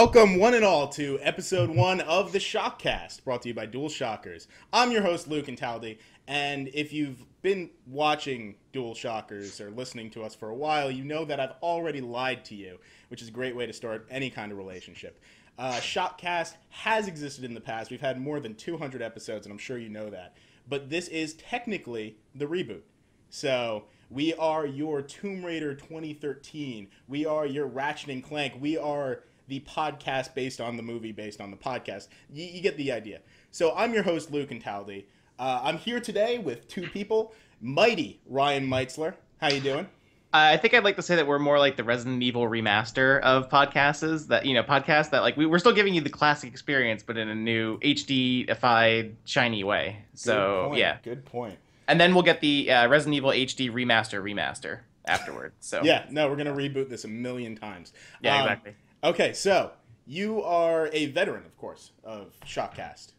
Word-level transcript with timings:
Welcome, 0.00 0.38
one 0.38 0.54
and 0.54 0.64
all, 0.64 0.86
to 0.90 1.18
episode 1.22 1.70
one 1.70 2.00
of 2.02 2.30
the 2.30 2.38
Shockcast, 2.38 3.24
brought 3.24 3.42
to 3.42 3.48
you 3.48 3.54
by 3.54 3.66
Dual 3.66 3.88
Shockers. 3.88 4.46
I'm 4.72 4.92
your 4.92 5.02
host, 5.02 5.26
Luke 5.26 5.46
Intaldi, 5.46 5.98
and 6.28 6.70
if 6.72 6.92
you've 6.92 7.24
been 7.42 7.70
watching 7.84 8.54
Dual 8.72 8.94
Shockers 8.94 9.60
or 9.60 9.72
listening 9.72 10.08
to 10.10 10.22
us 10.22 10.36
for 10.36 10.50
a 10.50 10.54
while, 10.54 10.88
you 10.88 11.02
know 11.02 11.24
that 11.24 11.40
I've 11.40 11.56
already 11.64 12.00
lied 12.00 12.44
to 12.44 12.54
you, 12.54 12.78
which 13.08 13.22
is 13.22 13.26
a 13.26 13.32
great 13.32 13.56
way 13.56 13.66
to 13.66 13.72
start 13.72 14.06
any 14.08 14.30
kind 14.30 14.52
of 14.52 14.58
relationship. 14.58 15.18
Uh, 15.58 15.72
Shockcast 15.80 16.54
has 16.68 17.08
existed 17.08 17.42
in 17.42 17.52
the 17.52 17.60
past. 17.60 17.90
We've 17.90 18.00
had 18.00 18.20
more 18.20 18.38
than 18.38 18.54
200 18.54 19.02
episodes, 19.02 19.46
and 19.46 19.52
I'm 19.52 19.58
sure 19.58 19.78
you 19.78 19.88
know 19.88 20.10
that. 20.10 20.36
But 20.68 20.90
this 20.90 21.08
is 21.08 21.34
technically 21.34 22.18
the 22.36 22.46
reboot. 22.46 22.82
So 23.30 23.86
we 24.10 24.32
are 24.34 24.64
your 24.64 25.02
Tomb 25.02 25.44
Raider 25.44 25.74
2013. 25.74 26.88
We 27.08 27.26
are 27.26 27.44
your 27.44 27.66
Ratchet 27.66 28.10
and 28.10 28.22
Clank. 28.22 28.54
We 28.60 28.78
are 28.78 29.24
the 29.48 29.60
podcast 29.60 30.34
based 30.34 30.60
on 30.60 30.76
the 30.76 30.82
movie 30.82 31.12
based 31.12 31.40
on 31.40 31.50
the 31.50 31.56
podcast. 31.56 32.08
You, 32.32 32.44
you 32.44 32.60
get 32.60 32.76
the 32.76 32.92
idea. 32.92 33.20
So 33.50 33.74
I'm 33.74 33.92
your 33.94 34.02
host, 34.02 34.30
Luke 34.30 34.50
and 34.50 34.62
Taldy. 34.62 35.04
Uh, 35.38 35.60
I'm 35.62 35.78
here 35.78 36.00
today 36.00 36.38
with 36.38 36.68
two 36.68 36.86
people. 36.88 37.32
Mighty 37.60 38.20
Ryan 38.26 38.66
Meitzler. 38.68 39.14
How 39.40 39.48
you 39.48 39.60
doing? 39.60 39.88
I 40.30 40.58
think 40.58 40.74
I'd 40.74 40.84
like 40.84 40.96
to 40.96 41.02
say 41.02 41.16
that 41.16 41.26
we're 41.26 41.38
more 41.38 41.58
like 41.58 41.76
the 41.76 41.84
Resident 41.84 42.22
Evil 42.22 42.42
remaster 42.42 43.18
of 43.22 43.48
podcasts. 43.48 44.26
That 44.26 44.44
you 44.44 44.52
know, 44.52 44.62
podcasts 44.62 45.10
that 45.10 45.22
like 45.22 45.38
we, 45.38 45.46
we're 45.46 45.58
still 45.58 45.72
giving 45.72 45.94
you 45.94 46.02
the 46.02 46.10
classic 46.10 46.50
experience, 46.50 47.02
but 47.02 47.16
in 47.16 47.28
a 47.30 47.34
new 47.34 47.78
HD-ified, 47.80 49.14
shiny 49.24 49.64
way. 49.64 50.04
So 50.14 50.68
Good 50.72 50.78
yeah, 50.78 50.98
Good 51.02 51.24
point. 51.24 51.56
and 51.86 51.98
then 52.00 52.12
we'll 52.14 52.24
get 52.24 52.40
the 52.40 52.70
uh, 52.70 52.88
Resident 52.88 53.14
Evil 53.16 53.30
HD 53.30 53.70
remaster 53.72 54.22
remaster 54.22 54.80
afterward. 55.06 55.52
So 55.60 55.82
Yeah, 55.82 56.04
no, 56.10 56.28
we're 56.28 56.36
gonna 56.36 56.52
reboot 56.54 56.90
this 56.90 57.04
a 57.04 57.08
million 57.08 57.56
times. 57.56 57.92
yeah, 58.20 58.34
Um, 58.36 58.42
exactly. 58.42 58.74
Okay, 59.04 59.32
so 59.32 59.72
you 60.06 60.42
are 60.42 60.88
a 60.92 61.06
veteran, 61.06 61.44
of 61.46 61.56
course, 61.56 61.92
of 62.04 62.32
Shockcast. 62.44 63.12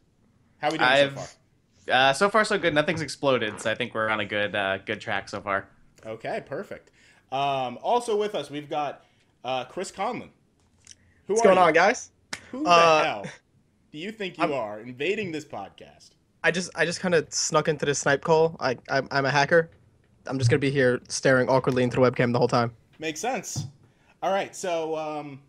How 0.59 0.67
are 0.67 0.72
we 0.72 0.77
doing 0.77 0.89
I've- 0.89 1.09
so 1.16 1.22
far? 1.22 1.27
Uh, 1.89 2.13
so 2.13 2.30
far, 2.30 2.45
so 2.45 2.58
good. 2.59 2.73
Nothing's 2.75 3.02
exploded, 3.02 3.59
so 3.59 3.72
I 3.72 3.75
think 3.75 3.95
we're 3.95 4.09
on 4.09 4.19
a 4.19 4.25
good 4.25 4.53
uh, 4.55 4.77
good 4.80 5.02
track 5.02 5.27
so 5.27 5.41
far. 5.41 5.67
Okay, 6.05 6.44
perfect. 6.45 6.91
Um, 7.31 7.80
also 7.81 8.16
with 8.16 8.35
us, 8.35 8.52
we've 8.52 8.69
got 8.69 9.05
uh, 9.44 9.66
Chris 9.66 9.91
Conlon. 9.91 10.30
Who 11.25 11.33
What's 11.33 11.41
are 11.41 11.45
going 11.45 11.57
you? 11.57 11.63
on, 11.63 11.73
guys? 11.73 12.11
Who 12.52 12.63
the 12.63 12.69
Uh, 12.69 13.03
hell 13.03 13.25
do 13.91 13.97
you 13.97 14.11
think 14.11 14.38
you 14.38 14.44
I'm- 14.44 14.53
are 14.53 14.80
invading 14.81 15.31
this 15.31 15.45
podcast? 15.45 16.11
I 16.44 16.52
just 16.52 16.69
I 16.75 16.85
just 16.85 17.00
kind 17.00 17.16
of 17.16 17.33
snuck 17.33 17.67
into 17.67 17.85
the 17.85 17.91
Skype 17.94 18.22
call. 18.22 18.55
I 18.59 18.77
I'm, 18.89 19.07
I'm 19.09 19.25
a 19.25 19.31
hacker. 19.31 19.72
I'm 20.27 20.38
just 20.38 20.52
gonna 20.52 20.59
be 20.59 20.69
here 20.72 21.02
staring 21.07 21.50
awkwardly 21.50 21.81
into 21.81 21.95
the 22.00 22.02
webcam 22.03 22.31
the 22.33 22.39
whole 22.39 22.47
time. 22.47 22.72
Makes 23.00 23.19
sense. 23.19 23.66
All 24.22 24.31
right, 24.31 24.55
so 24.55 24.95
um, 24.95 25.41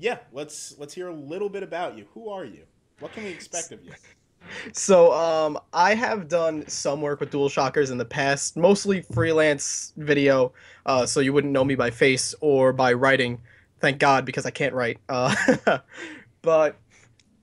yeah, 0.00 0.18
let's 0.32 0.74
let's 0.78 0.94
hear 0.94 1.08
a 1.08 1.14
little 1.14 1.50
bit 1.50 1.62
about 1.62 1.96
you. 1.96 2.06
Who 2.14 2.30
are 2.30 2.44
you? 2.44 2.64
What 3.00 3.12
can 3.12 3.24
we 3.24 3.30
expect 3.30 3.70
of 3.72 3.84
you? 3.84 3.92
So 4.72 5.12
um 5.12 5.58
I 5.74 5.94
have 5.94 6.26
done 6.26 6.66
some 6.66 7.02
work 7.02 7.20
with 7.20 7.30
Dual 7.30 7.50
Shockers 7.50 7.90
in 7.90 7.98
the 7.98 8.06
past, 8.06 8.56
mostly 8.56 9.02
freelance 9.02 9.92
video. 9.98 10.54
Uh, 10.86 11.04
so 11.04 11.20
you 11.20 11.34
wouldn't 11.34 11.52
know 11.52 11.62
me 11.62 11.74
by 11.74 11.90
face 11.90 12.34
or 12.40 12.72
by 12.72 12.94
writing. 12.94 13.38
Thank 13.80 13.98
God 13.98 14.24
because 14.24 14.46
I 14.46 14.50
can't 14.50 14.72
write. 14.72 14.98
Uh, 15.10 15.36
but 16.42 16.78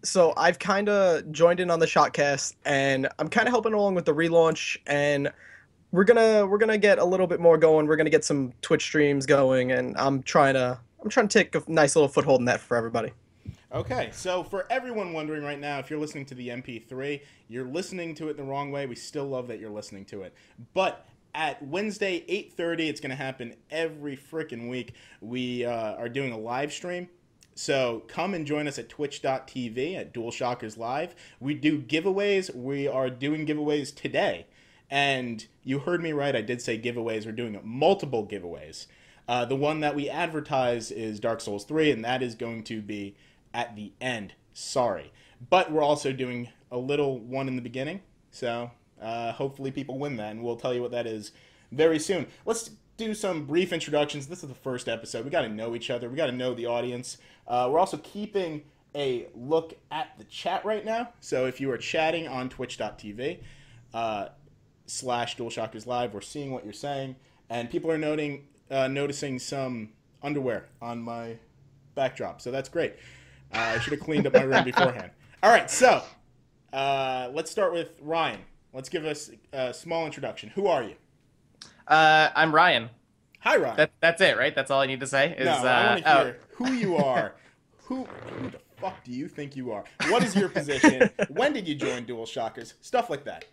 so 0.03 0.33
I've 0.37 0.57
kind 0.57 0.89
of 0.89 1.31
joined 1.31 1.59
in 1.59 1.69
on 1.69 1.77
the 1.77 1.85
Shockcast, 1.85 2.55
and 2.65 3.07
I'm 3.19 3.27
kind 3.27 3.47
of 3.47 3.51
helping 3.51 3.73
along 3.73 3.93
with 3.93 4.05
the 4.05 4.13
relaunch 4.13 4.77
and. 4.87 5.31
We're 5.93 6.03
gonna 6.03 6.45
we're 6.45 6.57
gonna 6.57 6.77
get 6.77 6.99
a 6.99 7.05
little 7.05 7.27
bit 7.27 7.39
more 7.39 7.57
going. 7.57 7.87
We're 7.87 7.95
gonna 7.95 8.09
get 8.09 8.25
some 8.25 8.51
Twitch 8.61 8.83
streams 8.83 9.25
going, 9.25 9.71
and 9.71 9.95
I'm 9.97 10.21
trying 10.21 10.55
to 10.55 10.77
I'm 11.01 11.09
trying 11.09 11.27
to 11.27 11.43
take 11.43 11.55
a 11.55 11.63
nice 11.67 11.95
little 11.95 12.09
foothold 12.09 12.39
in 12.41 12.45
that 12.45 12.59
for 12.59 12.75
everybody. 12.77 13.11
Okay, 13.73 14.09
so 14.13 14.43
for 14.43 14.65
everyone 14.69 15.13
wondering 15.13 15.43
right 15.43 15.59
now, 15.59 15.79
if 15.79 15.89
you're 15.89 15.99
listening 15.99 16.25
to 16.27 16.35
the 16.35 16.49
MP3, 16.49 17.21
you're 17.49 17.65
listening 17.65 18.15
to 18.15 18.29
it 18.29 18.37
the 18.37 18.43
wrong 18.43 18.71
way. 18.71 18.85
We 18.85 18.95
still 18.95 19.25
love 19.25 19.47
that 19.49 19.59
you're 19.59 19.69
listening 19.69 20.05
to 20.05 20.23
it. 20.23 20.33
But 20.73 21.05
at 21.35 21.61
Wednesday, 21.61 22.21
8.30, 22.57 22.89
it's 22.89 23.01
going 23.01 23.09
to 23.09 23.15
happen 23.15 23.55
every 23.69 24.17
freaking 24.17 24.69
week. 24.69 24.93
We 25.21 25.65
uh, 25.65 25.95
are 25.95 26.09
doing 26.09 26.31
a 26.31 26.37
live 26.37 26.71
stream. 26.71 27.09
So 27.55 28.03
come 28.07 28.33
and 28.33 28.45
join 28.45 28.67
us 28.67 28.79
at 28.79 28.87
twitch.tv 28.87 29.97
at 29.97 30.13
Dual 30.13 30.31
Shockers 30.31 30.77
Live. 30.77 31.15
We 31.39 31.53
do 31.53 31.81
giveaways. 31.81 32.55
We 32.55 32.87
are 32.87 33.09
doing 33.09 33.45
giveaways 33.45 33.93
today. 33.93 34.47
And 34.89 35.45
you 35.63 35.79
heard 35.79 36.01
me 36.01 36.13
right. 36.13 36.35
I 36.35 36.41
did 36.41 36.61
say 36.61 36.79
giveaways. 36.79 37.25
We're 37.25 37.31
doing 37.33 37.59
multiple 37.63 38.25
giveaways. 38.25 38.85
Uh, 39.27 39.45
the 39.45 39.55
one 39.55 39.81
that 39.81 39.95
we 39.95 40.09
advertise 40.09 40.91
is 40.91 41.19
Dark 41.19 41.41
Souls 41.41 41.65
3, 41.65 41.91
and 41.91 42.05
that 42.05 42.23
is 42.23 42.35
going 42.35 42.63
to 42.65 42.81
be 42.81 43.15
at 43.53 43.75
the 43.75 43.91
end. 43.99 44.33
Sorry. 44.53 45.11
But 45.49 45.71
we're 45.71 45.83
also 45.83 46.13
doing 46.13 46.49
a 46.71 46.77
little 46.77 47.19
one 47.19 47.47
in 47.47 47.55
the 47.55 47.61
beginning. 47.61 48.01
So 48.31 48.71
uh, 49.01 49.33
hopefully 49.33 49.71
people 49.71 49.99
win 49.99 50.17
that, 50.17 50.31
and 50.31 50.43
we'll 50.43 50.55
tell 50.55 50.73
you 50.73 50.81
what 50.81 50.91
that 50.91 51.07
is 51.07 51.31
very 51.71 51.99
soon. 51.99 52.27
Let's 52.45 52.71
do 52.95 53.13
some 53.13 53.45
brief 53.45 53.73
introductions. 53.73 54.27
This 54.27 54.43
is 54.43 54.49
the 54.49 54.55
first 54.55 54.87
episode. 54.87 55.25
We 55.25 55.31
got 55.31 55.41
to 55.41 55.49
know 55.49 55.75
each 55.75 55.89
other, 55.89 56.09
we 56.09 56.15
got 56.15 56.27
to 56.27 56.31
know 56.31 56.53
the 56.53 56.65
audience. 56.65 57.17
Uh, 57.47 57.69
we're 57.71 57.79
also 57.79 57.97
keeping 57.97 58.63
a 58.95 59.27
look 59.35 59.77
at 59.91 60.17
the 60.17 60.23
chat 60.23 60.65
right 60.65 60.83
now. 60.83 61.09
So 61.19 61.45
if 61.45 61.61
you 61.61 61.69
are 61.71 61.77
chatting 61.77 62.27
on 62.27 62.49
twitch.tv, 62.49 63.39
uh, 63.93 64.29
slash 64.87 65.35
Dual 65.35 65.49
Shockers 65.49 65.85
Live. 65.85 66.13
We're 66.13 66.21
seeing 66.21 66.51
what 66.51 66.63
you're 66.63 66.73
saying, 66.73 67.17
and 67.49 67.69
people 67.69 67.91
are 67.91 67.97
noting 67.97 68.47
uh, 68.69 68.87
noticing 68.87 69.39
some 69.39 69.89
underwear 70.21 70.65
on 70.81 71.01
my 71.01 71.37
backdrop. 71.95 72.41
So 72.41 72.51
that's 72.51 72.69
great. 72.69 72.95
Uh, 73.53 73.75
I 73.75 73.79
should 73.79 73.93
have 73.93 74.01
cleaned 74.01 74.27
up 74.27 74.33
my 74.33 74.43
room 74.43 74.63
beforehand. 74.65 75.11
All 75.43 75.51
right, 75.51 75.69
so 75.69 76.03
uh, 76.73 77.29
let's 77.33 77.51
start 77.51 77.73
with 77.73 77.91
Ryan. 78.01 78.39
Let's 78.73 78.89
give 78.89 79.05
us 79.05 79.31
a 79.53 79.73
small 79.73 80.05
introduction. 80.05 80.49
Who 80.49 80.67
are 80.67 80.83
you? 80.83 80.95
Uh, 81.87 82.29
I'm 82.35 82.53
Ryan. 82.53 82.89
Hi, 83.39 83.55
Ryan. 83.55 83.77
That 83.77 83.91
that's 84.01 84.21
it, 84.21 84.37
right? 84.37 84.53
That's 84.53 84.71
all 84.71 84.81
I 84.81 84.87
need 84.87 84.99
to 84.99 85.07
say. 85.07 85.35
Is 85.37 85.45
no, 85.45 85.51
uh, 85.51 85.61
I 85.63 85.87
want 85.87 86.03
to 86.03 86.19
oh, 86.19 86.23
hear 86.23 86.39
who 86.55 86.71
you 86.73 86.97
are. 87.03 87.35
who, 87.85 88.03
who 88.03 88.49
the 88.49 88.59
fuck 88.77 89.03
do 89.03 89.11
you 89.11 89.27
think 89.27 89.55
you 89.55 89.71
are? 89.71 89.83
What 90.09 90.23
is 90.23 90.35
your 90.35 90.49
position? 90.49 91.09
when 91.29 91.53
did 91.53 91.67
you 91.67 91.75
join 91.75 92.05
Dual 92.05 92.25
Shockers? 92.25 92.73
Stuff 92.81 93.09
like 93.09 93.23
that. 93.25 93.45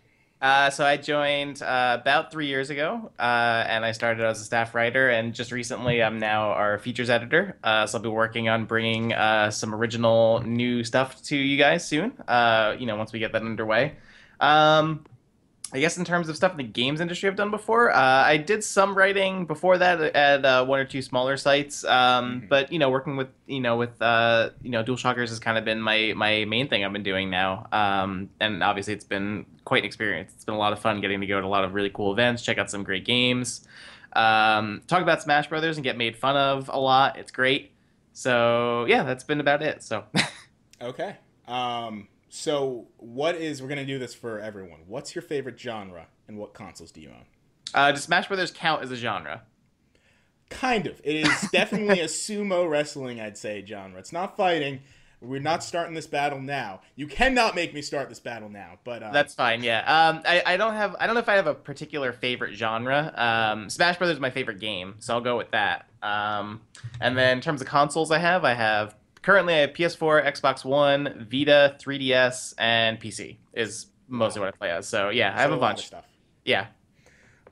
Uh, 0.45 0.69
so 0.69 0.85
I 0.85 0.97
joined 0.97 1.63
uh, 1.63 1.97
about 1.99 2.31
three 2.31 2.45
years 2.45 2.69
ago, 2.69 3.11
uh, 3.17 3.65
and 3.67 3.83
I 3.83 3.93
started 3.93 4.23
as 4.23 4.39
a 4.39 4.43
staff 4.43 4.75
writer. 4.75 5.09
And 5.09 5.33
just 5.33 5.51
recently, 5.51 6.03
I'm 6.03 6.19
now 6.19 6.51
our 6.51 6.77
features 6.77 7.09
editor. 7.09 7.57
Uh, 7.63 7.87
so 7.87 7.97
I'll 7.97 8.03
be 8.03 8.09
working 8.09 8.47
on 8.47 8.65
bringing 8.65 9.11
uh, 9.11 9.49
some 9.49 9.73
original 9.73 10.41
new 10.41 10.83
stuff 10.83 11.19
to 11.23 11.35
you 11.35 11.57
guys 11.57 11.87
soon. 11.87 12.13
Uh, 12.27 12.75
you 12.77 12.85
know, 12.85 12.95
once 12.95 13.11
we 13.11 13.17
get 13.17 13.31
that 13.31 13.41
underway. 13.41 13.93
Um, 14.39 15.05
I 15.73 15.79
guess 15.79 15.97
in 15.97 16.05
terms 16.05 16.29
of 16.29 16.35
stuff 16.37 16.51
in 16.51 16.57
the 16.57 16.63
games 16.63 17.01
industry 17.01 17.27
I've 17.27 17.35
done 17.35 17.51
before, 17.51 17.91
uh, 17.91 17.97
I 17.99 18.37
did 18.37 18.63
some 18.63 18.95
writing 18.95 19.45
before 19.45 19.77
that 19.79 19.99
at 20.15 20.45
uh, 20.45 20.63
one 20.63 20.79
or 20.79 20.85
two 20.85 21.01
smaller 21.01 21.35
sites. 21.37 21.83
Um, 21.83 22.41
Mhm. 22.41 22.49
But 22.49 22.71
you 22.71 22.79
know, 22.79 22.89
working 22.89 23.17
with 23.17 23.29
you 23.47 23.59
know 23.59 23.75
with 23.75 23.99
uh, 24.01 24.51
you 24.61 24.69
know 24.69 24.83
Dual 24.83 24.95
Shockers 24.95 25.29
has 25.31 25.39
kind 25.39 25.57
of 25.57 25.65
been 25.65 25.81
my 25.81 26.13
my 26.15 26.45
main 26.45 26.67
thing 26.69 26.85
I've 26.85 26.93
been 26.93 27.03
doing 27.03 27.29
now. 27.29 27.67
Um, 27.71 28.29
and 28.39 28.63
obviously, 28.63 28.93
it's 28.93 29.03
been 29.03 29.45
quite 29.65 29.79
an 29.79 29.85
experience. 29.85 30.31
It's 30.35 30.45
been 30.45 30.55
a 30.55 30.59
lot 30.59 30.71
of 30.71 30.79
fun 30.79 31.01
getting 31.01 31.19
to 31.19 31.27
go 31.27 31.41
to 31.41 31.47
a 31.47 31.49
lot 31.49 31.63
of 31.65 31.73
really 31.73 31.89
cool 31.89 32.13
events, 32.13 32.43
check 32.43 32.57
out 32.59 32.69
some 32.69 32.83
great 32.83 33.03
games, 33.03 33.67
um, 34.13 34.81
talk 34.87 35.01
about 35.01 35.21
Smash 35.23 35.47
Brothers, 35.49 35.77
and 35.77 35.83
get 35.83 35.97
made 35.97 36.15
fun 36.15 36.37
of 36.37 36.69
a 36.71 36.79
lot. 36.79 37.17
It's 37.17 37.31
great. 37.31 37.71
So 38.13 38.85
yeah, 38.87 39.03
that's 39.03 39.23
been 39.23 39.39
about 39.41 39.61
it. 39.63 39.83
So. 39.83 40.03
Okay. 40.81 41.15
Um, 41.47 42.09
so 42.29 42.87
what 42.97 43.35
is 43.35 43.61
we're 43.61 43.69
gonna 43.69 43.85
do 43.85 43.99
this 43.99 44.13
for 44.13 44.39
everyone. 44.39 44.81
What's 44.87 45.15
your 45.15 45.21
favorite 45.21 45.59
genre 45.59 46.07
and 46.27 46.37
what 46.37 46.53
consoles 46.53 46.91
do 46.91 47.01
you 47.01 47.09
own? 47.09 47.25
Uh, 47.73 47.91
does 47.91 48.03
Smash 48.03 48.27
Brothers 48.27 48.51
count 48.51 48.83
as 48.83 48.91
a 48.91 48.95
genre? 48.95 49.43
Kind 50.49 50.87
of. 50.87 51.01
It 51.03 51.15
is 51.15 51.49
definitely 51.51 51.99
a 52.01 52.05
sumo 52.05 52.69
wrestling, 52.69 53.19
I'd 53.19 53.37
say, 53.37 53.65
genre. 53.65 53.99
It's 53.99 54.13
not 54.13 54.37
fighting. 54.37 54.81
We're 55.21 55.39
not 55.41 55.63
starting 55.63 55.95
this 55.95 56.07
battle 56.07 56.39
now. 56.39 56.81
You 56.95 57.07
cannot 57.07 57.55
make 57.55 57.73
me 57.73 57.81
start 57.81 58.09
this 58.09 58.19
battle 58.19 58.49
now. 58.49 58.77
But 58.83 59.01
uh, 59.01 59.11
That's 59.11 59.33
fine. 59.33 59.63
Yeah. 59.63 59.79
Um, 59.79 60.21
I, 60.25 60.43
I 60.45 60.57
don't 60.57 60.73
have 60.73 60.95
I 60.99 61.07
don't 61.07 61.15
know 61.15 61.21
if 61.21 61.29
I 61.29 61.35
have 61.35 61.47
a 61.47 61.55
particular 61.55 62.13
favorite 62.13 62.53
genre. 62.53 63.11
Um, 63.15 63.69
Smash 63.69 63.97
Brothers 63.97 64.17
is 64.17 64.21
my 64.21 64.29
favorite 64.29 64.59
game, 64.59 64.95
so 64.99 65.15
I'll 65.15 65.21
go 65.21 65.37
with 65.37 65.51
that. 65.51 65.87
Um, 66.03 66.61
and 67.01 67.17
then 67.17 67.37
in 67.37 67.41
terms 67.41 67.61
of 67.61 67.67
consoles, 67.67 68.11
I 68.11 68.19
have 68.19 68.45
I 68.45 68.53
have 68.53 68.95
currently 69.25 69.55
I 69.55 69.57
have 69.57 69.71
PS4, 69.71 70.23
Xbox 70.25 70.63
One, 70.63 71.27
Vita, 71.29 71.75
3DS, 71.81 72.53
and 72.59 72.99
PC 72.99 73.37
is 73.53 73.87
mostly 74.07 74.39
what 74.39 74.49
I 74.49 74.51
play 74.51 74.69
as. 74.71 74.87
So 74.87 75.09
yeah, 75.09 75.33
I 75.35 75.41
have 75.41 75.49
so 75.49 75.55
a 75.55 75.57
lot 75.57 75.71
of 75.71 75.75
bunch. 75.77 75.87
stuff. 75.87 76.05
Yeah. 76.45 76.67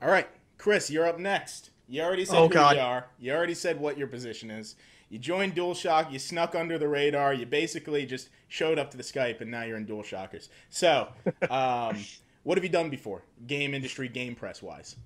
All 0.00 0.08
right, 0.08 0.28
Chris, 0.56 0.88
you're 0.88 1.06
up 1.06 1.18
next. 1.18 1.70
You 1.88 2.02
already 2.02 2.24
said 2.24 2.36
Oh, 2.38 2.46
who 2.46 2.54
God. 2.54 2.76
you 2.76 2.82
are. 2.82 3.06
You 3.18 3.32
already 3.32 3.54
said 3.54 3.78
what 3.80 3.98
your 3.98 4.06
position 4.06 4.50
is. 4.50 4.76
You 5.10 5.18
joined 5.18 5.54
DualShock. 5.54 6.10
You 6.12 6.18
snuck 6.18 6.54
under 6.54 6.78
the 6.78 6.88
radar. 6.88 7.34
You 7.34 7.44
basically 7.44 8.06
just 8.06 8.30
showed 8.48 8.78
up 8.78 8.90
to 8.92 8.96
the 8.96 9.02
Skype, 9.02 9.40
and 9.40 9.50
now 9.50 9.62
you're 9.64 9.76
in 9.76 9.86
DualShockers. 9.86 10.48
So, 10.70 11.08
um, 11.50 11.98
what 12.44 12.56
have 12.56 12.64
you 12.64 12.70
done 12.70 12.88
before, 12.88 13.22
game 13.46 13.74
industry, 13.74 14.08
game 14.08 14.34
press 14.34 14.62
wise? 14.62 14.96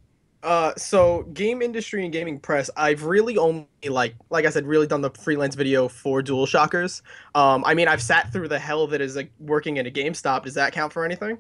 Uh, 0.43 0.73
so 0.77 1.25
game 1.35 1.63
industry 1.63 2.05
and 2.05 2.13
gaming 2.13 2.39
press, 2.39 2.71
I've 2.77 3.03
really 3.05 3.37
only 3.37 3.67
like, 3.89 4.15
like 4.31 4.45
I 4.47 4.51
said, 4.51 4.67
really 4.67 4.87
done 4.87 5.01
the 5.01 5.11
freelance 5.11 5.55
video 5.57 5.89
for 5.89 6.23
Dual 6.23 6.47
Shockers. 6.47 7.03
Um, 7.35 7.65
I 7.67 7.75
mean, 7.75 7.89
I've 7.89 8.03
sat 8.03 8.33
through 8.33 8.49
the 8.49 8.59
hell 8.59 8.87
that 8.89 9.01
is 9.01 9.17
like 9.17 9.31
working 9.41 9.79
in 9.79 9.87
a 9.87 9.91
GameStop. 9.91 10.45
Does 10.45 10.55
that 10.55 10.73
count 10.73 10.93
for 10.93 11.05
anything? 11.05 11.39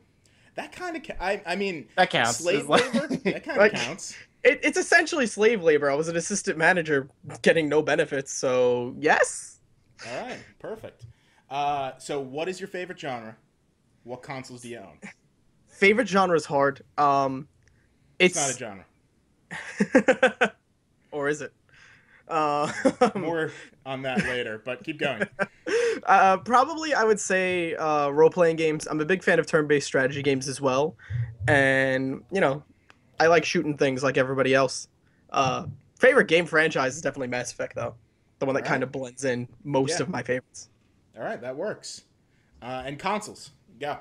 That 0.56 0.72
kind 0.72 0.96
of, 0.96 1.04
ca- 1.04 1.14
I, 1.20 1.40
I 1.46 1.54
mean, 1.54 1.86
That 1.96 2.10
counts. 2.10 2.38
slave 2.38 2.60
It's 2.60 2.68
like- 2.68 2.92
labor. 2.94 3.06
That 3.24 3.44
kind 3.44 3.50
of 3.50 3.56
Like- 3.58 3.72
counts. 3.74 4.16
It, 4.44 4.60
it's 4.62 4.78
essentially 4.78 5.26
slave 5.26 5.62
labor. 5.64 5.90
I 5.90 5.94
was 5.94 6.06
an 6.08 6.16
assistant 6.16 6.58
manager 6.58 7.08
getting 7.42 7.68
no 7.68 7.82
benefits, 7.82 8.32
so 8.32 8.94
yes. 8.98 9.58
All 10.08 10.22
right, 10.22 10.38
perfect. 10.60 11.06
Uh, 11.50 11.92
so, 11.98 12.20
what 12.20 12.48
is 12.48 12.60
your 12.60 12.68
favorite 12.68 13.00
genre? 13.00 13.36
What 14.04 14.22
consoles 14.22 14.62
do 14.62 14.68
you 14.68 14.78
own? 14.78 14.98
Favorite 15.66 16.06
genre 16.08 16.36
is 16.36 16.44
hard. 16.44 16.82
Um, 16.98 17.48
It's 18.20 18.36
it's, 18.36 18.46
not 18.46 18.54
a 18.54 18.58
genre. 18.70 18.84
or 21.12 21.28
is 21.28 21.40
it? 21.42 21.52
Uh, 22.28 22.70
More 23.14 23.52
on 23.86 24.02
that 24.02 24.18
later, 24.26 24.60
but 24.64 24.84
keep 24.84 24.98
going. 24.98 25.22
uh, 26.04 26.36
probably 26.38 26.92
I 26.94 27.04
would 27.04 27.18
say 27.20 27.74
uh, 27.76 28.10
role 28.10 28.30
playing 28.30 28.56
games. 28.56 28.86
I'm 28.86 29.00
a 29.00 29.04
big 29.04 29.22
fan 29.22 29.38
of 29.38 29.46
turn 29.46 29.66
based 29.66 29.86
strategy 29.86 30.22
games 30.22 30.46
as 30.48 30.60
well, 30.60 30.94
and 31.46 32.22
you 32.30 32.40
know, 32.40 32.62
I 33.18 33.28
like 33.28 33.44
shooting 33.44 33.76
things 33.76 34.02
like 34.02 34.18
everybody 34.18 34.54
else. 34.54 34.88
Uh, 35.30 35.66
favorite 35.98 36.28
game 36.28 36.44
franchise 36.46 36.96
is 36.96 37.02
definitely 37.02 37.28
Mass 37.28 37.50
Effect 37.52 37.74
though, 37.74 37.94
the 38.38 38.46
one 38.46 38.54
that 38.54 38.60
Alright. 38.60 38.70
kind 38.70 38.82
of 38.82 38.92
blends 38.92 39.24
in 39.24 39.48
most 39.64 39.98
Yeah. 39.98 40.02
of 40.02 40.08
my 40.10 40.22
favorites. 40.22 40.68
All 41.16 41.24
right, 41.24 41.40
that 41.40 41.56
works. 41.56 42.02
Uh, 42.62 42.82
and 42.84 42.98
consoles, 42.98 43.50
Yeah. 43.80 43.98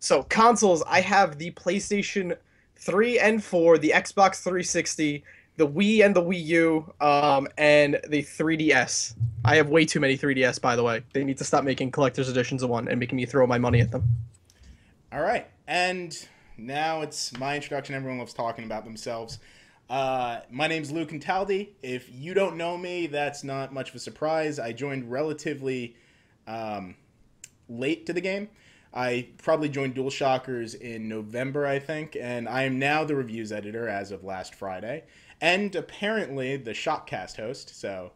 So 0.00 0.22
consoles, 0.22 0.82
I 0.86 1.00
have 1.00 1.38
the 1.38 1.50
PlayStation 1.52 2.36
3 2.78 3.18
and 3.18 3.42
4, 3.42 3.78
the 3.78 3.90
Xbox 3.94 4.42
360, 4.42 5.24
the 5.56 5.66
Wii 5.66 6.04
and 6.04 6.14
the 6.14 6.22
Wii 6.22 6.44
U, 6.44 6.94
um, 7.00 7.48
and 7.58 8.00
the 8.08 8.22
3DS. 8.22 9.14
I 9.44 9.56
have 9.56 9.68
way 9.68 9.84
too 9.84 10.00
many 10.00 10.16
3DS, 10.16 10.60
by 10.60 10.76
the 10.76 10.84
way. 10.84 11.02
They 11.12 11.24
need 11.24 11.38
to 11.38 11.44
stop 11.44 11.64
making 11.64 11.90
collector's 11.90 12.28
editions 12.28 12.62
of 12.62 12.70
one 12.70 12.88
and 12.88 12.98
making 13.00 13.16
me 13.16 13.26
throw 13.26 13.46
my 13.46 13.58
money 13.58 13.80
at 13.80 13.90
them. 13.90 14.04
All 15.12 15.22
right, 15.22 15.46
and 15.66 16.16
now 16.56 17.00
it's 17.00 17.36
my 17.38 17.56
introduction. 17.56 17.94
Everyone 17.94 18.18
loves 18.18 18.34
talking 18.34 18.64
about 18.64 18.84
themselves. 18.84 19.40
Uh, 19.90 20.40
my 20.50 20.66
name's 20.66 20.92
Luke 20.92 21.10
Cataldi. 21.10 21.70
If 21.82 22.08
you 22.12 22.34
don't 22.34 22.56
know 22.56 22.76
me, 22.76 23.06
that's 23.06 23.42
not 23.42 23.72
much 23.72 23.88
of 23.90 23.96
a 23.96 23.98
surprise. 23.98 24.58
I 24.58 24.72
joined 24.72 25.10
relatively 25.10 25.96
um, 26.46 26.94
late 27.68 28.06
to 28.06 28.12
the 28.12 28.20
game. 28.20 28.48
I 28.92 29.28
probably 29.38 29.68
joined 29.68 29.94
Dual 29.94 30.10
Shockers 30.10 30.74
in 30.74 31.08
November, 31.08 31.66
I 31.66 31.78
think, 31.78 32.16
and 32.18 32.48
I 32.48 32.62
am 32.62 32.78
now 32.78 33.04
the 33.04 33.14
reviews 33.14 33.52
editor 33.52 33.88
as 33.88 34.10
of 34.10 34.24
last 34.24 34.54
Friday, 34.54 35.04
and 35.40 35.74
apparently 35.74 36.56
the 36.56 36.72
Shockcast 36.72 37.36
host. 37.36 37.78
So, 37.78 38.12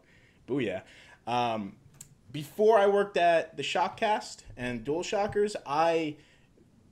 booyah! 0.47 0.81
Um, 1.27 1.75
before 2.31 2.79
I 2.79 2.87
worked 2.87 3.17
at 3.17 3.55
the 3.55 3.63
Shockcast 3.63 4.37
and 4.57 4.83
Dual 4.83 5.03
Shockers, 5.03 5.55
I 5.65 6.15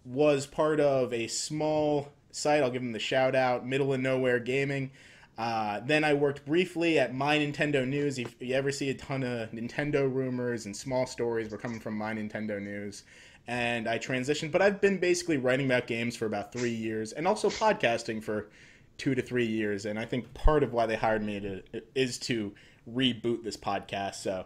was 0.05 0.45
part 0.45 0.79
of 0.79 1.11
a 1.13 1.27
small 1.27 2.11
site. 2.31 2.63
I'll 2.63 2.71
give 2.71 2.81
them 2.81 2.91
the 2.91 2.99
shout 2.99 3.35
out, 3.35 3.65
Middle 3.65 3.93
of 3.93 3.99
Nowhere 3.99 4.39
Gaming. 4.39 4.91
Uh, 5.37 5.79
then 5.79 6.03
I 6.03 6.13
worked 6.13 6.45
briefly 6.45 6.99
at 6.99 7.15
My 7.15 7.39
Nintendo 7.39 7.87
News. 7.87 8.19
If 8.19 8.35
you 8.39 8.53
ever 8.53 8.71
see 8.71 8.89
a 8.89 8.93
ton 8.93 9.23
of 9.23 9.51
Nintendo 9.51 10.13
rumors 10.13 10.65
and 10.67 10.75
small 10.75 11.07
stories, 11.07 11.49
were 11.49 11.57
coming 11.57 11.79
from 11.79 11.97
My 11.97 12.13
Nintendo 12.13 12.61
News. 12.61 13.03
And 13.47 13.87
I 13.87 13.97
transitioned, 13.99 14.51
but 14.51 14.61
I've 14.61 14.79
been 14.79 14.99
basically 14.99 15.37
writing 15.37 15.65
about 15.65 15.87
games 15.87 16.15
for 16.15 16.25
about 16.25 16.53
three 16.53 16.73
years, 16.73 17.11
and 17.11 17.27
also 17.27 17.49
podcasting 17.49 18.23
for 18.23 18.49
two 18.97 19.15
to 19.15 19.21
three 19.21 19.45
years. 19.47 19.85
And 19.85 19.97
I 19.97 20.05
think 20.05 20.33
part 20.33 20.63
of 20.63 20.73
why 20.73 20.85
they 20.85 20.95
hired 20.95 21.23
me 21.23 21.39
to, 21.39 21.63
is 21.95 22.17
to 22.19 22.53
reboot 22.89 23.43
this 23.43 23.57
podcast. 23.57 24.15
So 24.15 24.45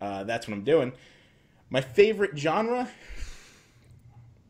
uh, 0.00 0.24
that's 0.24 0.46
what 0.46 0.54
I'm 0.54 0.64
doing. 0.64 0.92
My 1.68 1.80
favorite 1.80 2.38
genre, 2.38 2.88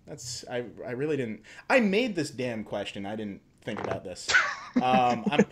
that's 0.06 0.44
I 0.48 0.64
I 0.86 0.92
really 0.92 1.16
didn't. 1.16 1.42
I 1.68 1.80
made 1.80 2.14
this 2.14 2.30
damn 2.30 2.64
question. 2.64 3.06
I 3.06 3.16
didn't 3.16 3.40
think 3.62 3.80
about 3.80 4.04
this. 4.04 4.28
Um, 4.76 5.24
I'm 5.30 5.44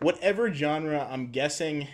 whatever 0.00 0.52
genre. 0.52 1.06
I'm 1.10 1.30
guessing 1.30 1.86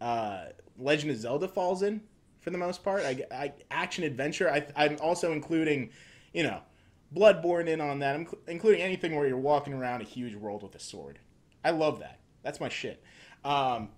uh, 0.00 0.46
Legend 0.78 1.12
of 1.12 1.18
Zelda 1.18 1.48
falls 1.48 1.82
in 1.82 2.00
for 2.46 2.50
the 2.50 2.58
most 2.58 2.84
part. 2.84 3.02
I, 3.02 3.24
I 3.32 3.52
action 3.72 4.04
adventure. 4.04 4.48
I, 4.48 4.64
I'm 4.76 4.98
also 5.02 5.32
including, 5.32 5.90
you 6.32 6.44
know, 6.44 6.60
Bloodborne 7.12 7.66
in 7.66 7.80
on 7.80 7.98
that. 7.98 8.14
I'm 8.14 8.24
cl- 8.24 8.38
including 8.46 8.82
anything 8.82 9.16
where 9.16 9.26
you're 9.26 9.36
walking 9.36 9.72
around 9.72 10.00
a 10.00 10.04
huge 10.04 10.36
world 10.36 10.62
with 10.62 10.72
a 10.76 10.78
sword. 10.78 11.18
I 11.64 11.70
love 11.70 11.98
that. 11.98 12.20
That's 12.44 12.60
my 12.60 12.68
shit. 12.68 13.02
Um, 13.44 13.88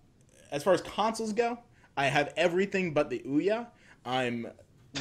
as 0.51 0.63
far 0.63 0.73
as 0.73 0.81
consoles 0.81 1.35
go, 1.35 1.59
I 1.95 2.07
have 2.07 2.33
everything 2.39 2.95
but 2.95 3.11
the 3.11 3.19
Ouya. 3.27 3.67
I'm 4.07 4.47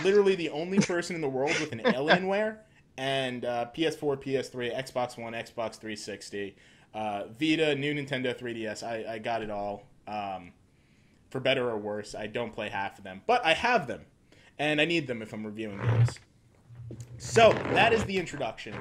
literally 0.03 0.35
the 0.35 0.49
only 0.49 0.79
person 0.85 1.15
in 1.15 1.21
the 1.21 1.29
world 1.29 1.57
with 1.61 1.71
an 1.71 1.79
Alienware 1.79 2.57
and 2.97 3.45
uh, 3.45 3.67
PS4, 3.73 4.21
PS3, 4.21 4.75
Xbox 4.75 5.17
One, 5.17 5.31
Xbox 5.31 5.75
360, 5.79 6.53
uh, 6.93 7.23
Vita, 7.39 7.75
new 7.75 7.93
Nintendo 7.93 8.37
3DS. 8.37 8.83
I, 8.83 9.13
I 9.13 9.19
got 9.19 9.41
it 9.41 9.49
all. 9.49 9.83
Um, 10.05 10.51
for 11.29 11.39
better 11.39 11.69
or 11.69 11.77
worse, 11.77 12.15
I 12.15 12.27
don't 12.27 12.53
play 12.53 12.69
half 12.69 12.97
of 12.97 13.03
them, 13.03 13.21
but 13.25 13.45
I 13.45 13.53
have 13.53 13.87
them, 13.87 14.01
and 14.57 14.79
I 14.79 14.85
need 14.85 15.07
them 15.07 15.21
if 15.21 15.33
I'm 15.33 15.45
reviewing 15.45 15.79
games. 15.79 16.19
So 17.17 17.51
that 17.73 17.91
is 17.93 18.03
the 18.05 18.17
introduction, 18.17 18.73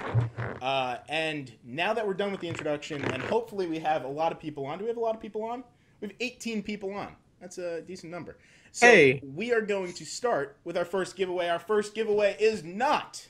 uh, 0.62 0.98
and 1.08 1.52
now 1.64 1.92
that 1.94 2.06
we're 2.06 2.14
done 2.14 2.30
with 2.30 2.40
the 2.40 2.48
introduction, 2.48 3.04
and 3.04 3.22
hopefully 3.22 3.66
we 3.66 3.78
have 3.80 4.04
a 4.04 4.08
lot 4.08 4.30
of 4.30 4.38
people 4.38 4.66
on. 4.66 4.78
Do 4.78 4.84
we 4.84 4.88
have 4.88 4.96
a 4.96 5.00
lot 5.00 5.14
of 5.14 5.20
people 5.20 5.42
on? 5.42 5.64
We 6.00 6.08
have 6.08 6.16
18 6.20 6.62
people 6.62 6.92
on. 6.92 7.16
That's 7.40 7.58
a 7.58 7.80
decent 7.82 8.12
number. 8.12 8.36
So 8.72 8.86
Hey. 8.86 9.20
we 9.34 9.52
are 9.52 9.62
going 9.62 9.92
to 9.94 10.04
start 10.04 10.58
with 10.64 10.76
our 10.76 10.84
first 10.84 11.16
giveaway. 11.16 11.48
Our 11.48 11.58
first 11.58 11.94
giveaway 11.94 12.36
is 12.38 12.62
not 12.62 13.26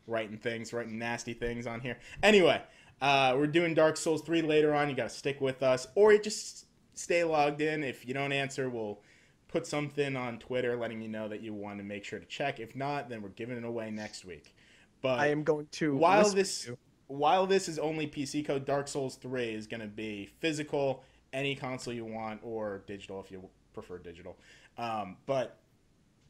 Writing 0.06 0.38
things, 0.38 0.72
writing 0.72 0.98
nasty 0.98 1.34
things 1.34 1.66
on 1.66 1.80
here. 1.80 1.98
Anyway, 2.22 2.62
uh, 3.00 3.34
we're 3.36 3.46
doing 3.46 3.74
Dark 3.74 3.96
Souls 3.96 4.22
3 4.22 4.42
later 4.42 4.74
on. 4.74 4.88
You 4.88 4.96
got 4.96 5.10
to 5.10 5.14
stick 5.14 5.40
with 5.40 5.62
us, 5.62 5.86
or 5.94 6.12
you 6.12 6.20
just 6.20 6.66
stay 6.94 7.24
logged 7.24 7.60
in. 7.60 7.84
If 7.84 8.06
you 8.06 8.14
don't 8.14 8.32
answer, 8.32 8.68
we'll 8.68 9.00
put 9.46 9.66
something 9.66 10.16
on 10.16 10.38
Twitter 10.38 10.76
letting 10.76 11.00
you 11.00 11.08
know 11.08 11.28
that 11.28 11.40
you 11.40 11.54
want 11.54 11.78
to 11.78 11.84
make 11.84 12.04
sure 12.04 12.18
to 12.18 12.26
check. 12.26 12.60
If 12.60 12.76
not, 12.76 13.08
then 13.08 13.22
we're 13.22 13.30
giving 13.30 13.56
it 13.56 13.64
away 13.64 13.90
next 13.90 14.24
week. 14.24 14.54
But 15.00 15.20
I 15.20 15.28
am 15.28 15.44
going 15.44 15.68
to 15.72 15.96
while 15.96 16.28
this 16.30 16.66
you. 16.66 16.78
while 17.06 17.46
this 17.46 17.68
is 17.68 17.78
only 17.78 18.06
PC 18.06 18.44
code, 18.44 18.64
Dark 18.66 18.88
Souls 18.88 19.16
3 19.16 19.54
is 19.54 19.66
going 19.66 19.80
to 19.80 19.86
be 19.86 20.28
physical, 20.40 21.04
any 21.32 21.54
console 21.54 21.94
you 21.94 22.04
want, 22.04 22.40
or 22.42 22.82
digital 22.86 23.20
if 23.20 23.30
you 23.30 23.48
prefer 23.72 23.98
digital. 23.98 24.36
Um, 24.76 25.16
but 25.26 25.58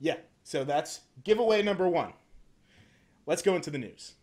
yeah, 0.00 0.16
so 0.44 0.64
that's 0.64 1.00
giveaway 1.25 1.62
number 1.62 1.88
one. 1.88 2.12
Let's 3.26 3.42
go 3.42 3.56
into 3.56 3.70
the 3.70 3.78
news. 3.78 4.14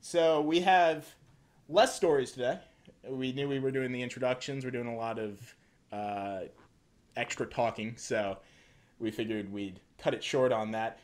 So 0.00 0.40
we 0.40 0.60
have 0.60 1.06
less 1.72 1.96
stories 1.96 2.32
today. 2.32 2.58
We 3.08 3.32
knew 3.32 3.48
we 3.48 3.58
were 3.58 3.70
doing 3.70 3.92
the 3.92 4.02
introductions. 4.02 4.64
We're 4.64 4.70
doing 4.70 4.86
a 4.86 4.96
lot 4.96 5.18
of 5.18 5.54
uh, 5.90 6.40
extra 7.16 7.46
talking, 7.46 7.94
so 7.96 8.38
we 9.00 9.10
figured 9.10 9.52
we'd 9.52 9.80
cut 9.98 10.14
it 10.14 10.22
short 10.22 10.52
on 10.52 10.70
that. 10.72 11.00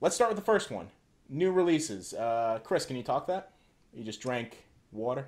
Let's 0.00 0.14
start 0.14 0.30
with 0.30 0.38
the 0.38 0.44
first 0.44 0.70
one. 0.70 0.88
New 1.28 1.50
releases. 1.50 2.14
Uh, 2.14 2.60
Chris, 2.62 2.86
can 2.86 2.96
you 2.96 3.02
talk 3.02 3.26
that? 3.26 3.52
You 3.92 4.04
just 4.04 4.20
drank 4.20 4.64
water. 4.92 5.26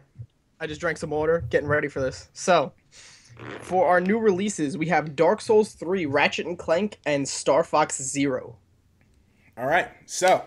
I 0.60 0.66
just 0.66 0.80
drank 0.80 0.98
some 0.98 1.10
water, 1.10 1.44
getting 1.50 1.68
ready 1.68 1.88
for 1.88 2.00
this. 2.00 2.28
So, 2.32 2.72
for 3.60 3.86
our 3.86 4.00
new 4.00 4.18
releases, 4.18 4.78
we 4.78 4.86
have 4.86 5.16
Dark 5.16 5.40
Souls 5.40 5.72
3, 5.72 6.06
Ratchet 6.06 6.46
and 6.46 6.58
Clank, 6.58 6.98
and 7.04 7.28
Star 7.28 7.64
Fox 7.64 8.00
Zero. 8.00 8.56
All 9.56 9.66
right. 9.66 9.88
So, 10.06 10.44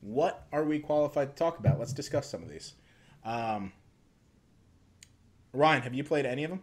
what 0.00 0.46
are 0.52 0.64
we 0.64 0.78
qualified 0.78 1.36
to 1.36 1.36
talk 1.36 1.58
about? 1.58 1.78
Let's 1.78 1.92
discuss 1.92 2.30
some 2.30 2.42
of 2.42 2.48
these. 2.48 2.74
Um, 3.24 3.72
Ryan, 5.52 5.82
have 5.82 5.94
you 5.94 6.04
played 6.04 6.26
any 6.26 6.44
of 6.44 6.50
them? 6.50 6.62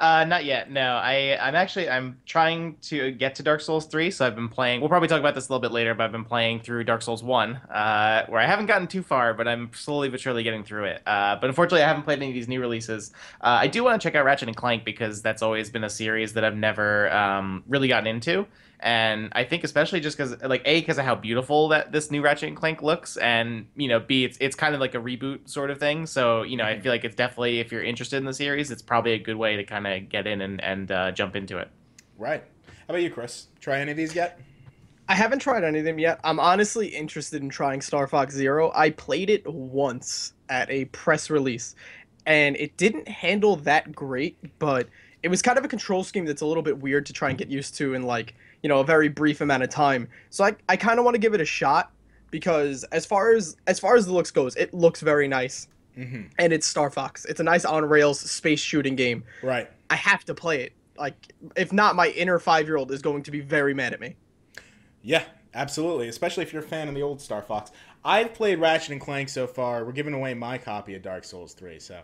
Uh, 0.00 0.24
not 0.24 0.44
yet. 0.44 0.70
No, 0.70 0.94
I 0.94 1.36
I'm 1.40 1.56
actually 1.56 1.90
I'm 1.90 2.20
trying 2.24 2.76
to 2.82 3.10
get 3.10 3.34
to 3.36 3.42
Dark 3.42 3.60
Souls 3.60 3.86
three. 3.86 4.12
So 4.12 4.24
I've 4.24 4.36
been 4.36 4.48
playing. 4.48 4.80
We'll 4.80 4.88
probably 4.88 5.08
talk 5.08 5.18
about 5.18 5.34
this 5.34 5.48
a 5.48 5.52
little 5.52 5.60
bit 5.60 5.72
later, 5.72 5.92
but 5.92 6.04
I've 6.04 6.12
been 6.12 6.24
playing 6.24 6.60
through 6.60 6.84
Dark 6.84 7.02
Souls 7.02 7.24
one, 7.24 7.56
uh, 7.56 8.24
where 8.26 8.40
I 8.40 8.46
haven't 8.46 8.66
gotten 8.66 8.86
too 8.86 9.02
far, 9.02 9.34
but 9.34 9.48
I'm 9.48 9.70
slowly 9.74 10.08
but 10.08 10.20
surely 10.20 10.44
getting 10.44 10.62
through 10.62 10.84
it. 10.84 11.02
Uh, 11.04 11.36
but 11.40 11.48
unfortunately, 11.48 11.82
I 11.82 11.88
haven't 11.88 12.04
played 12.04 12.18
any 12.18 12.28
of 12.28 12.34
these 12.34 12.46
new 12.46 12.60
releases. 12.60 13.10
Uh, 13.40 13.58
I 13.60 13.66
do 13.66 13.82
want 13.82 14.00
to 14.00 14.06
check 14.06 14.14
out 14.14 14.24
Ratchet 14.24 14.48
and 14.48 14.56
Clank 14.56 14.84
because 14.84 15.20
that's 15.20 15.42
always 15.42 15.68
been 15.68 15.82
a 15.82 15.90
series 15.90 16.32
that 16.34 16.44
I've 16.44 16.56
never 16.56 17.12
um, 17.12 17.64
really 17.66 17.88
gotten 17.88 18.06
into 18.06 18.46
and 18.80 19.30
I 19.32 19.44
think 19.44 19.64
especially 19.64 20.00
just 20.00 20.16
because 20.16 20.40
like 20.42 20.62
a 20.64 20.80
because 20.80 20.98
of 20.98 21.04
how 21.04 21.14
beautiful 21.14 21.68
that 21.68 21.90
this 21.90 22.10
new 22.10 22.22
Ratchet 22.22 22.48
and 22.48 22.56
Clank 22.56 22.82
looks, 22.82 23.16
and 23.16 23.66
you 23.76 23.88
know 23.88 23.98
b 24.00 24.24
it's 24.24 24.38
it's 24.40 24.54
kind 24.54 24.74
of 24.74 24.80
like 24.80 24.94
a 24.94 24.98
reboot 24.98 25.48
sort 25.48 25.70
of 25.70 25.78
thing. 25.78 26.06
So 26.06 26.42
you 26.42 26.56
know 26.56 26.64
I 26.64 26.80
feel 26.80 26.92
like 26.92 27.04
it's 27.04 27.16
definitely 27.16 27.60
if 27.60 27.72
you're 27.72 27.82
interested 27.82 28.16
in 28.18 28.24
the 28.24 28.34
series, 28.34 28.70
it's 28.70 28.82
probably 28.82 29.12
a 29.12 29.18
good 29.18 29.36
way 29.36 29.56
to 29.56 29.64
kind 29.64 29.86
of 29.86 30.08
get 30.08 30.26
in 30.26 30.40
and 30.40 30.62
and 30.62 30.90
uh, 30.90 31.10
jump 31.12 31.34
into 31.34 31.58
it. 31.58 31.68
Right. 32.16 32.44
How 32.66 32.94
about 32.94 33.02
you, 33.02 33.10
Chris? 33.10 33.48
Try 33.60 33.80
any 33.80 33.90
of 33.90 33.96
these 33.96 34.14
yet? 34.14 34.40
I 35.08 35.14
haven't 35.14 35.38
tried 35.40 35.64
any 35.64 35.78
of 35.78 35.84
them 35.84 35.98
yet. 35.98 36.20
I'm 36.22 36.38
honestly 36.38 36.88
interested 36.88 37.42
in 37.42 37.48
trying 37.48 37.80
Star 37.80 38.06
Fox 38.06 38.34
Zero. 38.34 38.70
I 38.74 38.90
played 38.90 39.30
it 39.30 39.46
once 39.46 40.34
at 40.48 40.70
a 40.70 40.84
press 40.86 41.30
release, 41.30 41.74
and 42.26 42.56
it 42.56 42.76
didn't 42.76 43.08
handle 43.08 43.56
that 43.56 43.94
great, 43.94 44.58
but 44.58 44.88
it 45.22 45.28
was 45.28 45.42
kind 45.42 45.58
of 45.58 45.64
a 45.64 45.68
control 45.68 46.04
scheme 46.04 46.24
that's 46.24 46.42
a 46.42 46.46
little 46.46 46.62
bit 46.62 46.78
weird 46.78 47.06
to 47.06 47.12
try 47.12 47.28
and 47.28 47.38
get 47.38 47.48
used 47.48 47.76
to 47.76 47.94
in 47.94 48.02
like 48.02 48.34
you 48.62 48.68
know 48.68 48.80
a 48.80 48.84
very 48.84 49.08
brief 49.08 49.40
amount 49.40 49.62
of 49.62 49.70
time. 49.70 50.08
So 50.30 50.44
I 50.44 50.54
I 50.68 50.76
kind 50.76 50.98
of 50.98 51.04
want 51.04 51.14
to 51.14 51.18
give 51.18 51.34
it 51.34 51.40
a 51.40 51.44
shot 51.44 51.90
because 52.30 52.84
as 52.84 53.06
far 53.06 53.32
as 53.32 53.56
as 53.66 53.78
far 53.78 53.96
as 53.96 54.06
the 54.06 54.12
looks 54.12 54.30
goes, 54.30 54.56
it 54.56 54.72
looks 54.72 55.00
very 55.00 55.28
nice. 55.28 55.68
Mm-hmm. 55.96 56.28
And 56.38 56.52
it's 56.52 56.66
Star 56.66 56.90
Fox. 56.90 57.24
It's 57.24 57.40
a 57.40 57.44
nice 57.44 57.64
on 57.64 57.84
rails 57.84 58.20
space 58.20 58.60
shooting 58.60 58.94
game. 58.94 59.24
Right. 59.42 59.68
I 59.90 59.96
have 59.96 60.24
to 60.26 60.34
play 60.34 60.62
it. 60.62 60.72
Like 60.96 61.32
if 61.56 61.72
not, 61.72 61.96
my 61.96 62.08
inner 62.10 62.38
five 62.38 62.66
year 62.66 62.76
old 62.76 62.92
is 62.92 63.02
going 63.02 63.22
to 63.24 63.30
be 63.30 63.40
very 63.40 63.74
mad 63.74 63.92
at 63.92 64.00
me. 64.00 64.16
Yeah, 65.02 65.24
absolutely. 65.54 66.08
Especially 66.08 66.44
if 66.44 66.52
you're 66.52 66.62
a 66.62 66.66
fan 66.66 66.88
of 66.88 66.94
the 66.94 67.02
old 67.02 67.20
Star 67.20 67.42
Fox. 67.42 67.72
I've 68.04 68.32
played 68.32 68.60
Ratchet 68.60 68.90
and 68.90 69.00
Clank 69.00 69.28
so 69.28 69.46
far. 69.46 69.84
We're 69.84 69.92
giving 69.92 70.14
away 70.14 70.34
my 70.34 70.56
copy 70.56 70.94
of 70.94 71.02
Dark 71.02 71.24
Souls 71.24 71.52
3, 71.54 71.80
so 71.80 72.00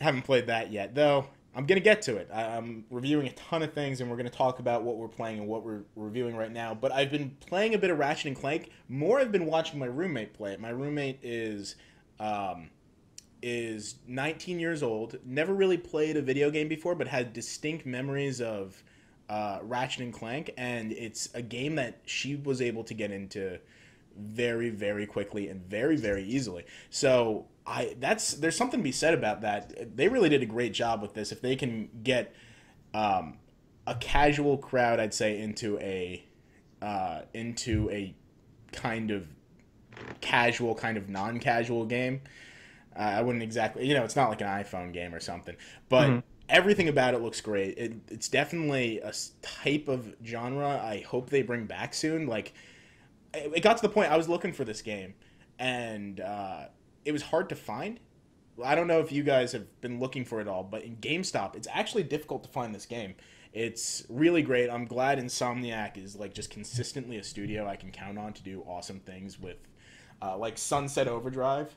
haven't 0.00 0.22
played 0.22 0.48
that 0.48 0.72
yet. 0.72 0.94
Though 0.94 1.28
I'm 1.56 1.66
gonna 1.66 1.80
get 1.80 2.02
to 2.02 2.16
it. 2.16 2.28
I, 2.32 2.42
am 2.56 2.84
reviewing 2.90 3.28
a 3.28 3.32
ton 3.32 3.62
of 3.62 3.72
things, 3.72 4.00
and 4.00 4.10
we're 4.10 4.16
gonna 4.16 4.30
talk 4.30 4.58
about 4.58 4.82
what 4.82 4.96
we're 4.96 5.08
playing 5.08 5.38
and 5.38 5.48
what 5.48 5.64
we're 5.64 5.82
reviewing 5.94 6.36
right 6.36 6.52
now. 6.52 6.74
But 6.74 6.92
I've 6.92 7.10
been 7.10 7.36
playing 7.46 7.74
a 7.74 7.78
bit 7.78 7.90
of 7.90 7.98
Ratchet 7.98 8.26
and 8.26 8.36
Clank. 8.36 8.70
More, 8.88 9.20
I've 9.20 9.32
been 9.32 9.46
watching 9.46 9.78
my 9.78 9.86
roommate 9.86 10.34
play 10.34 10.52
it. 10.52 10.60
My 10.60 10.70
roommate 10.70 11.20
is 11.22 11.76
um, 12.18 12.70
is 13.42 13.96
19 14.08 14.58
years 14.58 14.82
old. 14.82 15.18
Never 15.24 15.54
really 15.54 15.76
played 15.76 16.16
a 16.16 16.22
video 16.22 16.50
game 16.50 16.66
before, 16.66 16.94
but 16.94 17.06
had 17.06 17.32
distinct 17.32 17.86
memories 17.86 18.40
of 18.40 18.82
uh, 19.28 19.58
Ratchet 19.62 20.02
and 20.02 20.12
Clank, 20.12 20.50
and 20.56 20.92
it's 20.92 21.28
a 21.34 21.42
game 21.42 21.76
that 21.76 22.00
she 22.04 22.36
was 22.36 22.60
able 22.60 22.84
to 22.84 22.94
get 22.94 23.10
into 23.10 23.58
very, 24.16 24.70
very 24.70 25.06
quickly 25.06 25.48
and 25.48 25.62
very, 25.62 25.96
very 25.96 26.24
easily. 26.24 26.64
So 26.90 27.46
I 27.66 27.96
that's 27.98 28.34
there's 28.34 28.56
something 28.56 28.80
to 28.80 28.84
be 28.84 28.92
said 28.92 29.14
about 29.14 29.40
that. 29.42 29.96
They 29.96 30.08
really 30.08 30.28
did 30.28 30.42
a 30.42 30.46
great 30.46 30.72
job 30.72 31.02
with 31.02 31.14
this. 31.14 31.32
If 31.32 31.40
they 31.40 31.56
can 31.56 31.88
get 32.02 32.34
um, 32.92 33.38
a 33.86 33.94
casual 33.94 34.58
crowd, 34.58 35.00
I'd 35.00 35.14
say 35.14 35.40
into 35.40 35.78
a 35.78 36.24
uh, 36.82 37.22
into 37.32 37.88
a 37.90 38.14
kind 38.72 39.10
of 39.10 39.26
casual, 40.20 40.74
kind 40.74 40.96
of 40.96 41.08
non-casual 41.08 41.86
game. 41.86 42.20
Uh, 42.96 43.02
I 43.02 43.22
wouldn't 43.22 43.42
exactly, 43.42 43.86
you 43.86 43.94
know, 43.94 44.04
it's 44.04 44.16
not 44.16 44.28
like 44.28 44.40
an 44.40 44.48
iPhone 44.48 44.92
game 44.92 45.14
or 45.14 45.20
something, 45.20 45.56
but 45.88 46.08
mm-hmm. 46.08 46.18
everything 46.48 46.88
about 46.88 47.14
it 47.14 47.22
looks 47.22 47.40
great. 47.40 47.76
It, 47.78 47.94
it's 48.08 48.28
definitely 48.28 49.00
a 49.00 49.12
type 49.42 49.88
of 49.88 50.14
genre 50.24 50.68
I 50.68 51.04
hope 51.06 51.30
they 51.30 51.42
bring 51.42 51.66
back 51.66 51.94
soon. 51.94 52.26
Like, 52.26 52.54
it 53.34 53.62
got 53.62 53.76
to 53.76 53.82
the 53.82 53.88
point 53.88 54.10
I 54.10 54.16
was 54.16 54.28
looking 54.28 54.52
for 54.52 54.64
this 54.64 54.82
game, 54.82 55.14
and 55.58 56.20
uh, 56.20 56.66
it 57.04 57.12
was 57.12 57.22
hard 57.22 57.48
to 57.50 57.54
find. 57.54 58.00
I 58.62 58.74
don't 58.74 58.86
know 58.86 59.00
if 59.00 59.10
you 59.10 59.22
guys 59.22 59.52
have 59.52 59.80
been 59.80 59.98
looking 59.98 60.24
for 60.24 60.40
it 60.40 60.46
all, 60.46 60.62
but 60.62 60.82
in 60.82 60.96
GameStop, 60.96 61.56
it's 61.56 61.68
actually 61.72 62.04
difficult 62.04 62.44
to 62.44 62.48
find 62.48 62.74
this 62.74 62.86
game. 62.86 63.14
It's 63.52 64.04
really 64.08 64.42
great. 64.42 64.68
I'm 64.70 64.84
glad 64.84 65.18
Insomniac 65.18 65.96
is 65.96 66.16
like 66.16 66.34
just 66.34 66.50
consistently 66.50 67.16
a 67.18 67.24
studio 67.24 67.66
I 67.66 67.76
can 67.76 67.90
count 67.90 68.18
on 68.18 68.32
to 68.32 68.42
do 68.42 68.62
awesome 68.66 69.00
things 69.00 69.40
with, 69.40 69.56
uh, 70.22 70.36
like 70.36 70.58
Sunset 70.58 71.08
Overdrive, 71.08 71.74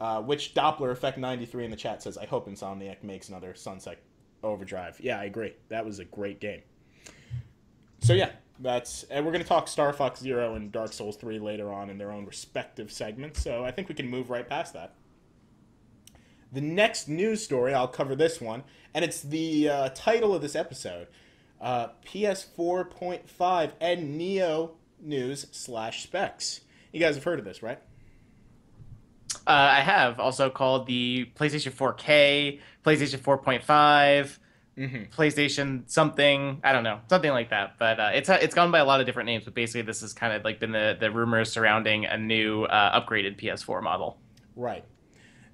uh, 0.00 0.20
which 0.22 0.54
Doppler 0.54 0.90
Effect 0.90 1.18
93 1.18 1.64
in 1.64 1.70
the 1.70 1.76
chat 1.76 2.02
says, 2.02 2.18
I 2.18 2.26
hope 2.26 2.48
Insomniac 2.48 3.02
makes 3.02 3.28
another 3.28 3.54
Sunset 3.54 4.02
Overdrive. 4.42 4.98
Yeah, 5.00 5.18
I 5.18 5.24
agree. 5.24 5.54
That 5.68 5.84
was 5.84 5.98
a 5.98 6.04
great 6.04 6.40
game. 6.40 6.62
So 8.00 8.12
yeah, 8.12 8.30
that's 8.60 9.04
and 9.04 9.24
we're 9.24 9.32
going 9.32 9.42
to 9.42 9.48
talk 9.48 9.68
Star 9.68 9.92
Fox 9.92 10.20
Zero 10.20 10.54
and 10.54 10.72
Dark 10.72 10.92
Souls 10.92 11.16
Three 11.16 11.38
later 11.38 11.72
on 11.72 11.90
in 11.90 11.98
their 11.98 12.10
own 12.10 12.26
respective 12.26 12.92
segments. 12.92 13.42
So 13.42 13.64
I 13.64 13.70
think 13.70 13.88
we 13.88 13.94
can 13.94 14.08
move 14.08 14.30
right 14.30 14.48
past 14.48 14.74
that. 14.74 14.94
The 16.52 16.60
next 16.60 17.08
news 17.08 17.44
story, 17.44 17.74
I'll 17.74 17.88
cover 17.88 18.16
this 18.16 18.40
one, 18.40 18.64
and 18.94 19.04
it's 19.04 19.20
the 19.20 19.68
uh, 19.68 19.88
title 19.90 20.34
of 20.34 20.42
this 20.42 20.56
episode: 20.56 21.08
uh, 21.60 21.88
PS4.5 22.06 23.72
and 23.80 24.16
Neo 24.16 24.72
news 25.00 25.46
slash 25.52 26.02
specs. 26.02 26.62
You 26.92 27.00
guys 27.00 27.14
have 27.14 27.24
heard 27.24 27.38
of 27.38 27.44
this, 27.44 27.62
right? 27.62 27.78
Uh, 29.46 29.50
I 29.50 29.80
have 29.80 30.18
also 30.18 30.50
called 30.50 30.86
the 30.86 31.30
PlayStation 31.36 31.72
4K, 31.72 32.60
PlayStation 32.84 33.18
4.5 33.18 34.38
mm-hmm. 34.78 35.20
PlayStation 35.20 35.82
something. 35.90 36.60
I 36.62 36.72
don't 36.72 36.84
know, 36.84 37.00
something 37.08 37.30
like 37.30 37.50
that. 37.50 37.78
But 37.78 38.00
uh, 38.00 38.10
it's 38.14 38.28
it's 38.28 38.54
gone 38.54 38.70
by 38.70 38.78
a 38.78 38.84
lot 38.84 39.00
of 39.00 39.06
different 39.06 39.26
names. 39.26 39.44
But 39.44 39.54
basically, 39.54 39.82
this 39.82 40.00
has 40.00 40.12
kind 40.12 40.32
of 40.32 40.44
like 40.44 40.60
been 40.60 40.72
the 40.72 40.96
the 40.98 41.10
rumors 41.10 41.50
surrounding 41.50 42.06
a 42.06 42.16
new 42.16 42.64
uh, 42.64 43.00
upgraded 43.00 43.38
PS4 43.38 43.82
model. 43.82 44.18
Right. 44.56 44.84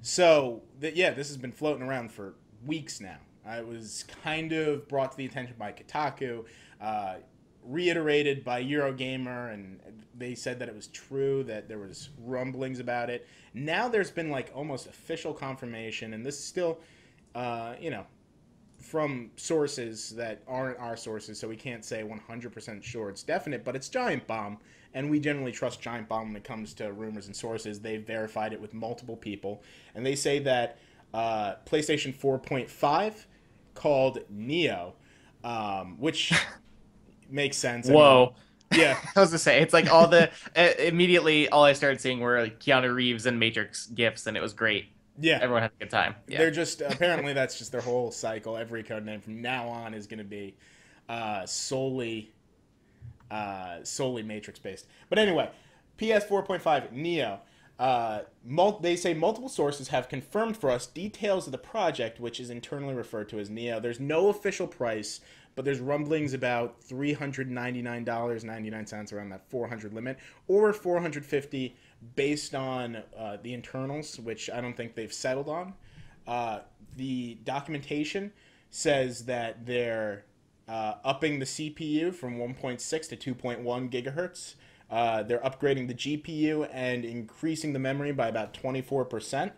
So 0.03 0.63
the, 0.81 0.95
yeah, 0.95 1.11
this 1.13 1.29
has 1.29 1.37
been 1.37 1.53
floating 1.53 1.83
around 1.83 2.13
for 2.13 2.35
weeks 2.67 3.01
now. 3.01 3.17
I 3.47 3.63
was 3.63 4.05
kind 4.23 4.53
of 4.53 4.89
brought 4.89 5.13
to 5.13 5.17
the 5.17 5.27
attention 5.27 5.57
by 5.59 5.73
Kotaku, 5.73 6.45
uh, 6.81 7.17
reiterated 7.63 8.45
by 8.45 8.63
Eurogamer, 8.63 9.53
and 9.53 9.81
they 10.17 10.35
said 10.35 10.59
that 10.59 10.69
it 10.69 10.75
was 10.75 10.87
true 10.89 11.43
that 11.45 11.69
there 11.69 11.79
was 11.79 12.11
rumblings 12.19 12.81
about 12.81 13.11
it. 13.11 13.27
Now 13.53 13.89
there's 13.89 14.11
been 14.11 14.31
like 14.31 14.51
almost 14.55 14.87
official 14.87 15.35
confirmation, 15.35 16.15
and 16.15 16.25
this 16.25 16.39
is 16.39 16.45
still, 16.45 16.81
uh, 17.35 17.75
you 17.81 17.91
know, 17.91 18.07
from 18.85 19.31
sources 19.37 20.11
that 20.11 20.43
aren't 20.47 20.79
our 20.79 20.97
sources, 20.97 21.39
so 21.39 21.49
we 21.49 21.57
can't 21.57 21.85
say 21.85 22.03
100% 22.03 22.83
sure 22.83 23.09
it's 23.09 23.23
definite, 23.23 23.65
but 23.65 23.75
it's 23.75 23.89
Giant 23.89 24.27
Bomb, 24.27 24.59
and 24.93 25.11
we 25.11 25.19
generally 25.19 25.53
trust 25.53 25.81
Giant 25.81 26.09
Bomb 26.09 26.29
when 26.29 26.37
it 26.37 26.45
comes 26.45 26.75
to 26.75 26.93
rumors 26.93 27.27
and 27.27 27.35
sources. 27.35 27.81
They've 27.81 28.07
verified 28.07 28.53
it 28.53 28.61
with 28.61 28.75
multiple 28.75 29.17
people, 29.17 29.63
and 29.95 30.05
they 30.05 30.15
say 30.15 30.39
that 30.41 30.79
uh, 31.15 31.55
PlayStation 31.65 32.15
4.5 32.15 33.25
called 33.75 34.19
Neo, 34.29 34.95
um, 35.43 35.97
which 35.99 36.33
makes 37.31 37.57
sense. 37.57 37.89
Whoa. 37.89 38.35
I 38.71 38.77
mean, 38.77 38.85
yeah, 38.87 38.99
I 39.17 39.21
was 39.21 39.31
to 39.31 39.39
say 39.39 39.63
it's 39.63 39.73
like 39.73 39.91
all 39.91 40.09
the 40.09 40.31
uh, 40.57 40.71
immediately 40.79 41.49
all 41.49 41.65
I 41.65 41.73
started 41.73 42.01
seeing 42.01 42.21
were 42.21 42.43
like 42.43 42.61
Keanu 42.61 42.95
Reeves 42.95 43.27
and 43.27 43.41
Matrix 43.41 43.87
gifs, 43.87 44.27
and 44.27 44.37
it 44.37 44.41
was 44.41 44.53
great. 44.53 44.94
Yeah, 45.21 45.39
everyone 45.41 45.63
had 45.63 45.73
a 45.79 45.85
good 45.85 45.91
time. 45.91 46.17
Yeah. 46.27 46.39
They're 46.39 46.51
just 46.51 46.81
apparently 46.81 47.33
that's 47.33 47.59
just 47.59 47.73
their 47.73 47.81
whole 47.81 48.11
cycle. 48.11 48.57
Every 48.57 48.83
code 48.83 49.05
name 49.05 49.21
from 49.21 49.41
now 49.41 49.69
on 49.69 49.95
is 49.95 50.07
going 50.07 50.19
to 50.19 50.25
be 50.25 50.57
uh, 51.09 51.47
solely 51.47 52.33
uh, 53.31 53.85
solely 53.85 54.23
Matrix 54.23 54.59
based. 54.59 54.87
But 55.09 55.19
anyway, 55.19 55.51
PS 55.99 56.25
4.5 56.25 56.93
Neo. 56.93 57.41
Uh, 57.79 58.21
mul- 58.45 58.79
they 58.79 58.97
say 58.97 59.15
multiple 59.15 59.49
sources 59.49 59.89
have 59.89 60.09
confirmed 60.09 60.57
for 60.57 60.71
us 60.71 60.87
details 60.87 61.47
of 61.47 61.53
the 61.53 61.59
project, 61.59 62.21
which 62.21 62.39
is 62.39 62.51
internally 62.51 62.95
referred 62.95 63.29
to 63.31 63.41
as 63.41 63.51
Neo. 63.51 63.81
There's 63.81 63.99
no 63.99 64.29
official 64.29 64.69
price, 64.69 65.21
but 65.57 65.65
there's 65.65 65.81
rumblings 65.81 66.33
about 66.33 66.81
$399.99 66.83 69.13
around 69.13 69.31
that 69.31 69.51
400 69.51 69.93
limit 69.93 70.19
or 70.47 70.73
450 70.73 71.75
based 72.17 72.55
on 72.55 73.03
uh, 73.17 73.39
the 73.43 73.55
internals, 73.55 74.19
which 74.19 74.51
I 74.51 74.61
don't 74.61 74.77
think 74.77 74.95
they've 74.95 75.13
settled 75.13 75.49
on. 75.49 75.75
Uh, 76.27 76.61
the 76.97 77.39
documentation 77.45 78.33
says 78.71 79.27
that 79.27 79.67
they're 79.67 80.25
uh, 80.69 80.95
upping 81.05 81.39
the 81.39 81.45
CPU 81.45 82.15
from 82.15 82.39
1.6 82.39 83.09
to 83.19 83.35
2.1 83.35 83.91
gigahertz. 83.91 84.55
Uh, 84.91 85.23
they're 85.23 85.41
upgrading 85.41 85.89
the 85.89 85.95
GPU 85.95 86.69
and 86.73 87.05
increasing 87.05 87.73
the 87.73 87.79
memory 87.79 88.13
by 88.13 88.29
about 88.29 88.55
24%. 88.55 89.53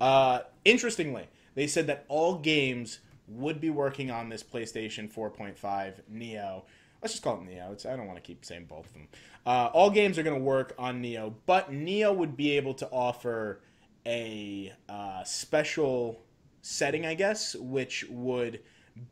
Uh, 0.00 0.40
interestingly, 0.64 1.28
they 1.54 1.66
said 1.66 1.86
that 1.86 2.04
all 2.08 2.38
games 2.38 3.00
would 3.28 3.60
be 3.60 3.70
working 3.70 4.10
on 4.10 4.28
this 4.28 4.42
PlayStation 4.42 5.12
4.5 5.12 5.94
Neo. 6.08 6.64
Let's 7.04 7.12
just 7.12 7.22
call 7.22 7.36
it 7.36 7.44
Neo. 7.44 7.70
It's, 7.70 7.84
I 7.84 7.96
don't 7.96 8.06
want 8.06 8.16
to 8.16 8.22
keep 8.22 8.46
saying 8.46 8.64
both 8.64 8.86
of 8.86 8.94
them. 8.94 9.08
Uh, 9.44 9.68
all 9.74 9.90
games 9.90 10.18
are 10.18 10.22
going 10.22 10.38
to 10.38 10.42
work 10.42 10.74
on 10.78 11.02
Neo, 11.02 11.34
but 11.44 11.70
Neo 11.70 12.14
would 12.14 12.34
be 12.34 12.52
able 12.52 12.72
to 12.72 12.88
offer 12.88 13.60
a 14.06 14.72
uh, 14.88 15.22
special 15.22 16.24
setting, 16.62 17.04
I 17.04 17.12
guess, 17.12 17.56
which 17.56 18.06
would 18.08 18.60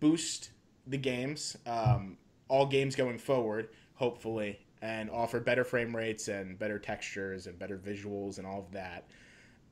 boost 0.00 0.52
the 0.86 0.96
games, 0.96 1.58
um, 1.66 2.16
all 2.48 2.64
games 2.64 2.96
going 2.96 3.18
forward, 3.18 3.68
hopefully, 3.92 4.58
and 4.80 5.10
offer 5.10 5.38
better 5.38 5.62
frame 5.62 5.94
rates 5.94 6.28
and 6.28 6.58
better 6.58 6.78
textures 6.78 7.46
and 7.46 7.58
better 7.58 7.76
visuals 7.76 8.38
and 8.38 8.46
all 8.46 8.60
of 8.60 8.72
that. 8.72 9.04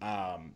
Um, 0.02 0.52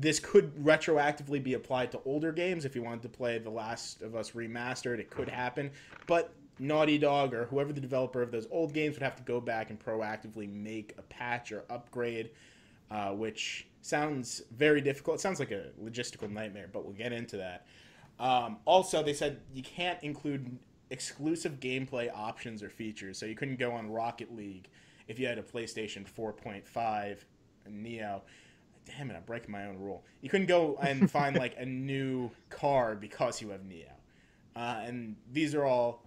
this 0.00 0.18
could 0.18 0.52
retroactively 0.56 1.40
be 1.40 1.54
applied 1.54 1.92
to 1.92 2.00
older 2.06 2.32
games 2.32 2.64
if 2.64 2.74
you 2.74 2.82
wanted 2.82 3.02
to 3.02 3.08
play 3.08 3.38
The 3.38 3.50
Last 3.50 4.02
of 4.02 4.16
Us 4.16 4.32
remastered. 4.32 4.98
It 4.98 5.10
could 5.10 5.28
happen, 5.28 5.70
but 6.08 6.34
Naughty 6.58 6.98
Dog 6.98 7.34
or 7.34 7.46
whoever 7.46 7.72
the 7.72 7.80
developer 7.80 8.22
of 8.22 8.30
those 8.30 8.46
old 8.50 8.72
games 8.72 8.94
would 8.94 9.02
have 9.02 9.16
to 9.16 9.22
go 9.22 9.40
back 9.40 9.70
and 9.70 9.78
proactively 9.78 10.50
make 10.52 10.94
a 10.98 11.02
patch 11.02 11.52
or 11.52 11.64
upgrade, 11.70 12.30
uh, 12.90 13.10
which 13.10 13.66
sounds 13.82 14.42
very 14.56 14.80
difficult. 14.80 15.16
It 15.16 15.20
sounds 15.20 15.40
like 15.40 15.50
a 15.50 15.66
logistical 15.82 16.30
nightmare, 16.30 16.68
but 16.72 16.84
we'll 16.84 16.94
get 16.94 17.12
into 17.12 17.36
that. 17.38 17.66
Um, 18.18 18.58
also, 18.64 19.02
they 19.02 19.14
said 19.14 19.40
you 19.52 19.62
can't 19.62 20.02
include 20.02 20.58
exclusive 20.90 21.58
gameplay 21.58 22.10
options 22.14 22.62
or 22.62 22.70
features, 22.70 23.18
so 23.18 23.26
you 23.26 23.34
couldn't 23.34 23.58
go 23.58 23.72
on 23.72 23.90
Rocket 23.90 24.34
League 24.34 24.68
if 25.08 25.18
you 25.18 25.26
had 25.26 25.38
a 25.38 25.42
PlayStation 25.42 26.06
4.5 26.08 27.18
Neo 27.68 28.22
damn 28.84 29.10
it, 29.10 29.14
I'm 29.16 29.22
breaking 29.22 29.50
my 29.50 29.66
own 29.66 29.78
rule. 29.78 30.04
You 30.20 30.28
couldn't 30.28 30.46
go 30.46 30.78
and 30.80 31.10
find 31.10 31.36
like 31.36 31.54
a 31.58 31.64
new 31.64 32.30
car 32.50 32.94
because 32.94 33.40
you 33.40 33.50
have 33.50 33.64
Neo. 33.64 33.88
Uh, 34.56 34.82
and 34.84 35.16
these 35.32 35.54
are 35.54 35.64
all 35.64 36.04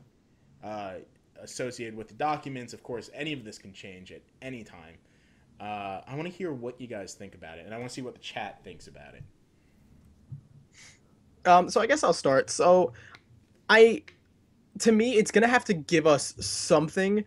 uh, 0.63 0.95
associated 1.41 1.95
with 1.95 2.07
the 2.07 2.13
documents. 2.13 2.73
Of 2.73 2.83
course, 2.83 3.09
any 3.13 3.33
of 3.33 3.43
this 3.43 3.57
can 3.57 3.73
change 3.73 4.11
at 4.11 4.21
any 4.41 4.63
time. 4.63 4.95
Uh, 5.59 6.01
I 6.07 6.15
want 6.15 6.23
to 6.23 6.33
hear 6.33 6.53
what 6.53 6.79
you 6.79 6.87
guys 6.87 7.13
think 7.13 7.33
about 7.35 7.57
it, 7.57 7.65
and 7.65 7.73
I 7.73 7.77
want 7.77 7.89
to 7.89 7.93
see 7.93 8.01
what 8.01 8.13
the 8.13 8.19
chat 8.19 8.63
thinks 8.63 8.87
about 8.87 9.13
it. 9.15 9.23
Um, 11.47 11.69
so 11.69 11.81
I 11.81 11.87
guess 11.87 12.03
I'll 12.03 12.13
start. 12.13 12.49
So, 12.49 12.93
I, 13.69 14.03
to 14.79 14.91
me, 14.91 15.15
it's 15.15 15.31
gonna 15.31 15.47
have 15.47 15.65
to 15.65 15.73
give 15.73 16.05
us 16.05 16.35
something 16.39 17.23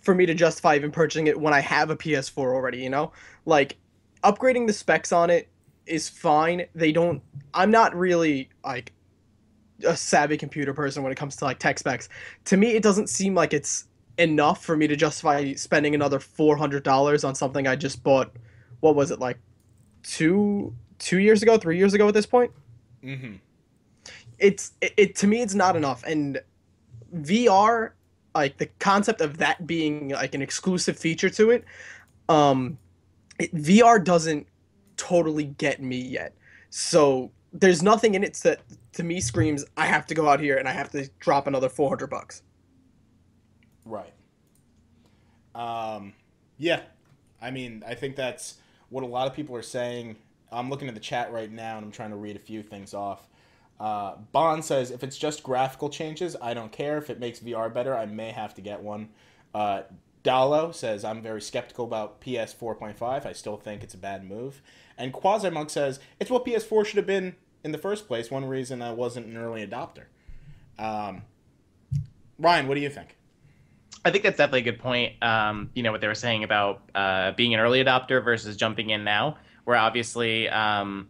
for 0.00 0.14
me 0.14 0.26
to 0.26 0.34
justify 0.34 0.74
even 0.74 0.90
purchasing 0.90 1.26
it 1.26 1.38
when 1.38 1.52
I 1.52 1.60
have 1.60 1.90
a 1.90 1.96
PS4 1.96 2.38
already. 2.38 2.78
You 2.78 2.90
know, 2.90 3.12
like 3.44 3.76
upgrading 4.24 4.66
the 4.66 4.72
specs 4.72 5.12
on 5.12 5.30
it 5.30 5.48
is 5.86 6.08
fine. 6.08 6.66
They 6.74 6.92
don't. 6.92 7.22
I'm 7.54 7.70
not 7.70 7.94
really 7.94 8.48
like 8.64 8.92
a 9.84 9.96
savvy 9.96 10.36
computer 10.36 10.74
person 10.74 11.02
when 11.02 11.12
it 11.12 11.16
comes 11.16 11.36
to 11.36 11.44
like 11.44 11.58
tech 11.58 11.78
specs. 11.78 12.08
To 12.46 12.56
me, 12.56 12.72
it 12.72 12.82
doesn't 12.82 13.08
seem 13.08 13.34
like 13.34 13.52
it's 13.52 13.84
enough 14.18 14.64
for 14.64 14.76
me 14.76 14.86
to 14.88 14.96
justify 14.96 15.54
spending 15.54 15.94
another 15.94 16.18
four 16.18 16.56
hundred 16.56 16.82
dollars 16.82 17.24
on 17.24 17.34
something 17.34 17.66
I 17.66 17.76
just 17.76 18.02
bought. 18.02 18.32
What 18.80 18.94
was 18.94 19.10
it 19.10 19.18
like 19.18 19.38
two 20.02 20.74
two 20.98 21.18
years 21.18 21.42
ago, 21.42 21.58
three 21.58 21.78
years 21.78 21.94
ago 21.94 22.08
at 22.08 22.14
this 22.14 22.26
point? 22.26 22.52
Mm-hmm. 23.02 23.34
It's 24.38 24.72
it, 24.80 24.94
it 24.96 25.16
to 25.16 25.26
me 25.26 25.42
it's 25.42 25.54
not 25.54 25.76
enough, 25.76 26.04
and 26.04 26.40
VR 27.14 27.92
like 28.34 28.58
the 28.58 28.66
concept 28.78 29.20
of 29.20 29.38
that 29.38 29.66
being 29.66 30.10
like 30.10 30.34
an 30.34 30.42
exclusive 30.42 30.98
feature 30.98 31.30
to 31.30 31.50
it, 31.50 31.64
um, 32.28 32.78
it, 33.38 33.54
VR 33.54 34.02
doesn't 34.02 34.46
totally 34.96 35.44
get 35.44 35.82
me 35.82 36.00
yet. 36.00 36.34
So 36.70 37.30
there's 37.52 37.82
nothing 37.82 38.14
in 38.14 38.22
it 38.22 38.34
that 38.44 38.60
to 38.92 39.02
me 39.02 39.20
screams 39.20 39.64
I 39.76 39.86
have 39.86 40.06
to 40.06 40.14
go 40.14 40.28
out 40.28 40.40
here 40.40 40.56
and 40.56 40.68
I 40.68 40.72
have 40.72 40.90
to 40.92 41.08
drop 41.18 41.46
another 41.46 41.68
400 41.68 42.08
bucks. 42.08 42.42
Right. 43.84 44.12
Um, 45.54 46.14
yeah. 46.58 46.82
I 47.40 47.50
mean, 47.50 47.82
I 47.86 47.94
think 47.94 48.16
that's 48.16 48.56
what 48.90 49.04
a 49.04 49.06
lot 49.06 49.26
of 49.26 49.34
people 49.34 49.56
are 49.56 49.62
saying. 49.62 50.16
I'm 50.50 50.70
looking 50.70 50.88
at 50.88 50.94
the 50.94 51.00
chat 51.00 51.32
right 51.32 51.50
now 51.50 51.76
and 51.76 51.84
I'm 51.84 51.92
trying 51.92 52.10
to 52.10 52.16
read 52.16 52.36
a 52.36 52.40
few 52.40 52.62
things 52.62 52.94
off. 52.94 53.28
Uh, 53.78 54.16
Bond 54.32 54.64
says, 54.64 54.90
if 54.90 55.04
it's 55.04 55.16
just 55.16 55.42
graphical 55.42 55.88
changes, 55.88 56.36
I 56.40 56.54
don't 56.54 56.72
care. 56.72 56.98
If 56.98 57.10
it 57.10 57.20
makes 57.20 57.38
VR 57.38 57.72
better, 57.72 57.96
I 57.96 58.06
may 58.06 58.32
have 58.32 58.54
to 58.54 58.60
get 58.60 58.82
one. 58.82 59.10
Uh, 59.54 59.82
Dalo 60.24 60.74
says, 60.74 61.04
I'm 61.04 61.22
very 61.22 61.40
skeptical 61.40 61.84
about 61.84 62.20
PS 62.20 62.54
4.5. 62.54 63.24
I 63.24 63.32
still 63.32 63.56
think 63.56 63.82
it's 63.82 63.94
a 63.94 63.98
bad 63.98 64.28
move. 64.28 64.62
And 64.96 65.12
Quasimug 65.12 65.70
says, 65.70 66.00
it's 66.18 66.30
what 66.30 66.44
PS4 66.44 66.84
should 66.84 66.96
have 66.96 67.06
been 67.06 67.36
in 67.68 67.72
the 67.72 67.78
first 67.78 68.08
place. 68.08 68.30
One 68.30 68.46
reason 68.46 68.80
I 68.80 68.92
wasn't 68.92 69.26
an 69.26 69.36
early 69.36 69.66
adopter. 69.66 70.04
Um, 70.78 71.22
Ryan, 72.38 72.66
what 72.66 72.76
do 72.76 72.80
you 72.80 72.88
think? 72.88 73.16
I 74.04 74.10
think 74.10 74.24
that's 74.24 74.38
definitely 74.38 74.60
a 74.60 74.72
good 74.72 74.78
point. 74.78 75.22
Um, 75.22 75.70
you 75.74 75.82
know 75.82 75.92
what 75.92 76.00
they 76.00 76.06
were 76.06 76.14
saying 76.14 76.44
about 76.44 76.82
uh, 76.94 77.32
being 77.32 77.52
an 77.52 77.60
early 77.60 77.84
adopter 77.84 78.24
versus 78.24 78.56
jumping 78.56 78.88
in 78.88 79.04
now, 79.04 79.36
where 79.64 79.76
obviously, 79.76 80.48
um, 80.48 81.08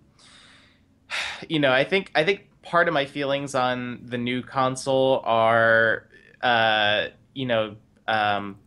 you 1.49 1.61
know, 1.61 1.71
I 1.71 1.85
think 1.85 2.11
I 2.15 2.25
think 2.25 2.49
part 2.63 2.89
of 2.89 2.95
my 2.95 3.05
feelings 3.05 3.55
on 3.55 4.01
the 4.05 4.19
new 4.19 4.43
console 4.43 5.23
are, 5.25 6.09
uh, 6.43 7.07
you 7.35 7.47
know, 7.47 7.77
um, 8.09 8.59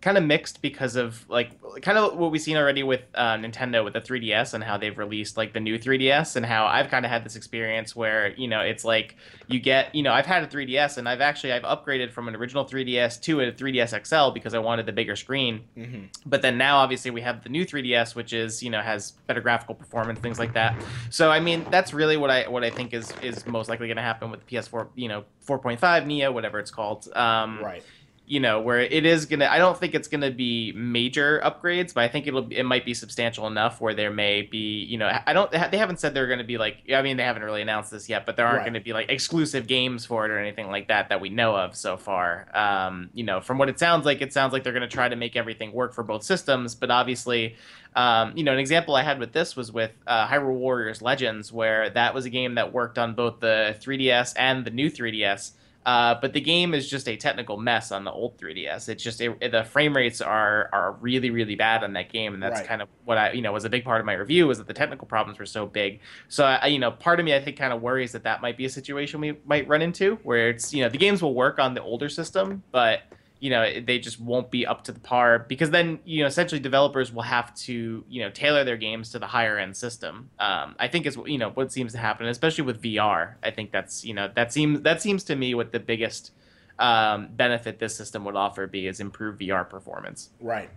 kind 0.00 0.16
of 0.16 0.24
mixed 0.24 0.62
because 0.62 0.96
of 0.96 1.28
like 1.28 1.50
kind 1.82 1.98
of 1.98 2.16
what 2.16 2.30
we've 2.30 2.40
seen 2.40 2.56
already 2.56 2.82
with 2.82 3.02
uh, 3.14 3.34
Nintendo 3.34 3.84
with 3.84 3.92
the 3.92 4.00
3DS 4.00 4.54
and 4.54 4.64
how 4.64 4.78
they've 4.78 4.96
released 4.96 5.36
like 5.36 5.52
the 5.52 5.60
new 5.60 5.78
3DS 5.78 6.36
and 6.36 6.46
how 6.46 6.66
I've 6.66 6.88
kind 6.88 7.04
of 7.04 7.10
had 7.10 7.24
this 7.24 7.36
experience 7.36 7.94
where 7.94 8.28
you 8.34 8.48
know 8.48 8.60
it's 8.60 8.84
like 8.84 9.16
you 9.46 9.60
get 9.60 9.94
you 9.94 10.02
know 10.02 10.12
I've 10.12 10.26
had 10.26 10.42
a 10.42 10.46
3DS 10.46 10.96
and 10.96 11.08
I've 11.08 11.20
actually 11.20 11.52
I've 11.52 11.64
upgraded 11.64 12.12
from 12.12 12.28
an 12.28 12.36
original 12.36 12.64
3DS 12.64 13.20
to 13.22 13.40
a 13.40 13.52
3DS 13.52 14.06
XL 14.06 14.32
because 14.32 14.54
I 14.54 14.58
wanted 14.58 14.86
the 14.86 14.92
bigger 14.92 15.16
screen. 15.16 15.64
Mm-hmm. 15.76 16.04
But 16.24 16.40
then 16.40 16.56
now 16.56 16.78
obviously 16.78 17.10
we 17.10 17.20
have 17.20 17.42
the 17.42 17.50
new 17.50 17.66
3DS 17.66 18.14
which 18.14 18.32
is 18.32 18.62
you 18.62 18.70
know 18.70 18.80
has 18.80 19.12
better 19.26 19.42
graphical 19.42 19.74
performance 19.74 20.18
things 20.20 20.38
like 20.38 20.54
that. 20.54 20.80
So 21.10 21.30
I 21.30 21.40
mean 21.40 21.66
that's 21.70 21.92
really 21.92 22.16
what 22.16 22.30
I 22.30 22.48
what 22.48 22.64
I 22.64 22.70
think 22.70 22.94
is 22.94 23.12
is 23.22 23.46
most 23.46 23.68
likely 23.68 23.86
going 23.86 23.96
to 23.96 24.02
happen 24.02 24.30
with 24.30 24.46
the 24.46 24.56
PS4 24.56 24.88
you 24.94 25.08
know 25.08 25.24
4.5 25.46 26.06
Neo 26.06 26.32
whatever 26.32 26.58
it's 26.58 26.70
called. 26.70 27.08
Um, 27.14 27.60
Right. 27.62 27.82
You 28.30 28.38
know 28.38 28.60
where 28.60 28.78
it 28.78 29.04
is 29.04 29.26
gonna 29.26 29.46
i 29.50 29.58
don't 29.58 29.76
think 29.76 29.92
it's 29.92 30.06
gonna 30.06 30.30
be 30.30 30.72
major 30.76 31.40
upgrades 31.44 31.92
but 31.92 32.04
i 32.04 32.08
think 32.08 32.28
it'll 32.28 32.46
it 32.52 32.62
might 32.62 32.84
be 32.84 32.94
substantial 32.94 33.48
enough 33.48 33.80
where 33.80 33.92
there 33.92 34.12
may 34.12 34.40
be 34.42 34.84
you 34.84 34.96
know 34.96 35.10
i 35.26 35.32
don't 35.32 35.50
they 35.50 35.58
haven't 35.76 35.98
said 35.98 36.14
they're 36.14 36.28
gonna 36.28 36.44
be 36.44 36.56
like 36.56 36.76
i 36.94 37.02
mean 37.02 37.16
they 37.16 37.24
haven't 37.24 37.42
really 37.42 37.60
announced 37.60 37.90
this 37.90 38.08
yet 38.08 38.24
but 38.26 38.36
there 38.36 38.46
aren't 38.46 38.58
Right. 38.58 38.66
gonna 38.66 38.80
be 38.80 38.92
like 38.92 39.10
exclusive 39.10 39.66
games 39.66 40.06
for 40.06 40.24
it 40.26 40.30
or 40.30 40.38
anything 40.38 40.68
like 40.68 40.86
that 40.86 41.08
that 41.08 41.20
we 41.20 41.28
know 41.28 41.56
of 41.56 41.74
so 41.74 41.96
far 41.96 42.46
um 42.54 43.10
you 43.14 43.24
know 43.24 43.40
from 43.40 43.58
what 43.58 43.68
it 43.68 43.80
sounds 43.80 44.06
like 44.06 44.20
it 44.20 44.32
sounds 44.32 44.52
like 44.52 44.62
they're 44.62 44.72
gonna 44.72 44.86
try 44.86 45.08
to 45.08 45.16
make 45.16 45.34
everything 45.34 45.72
work 45.72 45.92
for 45.92 46.04
both 46.04 46.22
systems 46.22 46.76
but 46.76 46.88
obviously 46.88 47.56
um, 47.96 48.34
you 48.36 48.44
know, 48.44 48.52
an 48.52 48.60
example 48.60 48.94
I 48.94 49.02
had 49.02 49.18
with 49.18 49.32
this 49.32 49.56
was 49.56 49.72
with 49.72 49.90
uh, 50.06 50.24
Hyrule 50.28 50.54
Warriors 50.54 51.02
Legends, 51.02 51.52
where 51.52 51.90
that 51.90 52.14
was 52.14 52.24
a 52.24 52.30
game 52.30 52.54
that 52.54 52.72
worked 52.72 52.98
on 52.98 53.14
both 53.16 53.40
the 53.40 53.74
3DS 53.80 54.32
and 54.36 54.64
the 54.64 54.70
new 54.70 54.88
3DS. 54.88 55.50
Uh, 55.86 56.14
but 56.20 56.34
the 56.34 56.40
game 56.40 56.74
is 56.74 56.88
just 56.90 57.08
a 57.08 57.16
technical 57.16 57.56
mess 57.56 57.90
on 57.90 58.04
the 58.04 58.12
old 58.12 58.36
3DS. 58.38 58.88
It's 58.90 59.02
just 59.02 59.20
it, 59.20 59.50
the 59.50 59.64
frame 59.64 59.96
rates 59.96 60.20
are 60.20 60.68
are 60.72 60.92
really 61.00 61.30
really 61.30 61.54
bad 61.54 61.82
on 61.82 61.94
that 61.94 62.12
game, 62.12 62.34
and 62.34 62.42
that's 62.42 62.60
Right. 62.60 62.68
kind 62.68 62.82
of 62.82 62.88
what 63.06 63.16
I 63.16 63.32
you 63.32 63.40
know 63.40 63.52
was 63.52 63.64
a 63.64 63.70
big 63.70 63.82
part 63.84 63.98
of 64.00 64.04
my 64.06 64.12
review 64.12 64.46
was 64.46 64.58
that 64.58 64.66
the 64.66 64.74
technical 64.74 65.06
problems 65.06 65.38
were 65.38 65.46
so 65.46 65.66
big. 65.66 66.00
So 66.28 66.44
I, 66.44 66.66
you 66.66 66.78
know, 66.78 66.90
part 66.90 67.18
of 67.18 67.24
me 67.24 67.34
I 67.34 67.40
think 67.42 67.56
kind 67.56 67.72
of 67.72 67.80
worries 67.80 68.12
that 68.12 68.24
that 68.24 68.42
might 68.42 68.58
be 68.58 68.66
a 68.66 68.70
situation 68.70 69.20
we 69.20 69.36
might 69.46 69.66
run 69.68 69.80
into 69.80 70.16
where 70.22 70.50
it's 70.50 70.74
you 70.74 70.82
know 70.82 70.90
the 70.90 70.98
games 70.98 71.22
will 71.22 71.34
work 71.34 71.58
on 71.58 71.72
the 71.72 71.82
older 71.82 72.10
system, 72.10 72.62
but 72.72 73.02
you 73.40 73.50
know 73.50 73.80
they 73.80 73.98
just 73.98 74.20
won't 74.20 74.50
be 74.50 74.66
up 74.66 74.84
to 74.84 74.92
the 74.92 75.00
par 75.00 75.44
because 75.48 75.70
then 75.70 75.98
you 76.04 76.20
know 76.20 76.26
essentially 76.26 76.60
developers 76.60 77.12
will 77.12 77.22
have 77.22 77.52
to 77.54 78.04
you 78.08 78.22
know 78.22 78.30
tailor 78.30 78.62
their 78.62 78.76
games 78.76 79.10
to 79.10 79.18
the 79.18 79.26
higher 79.26 79.58
end 79.58 79.76
system 79.76 80.30
um, 80.38 80.76
i 80.78 80.86
think 80.86 81.06
is 81.06 81.18
you 81.26 81.38
know 81.38 81.50
what 81.50 81.72
seems 81.72 81.92
to 81.92 81.98
happen 81.98 82.26
especially 82.26 82.62
with 82.62 82.80
vr 82.82 83.34
i 83.42 83.50
think 83.50 83.72
that's 83.72 84.04
you 84.04 84.14
know 84.14 84.30
that 84.36 84.52
seems 84.52 84.82
that 84.82 85.02
seems 85.02 85.24
to 85.24 85.34
me 85.34 85.54
what 85.54 85.72
the 85.72 85.80
biggest 85.80 86.32
um, 86.78 87.28
benefit 87.32 87.78
this 87.78 87.96
system 87.96 88.24
would 88.24 88.36
offer 88.36 88.66
be 88.66 88.86
is 88.86 89.00
improved 89.00 89.40
vr 89.40 89.68
performance 89.68 90.30
Right. 90.40 90.70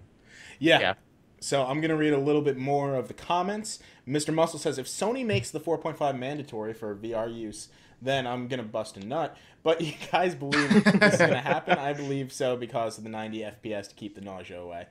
Yeah. 0.59 0.79
Yeah. 0.79 0.93
So 1.39 1.65
I'm 1.65 1.81
going 1.81 1.89
to 1.89 1.97
read 1.97 2.13
a 2.13 2.19
little 2.19 2.41
bit 2.41 2.55
more 2.55 2.95
of 2.95 3.09
the 3.09 3.13
comments. 3.13 3.79
Mr. 4.07 4.33
Muscle 4.33 4.57
says 4.59 4.77
if 4.77 4.87
Sony 4.87 5.25
makes 5.25 5.51
the 5.51 5.59
4.5 5.59 6.17
mandatory 6.17 6.73
for 6.73 6.95
VR 6.95 7.33
use, 7.33 7.67
then 8.03 8.27
I'm 8.27 8.47
going 8.47 8.59
to 8.61 8.67
bust 8.67 8.97
a 8.97 9.05
nut. 9.05 9.35
But 9.63 9.81
you 9.87 9.93
guys 10.11 10.35
believe 10.35 10.69
this 10.83 11.13
is 11.13 11.19
going 11.19 11.31
to 11.31 11.37
happen? 11.37 11.77
I 11.77 11.93
believe 11.93 12.31
so 12.31 12.55
because 12.57 12.97
of 12.97 13.03
the 13.03 13.09
90 13.09 13.39
FPS 13.39 13.89
to 13.89 13.95
keep 13.95 14.15
the 14.15 14.21
nausea 14.21 14.59
away. 14.59 14.87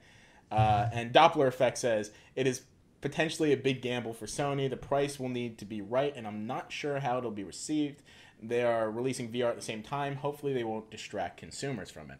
Uh, 0.51 0.89
and 0.93 1.13
Doppler 1.13 1.47
Effect 1.47 1.79
says 1.79 2.11
it 2.37 2.47
is 2.47 2.63
potentially 3.01 3.53
a 3.53 3.57
big 3.57 3.81
gamble 3.83 4.13
for 4.13 4.27
Sony. 4.27 4.69
The 4.69 4.77
price 4.77 5.19
will 5.19 5.31
need 5.31 5.59
to 5.59 5.65
be 5.65 5.81
right, 5.81 6.13
and 6.15 6.27
I'm 6.27 6.47
not 6.47 6.71
sure 6.71 7.01
how 7.01 7.19
it'll 7.19 7.31
be 7.31 7.45
received. 7.45 8.03
They 8.43 8.63
are 8.63 8.91
releasing 8.91 9.31
VR 9.31 9.51
at 9.51 9.57
the 9.57 9.63
same 9.63 9.83
time. 9.83 10.17
Hopefully, 10.17 10.53
they 10.53 10.65
won't 10.65 10.91
distract 10.91 11.39
consumers 11.39 11.91
from 11.91 12.11
it. 12.11 12.19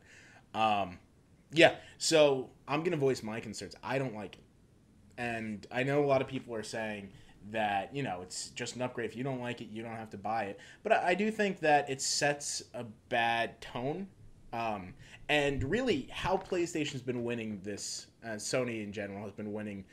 Um, 0.59 0.99
Yeah, 1.53 1.75
so 1.99 2.51
I'm 2.67 2.83
gonna 2.83 2.97
voice 2.97 3.23
my 3.23 3.41
concerns. 3.41 3.75
I 3.83 3.99
don't 3.99 4.15
like 4.15 4.37
it, 4.37 4.45
and 5.19 5.67
I 5.71 5.83
know 5.83 6.03
a 6.03 6.07
lot 6.07 6.23
of 6.23 6.29
people 6.29 6.55
are 6.55 6.63
saying 6.63 7.11
that 7.51 7.95
you 7.95 8.03
know 8.03 8.21
it's 8.23 8.51
just 8.51 8.77
an 8.77 8.83
upgrade. 8.83 9.11
If 9.11 9.17
you 9.17 9.25
don't 9.25 9.41
like 9.41 9.61
it, 9.61 9.69
you 9.71 9.83
don't 9.83 9.97
have 9.97 10.11
to 10.11 10.19
buy 10.19 10.45
it. 10.45 10.61
But 10.83 10.93
I, 10.93 11.09
I 11.09 11.15
do 11.15 11.31
think 11.31 11.61
that 11.61 11.89
it 11.91 12.01
sets 12.01 12.63
a 12.75 12.85
bad 13.09 13.61
tone, 13.61 14.09
um, 14.53 14.95
and 15.29 15.63
really 15.65 16.09
how 16.11 16.37
PlayStation's 16.37 17.03
been 17.03 17.25
winning 17.25 17.61
this, 17.63 18.07
uh, 18.25 18.31
Sony 18.31 18.83
in 18.83 18.93
general 18.93 19.23
has 19.25 19.33
been 19.33 19.53
winning 19.53 19.85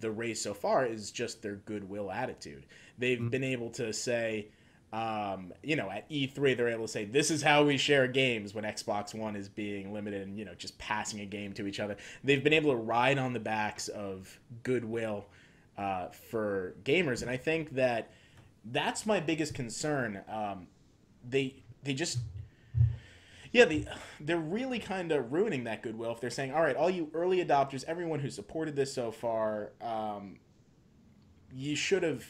the 0.00 0.10
race 0.10 0.40
so 0.40 0.54
far 0.54 0.86
is 0.86 1.10
just 1.10 1.42
their 1.42 1.56
goodwill 1.56 2.10
attitude. 2.10 2.66
They've 2.98 3.18
mm-hmm. 3.18 3.28
been 3.28 3.44
able 3.44 3.70
to 3.70 3.92
say 3.92 4.48
um, 4.94 5.52
you 5.64 5.74
know, 5.74 5.90
at 5.90 6.08
E3, 6.08 6.56
they're 6.56 6.68
able 6.68 6.86
to 6.86 6.92
say, 6.92 7.04
this 7.04 7.32
is 7.32 7.42
how 7.42 7.64
we 7.64 7.76
share 7.76 8.06
games 8.06 8.54
when 8.54 8.62
Xbox 8.62 9.12
One 9.12 9.34
is 9.34 9.48
being 9.48 9.92
limited 9.92 10.28
and, 10.28 10.38
you 10.38 10.44
know, 10.44 10.54
just 10.54 10.78
passing 10.78 11.18
a 11.18 11.26
game 11.26 11.52
to 11.54 11.66
each 11.66 11.80
other. 11.80 11.96
They've 12.22 12.44
been 12.44 12.52
able 12.52 12.70
to 12.70 12.76
ride 12.76 13.18
on 13.18 13.32
the 13.32 13.40
backs 13.40 13.88
of 13.88 14.38
goodwill 14.62 15.26
uh, 15.76 16.08
for 16.08 16.74
gamers. 16.84 17.22
And 17.22 17.30
I 17.30 17.36
think 17.36 17.74
that 17.74 18.10
that's 18.64 19.06
my 19.06 19.20
biggest 19.20 19.54
concern. 19.54 20.22
Um, 20.28 20.68
they, 21.28 21.56
they 21.82 21.94
just, 21.94 22.18
yeah, 23.52 23.64
they, 23.64 23.86
they're 24.20 24.38
really 24.38 24.78
kind 24.78 25.12
of 25.12 25.32
ruining 25.32 25.64
that 25.64 25.82
goodwill 25.82 26.12
if 26.12 26.20
they're 26.20 26.30
saying, 26.30 26.52
all 26.52 26.62
right, 26.62 26.76
all 26.76 26.90
you 26.90 27.10
early 27.14 27.44
adopters, 27.44 27.84
everyone 27.84 28.20
who 28.20 28.30
supported 28.30 28.76
this 28.76 28.92
so 28.92 29.10
far, 29.10 29.72
um, 29.82 30.36
you 31.52 31.76
should 31.76 32.02
have, 32.02 32.24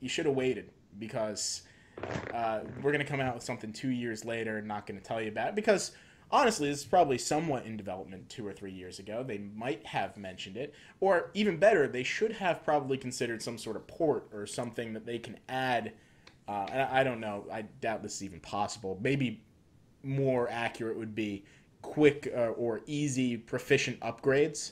you 0.00 0.08
should 0.08 0.26
have 0.26 0.34
waited 0.34 0.70
because 0.98 1.62
uh, 2.34 2.60
we're 2.82 2.92
going 2.92 3.04
to 3.04 3.10
come 3.10 3.20
out 3.20 3.34
with 3.34 3.44
something 3.44 3.72
two 3.72 3.90
years 3.90 4.24
later 4.24 4.58
and 4.58 4.66
not 4.66 4.86
going 4.86 4.98
to 4.98 5.04
tell 5.04 5.20
you 5.20 5.28
about 5.28 5.48
it 5.48 5.54
because 5.54 5.92
honestly, 6.32 6.68
this 6.68 6.80
is 6.80 6.84
probably 6.84 7.18
somewhat 7.18 7.66
in 7.66 7.76
development 7.76 8.28
two 8.28 8.46
or 8.46 8.52
three 8.52 8.72
years 8.72 8.98
ago. 8.98 9.22
They 9.22 9.38
might 9.38 9.84
have 9.86 10.16
mentioned 10.16 10.56
it, 10.56 10.74
or 11.00 11.30
even 11.34 11.58
better, 11.58 11.86
they 11.86 12.02
should 12.02 12.32
have 12.32 12.64
probably 12.64 12.96
considered 12.96 13.42
some 13.42 13.58
sort 13.58 13.76
of 13.76 13.86
port 13.86 14.28
or 14.32 14.46
something 14.46 14.94
that 14.94 15.04
they 15.06 15.18
can 15.18 15.38
add. 15.48 15.92
Uh, 16.48 16.66
I, 16.72 17.00
I 17.00 17.04
don't 17.04 17.20
know. 17.20 17.44
I 17.52 17.62
doubt 17.62 18.02
this 18.02 18.16
is 18.16 18.24
even 18.24 18.40
possible. 18.40 18.98
Maybe 19.00 19.42
more 20.02 20.48
accurate 20.50 20.96
would 20.96 21.14
be 21.14 21.44
quick 21.82 22.32
uh, 22.34 22.48
or 22.50 22.80
easy, 22.86 23.36
proficient 23.36 24.00
upgrades, 24.00 24.70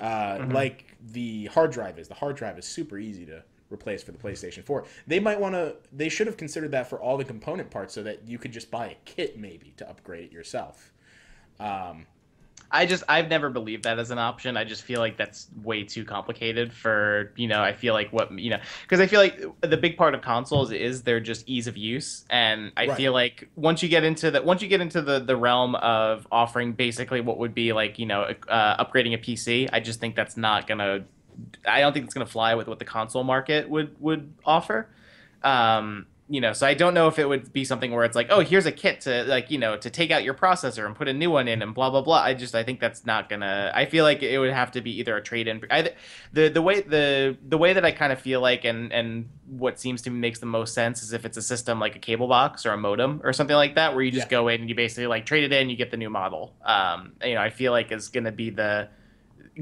uh, 0.00 0.38
mm-hmm. 0.38 0.52
like 0.52 0.96
the 1.12 1.46
hard 1.46 1.70
drive 1.70 1.98
is. 1.98 2.08
The 2.08 2.14
hard 2.14 2.36
drive 2.36 2.58
is 2.58 2.64
super 2.64 2.98
easy 2.98 3.26
to 3.26 3.42
replaced 3.70 4.06
for 4.06 4.12
the 4.12 4.18
PlayStation 4.18 4.64
4. 4.64 4.84
They 5.06 5.20
might 5.20 5.38
want 5.40 5.54
to 5.54 5.76
they 5.92 6.08
should 6.08 6.26
have 6.26 6.36
considered 6.36 6.72
that 6.72 6.88
for 6.88 7.00
all 7.00 7.16
the 7.16 7.24
component 7.24 7.70
parts 7.70 7.94
so 7.94 8.02
that 8.02 8.26
you 8.26 8.38
could 8.38 8.52
just 8.52 8.70
buy 8.70 8.86
a 8.88 8.96
kit 9.04 9.38
maybe 9.38 9.74
to 9.76 9.88
upgrade 9.88 10.24
it 10.24 10.32
yourself. 10.32 10.92
Um, 11.60 12.06
I 12.70 12.84
just 12.84 13.02
I've 13.08 13.28
never 13.28 13.48
believed 13.48 13.84
that 13.84 13.98
as 13.98 14.10
an 14.10 14.18
option. 14.18 14.56
I 14.56 14.64
just 14.64 14.82
feel 14.82 15.00
like 15.00 15.16
that's 15.16 15.48
way 15.62 15.84
too 15.84 16.04
complicated 16.04 16.72
for, 16.72 17.32
you 17.36 17.48
know, 17.48 17.62
I 17.62 17.72
feel 17.72 17.94
like 17.94 18.12
what, 18.12 18.30
you 18.38 18.50
know, 18.50 18.58
cuz 18.88 19.00
I 19.00 19.06
feel 19.06 19.20
like 19.20 19.42
the 19.62 19.76
big 19.76 19.96
part 19.96 20.14
of 20.14 20.20
consoles 20.20 20.70
is 20.70 21.02
they're 21.02 21.20
just 21.20 21.48
ease 21.48 21.66
of 21.66 21.76
use 21.76 22.26
and 22.28 22.72
I 22.76 22.86
right. 22.86 22.96
feel 22.96 23.12
like 23.12 23.48
once 23.56 23.82
you 23.82 23.88
get 23.88 24.04
into 24.04 24.30
that 24.32 24.44
once 24.44 24.60
you 24.60 24.68
get 24.68 24.82
into 24.82 25.00
the 25.00 25.18
the 25.18 25.36
realm 25.36 25.76
of 25.76 26.26
offering 26.30 26.72
basically 26.72 27.22
what 27.22 27.38
would 27.38 27.54
be 27.54 27.72
like, 27.72 27.98
you 27.98 28.06
know, 28.06 28.34
uh, 28.48 28.84
upgrading 28.84 29.14
a 29.14 29.18
PC, 29.18 29.68
I 29.72 29.80
just 29.80 29.98
think 29.98 30.14
that's 30.14 30.36
not 30.36 30.66
going 30.66 30.78
to 30.78 31.04
I 31.66 31.80
don't 31.80 31.92
think 31.92 32.04
it's 32.04 32.14
going 32.14 32.26
to 32.26 32.32
fly 32.32 32.54
with 32.54 32.68
what 32.68 32.78
the 32.78 32.84
console 32.84 33.24
market 33.24 33.68
would 33.68 34.00
would 34.00 34.34
offer. 34.44 34.88
Um, 35.42 36.06
you 36.30 36.42
know, 36.42 36.52
so 36.52 36.66
I 36.66 36.74
don't 36.74 36.92
know 36.92 37.08
if 37.08 37.18
it 37.18 37.26
would 37.26 37.52
be 37.54 37.64
something 37.64 37.90
where 37.90 38.04
it's 38.04 38.14
like, 38.14 38.26
oh, 38.28 38.40
here's 38.40 38.66
a 38.66 38.72
kit 38.72 39.00
to 39.02 39.24
like, 39.24 39.50
you 39.50 39.56
know, 39.56 39.78
to 39.78 39.88
take 39.88 40.10
out 40.10 40.24
your 40.24 40.34
processor 40.34 40.84
and 40.84 40.94
put 40.94 41.08
a 41.08 41.12
new 41.12 41.30
one 41.30 41.48
in 41.48 41.62
and 41.62 41.74
blah 41.74 41.88
blah 41.88 42.02
blah. 42.02 42.20
I 42.20 42.34
just 42.34 42.54
I 42.54 42.62
think 42.64 42.80
that's 42.80 43.06
not 43.06 43.30
gonna. 43.30 43.72
I 43.74 43.86
feel 43.86 44.04
like 44.04 44.22
it 44.22 44.38
would 44.38 44.52
have 44.52 44.70
to 44.72 44.82
be 44.82 44.98
either 44.98 45.16
a 45.16 45.22
trade 45.22 45.48
in. 45.48 45.62
I, 45.70 45.92
the 46.34 46.48
the 46.48 46.60
way 46.60 46.82
the 46.82 47.38
the 47.48 47.56
way 47.56 47.72
that 47.72 47.84
I 47.84 47.92
kind 47.92 48.12
of 48.12 48.20
feel 48.20 48.42
like 48.42 48.64
and 48.64 48.92
and 48.92 49.30
what 49.46 49.80
seems 49.80 50.02
to 50.02 50.10
me 50.10 50.18
makes 50.18 50.38
the 50.38 50.46
most 50.46 50.74
sense 50.74 51.02
is 51.02 51.14
if 51.14 51.24
it's 51.24 51.38
a 51.38 51.42
system 51.42 51.80
like 51.80 51.96
a 51.96 51.98
cable 51.98 52.28
box 52.28 52.66
or 52.66 52.72
a 52.72 52.76
modem 52.76 53.22
or 53.24 53.32
something 53.32 53.56
like 53.56 53.76
that, 53.76 53.94
where 53.94 54.02
you 54.02 54.10
just 54.10 54.26
yeah. 54.26 54.38
go 54.38 54.48
in 54.48 54.60
and 54.60 54.68
you 54.68 54.74
basically 54.74 55.06
like 55.06 55.24
trade 55.24 55.44
it 55.44 55.52
in, 55.52 55.70
you 55.70 55.76
get 55.76 55.90
the 55.90 55.96
new 55.96 56.10
model. 56.10 56.54
Um, 56.62 57.12
you 57.24 57.34
know, 57.34 57.40
I 57.40 57.48
feel 57.48 57.72
like 57.72 57.90
is 57.90 58.10
gonna 58.10 58.32
be 58.32 58.50
the 58.50 58.90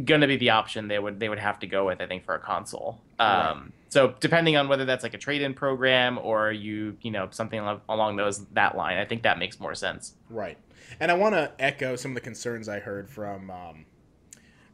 going 0.04 0.20
to 0.20 0.26
be 0.26 0.37
the 0.37 0.50
option 0.50 0.88
they 0.88 0.98
would 0.98 1.18
they 1.20 1.28
would 1.28 1.38
have 1.38 1.59
to 1.61 1.66
go 1.66 1.87
with 1.87 2.00
I 2.00 2.06
think 2.06 2.24
for 2.24 2.35
a 2.35 2.38
console. 2.38 3.00
Um, 3.18 3.28
right. 3.28 3.72
So 3.88 4.14
depending 4.20 4.56
on 4.56 4.68
whether 4.68 4.85
that's 4.85 5.02
like 5.02 5.14
a 5.14 5.18
trade-in 5.18 5.54
program 5.54 6.18
or 6.18 6.52
you 6.52 6.96
you 7.00 7.11
know 7.11 7.28
something 7.30 7.61
along 7.88 8.16
those 8.16 8.44
that 8.46 8.76
line, 8.76 8.98
I 8.98 9.04
think 9.04 9.22
that 9.22 9.38
makes 9.38 9.59
more 9.59 9.74
sense. 9.74 10.14
Right, 10.28 10.59
and 11.00 11.11
I 11.11 11.14
want 11.14 11.35
to 11.35 11.52
echo 11.59 11.96
some 11.96 12.11
of 12.12 12.14
the 12.16 12.20
concerns 12.20 12.68
I 12.68 12.78
heard 12.78 13.09
from 13.09 13.50
um, 13.50 13.87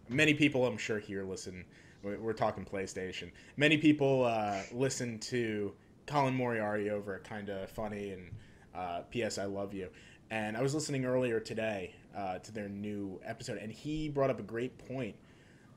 many 0.08 0.34
people. 0.34 0.66
I'm 0.66 0.78
sure 0.78 0.98
here 0.98 1.24
listen. 1.24 1.64
We're 2.02 2.32
talking 2.32 2.64
PlayStation. 2.64 3.30
Many 3.56 3.78
people 3.78 4.24
uh, 4.24 4.62
listen 4.72 5.20
to 5.20 5.72
Colin 6.06 6.34
Moriarty 6.34 6.90
over 6.90 7.18
Kinda 7.20 7.68
Funny 7.68 8.10
and 8.10 8.30
uh, 8.74 9.02
P.S. 9.10 9.38
I 9.38 9.44
love 9.44 9.72
you. 9.72 9.88
And 10.30 10.56
I 10.56 10.62
was 10.62 10.74
listening 10.74 11.04
earlier 11.04 11.38
today 11.38 11.94
uh, 12.16 12.38
to 12.38 12.52
their 12.52 12.68
new 12.68 13.20
episode, 13.24 13.58
and 13.58 13.72
he 13.72 14.08
brought 14.08 14.30
up 14.30 14.40
a 14.40 14.44
great 14.44 14.78
point 14.86 15.14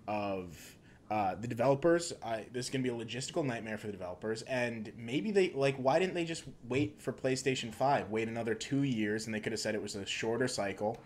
of 0.08 0.78
uh, 1.12 1.36
the 1.36 1.48
developers. 1.48 2.14
this 2.52 2.66
is 2.66 2.70
going 2.70 2.84
to 2.84 2.90
be 2.90 2.96
a 2.96 3.06
logistical 3.06 3.46
nightmare 3.46 3.78
for 3.78 3.88
the 3.88 3.94
developers, 3.94 4.42
and 4.44 4.92
maybe 4.98 5.32
they 5.32 5.52
like 5.52 5.76
why 5.78 6.00
didn't 6.00 6.14
they 6.14 6.26
just 6.26 6.44
wait 6.68 7.02
for 7.02 7.14
PlayStation 7.14 7.74
Five, 7.74 8.10
wait 8.10 8.28
another 8.28 8.54
two 8.54 8.84
years, 8.84 9.26
and 9.26 9.34
they 9.34 9.40
could 9.40 9.52
have 9.52 9.62
said 9.62 9.76
it 9.76 9.82
was 9.82 9.96
a 9.96 10.06
shorter 10.06 10.48
cycle, 10.48 10.98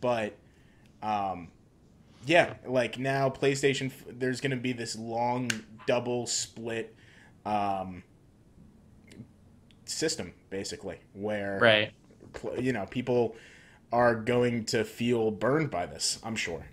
but. 0.00 0.36
Um, 1.02 1.48
yeah, 2.26 2.54
like 2.66 2.98
now 2.98 3.30
PlayStation, 3.30 3.92
there's 4.08 4.40
going 4.40 4.50
to 4.50 4.56
be 4.56 4.72
this 4.72 4.96
long 4.96 5.50
double 5.86 6.26
split 6.26 6.94
um, 7.44 8.02
system, 9.84 10.32
basically, 10.50 10.98
where 11.12 11.58
right, 11.60 11.92
you 12.58 12.72
know, 12.72 12.84
people 12.86 13.36
are 13.92 14.14
going 14.14 14.64
to 14.66 14.84
feel 14.84 15.30
burned 15.30 15.70
by 15.70 15.86
this, 15.86 16.18
I'm 16.22 16.36
sure. 16.36 16.66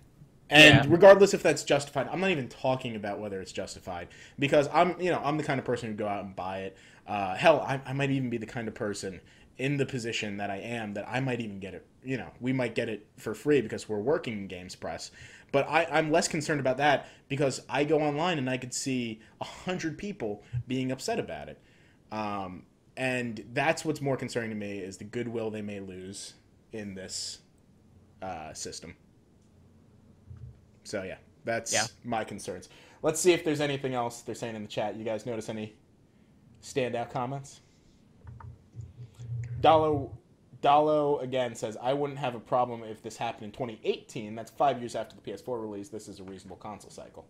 And 0.50 0.84
yeah. 0.84 0.90
regardless 0.92 1.34
if 1.34 1.42
that's 1.42 1.64
justified, 1.64 2.08
I'm 2.12 2.20
not 2.20 2.30
even 2.30 2.48
talking 2.48 2.96
about 2.96 3.18
whether 3.18 3.40
it's 3.40 3.52
justified 3.52 4.08
because 4.38 4.68
I'm, 4.72 5.00
you 5.00 5.10
know, 5.10 5.20
I'm 5.24 5.36
the 5.36 5.42
kind 5.42 5.58
of 5.58 5.64
person 5.64 5.88
who 5.88 5.94
go 5.94 6.06
out 6.06 6.24
and 6.24 6.36
buy 6.36 6.60
it. 6.60 6.76
Uh, 7.06 7.34
hell, 7.34 7.60
I, 7.60 7.80
I 7.86 7.92
might 7.92 8.10
even 8.10 8.30
be 8.30 8.38
the 8.38 8.46
kind 8.46 8.68
of 8.68 8.74
person 8.74 9.20
in 9.56 9.76
the 9.76 9.86
position 9.86 10.36
that 10.38 10.50
I 10.50 10.56
am 10.56 10.94
that 10.94 11.08
I 11.08 11.20
might 11.20 11.40
even 11.40 11.60
get 11.60 11.74
it. 11.74 11.86
You 12.02 12.18
know, 12.18 12.30
we 12.40 12.52
might 12.52 12.74
get 12.74 12.88
it 12.88 13.06
for 13.16 13.34
free 13.34 13.62
because 13.62 13.88
we're 13.88 13.98
working 13.98 14.34
in 14.34 14.46
Games 14.46 14.74
Press. 14.74 15.10
But 15.52 15.68
I, 15.68 15.86
I'm 15.90 16.10
less 16.10 16.28
concerned 16.28 16.60
about 16.60 16.78
that 16.78 17.08
because 17.28 17.62
I 17.68 17.84
go 17.84 18.00
online 18.00 18.38
and 18.38 18.50
I 18.50 18.56
could 18.56 18.74
see 18.74 19.20
a 19.40 19.44
hundred 19.44 19.96
people 19.96 20.42
being 20.66 20.90
upset 20.90 21.18
about 21.18 21.48
it. 21.48 21.60
Um, 22.10 22.64
and 22.96 23.44
that's 23.52 23.84
what's 23.84 24.00
more 24.00 24.16
concerning 24.16 24.50
to 24.50 24.56
me 24.56 24.78
is 24.78 24.96
the 24.98 25.04
goodwill 25.04 25.50
they 25.50 25.62
may 25.62 25.80
lose 25.80 26.34
in 26.74 26.94
this 26.94 27.38
uh, 28.20 28.52
system. 28.52 28.94
So 30.82 31.02
yeah, 31.02 31.16
that's 31.44 31.72
yeah. 31.72 31.86
my 32.04 32.24
concerns. 32.24 32.68
Let's 33.02 33.20
see 33.20 33.32
if 33.32 33.44
there's 33.44 33.60
anything 33.60 33.94
else 33.94 34.22
they're 34.22 34.34
saying 34.34 34.56
in 34.56 34.62
the 34.62 34.68
chat. 34.68 34.96
You 34.96 35.04
guys 35.04 35.24
notice 35.24 35.48
any 35.48 35.74
standout 36.62 37.10
comments? 37.10 37.60
Dollar 39.60 40.08
Dalo 40.64 41.22
again 41.22 41.54
says, 41.54 41.76
I 41.80 41.92
wouldn't 41.92 42.18
have 42.18 42.34
a 42.34 42.40
problem 42.40 42.82
if 42.84 43.02
this 43.02 43.18
happened 43.18 43.44
in 43.44 43.52
2018. 43.52 44.34
That's 44.34 44.50
five 44.50 44.80
years 44.80 44.96
after 44.96 45.14
the 45.14 45.20
PS4 45.20 45.60
release. 45.60 45.90
This 45.90 46.08
is 46.08 46.20
a 46.20 46.24
reasonable 46.24 46.56
console 46.56 46.90
cycle. 46.90 47.26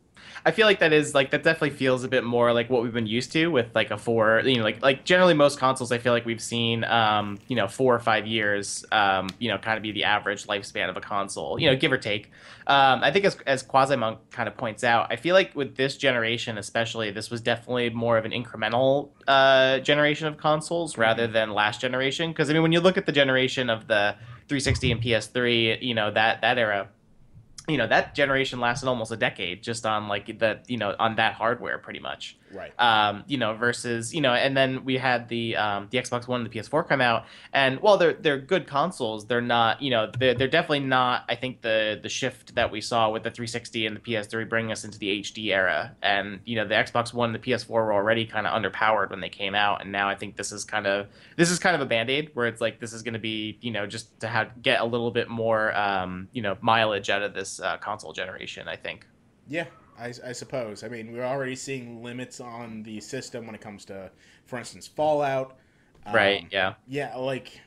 I 0.47 0.53
feel 0.53 0.67
like 0.67 0.79
that 0.79 0.93
is 0.93 1.17
like 1.17 1.33
that 1.33 1.43
definitely 1.43 1.77
feels 1.77 2.05
a 2.05 2.09
bit 2.09 2.23
more 2.23 2.53
like 2.53 2.71
what 2.71 2.85
we've 2.85 2.93
been 2.93 3.09
used 3.09 3.33
to 3.33 3.49
with 3.49 3.75
like 3.75 3.91
a 3.91 3.99
four. 3.99 4.41
You 4.45 4.59
know, 4.59 4.63
like 4.63 4.81
like 4.83 5.05
generally 5.05 5.35
most 5.35 5.59
consoles, 5.59 5.91
I 5.91 5.99
feel 5.99 6.13
like 6.13 6.25
we've 6.25 6.41
seen, 6.41 6.85
um, 6.85 7.39
you 7.49 7.57
know, 7.57 7.67
four 7.67 7.93
or 7.93 7.99
five 7.99 8.25
years, 8.25 8.85
um, 8.93 9.29
you 9.41 9.49
know, 9.49 9.59
kind 9.59 9.77
of 9.77 9.83
be 9.83 9.91
the 9.91 10.05
average 10.05 10.47
lifespan 10.47 10.89
of 10.89 10.97
a 10.97 11.01
console. 11.01 11.59
You 11.59 11.71
know, 11.71 11.77
give 11.77 11.91
or 11.91 11.99
take. 11.99 12.31
Um, 12.69 13.03
I 13.03 13.11
think 13.11 13.25
as 13.25 13.37
as 13.47 13.65
Quasimonk 13.65 14.19
kind 14.31 14.49
of 14.49 14.57
points 14.57 14.85
out, 14.85 15.09
I 15.11 15.17
feel 15.17 15.35
like 15.35 15.57
with 15.57 15.75
this 15.75 15.97
generation, 15.97 16.57
especially, 16.57 17.11
this 17.11 17.31
was 17.31 17.41
definitely 17.41 17.91
more 17.91 18.17
of 18.17 18.25
an 18.25 18.31
incremental 18.31 19.11
uh, 19.27 19.81
generation 19.81 20.29
of 20.29 20.37
consoles 20.37 20.97
rather 20.97 21.27
than 21.27 21.51
last 21.51 21.81
generation. 21.81 22.31
Because 22.31 22.49
I 22.49 22.53
mean, 22.53 22.63
when 22.63 22.73
you 22.73 22.81
look 22.81 22.97
at 22.97 23.07
the 23.07 23.13
generation 23.13 23.24
of 23.71 23.87
the 23.87 24.17
360 24.49 24.93
and 24.93 25.03
PS3, 25.03 25.83
you 25.83 25.95
know 25.95 26.11
that 26.11 26.41
that 26.43 26.59
era, 26.59 26.89
you 27.69 27.79
know 27.79 27.87
that 27.87 28.15
generation 28.15 28.61
lasted 28.61 28.89
almost 28.89 29.13
a 29.13 29.17
decade 29.17 29.63
just 29.63 29.87
on 29.87 30.09
like 30.09 30.39
the 30.39 30.61
you 30.67 30.77
know 30.77 30.95
on 30.99 31.17
that 31.17 31.35
hardware 31.35 31.79
pretty 31.79 32.01
much 32.01 32.37
Right. 32.55 32.73
um, 32.79 33.25
you 33.27 33.39
know, 33.39 33.55
versus 33.55 34.15
you 34.15 34.21
know, 34.21 34.33
and 34.33 34.57
then 34.57 34.85
we 34.85 34.97
had 34.97 35.29
the 35.29 35.57
um, 35.57 35.89
the 35.91 35.99
Xbox 35.99 36.29
One 36.29 36.41
and 36.41 36.51
the 36.51 36.59
PS4 36.59 36.89
come 36.89 37.01
out, 37.01 37.25
and 37.53 37.81
while 37.81 37.97
they're 37.97 38.15
they're 38.15 38.39
good 38.39 38.67
consoles, 38.67 39.27
they're 39.27 39.41
not, 39.41 39.83
you 39.83 39.91
know, 39.91 40.11
they're 40.19 40.35
they're 40.35 40.49
definitely 40.49 40.81
not. 40.81 41.25
I 41.29 41.35
think 41.35 41.63
the 41.63 41.99
the 42.03 42.09
shift 42.09 42.55
that 42.55 42.71
we 42.71 42.81
saw 42.81 43.11
with 43.11 43.23
the 43.23 43.31
360 43.31 43.87
and 43.87 43.97
the 43.97 44.01
PS3 44.01 44.49
bringing 44.49 44.73
us 44.73 44.85
into 44.85 44.99
the 44.99 45.21
HD 45.21 45.53
era, 45.53 45.95
and 46.03 46.41
you 46.45 46.57
know, 46.57 46.67
the 46.67 46.75
Xbox 46.75 47.13
One 47.13 47.35
and 47.35 47.43
the 47.43 47.51
PS4 47.51 47.69
were 47.69 47.93
already 47.93 48.27
kind 48.27 48.47
of 48.47 48.61
underpowered 48.61 49.11
when 49.11 49.21
they 49.21 49.29
came 49.29 49.55
out, 49.55 49.83
and 49.83 49.93
now 49.93 50.09
I 50.09 50.15
think 50.15 50.37
this 50.37 50.53
is 50.53 50.65
kind 50.65 50.87
of 50.87 51.07
this 51.37 51.51
is 51.51 51.59
kind 51.59 51.75
of 51.75 51.83
a 51.83 51.87
band 51.87 52.11
aid 52.11 52.31
where 52.35 52.47
it's 52.47 52.61
like 52.61 52.81
this 52.81 52.93
is 52.93 53.03
going 53.03 53.15
to 53.15 53.21
be, 53.21 53.59
you 53.61 53.71
know, 53.71 53.87
just 53.87 54.21
to 54.21 54.29
have 54.29 54.63
get 54.63 54.81
a 54.81 54.85
little 54.85 55.11
bit 55.11 55.29
more, 55.29 55.77
um, 55.77 56.29
you 56.33 56.43
know, 56.43 56.57
mileage 56.61 57.11
out 57.11 57.23
of 57.23 57.35
this 57.35 57.61
uh, 57.61 57.77
console 57.79 58.13
generation. 58.13 58.69
I 58.69 58.77
think. 58.77 59.07
Yeah, 59.47 59.67
I, 59.99 60.13
I 60.25 60.33
suppose. 60.33 60.83
I 60.83 60.89
mean, 60.89 61.13
we're 61.13 61.25
already 61.25 61.57
seeing 61.57 62.03
limits 62.03 62.41
on 62.41 62.83
the 62.83 63.01
system 63.01 63.47
when 63.47 63.55
it 63.55 63.61
comes 63.61 63.85
to, 63.87 64.11
for 64.45 64.59
instance, 64.59 64.87
Fallout. 64.87 65.57
Right. 66.13 66.43
Um, 66.43 66.49
Yeah. 66.51 66.75
Yeah, 66.87 67.17
like 67.17 67.61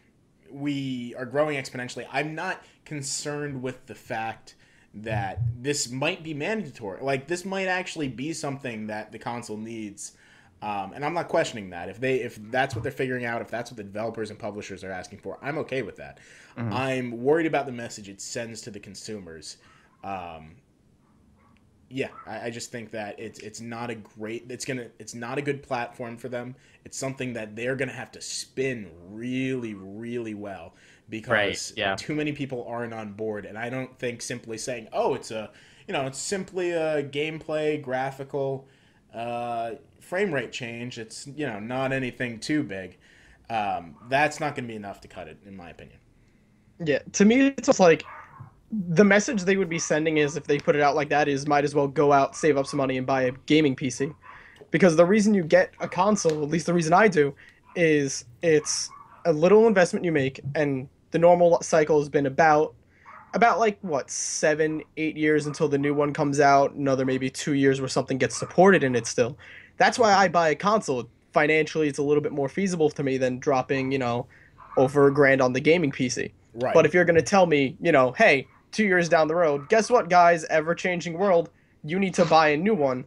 we 0.52 1.16
are 1.18 1.26
growing 1.26 1.58
exponentially. 1.58 2.06
I'm 2.12 2.36
not 2.36 2.64
concerned 2.86 3.62
with 3.62 3.86
the 3.88 3.96
fact 3.96 4.56
that 4.94 5.40
this 5.60 5.92
might 5.92 6.24
be 6.24 6.34
mandatory. 6.34 7.02
Like 7.02 7.28
this 7.28 7.46
might 7.46 7.68
actually 7.68 8.08
be 8.08 8.34
something 8.34 8.88
that 8.88 9.12
the 9.12 9.20
console 9.20 9.58
needs. 9.58 10.14
Um, 10.62 10.94
and 10.94 11.06
I'm 11.06 11.14
not 11.14 11.28
questioning 11.28 11.70
that. 11.70 11.88
If 11.90 12.00
they 12.00 12.16
if 12.16 12.40
that's 12.50 12.74
what 12.74 12.82
they're 12.84 12.92
figuring 12.92 13.26
out, 13.26 13.42
if 13.42 13.50
that's 13.50 13.70
what 13.70 13.78
the 13.78 13.84
developers 13.84 14.32
and 14.32 14.40
publishers 14.40 14.84
are 14.84 14.92
asking 14.92 15.20
for, 15.20 15.38
I'm 15.42 15.58
okay 15.60 15.84
with 15.84 15.98
that. 15.98 16.20
Mhm. 16.58 16.74
I'm 16.74 17.12
worried 17.24 17.46
about 17.46 17.68
the 17.68 17.72
message 17.72 18.10
it 18.10 18.22
sends 18.22 18.62
to 18.62 18.72
the 18.72 18.80
consumers. 18.80 19.58
Um, 20.04 20.56
yeah, 21.90 22.10
I, 22.26 22.48
I 22.48 22.50
just 22.50 22.72
think 22.72 22.92
that 22.92 23.20
it's 23.20 23.40
it's 23.40 23.62
not 23.62 23.90
a 23.90 23.96
great. 23.96 24.46
It's 24.50 24.66
gonna. 24.66 24.88
It's 25.00 25.14
not 25.14 25.38
a 25.38 25.42
good 25.42 25.64
platform 25.64 26.18
for 26.18 26.30
them. 26.30 26.56
It's 26.86 26.98
something 26.98 27.34
that 27.34 27.56
they're 27.56 27.76
gonna 27.76 27.94
have 27.94 28.12
to 28.12 28.22
spin 28.22 28.90
really, 29.10 29.74
really 29.74 30.34
well 30.34 30.74
because 31.10 31.32
Right, 31.32 31.74
yeah. 31.78 31.96
too 31.96 32.14
many 32.16 32.34
people 32.34 32.66
aren't 32.68 32.94
on 32.94 33.14
board. 33.14 33.46
And 33.46 33.58
I 33.58 33.70
don't 33.70 33.98
think 34.00 34.22
simply 34.22 34.58
saying, 34.58 34.90
"Oh, 34.92 35.14
it's 35.14 35.32
a," 35.32 35.52
you 35.88 35.94
know, 35.94 36.06
it's 36.08 36.20
simply 36.20 36.72
a 36.72 37.04
gameplay, 37.04 37.82
graphical, 37.82 38.68
uh, 39.14 39.72
frame 40.02 40.34
rate 40.34 40.52
change. 40.52 41.00
It's 41.00 41.28
you 41.28 41.46
know 41.48 41.60
not 41.60 41.94
anything 41.94 42.40
too 42.40 42.64
big. 42.64 42.98
Um, 43.50 43.96
that's 44.10 44.40
not 44.42 44.56
gonna 44.56 44.68
be 44.68 44.76
enough 44.76 45.00
to 45.02 45.08
cut 45.08 45.28
it, 45.30 45.38
in 45.46 45.56
my 45.56 45.70
opinion. 45.70 46.00
Yeah, 46.80 47.00
to 47.14 47.26
me, 47.26 47.48
it's 47.48 47.68
just 47.68 47.80
like 47.80 48.04
the 48.72 49.04
message 49.04 49.44
they 49.44 49.58
would 49.58 49.70
be 49.70 49.80
sending 49.80 50.18
is 50.18 50.36
if 50.36 50.44
they 50.46 50.60
put 50.60 50.76
it 50.76 50.82
out 50.82 50.96
like 50.96 51.10
that 51.10 51.28
is 51.28 51.48
might 51.48 51.64
as 51.64 51.74
well 51.74 51.88
go 51.88 52.12
out, 52.12 52.36
save 52.36 52.58
up 52.58 52.68
some 52.68 52.78
money, 52.78 52.98
and 52.98 53.08
buy 53.08 53.24
a 53.24 53.32
gaming 53.46 53.76
PC. 53.76 54.14
Because 54.72 54.96
the 54.96 55.06
reason 55.06 55.34
you 55.34 55.44
get 55.44 55.74
a 55.80 55.88
console, 55.88 56.44
at 56.44 56.50
least 56.50 56.66
the 56.66 56.74
reason 56.74 56.92
I 56.92 57.08
do, 57.08 57.34
is 57.76 58.26
it's 58.42 58.90
a 59.26 59.32
little 59.32 59.68
investment 59.68 60.04
you 60.04 60.12
make, 60.12 60.42
and 60.56 60.90
the 61.12 61.20
normal 61.20 61.62
cycle 61.62 62.00
has 62.00 62.10
been 62.10 62.26
about 62.26 62.74
about 63.34 63.60
like 63.60 63.78
what 63.82 64.10
seven, 64.10 64.82
eight 64.98 65.16
years 65.16 65.46
until 65.46 65.68
the 65.68 65.78
new 65.78 65.94
one 65.94 66.12
comes 66.14 66.40
out. 66.40 66.74
Another 66.74 67.06
maybe 67.06 67.30
two 67.30 67.54
years 67.54 67.80
where 67.80 67.88
something 67.88 68.18
gets 68.18 68.36
supported 68.36 68.84
in 68.84 68.96
it 68.96 69.08
still. 69.08 69.38
That's 69.78 69.98
why 69.98 70.14
I 70.14 70.28
buy 70.28 70.50
a 70.50 70.56
console. 70.56 71.10
Financially, 71.32 71.88
it's 71.88 72.00
a 72.00 72.04
little 72.04 72.24
bit 72.24 72.32
more 72.32 72.50
feasible 72.50 72.90
to 72.90 73.04
me 73.04 73.18
than 73.18 73.40
dropping, 73.40 73.92
you 73.92 74.00
know, 74.00 74.28
over 74.76 75.08
a 75.08 75.14
grand 75.14 75.42
on 75.42 75.54
the 75.54 75.60
gaming 75.60 75.92
PC. 75.92 76.32
Right. 76.56 76.74
But 76.74 76.86
if 76.86 76.94
you're 76.94 77.06
going 77.06 77.18
to 77.18 77.22
tell 77.22 77.46
me, 77.46 77.78
you 77.80 77.92
know, 77.92 78.12
hey, 78.14 78.48
two 78.78 78.86
years 78.86 79.10
down 79.10 79.28
the 79.28 79.36
road, 79.36 79.68
guess 79.70 79.90
what, 79.90 80.08
guys? 80.08 80.46
Ever 80.46 80.76
changing 80.76 81.18
world, 81.18 81.50
you 81.84 81.98
need 81.98 82.14
to 82.14 82.26
buy 82.26 82.50
a 82.50 82.58
new 82.58 82.76
one. 82.76 83.06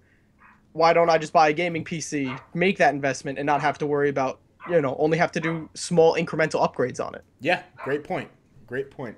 Why 0.72 0.92
don't 0.92 1.08
I 1.08 1.16
just 1.16 1.32
buy 1.32 1.48
a 1.48 1.52
gaming 1.52 1.84
PC, 1.84 2.38
make 2.54 2.78
that 2.78 2.92
investment, 2.92 3.38
and 3.38 3.46
not 3.46 3.60
have 3.60 3.78
to 3.78 3.86
worry 3.86 4.08
about, 4.08 4.40
you 4.68 4.80
know, 4.80 4.96
only 4.98 5.16
have 5.16 5.30
to 5.32 5.40
do 5.40 5.70
small 5.74 6.16
incremental 6.16 6.60
upgrades 6.60 7.04
on 7.04 7.14
it? 7.14 7.24
Yeah, 7.40 7.62
great 7.84 8.02
point. 8.02 8.28
Great 8.66 8.90
point. 8.90 9.16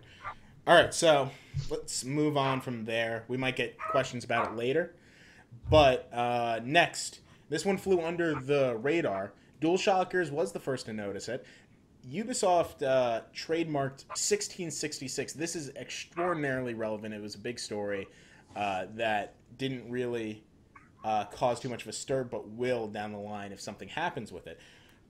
All 0.66 0.74
right, 0.74 0.92
so 0.92 1.30
let's 1.70 2.04
move 2.04 2.36
on 2.36 2.60
from 2.60 2.84
there. 2.84 3.24
We 3.28 3.38
might 3.38 3.56
get 3.56 3.78
questions 3.78 4.22
about 4.22 4.52
it 4.52 4.54
later. 4.54 4.94
But 5.70 6.12
uh, 6.12 6.60
next, 6.62 7.20
this 7.48 7.64
one 7.64 7.78
flew 7.78 8.02
under 8.02 8.34
the 8.34 8.76
radar. 8.76 9.32
DualShockers 9.62 10.30
was 10.30 10.52
the 10.52 10.60
first 10.60 10.84
to 10.86 10.92
notice 10.92 11.28
it. 11.28 11.46
Ubisoft 12.10 12.82
uh, 12.82 13.22
trademarked 13.34 14.06
1666. 14.08 15.34
This 15.34 15.54
is 15.54 15.70
extraordinarily 15.76 16.74
relevant. 16.74 17.14
It 17.14 17.22
was 17.22 17.34
a 17.34 17.38
big 17.38 17.58
story 17.58 18.08
uh, 18.56 18.86
that 18.96 19.34
didn't 19.56 19.88
really 19.88 20.42
uh, 21.04 21.24
cause 21.26 21.60
too 21.60 21.68
much 21.68 21.82
of 21.82 21.88
a 21.88 21.92
stir, 21.92 22.24
but 22.24 22.48
will 22.48 22.88
down 22.88 23.12
the 23.12 23.18
line 23.18 23.52
if 23.52 23.60
something 23.60 23.88
happens 23.88 24.32
with 24.32 24.46
it. 24.46 24.60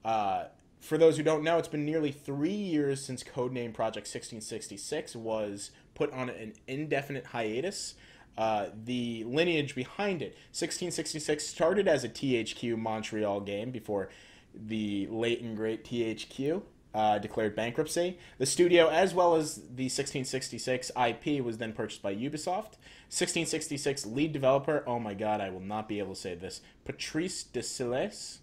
Uh, 0.05 0.45
for 0.79 0.97
those 0.97 1.17
who 1.17 1.23
don't 1.23 1.43
know, 1.43 1.57
it's 1.57 1.67
been 1.67 1.85
nearly 1.85 2.11
three 2.11 2.51
years 2.51 3.03
since 3.03 3.23
Codename 3.23 3.73
Project 3.73 4.05
1666 4.05 5.15
was 5.15 5.71
put 5.95 6.11
on 6.11 6.29
an 6.29 6.53
indefinite 6.67 7.25
hiatus. 7.27 7.95
Uh, 8.37 8.67
the 8.83 9.23
lineage 9.25 9.75
behind 9.75 10.21
it 10.21 10.33
1666 10.51 11.45
started 11.45 11.87
as 11.87 12.03
a 12.03 12.09
THQ 12.09 12.77
Montreal 12.77 13.41
game 13.41 13.69
before 13.71 14.09
the 14.53 15.07
late 15.07 15.41
and 15.41 15.55
great 15.55 15.83
THQ 15.85 16.63
uh, 16.93 17.17
declared 17.19 17.55
bankruptcy. 17.55 18.17
The 18.37 18.45
studio, 18.45 18.87
as 18.87 19.13
well 19.13 19.35
as 19.35 19.55
the 19.55 19.89
1666 19.89 20.91
IP, 20.95 21.43
was 21.43 21.57
then 21.57 21.73
purchased 21.73 22.01
by 22.01 22.15
Ubisoft. 22.15 22.77
1666 23.13 24.05
lead 24.05 24.33
developer, 24.33 24.83
oh 24.87 24.99
my 24.99 25.13
god, 25.13 25.41
I 25.41 25.49
will 25.49 25.59
not 25.59 25.87
be 25.87 25.99
able 25.99 26.15
to 26.15 26.19
say 26.19 26.35
this, 26.35 26.61
Patrice 26.85 27.43
Desilets, 27.43 28.39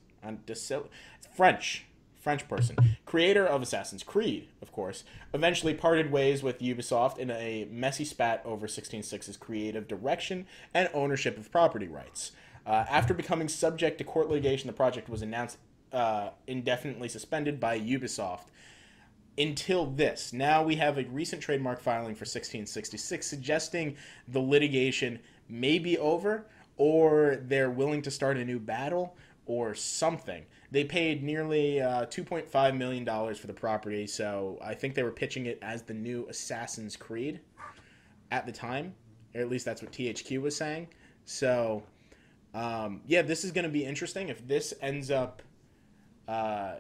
Desil- 0.47 0.89
French, 1.35 1.87
French 2.21 2.47
person, 2.49 2.77
creator 3.07 3.47
of 3.47 3.63
Assassin's 3.63 4.03
Creed, 4.03 4.49
of 4.63 4.71
course, 4.71 5.05
eventually 5.33 5.75
parted 5.75 6.13
ways 6.13 6.43
with 6.43 6.61
Ubisoft 6.61 7.19
in 7.19 7.31
a 7.31 7.67
messy 7.71 8.05
spat 8.05 8.43
over 8.45 8.69
166's 8.69 9.37
creative 9.37 9.89
direction 9.89 10.47
and 10.75 10.89
ownership 10.93 11.39
of 11.39 11.51
property 11.51 11.89
rights. 11.89 12.33
Uh, 12.67 12.85
after 12.91 13.15
becoming 13.15 13.49
subject 13.49 13.99
to 13.99 14.05
court 14.05 14.29
litigation, 14.29 14.67
the 14.67 14.73
project 14.73 15.09
was 15.09 15.23
announced 15.23 15.57
uh, 15.93 16.31
indefinitely 16.47 17.09
suspended 17.09 17.59
by 17.59 17.79
Ubisoft 17.79 18.47
until 19.39 19.87
this. 19.87 20.33
Now 20.33 20.63
we 20.63 20.77
have 20.77 20.99
a 20.99 21.05
recent 21.05 21.43
trademark 21.43 21.81
filing 21.81 22.15
for 22.15 22.23
1666 22.23 23.27
suggesting 23.27 23.97
the 24.29 24.41
litigation 24.41 25.19
may 25.49 25.79
be 25.79 25.99
over 25.99 26.47
or 26.77 27.39
they're 27.43 27.71
willing 27.71 28.03
to 28.03 28.11
start 28.11 28.37
a 28.37 28.45
new 28.45 28.59
battle 28.59 29.17
or 29.47 29.75
something. 29.75 30.45
They 30.71 30.85
paid 30.85 31.23
nearly 31.23 31.81
uh, 31.81 32.07
$2.5 32.07 32.77
million 32.77 33.05
for 33.35 33.47
the 33.47 33.53
property, 33.53 34.07
so 34.07 34.59
I 34.63 34.75
think 34.75 34.95
they 34.95 35.03
were 35.03 35.11
pitching 35.11 35.47
it 35.47 35.59
as 35.61 35.83
the 35.83 35.95
new 35.95 36.27
Assassin's 36.29 36.97
Creed 36.97 37.41
at 38.31 38.47
the 38.47 38.53
time, 38.53 38.95
or 39.35 39.41
at 39.41 39.51
least 39.51 39.65
that's 39.65 39.83
what 39.83 39.91
THQ 39.91 40.41
was 40.41 40.55
saying. 40.55 40.89
So, 41.25 41.83
um, 42.55 43.01
yeah, 43.07 43.23
this 43.23 43.45
is 43.45 43.51
going 43.51 43.65
to 43.65 43.71
be 43.71 43.85
interesting. 43.85 44.29
If 44.29 44.47
this 44.47 44.73
ends 44.81 45.11
up 45.11 45.43
uh, 46.31 46.77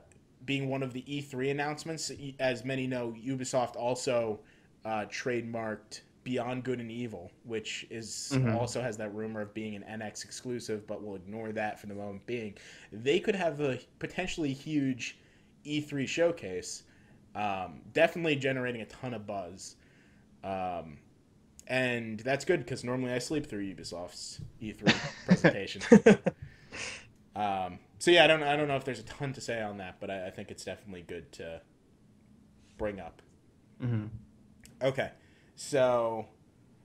being 0.47 0.69
one 0.69 0.83
of 0.83 0.93
the 0.93 1.03
E3 1.03 1.51
announcements. 1.51 2.11
As 2.39 2.65
many 2.65 2.87
know, 2.87 3.15
Ubisoft 3.23 3.77
also 3.77 4.41
uh, 4.85 5.05
trademarked 5.11 6.01
Beyond 6.25 6.65
Good 6.65 6.81
and 6.81 6.91
Evil, 6.91 7.31
which 7.45 7.87
is 7.91 8.31
Mhm. 8.35 8.55
also 8.55 8.81
has 8.81 8.97
that 8.99 9.15
rumor 9.15 9.41
of 9.41 9.53
being 9.55 9.75
an 9.75 9.83
NX 9.85 10.25
exclusive, 10.25 10.87
but 10.87 11.03
we'll 11.03 11.17
ignore 11.17 11.53
that 11.53 11.79
for 11.81 11.87
the 11.87 11.95
moment 11.95 12.25
being. 12.27 12.55
They 12.93 13.19
could 13.21 13.35
have 13.35 13.61
a 13.61 13.79
potentially 13.99 14.53
huge 14.53 15.19
E3 15.65 16.07
showcase, 16.07 16.85
um, 17.35 17.81
definitely 17.93 18.37
generating 18.37 18.81
a 18.83 18.87
ton 18.87 19.15
of 19.15 19.27
buzz. 19.27 19.77
Um, 20.45 20.99
and 21.67 22.21
that's 22.21 22.45
good 22.45 22.61
because 22.61 22.83
normally 22.85 23.13
I 23.13 23.19
sleep 23.19 23.47
through 23.47 23.65
Ubisoft's 23.75 24.41
E3 24.63 24.95
presentation. 25.27 25.83
Um, 27.37 27.79
so 28.01 28.11
yeah, 28.11 28.25
I 28.25 28.27
don't 28.27 28.43
I 28.43 28.57
don't 28.57 28.67
know 28.67 28.77
if 28.77 28.85
there's 28.85 28.99
a 28.99 29.05
ton 29.05 29.33
to 29.35 29.41
say 29.41 29.63
on 29.63 29.77
that, 29.77 30.01
but 30.01 30.11
I, 30.11 30.27
I 30.27 30.31
think 30.31 30.51
it's 30.51 30.65
definitely 30.65 31.03
good 31.03 31.31
to 31.33 31.61
bring 32.77 32.99
up. 32.99 33.23
hmm 33.81 34.07
Okay, 34.83 35.11
so 35.55 36.27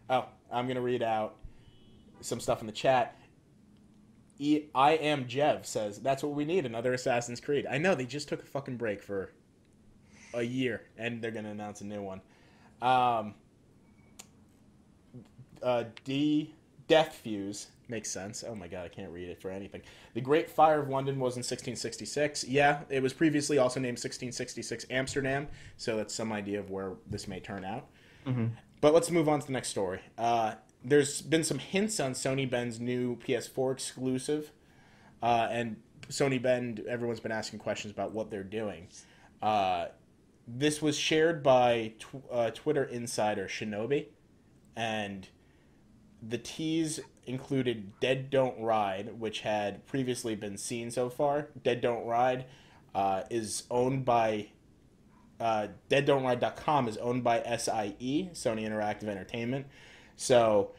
oh, 0.10 0.26
I'm 0.52 0.68
gonna 0.68 0.82
read 0.82 1.02
out 1.02 1.38
some 2.22 2.40
stuff 2.40 2.60
in 2.62 2.68
the 2.68 2.74
chat. 2.74 3.18
E- 4.38 4.66
I 4.76 4.92
am 4.96 5.26
Jev 5.26 5.66
says 5.66 6.00
that's 6.00 6.22
what 6.22 6.34
we 6.34 6.44
need 6.44 6.66
another 6.66 6.94
Assassin's 6.94 7.40
Creed. 7.40 7.66
I 7.66 7.78
know 7.78 7.96
they 7.96 8.06
just 8.06 8.28
took 8.28 8.44
a 8.44 8.46
fucking 8.46 8.76
break 8.76 9.02
for 9.02 9.32
a 10.34 10.44
year 10.44 10.82
and 10.98 11.22
they're 11.22 11.32
gonna 11.32 11.52
announce 11.52 11.80
a 11.80 11.86
new 11.86 12.02
one. 12.02 12.20
Um, 12.82 13.36
uh, 15.64 15.86
D 16.04 16.54
Death 16.90 17.14
Fuse 17.24 17.68
makes 17.90 18.10
sense. 18.10 18.44
Oh 18.48 18.56
my 18.56 18.68
god, 18.68 18.86
I 18.86 18.88
can't 18.90 19.12
read 19.12 19.30
it 19.30 19.42
for 19.42 19.50
anything. 19.50 19.82
The 20.14 20.22
Great 20.22 20.50
Fire 20.50 20.82
of 20.82 20.90
London 20.90 21.16
was 21.16 21.36
in 21.36 21.40
1666. 21.40 22.44
Yeah, 22.46 22.82
it 22.90 23.02
was 23.02 23.14
previously 23.14 23.58
also 23.58 23.80
named 23.80 23.98
1666 23.98 24.86
Amsterdam, 24.90 25.48
so 25.78 25.98
that's 25.98 26.14
some 26.14 26.32
idea 26.32 26.60
of 26.60 26.70
where 26.70 26.94
this 27.10 27.28
may 27.28 27.40
turn 27.40 27.64
out. 27.66 27.88
hmm 28.26 28.48
But 28.82 28.94
let's 28.94 29.10
move 29.12 29.28
on 29.30 29.40
to 29.40 29.46
the 29.48 29.54
next 29.54 29.70
story. 29.70 30.00
Uh, 30.18 30.56
there's 30.84 31.22
been 31.22 31.44
some 31.44 31.60
hints 31.60 32.00
on 32.00 32.14
Sony 32.14 32.50
Bend's 32.50 32.80
new 32.80 33.16
PS4 33.18 33.72
exclusive, 33.74 34.52
uh, 35.24 35.48
and 35.50 35.78
Sony 36.10 36.42
Bend. 36.42 36.82
Everyone's 36.88 37.20
been 37.20 37.32
asking 37.32 37.60
questions 37.60 37.92
about 37.92 38.14
what 38.14 38.30
they're 38.30 38.44
doing. 38.44 38.88
Uh, 39.42 39.88
this 40.48 40.82
was 40.82 40.98
shared 40.98 41.42
by 41.42 41.94
tw- 42.00 42.24
uh, 42.32 42.52
Twitter 42.52 42.84
insider 42.84 43.48
Shinobi, 43.48 44.08
and 44.76 45.28
the 46.22 46.38
tease 46.38 47.00
included 47.26 48.00
Dead 48.00 48.30
Don't 48.30 48.60
Ride, 48.60 49.20
which 49.20 49.42
had 49.42 49.86
previously 49.88 50.36
been 50.36 50.58
seen 50.58 50.92
so 50.92 51.10
far. 51.10 51.48
Dead 51.64 51.82
Don't 51.82 52.06
Ride 52.06 52.46
uh, 52.94 53.24
is 53.30 53.64
owned 53.70 54.06
by 54.06 54.48
uh, 55.40 55.68
DeadDon'tRide.com 55.90 56.88
is 56.88 56.98
owned 56.98 57.24
by 57.24 57.42
SIE, 57.42 58.30
Sony 58.34 58.68
Interactive 58.68 59.08
Entertainment. 59.08 59.66
So 60.16 60.72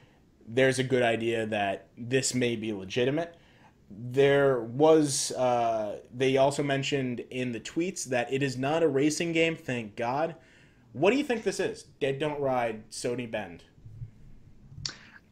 there's 0.48 0.78
a 0.78 0.84
good 0.84 1.02
idea 1.02 1.46
that 1.46 1.88
this 1.98 2.34
may 2.34 2.56
be 2.56 2.72
legitimate. 2.72 3.36
There 3.90 4.60
was, 4.60 5.30
uh, 5.32 5.98
they 6.12 6.36
also 6.38 6.62
mentioned 6.62 7.20
in 7.30 7.52
the 7.52 7.60
tweets 7.60 8.04
that 8.06 8.32
it 8.32 8.42
is 8.42 8.56
not 8.56 8.82
a 8.82 8.88
racing 8.88 9.32
game, 9.32 9.56
thank 9.56 9.94
God. 9.94 10.36
What 10.92 11.10
do 11.10 11.18
you 11.18 11.24
think 11.24 11.44
this 11.44 11.60
is? 11.60 11.84
Dead 12.00 12.18
Don't 12.18 12.40
Ride, 12.40 12.90
Sony 12.90 13.30
Bend. 13.30 13.62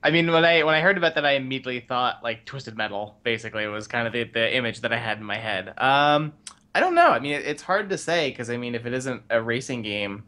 I 0.05 0.11
mean, 0.11 0.31
when 0.31 0.45
I 0.45 0.63
when 0.63 0.75
I 0.75 0.83
heard 0.83 0.99
about 0.99 1.15
that, 1.15 1.25
I 1.25 1.33
immediately 1.33 1.81
thought 1.81 2.23
like 2.23 2.45
Twisted 2.45 2.77
Metal. 2.77 3.17
Basically, 3.23 3.65
it 3.65 3.69
was 3.69 3.89
kind 3.89 4.07
of 4.07 4.13
the, 4.13 4.25
the 4.25 4.55
image 4.55 4.83
that 4.83 4.93
I 4.93 4.99
had 4.99 5.17
in 5.17 5.25
my 5.25 5.39
head. 5.39 5.73
Um, 5.79 6.35
I 6.75 6.81
don't 6.81 6.95
know. 6.95 7.09
I 7.09 7.21
mean, 7.21 7.33
it, 7.33 7.47
it's 7.47 7.63
hard 7.63 7.89
to 7.89 7.97
say 7.97 8.29
because 8.29 8.51
I 8.51 8.59
mean, 8.59 8.75
if 8.75 8.85
it 8.85 8.93
isn't 8.93 9.23
a 9.31 9.41
racing 9.41 9.81
game, 9.81 10.25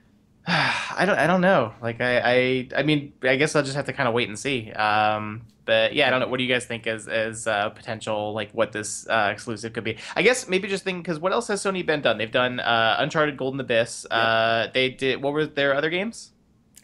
I 0.46 1.02
don't 1.06 1.18
I 1.18 1.26
don't 1.26 1.40
know. 1.40 1.74
Like 1.82 2.00
I 2.00 2.18
I, 2.18 2.68
I 2.76 2.82
mean, 2.84 3.12
I 3.24 3.34
guess 3.34 3.56
I'll 3.56 3.64
just 3.64 3.74
have 3.74 3.86
to 3.86 3.92
kind 3.92 4.08
of 4.08 4.14
wait 4.14 4.28
and 4.28 4.38
see. 4.38 4.70
Um, 4.70 5.42
but 5.64 5.92
yeah, 5.92 6.06
I 6.06 6.10
don't 6.10 6.20
know. 6.20 6.28
What 6.28 6.38
do 6.38 6.44
you 6.44 6.52
guys 6.52 6.66
think 6.66 6.86
as 6.86 7.08
as 7.08 7.48
uh, 7.48 7.70
potential 7.70 8.32
like 8.32 8.52
what 8.52 8.70
this 8.70 9.08
uh, 9.08 9.30
exclusive 9.32 9.72
could 9.72 9.84
be? 9.84 9.96
I 10.14 10.22
guess 10.22 10.48
maybe 10.48 10.68
just 10.68 10.84
think 10.84 11.02
because 11.02 11.18
what 11.18 11.32
else 11.32 11.48
has 11.48 11.60
Sony 11.64 11.84
been 11.84 12.00
done? 12.00 12.16
They've 12.16 12.30
done 12.30 12.60
uh, 12.60 12.94
Uncharted 13.00 13.36
Golden 13.36 13.58
Abyss. 13.58 14.06
Uh, 14.08 14.68
they 14.72 14.90
did 14.90 15.20
what 15.20 15.32
were 15.32 15.46
their 15.46 15.74
other 15.74 15.90
games? 15.90 16.30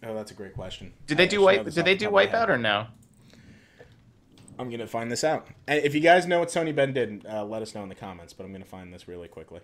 Oh, 0.05 0.15
that's 0.15 0.31
a 0.31 0.35
great 0.35 0.55
question. 0.55 0.93
Did 1.07 1.19
they 1.19 1.27
do 1.27 1.37
should 1.37 1.45
wipe? 1.45 1.65
Did 1.65 1.85
they 1.85 1.95
do 1.97 2.07
top 2.07 2.15
of 2.15 2.31
Wipeout 2.31 2.49
or 2.49 2.59
no? 2.59 2.87
I'm 4.59 4.71
gonna 4.71 4.87
find 4.87 5.11
this 5.11 5.25
out. 5.25 5.49
If 5.69 5.95
you 5.95 6.01
guys 6.01 6.27
know 6.27 6.39
what 6.41 6.49
Sony 6.49 6.75
Bend 6.75 6.95
did, 6.95 7.27
uh, 7.29 7.45
let 7.45 7.63
us 7.63 7.75
know 7.75 7.83
in 7.83 7.89
the 7.89 7.95
comments. 7.95 8.33
But 8.33 8.45
I'm 8.45 8.53
gonna 8.53 8.65
find 8.65 8.93
this 8.93 9.07
really 9.09 9.29
quickly. 9.29 9.61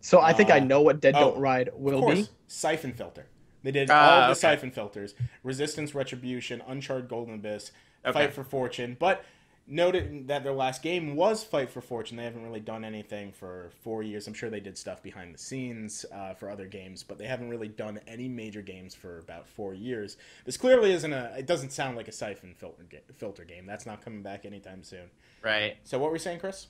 So 0.00 0.20
I 0.20 0.32
think 0.32 0.50
I 0.50 0.58
Uh, 0.58 0.64
know 0.64 0.80
what 0.82 1.00
Dead 1.00 1.14
oh, 1.16 1.32
Don't 1.32 1.40
Ride 1.40 1.70
will 1.74 2.00
course, 2.00 2.28
be. 2.28 2.28
Siphon 2.46 2.92
Filter. 2.92 3.26
They 3.62 3.72
did 3.72 3.90
Ah, 3.90 3.94
all 3.94 4.20
of 4.20 4.26
the 4.28 4.30
okay. 4.32 4.54
Siphon 4.54 4.70
Filters: 4.70 5.14
Resistance, 5.42 5.94
Retribution, 5.94 6.62
Uncharted, 6.66 7.08
Golden 7.08 7.34
Abyss, 7.34 7.72
Okay. 8.04 8.12
Fight 8.12 8.32
for 8.32 8.44
Fortune. 8.44 8.96
But 9.00 9.24
noted 9.66 10.28
that 10.28 10.44
their 10.44 10.52
last 10.52 10.82
game 10.82 11.16
was 11.16 11.42
Fight 11.42 11.70
for 11.70 11.80
Fortune. 11.80 12.16
They 12.16 12.24
haven't 12.24 12.44
really 12.44 12.60
done 12.60 12.84
anything 12.84 13.32
for 13.32 13.70
four 13.82 14.02
years. 14.02 14.26
I'm 14.26 14.34
sure 14.34 14.48
they 14.48 14.60
did 14.60 14.78
stuff 14.78 15.02
behind 15.02 15.34
the 15.34 15.38
scenes 15.38 16.04
uh, 16.12 16.34
for 16.34 16.48
other 16.50 16.66
games, 16.66 17.02
but 17.02 17.18
they 17.18 17.26
haven't 17.26 17.48
really 17.48 17.68
done 17.68 18.00
any 18.06 18.28
major 18.28 18.62
games 18.62 18.94
for 18.94 19.18
about 19.18 19.48
four 19.48 19.74
years. 19.74 20.16
This 20.44 20.56
clearly 20.56 20.92
isn't 20.92 21.12
a. 21.12 21.34
It 21.36 21.46
doesn't 21.46 21.70
sound 21.70 21.96
like 21.96 22.08
a 22.08 22.12
Siphon 22.12 22.54
filter 22.54 22.84
ga- 22.88 23.02
filter 23.16 23.44
game. 23.44 23.66
That's 23.66 23.86
not 23.86 24.04
coming 24.04 24.22
back 24.22 24.44
anytime 24.44 24.82
soon. 24.82 25.10
Right. 25.42 25.76
So 25.84 25.98
what 25.98 26.10
were 26.10 26.16
you 26.16 26.20
saying, 26.20 26.40
Chris? 26.40 26.68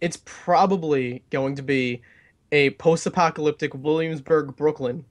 It's 0.00 0.18
probably 0.24 1.22
going 1.30 1.54
to 1.56 1.62
be 1.62 2.02
a 2.50 2.70
post-apocalyptic 2.70 3.74
Williamsburg, 3.74 4.56
Brooklyn, 4.56 5.04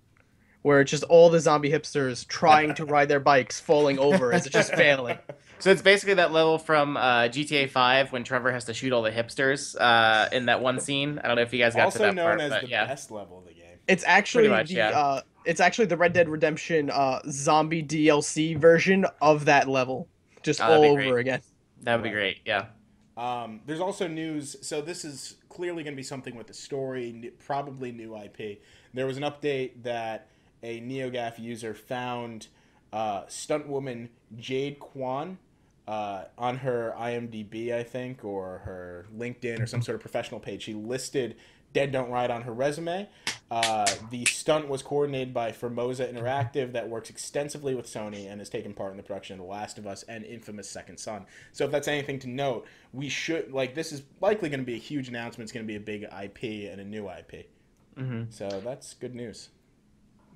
where 0.63 0.81
it's 0.81 0.91
just 0.91 1.03
all 1.03 1.29
the 1.29 1.39
zombie 1.39 1.69
hipsters 1.69 2.27
trying 2.27 2.73
to 2.75 2.85
ride 2.85 3.09
their 3.09 3.19
bikes 3.19 3.59
falling 3.59 3.99
over 3.99 4.33
as 4.33 4.45
it's 4.45 4.53
just 4.53 4.73
failing. 4.73 5.17
So 5.59 5.71
it's 5.71 5.81
basically 5.81 6.15
that 6.15 6.31
level 6.31 6.59
from 6.59 6.97
uh, 6.97 7.23
GTA 7.23 7.69
5 7.69 8.11
when 8.11 8.23
Trevor 8.23 8.51
has 8.51 8.65
to 8.65 8.73
shoot 8.73 8.93
all 8.93 9.01
the 9.01 9.11
hipsters 9.11 9.75
uh, 9.79 10.29
in 10.31 10.45
that 10.45 10.61
one 10.61 10.79
scene. 10.79 11.19
I 11.23 11.27
don't 11.27 11.35
know 11.35 11.41
if 11.41 11.51
you 11.51 11.59
guys 11.59 11.75
got 11.75 11.85
also 11.85 11.99
to 11.99 12.03
that 12.03 12.07
Also 12.09 12.15
known 12.15 12.25
part, 12.25 12.41
as 12.41 12.49
but 12.49 12.61
the 12.61 12.69
yeah. 12.69 12.85
best 12.85 13.11
level 13.11 13.39
of 13.39 13.45
the 13.45 13.53
game. 13.53 13.63
It's 13.87 14.03
actually 14.05 14.49
much, 14.49 14.69
the 14.69 14.75
yeah. 14.75 14.89
uh, 14.89 15.21
it's 15.45 15.59
actually 15.59 15.85
the 15.85 15.97
Red 15.97 16.13
Dead 16.13 16.29
Redemption 16.29 16.89
uh, 16.89 17.21
zombie 17.29 17.81
DLC 17.81 18.57
version 18.57 19.05
of 19.21 19.45
that 19.45 19.67
level, 19.67 20.07
just 20.43 20.61
Oh, 20.61 20.67
that'd 20.67 20.85
all 20.85 20.91
over 20.91 21.11
great. 21.11 21.21
again. 21.21 21.41
That 21.83 21.95
would 21.95 22.03
be 22.03 22.09
great. 22.09 22.39
Yeah. 22.45 22.65
Um, 23.15 23.61
there's 23.65 23.79
also 23.79 24.07
news. 24.07 24.57
So 24.61 24.81
this 24.81 25.03
is 25.05 25.37
clearly 25.49 25.83
going 25.83 25.93
to 25.93 25.97
be 25.97 26.03
something 26.03 26.35
with 26.35 26.47
the 26.47 26.53
story, 26.53 27.31
probably 27.39 27.91
new 27.91 28.15
IP. 28.15 28.61
There 28.93 29.07
was 29.07 29.17
an 29.17 29.23
update 29.23 29.83
that 29.83 30.27
a 30.61 30.81
NeoGAF 30.81 31.39
user 31.39 31.73
found 31.73 32.47
uh, 32.93 33.23
stunt 33.27 33.67
woman 33.67 34.09
Jade 34.37 34.79
Kwan 34.79 35.37
uh, 35.87 36.25
on 36.37 36.57
her 36.57 36.93
IMDb, 36.97 37.73
I 37.73 37.83
think, 37.83 38.23
or 38.23 38.59
her 38.65 39.05
LinkedIn 39.17 39.61
or 39.61 39.65
some 39.65 39.81
sort 39.81 39.95
of 39.95 40.01
professional 40.01 40.39
page. 40.39 40.63
She 40.63 40.73
listed 40.73 41.35
Dead 41.73 41.91
Don't 41.91 42.09
Ride 42.09 42.31
on 42.31 42.41
her 42.41 42.53
resume. 42.53 43.07
Uh, 43.49 43.85
the 44.09 44.25
stunt 44.25 44.67
was 44.67 44.81
coordinated 44.81 45.33
by 45.33 45.51
Formosa 45.51 46.11
Interactive, 46.11 46.73
that 46.73 46.89
works 46.89 47.09
extensively 47.09 47.75
with 47.75 47.85
Sony 47.85 48.29
and 48.29 48.41
has 48.41 48.49
taken 48.49 48.73
part 48.73 48.91
in 48.91 48.97
the 48.97 49.03
production 49.03 49.39
of 49.39 49.45
The 49.45 49.51
Last 49.51 49.77
of 49.77 49.87
Us 49.87 50.03
and 50.03 50.25
Infamous 50.25 50.69
Second 50.69 50.97
Son. 50.97 51.25
So, 51.53 51.65
if 51.65 51.71
that's 51.71 51.87
anything 51.87 52.19
to 52.19 52.29
note, 52.29 52.65
we 52.91 53.07
should 53.07 53.53
like 53.53 53.73
this 53.73 53.91
is 53.91 54.03
likely 54.19 54.49
going 54.49 54.59
to 54.59 54.65
be 54.65 54.75
a 54.75 54.79
huge 54.79 55.07
announcement. 55.07 55.45
It's 55.45 55.53
going 55.53 55.65
to 55.65 55.67
be 55.67 55.77
a 55.77 55.79
big 55.79 56.03
IP 56.03 56.69
and 56.71 56.81
a 56.81 56.85
new 56.85 57.09
IP. 57.09 57.47
hmm 57.97 58.23
So 58.29 58.49
that's 58.63 58.93
good 58.95 59.15
news. 59.15 59.49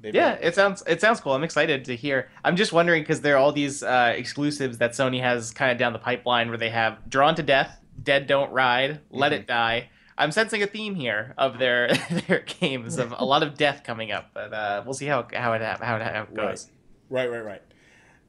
They've 0.01 0.13
Yeah, 0.15 0.33
it 0.33 0.55
sounds 0.55 0.83
it 0.87 0.99
sounds 1.01 1.19
cool. 1.21 1.33
I'm 1.33 1.43
excited 1.43 1.85
to 1.85 1.95
hear. 1.95 2.29
I'm 2.43 2.55
just 2.55 2.73
wondering 2.73 3.03
because 3.03 3.21
there 3.21 3.35
are 3.35 3.37
all 3.37 3.51
these 3.51 3.83
uh, 3.83 4.13
exclusives 4.15 4.77
that 4.79 4.91
Sony 4.91 5.21
has 5.21 5.51
kind 5.51 5.71
of 5.71 5.77
down 5.77 5.93
the 5.93 5.99
pipeline 5.99 6.49
where 6.49 6.57
they 6.57 6.69
have 6.69 7.07
Drawn 7.09 7.35
to 7.35 7.43
Death, 7.43 7.79
Dead 8.01 8.27
Don't 8.27 8.51
Ride, 8.51 8.99
Let 9.09 9.31
Mm-hmm. 9.31 9.41
It 9.41 9.47
Die. 9.47 9.89
I'm 10.17 10.31
sensing 10.31 10.61
a 10.61 10.67
theme 10.67 10.95
here 10.95 11.33
of 11.37 11.57
their 11.57 11.93
their 12.27 12.39
games 12.41 12.97
of 12.97 13.13
a 13.17 13.25
lot 13.25 13.43
of 13.43 13.57
death 13.57 13.83
coming 13.83 14.11
up, 14.11 14.31
but 14.33 14.53
uh, 14.53 14.83
we'll 14.85 14.93
see 14.93 15.07
how 15.07 15.27
how 15.33 15.53
it 15.53 15.61
how 15.61 15.95
it, 15.95 16.01
how 16.01 16.23
it 16.23 16.33
goes. 16.33 16.69
Right, 17.09 17.29
right, 17.29 17.43
right. 17.43 17.61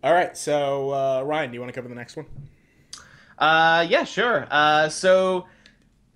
All 0.02 0.12
right. 0.12 0.36
So 0.36 0.90
uh, 0.92 1.22
Ryan, 1.24 1.50
do 1.50 1.54
you 1.54 1.60
want 1.60 1.72
to 1.72 1.78
cover 1.78 1.88
the 1.88 1.94
next 1.94 2.16
one? 2.16 2.26
Uh, 3.38 3.86
yeah, 3.88 4.04
sure. 4.04 4.46
Uh, 4.50 4.88
so 4.88 5.46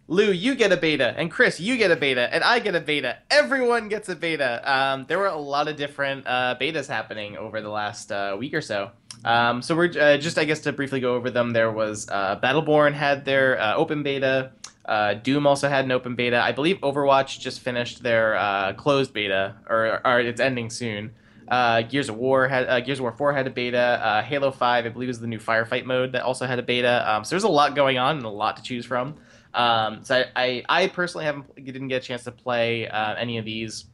Lou, 0.08 0.30
you 0.30 0.54
get 0.54 0.70
a 0.70 0.76
beta, 0.76 1.14
and 1.16 1.32
Chris, 1.32 1.58
you 1.58 1.76
get 1.76 1.90
a 1.90 1.96
beta, 1.96 2.32
and 2.32 2.44
I 2.44 2.60
get 2.60 2.76
a 2.76 2.80
beta. 2.80 3.18
Everyone 3.28 3.88
gets 3.88 4.08
a 4.08 4.14
beta. 4.14 4.62
Um, 4.64 5.04
there 5.08 5.18
were 5.18 5.26
a 5.26 5.36
lot 5.36 5.66
of 5.66 5.76
different 5.76 6.24
uh, 6.28 6.54
betas 6.60 6.86
happening 6.86 7.36
over 7.36 7.60
the 7.60 7.70
last 7.70 8.12
uh, 8.12 8.36
week 8.38 8.54
or 8.54 8.60
so. 8.60 8.92
Um, 9.24 9.62
so 9.62 9.74
we're 9.74 9.90
uh, 10.00 10.16
just, 10.16 10.38
I 10.38 10.44
guess, 10.44 10.60
to 10.60 10.72
briefly 10.72 11.00
go 11.00 11.16
over 11.16 11.28
them. 11.28 11.52
There 11.52 11.72
was 11.72 12.08
uh, 12.08 12.38
Battleborn 12.40 12.92
had 12.92 13.24
their 13.24 13.60
uh, 13.60 13.74
open 13.74 14.04
beta. 14.04 14.52
Uh, 14.84 15.14
Doom 15.14 15.44
also 15.44 15.68
had 15.68 15.84
an 15.84 15.90
open 15.90 16.14
beta. 16.14 16.40
I 16.40 16.52
believe 16.52 16.76
Overwatch 16.82 17.40
just 17.40 17.58
finished 17.58 18.04
their 18.04 18.74
closed 18.78 19.12
beta, 19.12 19.56
or, 19.68 20.06
or 20.06 20.20
it's 20.20 20.40
ending 20.40 20.70
soon. 20.70 21.14
Gears 21.50 22.08
of 22.08 22.16
War 22.16 22.46
had 22.46 22.84
Gears 22.84 23.00
of 23.00 23.02
War 23.02 23.12
4 23.12 23.32
had 23.32 23.48
a 23.48 23.50
beta. 23.50 24.22
Halo 24.24 24.52
5, 24.52 24.86
I 24.86 24.88
believe, 24.88 25.08
is 25.08 25.18
the 25.18 25.26
new 25.26 25.40
firefight 25.40 25.84
mode 25.84 26.12
that 26.12 26.22
also 26.22 26.46
had 26.46 26.60
a 26.60 26.62
beta. 26.62 27.12
Um, 27.12 27.24
so 27.24 27.30
there's 27.30 27.42
a 27.42 27.48
lot 27.48 27.74
going 27.74 27.98
on 27.98 28.18
and 28.18 28.24
a 28.24 28.28
lot 28.28 28.56
to 28.58 28.62
choose 28.62 28.86
from. 28.86 29.16
Um, 29.56 30.04
so 30.04 30.16
I, 30.36 30.64
I, 30.68 30.82
I 30.82 30.86
personally 30.88 31.24
haven't 31.24 31.52
didn't 31.64 31.88
get 31.88 32.02
a 32.02 32.06
chance 32.06 32.24
to 32.24 32.30
play 32.30 32.86
uh, 32.88 33.14
any 33.14 33.38
of 33.38 33.44
these. 33.44 33.86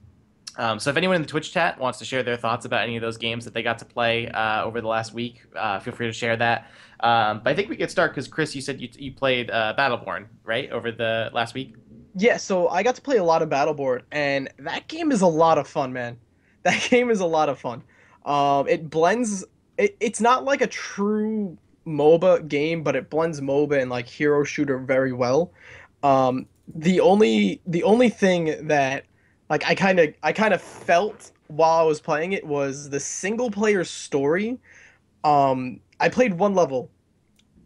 Um, 0.59 0.79
so 0.79 0.90
if 0.90 0.96
anyone 0.96 1.16
in 1.16 1.22
the 1.22 1.29
Twitch 1.29 1.53
chat 1.53 1.79
wants 1.79 1.98
to 2.01 2.05
share 2.05 2.22
their 2.22 2.37
thoughts 2.37 2.66
about 2.66 2.83
any 2.83 2.96
of 2.96 3.01
those 3.01 3.16
games 3.16 3.44
that 3.46 3.55
they 3.55 3.62
got 3.62 3.79
to 3.79 3.87
play 3.87 4.29
uh, 4.29 4.64
over 4.64 4.83
the 4.83 4.88
last 4.88 5.14
week, 5.14 5.42
uh, 5.57 5.79
feel 5.79 5.94
free 5.94 6.09
to 6.09 6.12
share 6.12 6.37
that. 6.37 6.70
Um, 7.01 7.40
but 7.42 7.51
I 7.51 7.55
think 7.55 7.70
we 7.70 7.77
could 7.77 7.90
start 7.90 8.11
because 8.11 8.29
Chris, 8.29 8.55
you 8.55 8.61
said 8.61 8.81
you, 8.81 8.88
you 8.98 9.12
played 9.12 9.51
uh, 9.51 9.75
Battleborn 9.79 10.27
right 10.44 10.70
over 10.70 10.92
the 10.92 11.31
last 11.33 11.55
week. 11.55 11.77
Yeah, 12.14 12.37
so 12.37 12.68
I 12.68 12.83
got 12.83 12.96
to 12.96 13.03
play 13.03 13.16
a 13.16 13.25
lot 13.25 13.40
of 13.40 13.48
Battleborn, 13.48 14.03
and 14.11 14.51
that 14.59 14.88
game 14.88 15.10
is 15.10 15.23
a 15.23 15.27
lot 15.27 15.58
of 15.58 15.67
fun, 15.67 15.92
man. 15.92 16.19
That 16.65 16.81
game 16.90 17.10
is 17.10 17.19
a 17.19 17.27
lot 17.27 17.48
of 17.48 17.58
fun. 17.58 17.83
Um, 18.25 18.69
it 18.69 18.88
blends. 18.88 19.44
It, 19.79 19.96
it's 19.98 20.21
not 20.21 20.44
like 20.44 20.60
a 20.60 20.69
true 20.69 21.58
MOBA 21.87 22.48
game, 22.48 22.83
but 22.83 22.96
it 22.96 23.10
blends 23.10 23.40
MOBA 23.40 23.80
and 23.80 23.90
like 23.90 24.06
hero 24.08 24.44
shooter 24.44 24.78
very 24.78 25.12
well. 25.12 25.52
Um, 26.02 26.46
the 26.74 27.00
only 27.00 27.60
the 27.66 27.83
only 27.83 28.08
thing 28.08 28.66
that 28.68 29.04
like 29.50 29.66
I 29.68 29.74
kind 29.74 29.98
of 30.00 30.14
I 30.22 30.33
kind 30.33 30.54
of 30.54 30.62
felt 30.62 31.33
while 31.48 31.78
I 31.80 31.83
was 31.83 32.00
playing 32.00 32.33
it 32.33 32.46
was 32.46 32.90
the 32.90 33.00
single 33.00 33.50
player 33.50 33.85
story. 33.85 34.58
Um, 35.24 35.80
I 36.00 36.08
played 36.08 36.35
one 36.35 36.54
level. 36.54 36.90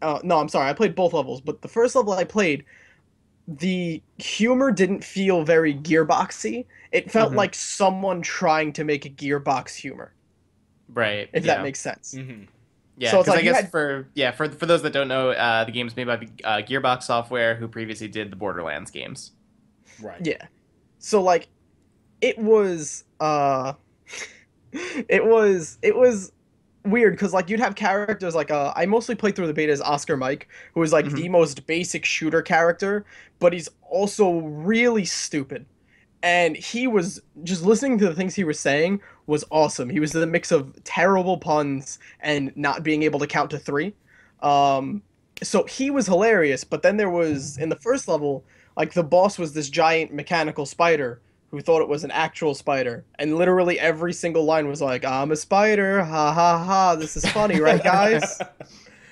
Uh, 0.01 0.19
no, 0.23 0.39
I'm 0.39 0.49
sorry, 0.49 0.69
I 0.69 0.73
played 0.73 0.95
both 0.95 1.13
levels, 1.13 1.41
but 1.41 1.61
the 1.61 1.67
first 1.67 1.95
level 1.95 2.13
I 2.13 2.23
played 2.23 2.65
the 3.47 4.03
humor 4.17 4.71
didn't 4.71 5.03
feel 5.03 5.43
very 5.43 5.73
gearboxy. 5.73 6.65
It 6.91 7.09
felt 7.11 7.33
Mhm. 7.33 7.37
like 7.37 7.55
someone 7.55 8.21
trying 8.21 8.73
to 8.73 8.83
make 8.83 9.05
a 9.05 9.09
gearbox 9.09 9.75
humor, 9.75 10.13
Right. 10.89 11.29
if 11.33 11.45
yeah. 11.45 11.55
that 11.55 11.61
makes 11.63 11.79
sense. 11.79 12.13
Mm-hmm. 12.13 12.45
Yeah, 12.99 13.11
So 13.11 13.19
it's 13.19 13.25
because 13.27 13.35
like 13.35 13.39
I 13.39 13.43
guess 13.43 13.61
had- 13.61 13.71
for 13.71 14.07
yeah 14.15 14.31
for 14.31 14.49
for 14.49 14.65
those 14.65 14.81
that 14.81 14.91
don't 14.91 15.07
know, 15.07 15.29
uh, 15.31 15.63
the 15.65 15.71
game's 15.71 15.95
made 15.95 16.07
by 16.07 16.15
uh, 16.43 16.57
Gearbox 16.63 17.03
Software, 17.03 17.55
who 17.55 17.67
previously 17.67 18.07
did 18.07 18.31
the 18.31 18.35
Borderlands 18.35 18.89
games. 18.91 19.31
Right. 20.01 20.19
Yeah. 20.25 20.45
So 20.99 21.21
like 21.21 21.47
it 22.21 22.37
was 22.39 23.03
uh 23.19 23.73
it 24.71 25.25
was 25.25 25.77
it 25.81 25.95
was 25.95 26.31
weird 26.85 27.13
because 27.13 27.33
like 27.33 27.49
you'd 27.49 27.59
have 27.59 27.75
characters 27.75 28.33
like 28.33 28.49
uh 28.49 28.73
I 28.75 28.85
mostly 28.85 29.13
played 29.15 29.35
through 29.35 29.47
the 29.47 29.53
beta 29.53 29.71
as 29.71 29.81
Oscar 29.81 30.17
Mike, 30.17 30.47
who 30.73 30.81
is 30.81 30.91
like 30.93 31.05
Mhm. 31.05 31.13
the 31.15 31.29
most 31.29 31.67
basic 31.67 32.05
shooter 32.05 32.41
character, 32.41 33.05
but 33.39 33.53
he's 33.53 33.69
also 33.89 34.39
really 34.39 35.05
stupid. 35.05 35.65
And 36.23 36.55
he 36.55 36.87
was 36.87 37.21
just 37.43 37.63
listening 37.63 37.97
to 37.99 38.07
the 38.07 38.15
things 38.15 38.35
he 38.35 38.43
was 38.43 38.59
saying 38.59 39.01
was 39.27 39.43
awesome. 39.51 39.89
He 39.89 39.99
was 39.99 40.11
the 40.11 40.25
mix 40.25 40.51
of 40.51 40.83
terrible 40.83 41.37
puns 41.37 41.99
and 42.19 42.51
not 42.55 42.83
being 42.83 43.03
able 43.03 43.19
to 43.19 43.27
count 43.27 43.51
to 43.51 43.59
three. 43.59 43.93
Um, 44.41 45.03
so 45.43 45.65
he 45.65 45.91
was 45.91 46.07
hilarious. 46.07 46.63
But 46.63 46.81
then 46.81 46.97
there 46.97 47.09
was 47.09 47.57
in 47.57 47.69
the 47.69 47.75
first 47.75 48.07
level, 48.07 48.43
like 48.75 48.93
the 48.93 49.03
boss 49.03 49.37
was 49.37 49.53
this 49.53 49.69
giant 49.69 50.13
mechanical 50.13 50.65
spider 50.65 51.21
who 51.51 51.61
thought 51.61 51.81
it 51.81 51.87
was 51.87 52.03
an 52.03 52.11
actual 52.11 52.53
spider, 52.53 53.05
and 53.19 53.37
literally 53.37 53.79
every 53.79 54.11
single 54.11 54.43
line 54.43 54.67
was 54.67 54.81
like, 54.81 55.05
"I'm 55.05 55.31
a 55.31 55.35
spider, 55.35 56.03
ha 56.03 56.33
ha 56.33 56.57
ha. 56.63 56.95
This 56.95 57.15
is 57.15 57.25
funny, 57.29 57.59
right, 57.61 57.81
guys?" 57.81 58.39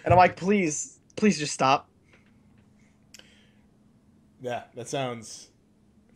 and 0.04 0.14
I'm 0.14 0.18
like, 0.18 0.36
"Please, 0.36 1.00
please 1.16 1.40
just 1.40 1.54
stop." 1.54 1.88
Yeah, 4.42 4.64
that 4.76 4.90
sounds 4.90 5.50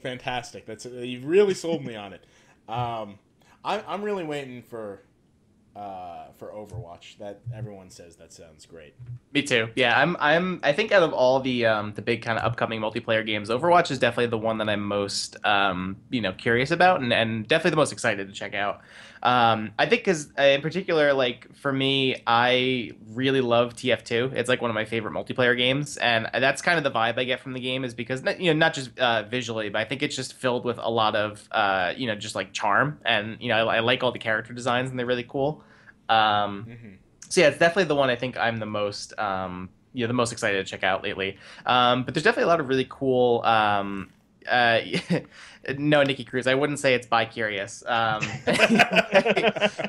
fantastic. 0.01 0.65
That's 0.65 0.85
you 0.85 1.21
really 1.21 1.53
sold 1.53 1.85
me 1.85 1.95
on 1.95 2.13
it. 2.13 2.23
Um, 2.67 3.19
I'm 3.63 3.81
I'm 3.87 4.01
really 4.01 4.23
waiting 4.23 4.61
for 4.61 5.01
uh, 5.75 6.25
for 6.37 6.47
Overwatch. 6.47 7.17
That 7.19 7.39
everyone 7.55 7.89
says 7.89 8.15
that 8.17 8.33
sounds 8.33 8.65
great. 8.65 8.93
Me 9.33 9.41
too. 9.41 9.69
Yeah, 9.75 9.99
I'm. 9.99 10.17
I'm. 10.19 10.59
I 10.63 10.73
think 10.73 10.91
out 10.91 11.03
of 11.03 11.13
all 11.13 11.39
the 11.39 11.65
um, 11.65 11.93
the 11.93 12.01
big 12.01 12.21
kind 12.21 12.37
of 12.37 12.45
upcoming 12.45 12.81
multiplayer 12.81 13.25
games, 13.25 13.49
Overwatch 13.49 13.91
is 13.91 13.99
definitely 13.99 14.27
the 14.27 14.37
one 14.37 14.57
that 14.57 14.69
I'm 14.69 14.83
most 14.83 15.37
um, 15.45 15.97
you 16.09 16.21
know 16.21 16.33
curious 16.33 16.71
about, 16.71 17.01
and, 17.01 17.13
and 17.13 17.47
definitely 17.47 17.71
the 17.71 17.77
most 17.77 17.91
excited 17.91 18.27
to 18.27 18.33
check 18.33 18.53
out. 18.53 18.81
Um, 19.21 19.71
I 19.77 19.85
think 19.85 20.01
because 20.01 20.31
in 20.37 20.61
particular, 20.61 21.13
like 21.13 21.53
for 21.55 21.71
me, 21.71 22.21
I 22.25 22.91
really 23.09 23.41
love 23.41 23.75
TF2. 23.75 24.31
It's 24.35 24.47
like 24.49 24.61
one 24.61 24.71
of 24.71 24.75
my 24.75 24.85
favorite 24.85 25.13
multiplayer 25.13 25.57
games, 25.57 25.97
and 25.97 26.29
that's 26.33 26.61
kind 26.61 26.77
of 26.77 26.83
the 26.83 26.91
vibe 26.91 27.19
I 27.19 27.25
get 27.25 27.39
from 27.39 27.53
the 27.53 27.59
game. 27.59 27.83
Is 27.83 27.93
because 27.93 28.23
you 28.39 28.53
know 28.53 28.57
not 28.57 28.73
just 28.73 28.97
uh, 28.97 29.23
visually, 29.23 29.69
but 29.69 29.79
I 29.79 29.85
think 29.85 30.03
it's 30.03 30.15
just 30.15 30.33
filled 30.33 30.65
with 30.65 30.77
a 30.77 30.89
lot 30.89 31.15
of 31.15 31.47
uh, 31.51 31.93
you 31.97 32.07
know 32.07 32.15
just 32.15 32.35
like 32.35 32.53
charm, 32.53 32.99
and 33.05 33.37
you 33.41 33.49
know 33.49 33.67
I, 33.67 33.77
I 33.77 33.79
like 33.81 34.03
all 34.03 34.11
the 34.11 34.19
character 34.19 34.53
designs, 34.53 34.89
and 34.89 34.97
they're 34.97 35.05
really 35.05 35.25
cool. 35.27 35.63
Um, 36.07 36.63
hmm 36.63 36.95
so 37.29 37.41
yeah, 37.41 37.47
it's 37.47 37.59
definitely 37.59 37.85
the 37.85 37.95
one 37.95 38.09
I 38.09 38.15
think 38.15 38.37
I'm 38.37 38.57
the 38.57 38.65
most 38.65 39.17
um, 39.19 39.69
you 39.93 40.03
know 40.03 40.07
the 40.07 40.13
most 40.13 40.31
excited 40.31 40.65
to 40.65 40.69
check 40.69 40.83
out 40.83 41.03
lately. 41.03 41.37
Um, 41.65 42.03
but 42.03 42.13
there's 42.13 42.23
definitely 42.23 42.45
a 42.45 42.47
lot 42.47 42.59
of 42.59 42.67
really 42.67 42.87
cool. 42.89 43.41
Um, 43.43 44.09
uh, 44.47 44.81
no, 45.77 46.03
Nikki 46.03 46.23
Cruz. 46.23 46.47
I 46.47 46.55
wouldn't 46.55 46.79
say 46.79 46.93
it's 46.93 47.07
bi 47.07 47.25
curious. 47.25 47.83
Um, 47.85 48.21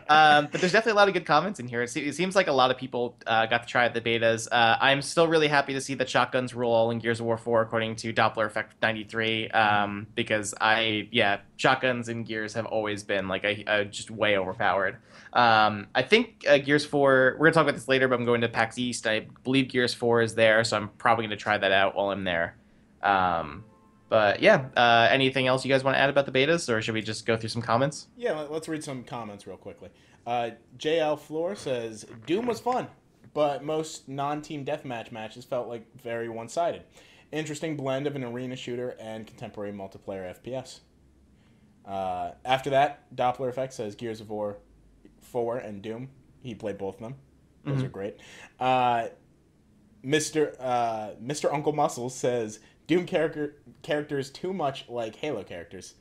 um, 0.09 0.49
but 0.51 0.61
there's 0.61 0.73
definitely 0.73 0.93
a 0.93 0.97
lot 0.97 1.09
of 1.09 1.15
good 1.15 1.27
comments 1.27 1.61
in 1.61 1.69
here. 1.69 1.83
It, 1.83 1.91
se- 1.91 2.07
it 2.07 2.15
seems 2.15 2.37
like 2.37 2.49
a 2.49 2.53
lot 2.53 2.71
of 2.71 2.77
people 2.77 3.17
uh, 3.27 3.47
got 3.47 3.63
to 3.63 3.69
try 3.69 3.87
out 3.87 3.95
the 3.95 4.01
betas. 4.01 4.49
Uh, 4.51 4.77
I'm 4.81 5.03
still 5.03 5.29
really 5.29 5.49
happy 5.49 5.73
to 5.75 5.81
see 5.81 5.95
that 5.95 6.09
shotguns 6.09 6.55
rule 6.55 6.73
all 6.73 6.91
in 6.91 6.99
Gears 6.99 7.21
of 7.21 7.27
War 7.27 7.37
4 7.37 7.63
according 7.63 7.97
to 7.97 8.13
Doppler 8.13 8.47
Effect 8.47 8.75
93. 8.83 9.49
Um, 9.51 10.07
because 10.15 10.55
I 10.61 11.09
yeah, 11.11 11.41
shotguns 11.57 12.09
in 12.09 12.25
Gears 12.25 12.55
have 12.55 12.67
always 12.67 13.03
been 13.03 13.29
like 13.29 13.45
a, 13.45 13.65
a 13.67 13.85
just 13.85 14.11
way 14.11 14.37
overpowered. 14.37 14.97
Um, 15.33 15.87
I 15.95 16.03
think 16.03 16.45
uh, 16.49 16.59
Gears 16.59 16.85
4, 16.85 17.37
we're 17.39 17.39
going 17.39 17.53
to 17.53 17.55
talk 17.55 17.63
about 17.63 17.75
this 17.75 17.89
later, 17.89 18.09
but 18.09 18.19
I'm 18.19 18.25
going 18.25 18.41
to 18.41 18.49
PAX 18.49 18.79
East. 18.79 19.07
I 19.07 19.27
believe 19.45 19.69
Gears 19.69 19.95
4 19.95 20.23
is 20.23 20.35
there, 20.35 20.65
so 20.65 20.77
I'm 20.77 20.89
probably 20.99 21.25
going 21.27 21.37
to 21.39 21.43
try 21.43 21.57
that 21.57 21.73
out 21.73 21.95
while 21.95 22.11
I'm 22.11 22.25
there. 22.25 22.57
Um, 23.03 23.65
but 24.11 24.43
yeah, 24.43 24.67
uh, 24.77 25.09
anything 25.11 25.47
else 25.47 25.65
you 25.65 25.71
guys 25.73 25.83
want 25.83 25.95
to 25.97 25.99
add 26.01 26.11
about 26.11 26.27
the 26.27 26.33
betas, 26.33 26.69
or 26.69 26.83
should 26.83 26.93
we 26.95 27.01
just 27.01 27.25
go 27.25 27.39
through 27.39 27.49
some 27.49 27.63
comments? 27.63 28.09
Yeah, 28.19 28.33
let- 28.33 28.53
let's 28.53 28.69
read 28.69 28.85
some 28.85 29.03
comments 29.05 29.47
real 29.47 29.57
quickly. 29.57 29.89
Uh, 30.27 30.51
JL 30.77 31.19
Floor 31.19 31.55
says 31.55 32.05
Doom 32.27 32.45
was 32.45 32.61
fun, 32.61 32.89
but 33.33 33.65
most 33.65 34.07
non-team 34.09 34.67
deathmatch 34.67 35.11
matches 35.11 35.47
felt 35.47 35.67
like 35.69 35.87
very 35.97 36.29
one-sided. 36.29 36.83
Interesting 37.33 37.77
blend 37.77 38.07
of 38.07 38.17
an 38.17 38.25
arena 38.25 38.57
shooter 38.57 38.97
and 39.01 39.27
contemporary 39.27 39.73
multiplayer 39.73 40.35
FPS. 40.43 40.81
Uh, 41.87 42.33
after 42.45 42.71
that, 42.71 43.15
Doppler 43.17 43.49
Effect 43.49 43.73
says 43.73 43.95
Gears 43.95 44.21
of 44.21 44.29
War 44.29 44.59
4 45.23 45.59
and 45.59 45.81
Doom. 45.81 46.11
He 46.43 46.55
played 46.55 46.77
both 46.77 46.97
of 46.97 47.01
them. 47.01 47.15
Those 47.65 47.83
Mhm. 47.83 47.87
are 47.87 47.89
great. 47.89 48.17
Uh, 48.59 49.09
Mr. 50.05 50.57
Uh, 50.59 51.11
Mr. 51.23 51.53
Uncle 51.53 51.73
Muscles 51.73 52.15
says 52.15 52.59
Doom 52.91 53.07
character 53.07 53.55
characters 53.83 54.31
too 54.31 54.53
much 54.53 54.89
like 54.89 55.15
Halo 55.15 55.45
characters. 55.45 55.95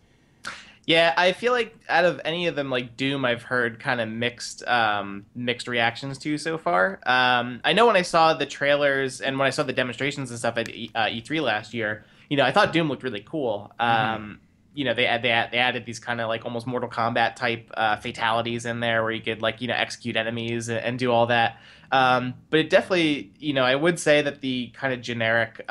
Yeah, 0.88 1.14
I 1.16 1.34
feel 1.34 1.54
like 1.54 1.78
out 1.88 2.04
of 2.04 2.20
any 2.26 2.48
of 2.48 2.56
them, 2.56 2.72
like 2.72 2.98
Doom, 2.98 3.26
I've 3.26 3.44
heard 3.44 3.80
kind 3.80 4.02
of 4.02 4.10
mixed, 4.10 4.68
um, 4.68 5.28
mixed 5.36 5.68
reactions 5.68 6.18
to 6.18 6.36
so 6.40 6.58
far. 6.58 7.00
Um, 7.06 7.62
I 7.64 7.74
know 7.74 7.86
when 7.86 7.96
I 7.96 8.02
saw 8.02 8.34
the 8.34 8.48
trailers 8.48 9.22
and 9.22 9.38
when 9.38 9.46
I 9.46 9.52
saw 9.52 9.62
the 9.62 9.72
demonstrations 9.72 10.32
and 10.32 10.40
stuff 10.40 10.58
at 10.58 10.68
E- 10.70 10.90
uh, 10.96 11.06
E3 11.06 11.44
last 11.44 11.76
year, 11.76 12.06
you 12.28 12.38
know, 12.38 12.44
I 12.44 12.52
thought 12.52 12.74
Doom 12.74 12.90
looked 12.90 13.04
really 13.04 13.24
cool. 13.24 13.72
Um, 13.80 14.40
You 14.74 14.86
know, 14.86 14.96
they 14.96 15.04
they 15.22 15.48
they 15.52 15.58
added 15.60 15.86
these 15.86 16.00
kind 16.00 16.20
of 16.20 16.28
like 16.28 16.44
almost 16.44 16.66
Mortal 16.66 16.90
Kombat 16.90 17.36
type 17.36 17.70
uh, 17.76 17.98
fatalities 17.98 18.66
in 18.66 18.80
there, 18.80 19.04
where 19.04 19.12
you 19.12 19.22
could 19.22 19.44
like 19.44 19.62
you 19.62 19.68
know 19.68 19.76
execute 19.76 20.16
enemies 20.16 20.70
and, 20.70 20.80
and 20.80 20.98
do 20.98 21.12
all 21.12 21.28
that. 21.28 21.58
Um, 21.92 22.34
but 22.50 22.62
it 22.62 22.72
definitely, 22.72 23.32
you 23.38 23.54
know, 23.54 23.64
I 23.64 23.76
would 23.76 24.00
say 24.00 24.24
that 24.24 24.42
the 24.42 24.72
kind 24.74 24.92
of 24.92 25.02
generic. 25.02 25.64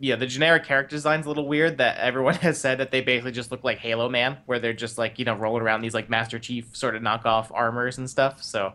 Yeah, 0.00 0.16
the 0.16 0.26
generic 0.26 0.64
character 0.64 0.96
design's 0.96 1.26
a 1.26 1.28
little 1.28 1.46
weird. 1.46 1.78
That 1.78 1.98
everyone 1.98 2.34
has 2.46 2.58
said 2.60 2.78
that 2.78 2.90
they 2.90 3.00
basically 3.00 3.32
just 3.32 3.50
look 3.50 3.64
like 3.64 3.78
Halo 3.78 4.08
Man, 4.08 4.38
where 4.46 4.58
they're 4.58 4.72
just 4.72 4.98
like 4.98 5.18
you 5.18 5.24
know 5.24 5.34
rolling 5.34 5.62
around 5.62 5.82
these 5.82 5.94
like 5.94 6.10
Master 6.10 6.38
Chief 6.38 6.76
sort 6.76 6.96
of 6.96 7.02
knockoff 7.02 7.50
armors 7.52 7.98
and 7.98 8.08
stuff. 8.08 8.42
So, 8.42 8.72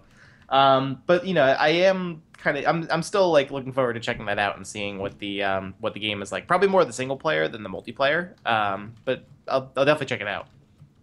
um, 0.49 1.01
but 1.05 1.25
you 1.25 1.33
know, 1.33 1.43
I 1.43 1.69
am 1.69 2.23
kind 2.37 2.57
of 2.57 2.65
I'm 2.65 2.87
I'm 2.91 3.03
still 3.03 3.31
like 3.31 3.51
looking 3.51 3.73
forward 3.73 3.93
to 3.93 3.99
checking 3.99 4.25
that 4.25 4.39
out 4.39 4.55
and 4.55 4.65
seeing 4.65 4.97
what 4.97 5.19
the 5.19 5.43
um 5.43 5.75
what 5.79 5.93
the 5.93 5.99
game 5.99 6.21
is 6.21 6.31
like. 6.31 6.47
Probably 6.47 6.67
more 6.67 6.85
the 6.85 6.93
single 6.93 7.17
player 7.17 7.47
than 7.47 7.63
the 7.63 7.69
multiplayer. 7.69 8.33
Um, 8.47 8.93
but 9.05 9.25
I'll, 9.47 9.71
I'll 9.75 9.85
definitely 9.85 10.07
check 10.07 10.21
it 10.21 10.27
out. 10.27 10.47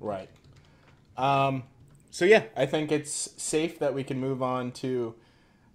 Right. 0.00 0.28
Um, 1.16 1.64
so 2.10 2.24
yeah, 2.24 2.44
I 2.56 2.66
think 2.66 2.92
it's 2.92 3.30
safe 3.36 3.78
that 3.78 3.94
we 3.94 4.04
can 4.04 4.18
move 4.18 4.42
on 4.42 4.72
to 4.72 5.14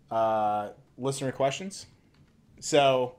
uh, 0.10 0.70
listener 0.98 1.32
questions. 1.32 1.86
So, 2.60 3.16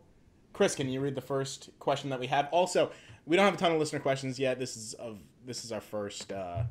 Chris, 0.53 0.75
can 0.75 0.89
you 0.89 1.01
read 1.01 1.15
the 1.15 1.21
first 1.21 1.71
question 1.79 2.11
that 2.11 2.21
we 2.21 2.27
have? 2.27 2.49
Also, 2.53 2.91
we 3.27 3.37
don't 3.37 3.45
have 3.45 3.55
a 3.55 3.57
ton 3.57 3.73
of 3.73 3.79
listener 3.79 4.01
questions 4.01 4.39
yet. 4.39 4.59
This 4.59 4.77
is 4.77 4.95
of 4.95 5.19
this 5.47 5.65
is 5.65 5.73
our 5.73 5.81
first 5.81 6.33
uh, 6.33 6.65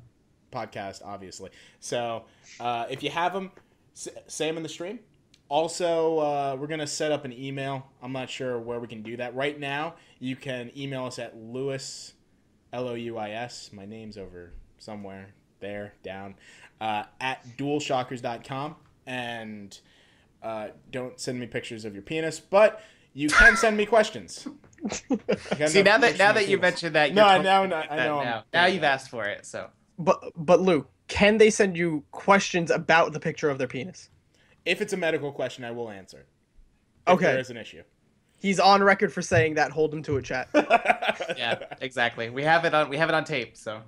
podcast, 0.52 1.02
obviously. 1.04 1.50
So, 1.80 2.26
uh, 2.60 2.86
if 2.90 3.04
you 3.04 3.10
have 3.10 3.34
them, 3.34 3.52
say 3.94 4.48
them 4.48 4.58
in 4.58 4.64
the 4.64 4.70
stream. 4.70 5.00
Also, 5.50 6.20
uh, 6.20 6.58
we're 6.58 6.68
gonna 6.68 6.88
set 6.88 7.12
up 7.12 7.26
an 7.26 7.34
email. 7.34 7.86
I'm 8.02 8.14
not 8.14 8.30
sure 8.30 8.60
where 8.60 8.80
we 8.80 8.88
can 8.88 9.02
do 9.02 9.18
that 9.18 9.36
right 9.36 9.60
now. 9.60 9.96
You 10.20 10.36
can 10.36 10.72
email 10.78 11.06
us 11.06 11.20
at 11.20 11.36
Lewis 11.36 12.14
L 12.72 12.88
O 12.88 12.94
U 12.94 13.18
I 13.18 13.32
S. 13.32 13.72
My 13.74 13.86
name's 13.86 14.18
over 14.18 14.54
somewhere 14.78 15.34
there, 15.60 15.94
down, 16.04 16.36
uh, 16.80 17.04
at 17.20 17.46
dualshockers.com. 17.58 18.76
And 19.06 19.80
uh, 20.42 20.70
don't 20.92 21.20
send 21.20 21.40
me 21.40 21.48
pictures 21.48 21.86
of 21.86 21.94
your 21.94 22.04
penis, 22.04 22.40
but 22.40 22.82
you 23.14 23.30
can 23.30 23.56
send 23.58 23.78
me 23.78 23.86
questions. 23.86 24.48
See 25.68 25.84
now 25.84 25.98
that 26.00 26.18
now 26.18 26.32
that 26.32 26.48
you 26.48 26.58
penis. 26.58 26.62
mentioned 26.62 26.96
that, 26.96 27.14
No, 27.14 27.22
you're 27.22 27.30
I 27.30 27.38
totally 27.38 27.68
now- 27.70 27.76
right 27.76 27.92
I 27.92 27.96
that 27.98 28.06
know 28.06 28.20
I'm 28.20 28.26
now. 28.26 28.32
doing 28.34 28.44
Now 28.54 28.66
you've 28.66 28.82
that. 28.82 28.94
asked 28.94 29.10
for 29.10 29.26
it, 29.26 29.46
so 29.46 29.70
But 30.00 30.20
but 30.36 30.60
Lou, 30.62 30.88
can 31.08 31.38
they 31.38 31.50
send 31.50 31.78
you 31.78 32.04
questions 32.12 32.72
about 32.72 33.14
the 33.14 33.20
picture 33.20 33.50
of 33.50 33.58
their 33.58 33.68
penis? 33.68 34.10
If 34.66 34.82
it's 34.82 34.94
a 34.94 34.98
medical 34.98 35.32
question, 35.32 35.64
I 35.66 35.72
will 35.72 35.90
answer. 35.90 36.26
Okay. 37.08 37.26
There 37.26 37.40
is 37.40 37.50
an 37.50 37.58
issue. 37.58 37.84
He's 38.40 38.60
on 38.60 38.82
record 38.84 39.14
for 39.14 39.22
saying 39.22 39.54
that. 39.56 39.72
Hold 39.72 39.94
him 39.94 40.02
to 40.04 40.18
a 40.18 40.22
chat. 40.22 40.48
yeah, 41.38 41.60
exactly. 41.80 42.30
We 42.32 42.44
have 42.44 42.66
it 42.66 42.74
on 42.74 42.90
we 42.90 42.98
have 42.98 43.10
it 43.10 43.16
on 43.16 43.24
tape, 43.24 43.56
so. 43.58 43.82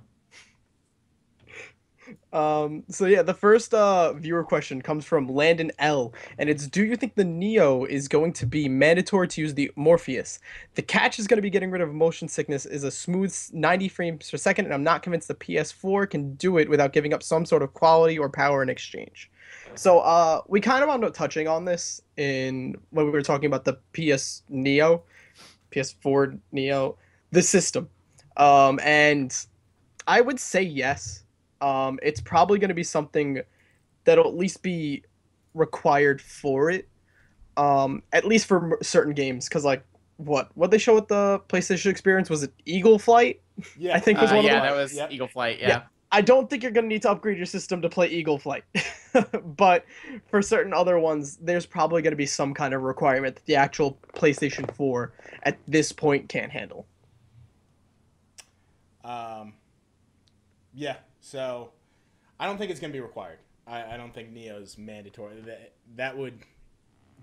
Um, 2.32 2.84
so 2.88 3.06
yeah, 3.06 3.22
the 3.22 3.34
first 3.34 3.72
uh, 3.72 4.12
viewer 4.12 4.44
question 4.44 4.82
comes 4.82 5.04
from 5.04 5.28
Landon 5.28 5.70
L, 5.78 6.12
and 6.38 6.50
it's: 6.50 6.66
Do 6.66 6.84
you 6.84 6.96
think 6.96 7.14
the 7.14 7.24
Neo 7.24 7.84
is 7.84 8.08
going 8.08 8.32
to 8.34 8.46
be 8.46 8.68
mandatory 8.68 9.28
to 9.28 9.40
use 9.40 9.54
the 9.54 9.70
Morpheus? 9.76 10.38
The 10.74 10.82
catch 10.82 11.18
is 11.18 11.26
going 11.26 11.38
to 11.38 11.42
be 11.42 11.50
getting 11.50 11.70
rid 11.70 11.80
of 11.80 11.92
motion 11.94 12.28
sickness 12.28 12.66
is 12.66 12.84
a 12.84 12.90
smooth 12.90 13.34
90 13.52 13.88
frames 13.88 14.30
per 14.30 14.36
second, 14.36 14.66
and 14.66 14.74
I'm 14.74 14.84
not 14.84 15.02
convinced 15.02 15.28
the 15.28 15.34
PS4 15.34 16.10
can 16.10 16.34
do 16.34 16.58
it 16.58 16.68
without 16.68 16.92
giving 16.92 17.14
up 17.14 17.22
some 17.22 17.46
sort 17.46 17.62
of 17.62 17.72
quality 17.74 18.18
or 18.18 18.28
power 18.28 18.62
in 18.62 18.68
exchange. 18.68 19.30
So 19.74 20.00
uh, 20.00 20.42
we 20.46 20.60
kind 20.60 20.82
of 20.82 20.88
wound 20.88 21.04
up 21.04 21.14
touching 21.14 21.48
on 21.48 21.64
this 21.64 22.00
in 22.16 22.76
when 22.90 23.06
we 23.06 23.12
were 23.12 23.22
talking 23.22 23.46
about 23.46 23.64
the 23.64 23.78
PS 23.92 24.42
Neo, 24.48 25.02
PS4 25.72 26.38
Neo, 26.52 26.96
the 27.32 27.42
system, 27.42 27.88
um, 28.36 28.78
and 28.82 29.34
I 30.06 30.20
would 30.20 30.38
say 30.38 30.62
yes. 30.62 31.23
Um, 31.60 31.98
it's 32.02 32.20
probably 32.20 32.58
going 32.58 32.68
to 32.68 32.74
be 32.74 32.82
something 32.84 33.40
that'll 34.04 34.26
at 34.28 34.36
least 34.36 34.62
be 34.62 35.02
required 35.54 36.20
for 36.20 36.70
it. 36.70 36.88
Um, 37.56 38.02
at 38.12 38.24
least 38.24 38.46
for 38.46 38.72
m- 38.72 38.78
certain 38.82 39.14
games, 39.14 39.48
because 39.48 39.64
like 39.64 39.84
what 40.16 40.50
what 40.56 40.70
they 40.70 40.78
show 40.78 40.96
at 40.96 41.08
the 41.08 41.40
PlayStation 41.48 41.86
Experience 41.90 42.28
was 42.28 42.42
it 42.42 42.52
Eagle 42.66 42.98
Flight? 42.98 43.40
yeah. 43.78 43.94
I 43.94 44.00
think 44.00 44.20
was 44.20 44.30
Uh, 44.32 44.36
one 44.36 44.44
of 44.44 44.50
yeah, 44.50 44.60
that 44.60 44.74
was 44.74 44.94
Yep. 44.96 45.12
Eagle 45.12 45.28
Flight. 45.28 45.60
Yeah. 45.60 45.68
Yeah. 45.68 45.82
I 46.12 46.20
don't 46.20 46.48
think 46.50 46.62
you're 46.62 46.72
gonna 46.72 46.86
need 46.88 47.02
to 47.02 47.10
upgrade 47.10 47.36
your 47.36 47.46
system 47.46 47.80
to 47.82 47.88
play 47.88 48.08
Eagle 48.08 48.38
Flight, 48.38 48.62
but 49.44 49.84
for 50.30 50.42
certain 50.42 50.72
other 50.72 50.98
ones, 50.98 51.36
there's 51.38 51.66
probably 51.66 52.02
gonna 52.02 52.14
be 52.16 52.26
some 52.26 52.54
kind 52.54 52.72
of 52.74 52.82
requirement 52.82 53.34
that 53.36 53.44
the 53.46 53.56
actual 53.56 53.98
PlayStation 54.14 54.72
4 54.74 55.12
at 55.44 55.58
this 55.66 55.90
point 55.92 56.28
can't 56.28 56.52
handle. 56.52 56.86
Um, 59.04 59.54
yeah, 60.72 60.96
so 61.24 61.70
I 62.38 62.46
don't 62.46 62.58
think 62.58 62.70
it's 62.70 62.80
going 62.80 62.92
to 62.92 62.96
be 62.96 63.00
required. 63.00 63.38
I, 63.66 63.94
I 63.94 63.96
don't 63.96 64.12
think 64.12 64.30
Neo's 64.30 64.76
mandatory. 64.76 65.40
That, 65.40 65.72
that 65.96 66.18
would 66.18 66.38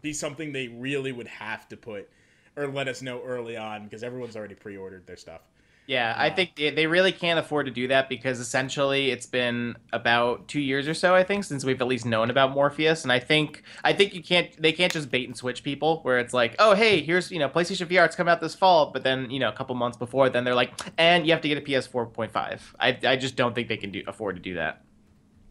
be 0.01 0.11
something 0.11 0.51
they 0.51 0.69
really 0.69 1.11
would 1.11 1.27
have 1.27 1.69
to 1.69 1.77
put 1.77 2.09
or 2.57 2.65
let 2.67 2.87
us 2.87 3.03
know 3.03 3.21
early 3.23 3.55
on 3.55 3.83
because 3.83 4.03
everyone's 4.03 4.35
already 4.35 4.55
pre 4.55 4.75
ordered 4.75 5.05
their 5.05 5.17
stuff. 5.17 5.41
Yeah, 5.87 6.13
I 6.15 6.29
think 6.29 6.55
they 6.55 6.69
they 6.69 6.87
really 6.87 7.11
can't 7.11 7.39
afford 7.39 7.65
to 7.65 7.71
do 7.71 7.87
that 7.87 8.07
because 8.07 8.39
essentially 8.39 9.09
it's 9.09 9.25
been 9.25 9.75
about 9.91 10.47
two 10.47 10.61
years 10.61 10.87
or 10.87 10.93
so, 10.93 11.15
I 11.15 11.23
think, 11.23 11.43
since 11.43 11.65
we've 11.65 11.81
at 11.81 11.87
least 11.87 12.05
known 12.05 12.29
about 12.29 12.51
Morpheus, 12.51 13.03
and 13.03 13.11
I 13.11 13.19
think 13.19 13.63
I 13.83 13.91
think 13.91 14.13
you 14.13 14.23
can't 14.23 14.49
they 14.61 14.71
can't 14.71 14.93
just 14.93 15.09
bait 15.09 15.27
and 15.27 15.35
switch 15.35 15.63
people 15.63 15.99
where 16.03 16.19
it's 16.19 16.33
like, 16.33 16.55
oh 16.59 16.75
hey, 16.75 17.01
here's 17.01 17.31
you 17.31 17.39
know 17.39 17.49
PlayStation 17.49 17.87
VR, 17.87 18.05
it's 18.05 18.15
coming 18.15 18.31
out 18.31 18.39
this 18.41 18.55
fall, 18.55 18.91
but 18.91 19.03
then 19.03 19.29
you 19.31 19.39
know 19.39 19.49
a 19.49 19.53
couple 19.53 19.75
months 19.75 19.97
before, 19.97 20.29
then 20.29 20.43
they're 20.43 20.55
like, 20.55 20.71
and 20.97 21.25
you 21.25 21.33
have 21.33 21.41
to 21.41 21.47
get 21.47 21.57
a 21.57 21.61
PS 21.61 21.87
4.5. 21.87 22.61
I 22.79 22.97
I 23.03 23.15
just 23.15 23.35
don't 23.35 23.55
think 23.55 23.67
they 23.67 23.77
can 23.77 23.91
do 23.91 24.03
afford 24.07 24.35
to 24.35 24.41
do 24.41 24.53
that. 24.55 24.83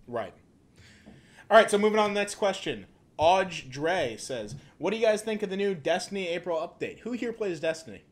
Right. 0.06 0.32
All 1.50 1.56
right, 1.56 1.70
so 1.70 1.76
moving 1.76 1.98
on 1.98 2.10
to 2.10 2.14
the 2.14 2.20
next 2.20 2.36
question. 2.36 2.86
Odge 3.18 3.68
Dre 3.68 4.16
says, 4.16 4.54
"What 4.78 4.92
do 4.92 4.96
you 4.96 5.04
guys 5.04 5.20
think 5.22 5.42
of 5.42 5.50
the 5.50 5.56
new 5.56 5.74
Destiny 5.74 6.28
April 6.28 6.56
update? 6.56 7.00
Who 7.00 7.12
here 7.12 7.32
plays 7.32 7.60
Destiny?" 7.60 8.04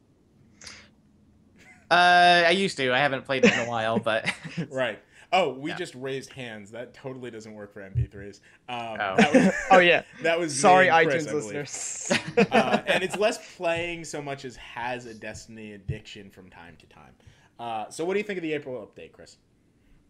Uh, 1.91 2.45
I 2.47 2.51
used 2.51 2.76
to. 2.78 2.93
I 2.93 2.99
haven't 2.99 3.24
played 3.24 3.45
it 3.45 3.53
in 3.53 3.61
a 3.61 3.68
while, 3.68 3.99
but 4.11 4.30
right. 4.70 4.99
Oh, 5.30 5.53
we 5.53 5.70
Yeah. 5.70 5.76
just 5.76 5.95
raised 5.95 6.32
hands. 6.32 6.70
That 6.70 6.95
totally 6.95 7.30
doesn't 7.30 7.53
work 7.53 7.72
for 7.74 7.80
MP3s. 7.82 8.41
Um, 8.68 8.99
Oh. 9.01 9.16
that 9.18 9.34
was, 9.34 9.55
Oh 9.70 9.78
yeah, 9.78 10.03
that 10.22 10.39
was 10.39 10.59
sorry 10.59 10.89
Chris, 10.89 11.24
iTunes 11.24 11.28
I 11.28 11.30
believe. 11.32 11.55
listeners. 11.55 12.12
uh, 12.51 12.82
and 12.86 13.03
it's 13.05 13.16
less 13.16 13.57
playing 13.57 14.05
so 14.05 14.22
much 14.22 14.45
as 14.47 14.57
has 14.57 15.05
a 15.07 15.12
Destiny 15.14 15.72
addiction 15.74 16.30
from 16.30 16.49
time 16.49 16.76
to 16.78 16.86
time. 16.86 17.12
Uh, 17.59 17.91
so, 17.91 18.05
what 18.07 18.14
do 18.14 18.20
you 18.20 18.24
think 18.24 18.39
of 18.39 18.43
the 18.43 18.53
April 18.55 18.86
update, 18.86 19.12
Chris? 19.12 19.36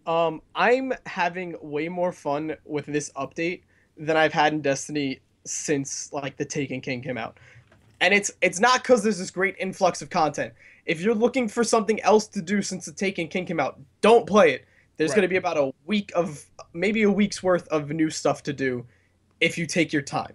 Um, 0.06 0.40
I'm 0.54 0.92
having 1.06 1.56
way 1.60 1.88
more 1.88 2.12
fun 2.12 2.56
with 2.64 2.86
this 2.86 3.10
update 3.16 3.62
than 3.96 4.16
I've 4.16 4.32
had 4.32 4.52
in 4.52 4.60
Destiny 4.62 5.18
since 5.44 6.12
like 6.12 6.36
the 6.36 6.44
Taken 6.44 6.80
King 6.80 7.02
came 7.02 7.18
out. 7.18 7.38
And 8.00 8.14
it's 8.14 8.30
it's 8.40 8.60
not 8.60 8.82
because 8.82 9.02
there's 9.02 9.18
this 9.18 9.30
great 9.32 9.56
influx 9.58 10.00
of 10.00 10.10
content. 10.10 10.52
If 10.88 11.02
you're 11.02 11.14
looking 11.14 11.48
for 11.48 11.62
something 11.62 12.00
else 12.00 12.26
to 12.28 12.40
do 12.40 12.62
since 12.62 12.86
the 12.86 12.92
Taken 12.92 13.28
King 13.28 13.44
came 13.44 13.60
out, 13.60 13.78
don't 14.00 14.26
play 14.26 14.52
it. 14.52 14.64
There's 14.96 15.10
Right. 15.10 15.16
gonna 15.16 15.28
be 15.28 15.36
about 15.36 15.58
a 15.58 15.70
week 15.84 16.10
of 16.16 16.46
maybe 16.72 17.02
a 17.02 17.10
week's 17.10 17.42
worth 17.42 17.68
of 17.68 17.90
new 17.90 18.08
stuff 18.10 18.42
to 18.44 18.54
do 18.54 18.86
if 19.38 19.58
you 19.58 19.66
take 19.66 19.92
your 19.92 20.02
time. 20.02 20.32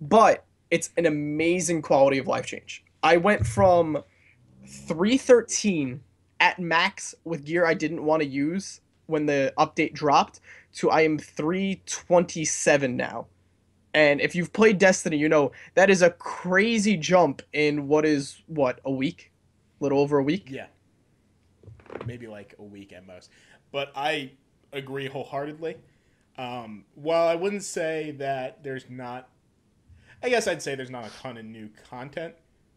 But 0.00 0.44
it's 0.70 0.90
an 0.96 1.06
amazing 1.06 1.80
quality 1.82 2.18
of 2.18 2.26
life 2.26 2.44
change. 2.44 2.84
I 3.04 3.16
went 3.18 3.46
from 3.46 4.02
313 4.66 6.02
at 6.40 6.58
max 6.58 7.14
with 7.24 7.44
gear 7.44 7.64
I 7.64 7.74
didn't 7.74 8.04
want 8.04 8.22
to 8.22 8.28
use 8.28 8.80
when 9.06 9.26
the 9.26 9.52
update 9.56 9.92
dropped 9.94 10.40
to 10.74 10.90
I 10.90 11.02
am 11.02 11.18
327 11.18 12.96
now. 12.96 13.28
And 13.94 14.20
if 14.20 14.34
you've 14.34 14.52
played 14.52 14.78
Destiny, 14.78 15.18
you 15.18 15.28
know 15.28 15.52
that 15.74 15.88
is 15.88 16.02
a 16.02 16.10
crazy 16.10 16.96
jump 16.96 17.42
in 17.52 17.86
what 17.86 18.04
is 18.04 18.42
what 18.46 18.80
a 18.84 18.90
week, 18.90 19.30
little 19.84 20.00
over 20.00 20.18
a 20.18 20.22
week. 20.22 20.48
Yeah. 20.50 20.66
Maybe 22.06 22.26
like 22.26 22.54
a 22.58 22.62
week 22.62 22.92
at 22.92 23.06
most. 23.06 23.30
But 23.70 23.92
I 23.94 24.32
agree 24.72 25.06
wholeheartedly. 25.06 25.76
Um, 26.36 26.84
while 26.94 27.28
I 27.28 27.36
wouldn't 27.36 27.62
say 27.62 28.12
that 28.18 28.64
there's 28.64 28.90
not, 28.90 29.28
I 30.22 30.28
guess 30.28 30.48
I'd 30.48 30.62
say 30.62 30.74
there's 30.74 30.90
not 30.90 31.06
a 31.06 31.10
ton 31.10 31.36
of 31.36 31.44
new 31.44 31.68
content, 31.88 32.34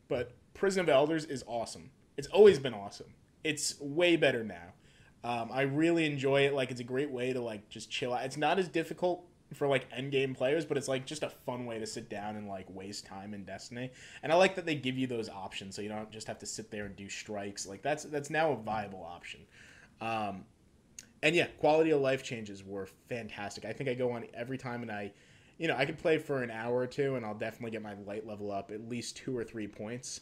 but 0.08 0.34
Prison 0.54 0.82
of 0.82 0.90
Elders 0.90 1.26
is 1.26 1.44
awesome. 1.48 1.90
It's 2.18 2.28
always 2.28 2.60
been 2.60 2.74
awesome. 2.74 3.08
It's 3.44 3.80
way 3.80 4.16
better 4.16 4.44
now. 4.44 4.74
Um, 5.24 5.50
I 5.52 5.62
really 5.62 6.06
enjoy 6.06 6.42
it. 6.46 6.54
Like 6.54 6.70
it's 6.72 6.82
a 6.82 6.86
great 6.86 7.10
way 7.10 7.34
to 7.34 7.42
like 7.42 7.68
just 7.70 7.90
chill 7.90 8.14
out. 8.14 8.26
It's 8.26 8.38
not 8.38 8.60
as 8.60 8.68
difficult 8.68 9.24
for 9.54 9.68
like 9.68 9.88
end 9.96 10.12
game 10.12 10.36
players, 10.36 10.66
but 10.66 10.78
it's 10.78 10.88
like 10.88 11.06
just 11.06 11.24
a 11.24 11.30
fun 11.30 11.66
way 11.66 11.80
to 11.80 11.88
sit 11.88 12.10
down 12.10 12.36
and 12.36 12.48
like 12.48 12.66
waste 12.70 13.06
time 13.06 13.34
in 13.34 13.44
Destiny. 13.44 13.92
And 14.24 14.32
I 14.32 14.36
like 14.36 14.56
that 14.56 14.66
they 14.66 14.76
give 14.76 14.98
you 14.98 15.08
those 15.08 15.30
options, 15.30 15.76
so 15.76 15.82
you 15.82 15.90
don't 15.90 16.12
just 16.12 16.28
have 16.28 16.40
to 16.40 16.46
sit 16.46 16.70
there 16.72 16.86
and 16.86 16.96
do 16.96 17.10
strikes. 17.10 17.66
Like 17.66 17.82
that's 17.82 18.04
that's 18.04 18.30
now 18.30 18.52
a 18.52 18.56
viable 18.58 19.04
option. 19.04 19.42
Um, 20.02 20.46
and 21.24 21.36
yeah, 21.36 21.48
quality 21.60 21.92
of 21.92 22.02
life 22.02 22.24
changes 22.24 22.64
were 22.64 22.88
fantastic. 23.10 23.66
I 23.66 23.74
think 23.74 23.90
I 23.90 23.94
go 23.94 24.12
on 24.12 24.26
every 24.34 24.58
time 24.58 24.82
and 24.82 24.92
I, 24.92 25.12
you 25.58 25.68
know, 25.68 25.76
I 25.76 25.86
could 25.86 25.98
play 25.98 26.18
for 26.18 26.44
an 26.44 26.52
hour 26.52 26.78
or 26.78 26.88
two 26.88 27.16
and 27.16 27.26
I'll 27.26 27.34
definitely 27.34 27.72
get 27.72 27.82
my 27.82 27.96
light 28.06 28.28
level 28.28 28.52
up 28.52 28.72
at 28.72 28.88
least 28.88 29.18
two 29.18 29.36
or 29.36 29.44
three 29.44 29.68
points. 29.68 30.22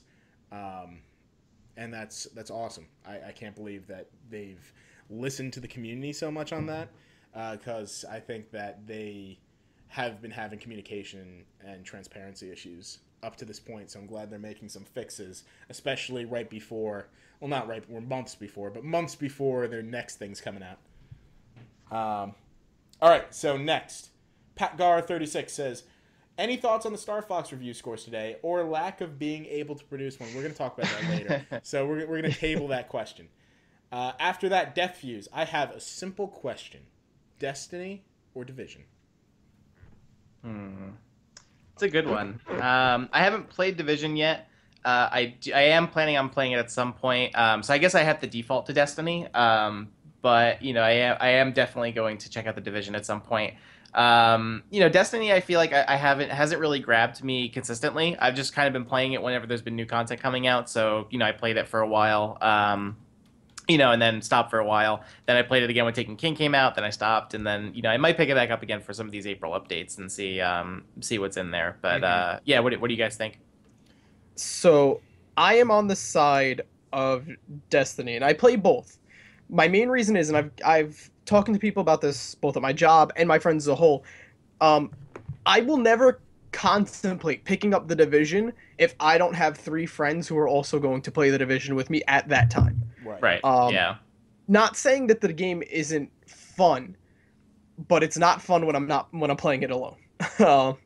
Um, 0.52 1.00
and 1.76 1.94
that's 1.94 2.26
that's 2.36 2.52
awesome. 2.52 2.88
I, 3.06 3.20
I 3.28 3.32
can't 3.34 3.56
believe 3.56 3.88
that 3.88 4.08
they've 4.30 4.74
listened 5.10 5.52
to 5.54 5.60
the 5.60 5.68
community 5.68 6.14
so 6.14 6.32
much 6.32 6.54
on 6.54 6.66
that 6.68 6.90
because 7.52 8.06
I 8.10 8.20
think 8.20 8.52
that 8.52 8.88
they 8.88 9.40
have 9.90 10.22
been 10.22 10.32
having 10.32 10.60
communication 10.60 11.44
and 11.66 11.86
transparency 11.86 12.52
issues 12.52 13.00
up 13.24 13.36
to 13.38 13.46
this 13.46 13.60
point. 13.60 13.92
So 13.92 14.00
I'm 14.00 14.08
glad 14.08 14.30
they're 14.30 14.40
making 14.40 14.70
some 14.70 14.84
fixes, 14.84 15.44
especially 15.70 16.26
right 16.26 16.50
before, 16.50 17.08
well, 17.40 17.50
not 17.50 17.68
right, 17.68 17.84
we're 17.90 18.02
months 18.02 18.36
before, 18.36 18.70
but 18.70 18.84
months 18.84 19.16
before 19.16 19.68
their 19.68 19.82
next 19.82 20.18
thing's 20.18 20.42
coming 20.42 20.64
out. 20.64 20.80
Um, 21.92 22.36
all 23.02 23.10
right, 23.10 23.34
so 23.34 23.58
next, 23.58 24.10
Pat 24.56 24.78
Gar 24.78 25.02
36 25.02 25.52
says, 25.52 25.84
any 26.38 26.58
thoughts 26.58 26.86
on 26.86 26.92
the 26.92 26.98
Star 26.98 27.22
Fox 27.22 27.52
review 27.52 27.74
scores 27.74 28.04
today, 28.04 28.38
or 28.42 28.64
lack 28.64 29.00
of 29.02 29.18
being 29.18 29.46
able 29.46 29.76
to 29.76 29.84
produce 29.86 30.20
one? 30.20 30.30
We're 30.36 30.42
going 30.42 30.52
to 30.52 30.58
talk 30.58 30.78
about 30.78 30.92
that 30.92 31.10
later. 31.10 31.46
so 31.64 31.86
we're, 31.86 32.06
we're 32.06 32.22
going 32.22 32.32
to 32.32 32.38
table 32.38 32.68
that 32.70 32.90
question. 32.90 33.30
Uh, 33.92 34.12
after 34.20 34.50
that, 34.50 34.76
Death 34.76 34.98
Fuse. 34.98 35.30
I 35.32 35.46
have 35.46 35.72
a 35.72 35.80
simple 35.80 36.28
question: 36.28 36.82
Destiny 37.40 38.04
or 38.34 38.46
Division? 38.46 38.84
Hmm. 40.44 40.90
It's 41.74 41.84
a 41.84 41.90
good 41.90 42.08
one. 42.08 42.40
Um, 42.50 43.10
I 43.12 43.24
haven't 43.24 43.50
played 43.50 43.76
Division 43.76 44.16
yet. 44.16 44.48
Uh, 44.86 45.10
I, 45.12 45.36
I 45.54 45.62
am 45.62 45.88
planning 45.88 46.16
on 46.16 46.30
playing 46.30 46.54
it 46.54 46.60
at 46.60 46.72
some 46.72 46.94
point. 46.94 47.38
Um, 47.38 47.64
so 47.64 47.74
I 47.74 47.80
guess 47.80 47.96
I 47.96 48.04
have 48.04 48.22
to 48.22 48.28
default 48.28 48.68
to 48.68 48.74
Destiny. 48.74 49.28
Um, 49.34 49.90
but 50.22 50.62
you 50.62 50.74
know, 50.74 50.82
I 50.82 50.92
am, 50.92 51.18
I 51.20 51.30
am 51.30 51.52
definitely 51.52 51.92
going 51.92 52.20
to 52.20 52.30
check 52.30 52.48
out 52.48 52.56
the 52.56 52.62
Division 52.62 52.96
at 52.96 53.06
some 53.06 53.22
point. 53.22 53.56
Um, 53.94 54.64
you 54.70 54.80
know, 54.80 54.90
Destiny, 54.90 55.34
I 55.34 55.40
feel 55.40 55.58
like 55.60 55.74
I, 55.74 55.86
I 55.88 55.96
haven't 55.96 56.30
hasn't 56.30 56.62
really 56.62 56.80
grabbed 56.80 57.24
me 57.24 57.50
consistently. 57.50 58.18
I've 58.18 58.36
just 58.36 58.54
kind 58.54 58.68
of 58.68 58.74
been 58.74 58.86
playing 58.86 59.14
it 59.14 59.22
whenever 59.22 59.48
there's 59.48 59.62
been 59.62 59.76
new 59.76 59.86
content 59.86 60.22
coming 60.22 60.48
out. 60.48 60.70
So 60.70 61.08
you 61.10 61.18
know, 61.18 61.26
I 61.26 61.32
played 61.32 61.58
it 61.58 61.68
for 61.68 61.80
a 61.80 61.88
while. 61.88 62.38
Um, 62.42 62.98
you 63.68 63.78
know, 63.78 63.91
and 63.91 64.01
then 64.01 64.22
stopped 64.22 64.49
for 64.49 64.59
a 64.59 64.66
while. 64.66 65.03
Then 65.26 65.38
I 65.38 65.41
played 65.41 65.63
it 65.63 65.70
again 65.70 65.86
when 65.86 65.93
Taken 65.93 66.16
King 66.16 66.36
came 66.36 66.53
out. 66.53 66.76
Then 66.76 66.84
I 66.84 66.89
stopped, 66.89 67.34
and 67.34 67.45
then 67.45 67.72
you 67.74 67.82
know 67.82 67.89
I 67.89 67.97
might 67.97 68.18
pick 68.18 68.30
it 68.30 68.36
back 68.36 68.51
up 68.51 68.63
again 68.63 68.82
for 68.82 68.93
some 68.93 69.05
of 69.05 69.11
these 69.11 69.28
April 69.28 69.53
updates 69.53 69.97
and 69.97 70.11
see 70.11 70.39
um, 70.41 70.84
see 71.01 71.20
what's 71.20 71.38
in 71.38 71.51
there. 71.51 71.78
But 71.82 72.03
uh, 72.03 72.39
yeah, 72.45 72.59
what 72.59 72.72
do, 72.72 72.80
what 72.80 72.88
do 72.88 72.93
you 72.93 72.99
guys 72.99 73.16
think? 73.16 73.39
So 74.36 75.01
I 75.38 75.55
am 75.55 75.72
on 75.72 75.88
the 75.88 75.95
side 75.95 76.61
of 76.93 77.28
Destiny, 77.70 78.16
and 78.16 78.24
I 78.24 78.34
play 78.34 78.55
both. 78.55 78.97
My 79.49 79.68
main 79.68 79.89
reason 79.89 80.16
is, 80.16 80.30
and 80.30 80.38
I've 80.38 80.51
I've 80.66 81.09
talking 81.26 81.53
to 81.53 81.59
people 81.59 81.82
about 81.82 82.01
this 82.01 82.36
both 82.36 82.55
at 82.55 82.61
my 82.61 82.74
job 82.74 83.11
and 83.16 83.28
my 83.28 83.39
friends 83.39 83.66
as 83.66 83.70
a 83.70 83.76
whole. 83.76 84.03
Um, 84.61 84.91
I 85.45 85.61
will 85.61 85.78
never 85.78 86.20
contemplate 86.51 87.43
picking 87.43 87.74
up 87.74 87.88
the 87.88 87.95
division 87.95 88.53
if 88.78 88.95
I 88.99 89.18
don't 89.18 89.34
have 89.34 89.57
three 89.57 89.86
friends 89.86 90.28
who 90.28 90.38
are 90.38 90.47
also 90.47 90.80
going 90.80 91.01
to 91.01 91.11
play 91.11 91.30
the 91.30 91.38
division 91.38 91.76
with 91.76 91.89
me 91.89 92.01
at 92.07 92.30
that 92.30 92.49
time. 92.49 92.82
Right? 93.22 93.43
Um, 93.43 93.74
yeah. 93.74 93.95
Not 94.47 94.78
saying 94.78 95.08
that 95.08 95.22
the 95.22 95.34
game 95.34 95.64
isn't 95.70 96.12
fun, 96.28 96.95
but 97.88 98.03
it's 98.03 98.18
not 98.18 98.41
fun 98.41 98.66
when 98.66 98.76
I'm 98.76 98.88
not 98.88 99.08
when 99.12 99.32
I'm 99.32 99.38
playing 99.38 99.64
it 99.64 99.72
alone. 99.72 99.97
um, 100.45 100.78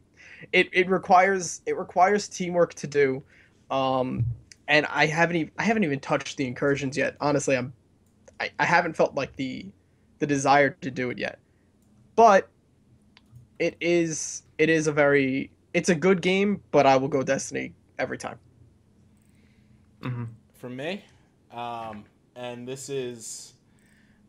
it 0.51 0.69
it 0.71 0.89
requires 0.89 1.61
it 1.65 1.77
requires 1.77 2.27
teamwork 2.27 2.73
to 2.75 2.87
do, 2.87 3.23
um, 3.69 4.25
and 4.67 4.85
I 4.89 5.05
haven't 5.05 5.35
even 5.35 5.51
I 5.57 5.63
haven't 5.63 5.83
even 5.83 5.99
touched 5.99 6.37
the 6.37 6.47
incursions 6.47 6.97
yet. 6.97 7.15
Honestly, 7.19 7.57
I'm 7.57 7.73
I, 8.39 8.51
I 8.59 8.65
haven't 8.65 8.95
felt 8.95 9.15
like 9.15 9.35
the 9.35 9.65
the 10.19 10.27
desire 10.27 10.71
to 10.81 10.91
do 10.91 11.09
it 11.09 11.17
yet, 11.17 11.39
but 12.15 12.49
it 13.59 13.75
is 13.81 14.43
it 14.57 14.69
is 14.69 14.87
a 14.87 14.91
very 14.91 15.51
it's 15.73 15.89
a 15.89 15.95
good 15.95 16.21
game, 16.21 16.63
but 16.71 16.85
I 16.85 16.95
will 16.97 17.07
go 17.07 17.21
Destiny 17.23 17.73
every 17.97 18.17
time. 18.17 18.39
hmm 20.01 20.25
For 20.53 20.69
me, 20.69 21.03
um, 21.51 22.05
and 22.35 22.67
this 22.67 22.89
is 22.89 23.53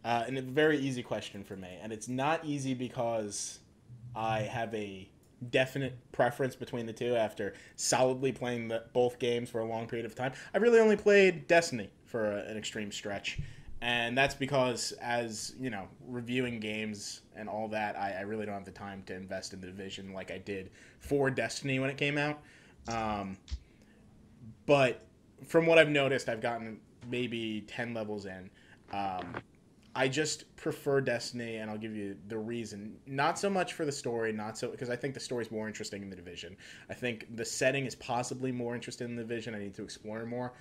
uh, 0.04 0.24
a 0.26 0.40
very 0.40 0.78
easy 0.78 1.02
question 1.02 1.44
for 1.44 1.56
me, 1.56 1.78
and 1.82 1.92
it's 1.92 2.08
not 2.08 2.44
easy 2.44 2.74
because 2.74 3.60
I 4.14 4.40
have 4.40 4.74
a 4.74 5.08
definite 5.50 5.96
preference 6.12 6.54
between 6.54 6.86
the 6.86 6.92
two 6.92 7.16
after 7.16 7.54
solidly 7.76 8.32
playing 8.32 8.68
the, 8.68 8.84
both 8.92 9.18
games 9.18 9.48
for 9.48 9.60
a 9.60 9.64
long 9.64 9.86
period 9.86 10.04
of 10.04 10.14
time. 10.14 10.32
I 10.54 10.58
really 10.58 10.78
only 10.78 10.96
played 10.96 11.46
Destiny 11.46 11.90
for 12.04 12.32
a, 12.32 12.44
an 12.44 12.56
extreme 12.56 12.92
stretch, 12.92 13.38
and 13.82 14.16
that's 14.16 14.34
because 14.34 14.92
as 15.00 15.54
you 15.58 15.70
know 15.70 15.88
reviewing 16.06 16.60
games 16.60 17.22
and 17.36 17.48
all 17.48 17.68
that 17.68 17.96
I, 17.96 18.12
I 18.18 18.20
really 18.22 18.44
don't 18.44 18.54
have 18.54 18.64
the 18.64 18.70
time 18.70 19.02
to 19.06 19.14
invest 19.14 19.54
in 19.54 19.60
the 19.60 19.66
division 19.66 20.12
like 20.12 20.30
i 20.30 20.38
did 20.38 20.70
for 20.98 21.30
destiny 21.30 21.78
when 21.78 21.88
it 21.90 21.96
came 21.96 22.18
out. 22.18 22.42
Um, 22.88 23.38
but 24.66 25.06
from 25.46 25.66
what 25.66 25.78
i've 25.78 25.88
noticed 25.88 26.28
i've 26.28 26.40
gotten 26.40 26.78
maybe 27.08 27.62
10 27.66 27.94
levels 27.94 28.26
in 28.26 28.50
um, 28.92 29.34
i 29.94 30.06
just 30.06 30.54
prefer 30.56 31.00
destiny 31.00 31.56
and 31.56 31.70
i'll 31.70 31.78
give 31.78 31.94
you 31.94 32.16
the 32.28 32.38
reason 32.38 32.96
not 33.06 33.38
so 33.38 33.50
much 33.50 33.72
for 33.72 33.84
the 33.84 33.92
story 33.92 34.32
not 34.32 34.56
so 34.56 34.68
because 34.68 34.90
i 34.90 34.96
think 34.96 35.14
the 35.14 35.20
story 35.20 35.44
is 35.44 35.50
more 35.50 35.66
interesting 35.66 36.02
in 36.02 36.10
the 36.10 36.16
division 36.16 36.56
i 36.88 36.94
think 36.94 37.26
the 37.36 37.44
setting 37.44 37.86
is 37.86 37.94
possibly 37.96 38.52
more 38.52 38.74
interesting 38.74 39.08
in 39.08 39.16
the 39.16 39.22
division 39.22 39.54
i 39.54 39.58
need 39.58 39.74
to 39.74 39.82
explore 39.82 40.24
more 40.24 40.52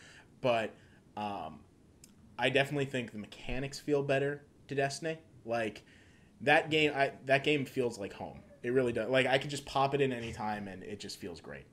but 0.42 0.74
um, 1.18 1.60
I 2.40 2.50
definitely 2.50 2.86
think 2.86 3.12
the 3.12 3.18
mechanics 3.18 3.80
feel 3.80 4.02
better 4.02 4.42
to 4.70 4.76
Destiny. 4.76 5.18
Like 5.46 5.84
that 6.42 6.70
game, 6.70 6.94
I 6.96 7.12
that 7.26 7.44
game 7.44 7.66
feels 7.66 8.00
like 8.00 8.14
home. 8.14 8.40
It 8.64 8.72
really 8.72 8.94
does. 8.94 9.10
Like 9.10 9.28
I 9.28 9.38
can 9.38 9.50
just 9.50 9.66
pop 9.66 9.94
it 9.94 10.02
in 10.02 10.14
anytime, 10.14 10.68
and 10.68 10.84
it 10.84 11.00
just 11.00 11.20
feels 11.20 11.42
great. 11.42 11.66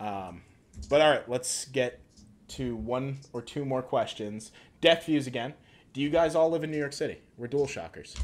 Um, 0.00 0.42
but 0.88 1.00
all 1.00 1.10
right, 1.10 1.28
let's 1.28 1.66
get 1.66 2.00
to 2.48 2.76
one 2.76 3.18
or 3.32 3.42
two 3.42 3.64
more 3.64 3.82
questions. 3.82 4.52
Death 4.80 5.06
views 5.06 5.26
again. 5.26 5.54
Do 5.92 6.00
you 6.00 6.10
guys 6.10 6.34
all 6.34 6.50
live 6.50 6.64
in 6.64 6.70
New 6.70 6.78
York 6.78 6.92
City? 6.92 7.18
We're 7.36 7.48
DualShockers. 7.48 8.18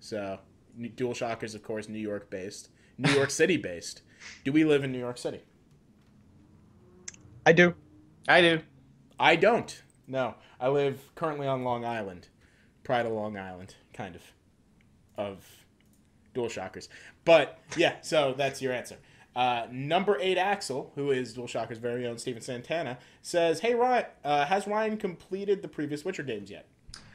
So 0.00 0.38
DualShockers, 0.78 1.54
of 1.54 1.62
course, 1.62 1.88
New 1.88 1.98
York 1.98 2.30
based, 2.30 2.68
New 2.98 3.10
York 3.12 3.30
City 3.30 3.56
based. 3.56 4.02
Do 4.44 4.52
we 4.52 4.64
live 4.64 4.84
in 4.84 4.92
New 4.92 4.98
York 4.98 5.18
City? 5.18 5.40
I 7.46 7.52
do. 7.52 7.74
I 8.28 8.40
do. 8.40 8.60
I 9.18 9.36
don't. 9.36 9.82
No, 10.06 10.34
I 10.60 10.68
live 10.68 11.00
currently 11.14 11.46
on 11.46 11.64
Long 11.64 11.84
Island, 11.84 12.28
Pride 12.82 13.06
of 13.06 13.12
Long 13.12 13.38
Island, 13.38 13.74
kind 13.92 14.16
of, 14.16 14.22
of 15.16 15.46
DualShockers. 16.34 16.88
But 17.24 17.58
yeah, 17.76 17.96
so 18.02 18.34
that's 18.36 18.60
your 18.60 18.72
answer. 18.72 18.96
Uh, 19.34 19.66
number 19.70 20.16
eight, 20.20 20.38
Axel, 20.38 20.92
who 20.94 21.10
is 21.10 21.34
DualShockers' 21.36 21.78
very 21.78 22.06
own 22.06 22.18
Steven 22.18 22.40
Santana, 22.40 22.98
says, 23.20 23.60
"Hey 23.60 23.74
Ryan, 23.74 24.06
uh, 24.24 24.44
has 24.44 24.66
Ryan 24.66 24.96
completed 24.96 25.62
the 25.62 25.68
previous 25.68 26.04
Witcher 26.04 26.22
games 26.22 26.50
yet?" 26.50 26.66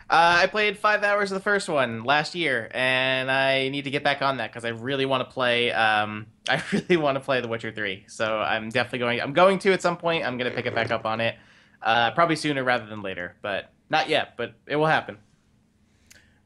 Uh, 0.09 0.39
I 0.41 0.47
played 0.47 0.75
five 0.75 1.03
hours 1.03 1.31
of 1.31 1.35
the 1.35 1.43
first 1.43 1.69
one 1.69 2.03
last 2.03 2.33
year, 2.33 2.69
and 2.73 3.29
I 3.29 3.69
need 3.69 3.83
to 3.83 3.91
get 3.91 4.03
back 4.03 4.23
on 4.23 4.37
that 4.37 4.51
because 4.51 4.65
I 4.65 4.69
really 4.69 5.05
want 5.05 5.27
to 5.27 5.31
play. 5.31 5.71
Um, 5.71 6.25
I 6.49 6.61
really 6.73 6.97
want 6.97 7.15
to 7.15 7.19
play 7.19 7.41
The 7.41 7.47
Witcher 7.47 7.71
Three, 7.71 8.05
so 8.07 8.39
I'm 8.39 8.69
definitely 8.69 8.99
going. 8.99 9.21
I'm 9.21 9.33
going 9.33 9.59
to 9.59 9.71
at 9.71 9.81
some 9.81 9.97
point. 9.97 10.25
I'm 10.25 10.37
going 10.37 10.49
to 10.49 10.55
pick 10.55 10.65
it 10.65 10.73
back 10.73 10.91
up 10.91 11.05
on 11.05 11.21
it. 11.21 11.35
Uh, 11.81 12.11
probably 12.11 12.35
sooner 12.35 12.63
rather 12.63 12.87
than 12.87 13.01
later, 13.01 13.35
but 13.41 13.71
not 13.89 14.09
yet. 14.09 14.35
But 14.35 14.55
it 14.65 14.75
will 14.75 14.87
happen. 14.87 15.17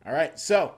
All 0.05 0.13
right, 0.13 0.37
so 0.37 0.75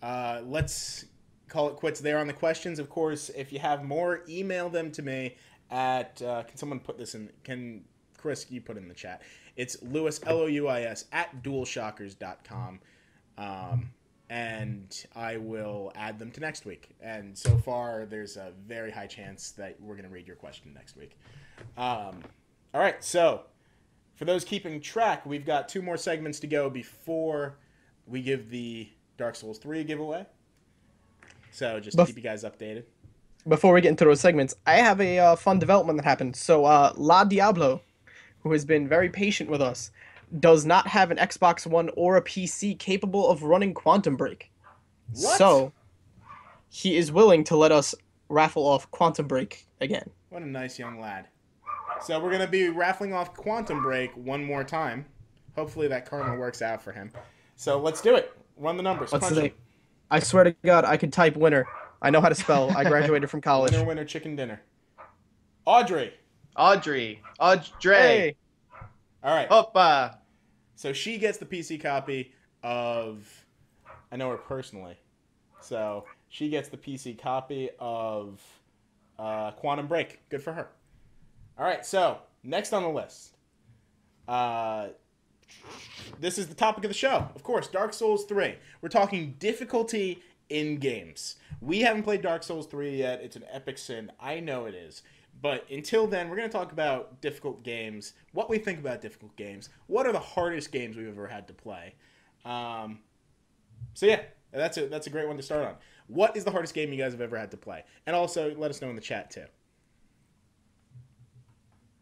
uh, 0.00 0.40
let's 0.44 1.06
call 1.48 1.68
it 1.68 1.76
quits 1.76 2.00
there 2.00 2.18
on 2.18 2.26
the 2.26 2.32
questions. 2.32 2.78
Of 2.78 2.88
course, 2.88 3.30
if 3.30 3.52
you 3.52 3.58
have 3.58 3.84
more, 3.84 4.22
email 4.28 4.68
them 4.68 4.90
to 4.92 5.02
me 5.02 5.36
at. 5.70 6.20
Uh, 6.22 6.42
can 6.44 6.56
someone 6.56 6.80
put 6.80 6.98
this 6.98 7.14
in? 7.14 7.30
Can 7.44 7.84
Chris, 8.16 8.46
you 8.50 8.60
put 8.60 8.76
in 8.76 8.88
the 8.88 8.94
chat? 8.94 9.22
It's 9.56 9.82
Louis 9.82 10.20
L 10.26 10.40
O 10.40 10.46
U 10.46 10.68
I 10.68 10.82
S 10.82 11.06
at 11.12 11.42
dualshockers.com. 11.42 12.80
Um, 13.38 13.90
and 14.30 15.06
I 15.16 15.38
will 15.38 15.92
add 15.94 16.18
them 16.18 16.30
to 16.32 16.40
next 16.40 16.66
week. 16.66 16.90
And 17.00 17.36
so 17.36 17.56
far, 17.58 18.04
there's 18.04 18.36
a 18.36 18.52
very 18.66 18.90
high 18.90 19.06
chance 19.06 19.52
that 19.52 19.80
we're 19.80 19.94
going 19.94 20.06
to 20.06 20.12
read 20.12 20.26
your 20.26 20.36
question 20.36 20.72
next 20.74 20.96
week. 20.96 21.16
Um, 21.76 22.22
all 22.74 22.80
right, 22.80 23.02
so 23.02 23.42
for 24.16 24.26
those 24.26 24.44
keeping 24.44 24.80
track, 24.80 25.24
we've 25.24 25.46
got 25.46 25.68
two 25.68 25.80
more 25.80 25.96
segments 25.96 26.40
to 26.40 26.46
go 26.46 26.68
before 26.68 27.58
we 28.06 28.20
give 28.20 28.50
the 28.50 28.90
Dark 29.16 29.34
Souls 29.34 29.58
3 29.58 29.84
giveaway. 29.84 30.26
So 31.58 31.80
just 31.80 31.96
to 31.96 32.04
Bef- 32.04 32.06
keep 32.06 32.16
you 32.16 32.22
guys 32.22 32.44
updated. 32.44 32.84
Before 33.48 33.72
we 33.72 33.80
get 33.80 33.88
into 33.88 34.04
those 34.04 34.20
segments, 34.20 34.54
I 34.64 34.74
have 34.74 35.00
a 35.00 35.18
uh, 35.18 35.36
fun 35.36 35.58
development 35.58 35.98
that 35.98 36.04
happened. 36.04 36.36
So, 36.36 36.64
uh, 36.64 36.92
La 36.96 37.24
Diablo, 37.24 37.80
who 38.40 38.52
has 38.52 38.64
been 38.64 38.86
very 38.86 39.08
patient 39.08 39.50
with 39.50 39.60
us, 39.60 39.90
does 40.38 40.64
not 40.64 40.86
have 40.86 41.10
an 41.10 41.16
Xbox 41.16 41.66
One 41.66 41.90
or 41.96 42.16
a 42.16 42.22
PC 42.22 42.78
capable 42.78 43.28
of 43.28 43.42
running 43.42 43.74
Quantum 43.74 44.16
Break. 44.16 44.52
What? 45.14 45.38
So, 45.38 45.72
he 46.68 46.96
is 46.96 47.10
willing 47.10 47.42
to 47.44 47.56
let 47.56 47.72
us 47.72 47.94
raffle 48.28 48.64
off 48.66 48.88
Quantum 48.92 49.26
Break 49.26 49.66
again. 49.80 50.10
What 50.28 50.42
a 50.42 50.46
nice 50.46 50.78
young 50.78 51.00
lad. 51.00 51.26
So 52.02 52.20
we're 52.20 52.30
going 52.30 52.42
to 52.42 52.46
be 52.46 52.68
raffling 52.68 53.12
off 53.12 53.34
Quantum 53.34 53.82
Break 53.82 54.16
one 54.16 54.44
more 54.44 54.62
time. 54.62 55.06
Hopefully 55.56 55.88
that 55.88 56.08
karma 56.08 56.36
works 56.36 56.62
out 56.62 56.82
for 56.82 56.92
him. 56.92 57.10
So 57.56 57.80
let's 57.80 58.00
do 58.00 58.14
it. 58.14 58.32
Run 58.56 58.76
the 58.76 58.82
numbers. 58.84 59.10
What's 59.10 59.22
Crunch 59.22 59.34
the 59.34 59.40
them. 59.40 59.44
name? 59.44 59.54
I 60.10 60.20
swear 60.20 60.44
to 60.44 60.52
God, 60.64 60.84
I 60.84 60.96
could 60.96 61.12
type 61.12 61.36
winner. 61.36 61.66
I 62.00 62.10
know 62.10 62.20
how 62.20 62.28
to 62.28 62.34
spell. 62.34 62.70
I 62.76 62.84
graduated 62.84 63.28
from 63.30 63.40
college. 63.42 63.72
Winner, 63.72 63.84
winner, 63.84 64.04
chicken 64.04 64.36
dinner. 64.36 64.62
Audrey. 65.64 66.14
Audrey, 66.56 67.22
Audrey, 67.38 67.94
Hey, 67.94 68.36
All 69.22 69.32
right. 69.34 69.48
Hoppa. 69.48 70.16
So 70.74 70.92
she 70.92 71.16
gets 71.18 71.38
the 71.38 71.46
PC 71.46 71.80
copy 71.80 72.32
of. 72.64 73.44
I 74.10 74.16
know 74.16 74.30
her 74.30 74.36
personally. 74.36 74.96
So 75.60 76.04
she 76.28 76.48
gets 76.48 76.68
the 76.68 76.76
PC 76.76 77.16
copy 77.20 77.70
of 77.78 78.40
uh, 79.18 79.52
Quantum 79.52 79.86
Break. 79.86 80.20
Good 80.30 80.42
for 80.42 80.52
her. 80.52 80.68
All 81.58 81.64
right. 81.64 81.84
So 81.86 82.18
next 82.42 82.72
on 82.72 82.82
the 82.82 82.88
list. 82.88 83.36
Uh, 84.26 84.88
this 86.20 86.38
is 86.38 86.48
the 86.48 86.54
topic 86.54 86.84
of 86.84 86.90
the 86.90 86.94
show. 86.94 87.28
Of 87.34 87.42
course, 87.42 87.68
Dark 87.68 87.92
Souls 87.92 88.24
3. 88.24 88.54
We're 88.80 88.88
talking 88.88 89.34
difficulty 89.38 90.22
in 90.48 90.76
games. 90.78 91.36
We 91.60 91.80
haven't 91.80 92.02
played 92.04 92.22
Dark 92.22 92.42
Souls 92.42 92.66
3 92.66 92.96
yet. 92.96 93.20
It's 93.22 93.36
an 93.36 93.44
epic 93.50 93.78
sin. 93.78 94.10
I 94.20 94.40
know 94.40 94.66
it 94.66 94.74
is. 94.74 95.02
But 95.40 95.66
until 95.70 96.06
then, 96.06 96.28
we're 96.28 96.36
going 96.36 96.48
to 96.48 96.56
talk 96.56 96.72
about 96.72 97.20
difficult 97.20 97.62
games, 97.62 98.14
what 98.32 98.50
we 98.50 98.58
think 98.58 98.80
about 98.80 99.00
difficult 99.00 99.36
games, 99.36 99.68
what 99.86 100.06
are 100.06 100.12
the 100.12 100.18
hardest 100.18 100.72
games 100.72 100.96
we've 100.96 101.08
ever 101.08 101.28
had 101.28 101.46
to 101.48 101.54
play. 101.54 101.94
Um, 102.44 103.00
so 103.94 104.06
yeah, 104.06 104.22
that's 104.52 104.78
a 104.78 104.86
that's 104.86 105.06
a 105.06 105.10
great 105.10 105.28
one 105.28 105.36
to 105.36 105.42
start 105.42 105.64
on. 105.64 105.74
What 106.08 106.36
is 106.36 106.44
the 106.44 106.50
hardest 106.50 106.74
game 106.74 106.92
you 106.92 106.98
guys 106.98 107.12
have 107.12 107.20
ever 107.20 107.38
had 107.38 107.50
to 107.52 107.56
play? 107.56 107.84
And 108.06 108.16
also 108.16 108.54
let 108.56 108.70
us 108.70 108.80
know 108.80 108.88
in 108.90 108.96
the 108.96 109.02
chat 109.02 109.30
too. 109.30 109.44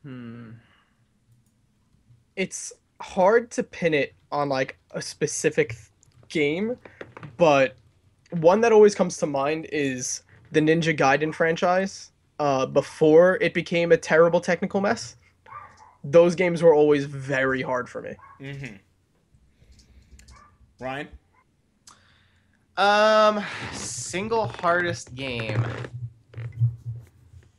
Hmm. 0.02 0.50
it's 2.36 2.72
hard 3.00 3.50
to 3.52 3.62
pin 3.62 3.94
it 3.94 4.14
on 4.32 4.48
like 4.48 4.76
a 4.92 5.02
specific 5.02 5.70
th- 5.70 5.80
game, 6.28 6.76
but 7.36 7.76
one 8.30 8.60
that 8.60 8.72
always 8.72 8.94
comes 8.94 9.16
to 9.18 9.26
mind 9.26 9.66
is 9.72 10.22
the 10.52 10.60
Ninja 10.60 10.96
Gaiden 10.96 11.34
franchise. 11.34 12.10
Uh, 12.38 12.66
before 12.66 13.38
it 13.40 13.54
became 13.54 13.92
a 13.92 13.96
terrible 13.96 14.40
technical 14.40 14.80
mess, 14.80 15.16
those 16.04 16.34
games 16.34 16.62
were 16.62 16.74
always 16.74 17.06
very 17.06 17.62
hard 17.62 17.88
for 17.88 18.02
me. 18.02 18.14
Mm-hmm. 18.40 18.74
Ryan, 20.78 21.08
Um, 22.76 23.42
single 23.72 24.48
hardest 24.48 25.14
game. 25.14 25.64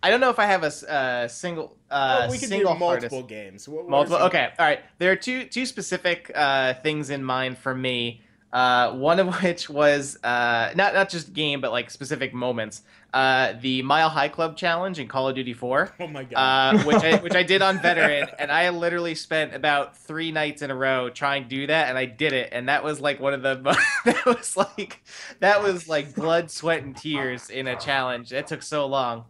I 0.04 0.10
don't 0.10 0.20
know 0.20 0.30
if 0.30 0.39
I 0.39 0.45
have 0.45 0.64
a 0.64 0.91
uh, 0.91 1.28
single 1.28 1.76
uh, 1.89 2.28
oh, 2.28 2.32
we 2.32 2.38
can 2.38 2.50
do 2.50 2.64
multiple 2.64 2.88
hardest. 2.88 3.28
games. 3.28 3.68
What- 3.68 3.84
what 3.84 3.89
Multiple. 3.89 4.18
Okay. 4.28 4.50
All 4.60 4.66
right. 4.66 4.82
There 5.00 5.12
are 5.12 5.16
two 5.16 5.45
two 5.45 5.66
specific 5.66 6.32
uh, 6.36 6.76
things 6.76 7.10
in 7.10 7.24
mind 7.24 7.58
for 7.58 7.74
me. 7.74 8.22
Uh, 8.54 8.93
one 8.93 9.20
of 9.20 9.28
which 9.43 9.70
was 9.70 10.18
uh, 10.24 10.72
not 10.76 10.93
not 10.93 11.10
just 11.10 11.34
game, 11.34 11.62
but 11.62 11.72
like 11.72 11.89
specific 11.89 12.34
moments. 12.34 12.84
Uh, 13.14 13.54
the 13.62 13.82
Mile 13.82 14.10
High 14.10 14.28
Club 14.28 14.58
challenge 14.58 15.00
in 15.00 15.08
Call 15.08 15.30
of 15.30 15.36
Duty 15.36 15.54
4, 15.54 15.95
Oh 16.02 16.08
my 16.08 16.26
god. 16.26 16.76
uh, 16.76 16.84
which 16.84 17.04
I 17.04 17.18
which 17.18 17.36
I 17.36 17.41
did 17.41 17.62
on 17.62 17.80
veteran, 17.82 18.28
and 18.38 18.52
I 18.52 18.70
literally 18.70 19.16
spent 19.16 19.56
about 19.56 19.98
three 19.98 20.32
nights 20.32 20.62
in 20.62 20.70
a 20.72 20.76
row 20.76 21.10
trying 21.10 21.43
to 21.43 21.50
do 21.50 21.68
that, 21.68 21.89
and 21.89 21.98
I 21.98 22.06
did 22.06 22.34
it, 22.34 22.50
and 22.52 22.70
that 22.70 22.84
was 22.84 23.00
like 23.00 23.20
one 23.20 23.34
of 23.34 23.41
the 23.41 23.60
mo- 23.60 23.74
that 24.06 24.26
was 24.26 24.56
like 24.58 25.02
that 25.39 25.64
was 25.64 25.88
like 25.88 26.14
blood, 26.16 26.52
sweat, 26.52 26.84
and 26.84 26.95
tears 26.95 27.50
in 27.50 27.68
a 27.68 27.76
challenge. 27.78 28.32
It 28.34 28.45
took 28.48 28.62
so 28.62 28.86
long. 28.86 29.26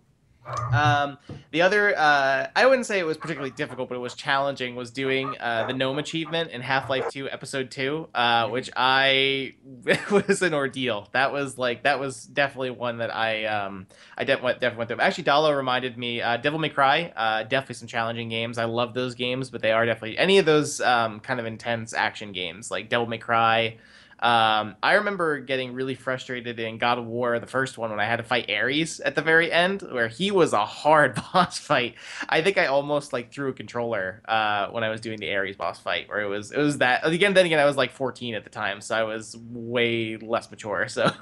Um, 0.74 1.18
the 1.52 1.62
other, 1.62 1.98
uh, 1.98 2.48
I 2.56 2.66
wouldn't 2.66 2.86
say 2.86 3.00
it 3.00 3.06
was 3.06 3.18
particularly 3.18 3.52
difficult, 3.52 3.90
but 3.90 3.96
it 3.96 4.02
was 4.02 4.14
challenging. 4.14 4.76
Was 4.76 4.92
doing 4.92 5.36
uh, 5.40 5.66
the 5.68 5.74
gnome 5.74 5.98
achievement 5.98 6.52
in 6.52 6.62
Half 6.62 6.90
Life 6.90 7.10
Two, 7.10 7.30
Episode 7.30 7.72
Two, 7.72 8.08
uh, 8.14 8.48
which 8.50 8.70
I 8.76 9.56
was 10.12 10.42
an 10.42 10.54
ordeal. 10.54 11.10
That 11.12 11.32
was 11.32 11.58
like 11.58 11.84
that 11.84 12.00
was 12.00 12.26
definitely 12.26 12.72
one 12.72 12.98
that 13.00 13.14
I 13.14 13.46
um, 13.46 13.88
I 14.18 14.24
went, 14.24 14.42
definitely 14.60 14.78
went 14.78 14.88
through. 14.90 15.00
Actually, 15.00 15.26
Dalo 15.26 15.56
reminded 15.56 15.98
me, 15.98 16.22
uh, 16.22 16.38
Devil 16.38 16.60
May 16.60 16.70
Cry, 16.70 17.14
uh, 17.16 17.44
definitely 17.44 17.76
some 17.76 17.88
challenging 17.88 18.30
games. 18.30 18.58
I 18.58 18.66
love 18.66 18.94
those 18.94 19.16
games, 19.16 19.50
but 19.50 19.62
they 19.62 19.72
are 19.72 19.86
definitely 19.86 20.18
any 20.18 20.38
of 20.38 20.46
those 20.46 20.82
um, 20.82 21.20
kind 21.20 21.40
of 21.40 21.46
intense 21.46 21.94
action 21.94 22.32
games 22.32 22.72
like 22.72 22.90
Devil 22.90 23.08
May 23.08 23.18
Cry. 23.18 23.78
Um, 24.20 24.76
I 24.82 24.94
remember 24.94 25.40
getting 25.40 25.74
really 25.74 25.94
frustrated 25.94 26.60
in 26.60 26.80
God 26.80 26.98
of 26.98 27.06
War, 27.06 27.40
the 27.40 27.46
first 27.46 27.78
one, 27.78 27.92
when 27.92 28.00
I 28.00 28.06
had 28.06 28.16
to 28.16 28.24
fight 28.24 28.50
Ares 28.50 29.00
at 29.00 29.14
the 29.16 29.22
very 29.22 29.52
end, 29.52 29.84
where 29.84 30.08
he 30.08 30.32
was 30.32 30.54
a 30.54 30.66
hard 30.66 31.16
boss 31.34 31.60
fight. 31.60 31.96
I 32.28 32.42
think 32.42 32.58
I 32.58 32.66
almost 32.66 33.14
like 33.14 33.32
threw 33.32 33.50
a 33.50 33.54
controller 33.54 34.24
uh, 34.28 34.70
when 34.70 34.84
I 34.84 34.90
was 34.90 35.02
doing 35.02 35.20
the 35.20 35.34
Ares 35.36 35.56
boss 35.56 35.80
fight, 35.80 36.10
where 36.10 36.22
it 36.22 36.28
was 36.28 36.52
it 36.52 36.58
was 36.58 36.80
that 36.80 37.06
again. 37.06 37.34
Then 37.36 37.46
again, 37.46 37.60
I 37.60 37.66
was 37.66 37.78
like 37.78 37.92
14 37.92 38.34
at 38.36 38.44
the 38.44 38.50
time, 38.50 38.82
so 38.82 38.96
I 38.96 39.04
was 39.04 39.38
way 39.52 40.18
less 40.18 40.50
mature. 40.50 40.88
So 40.88 41.12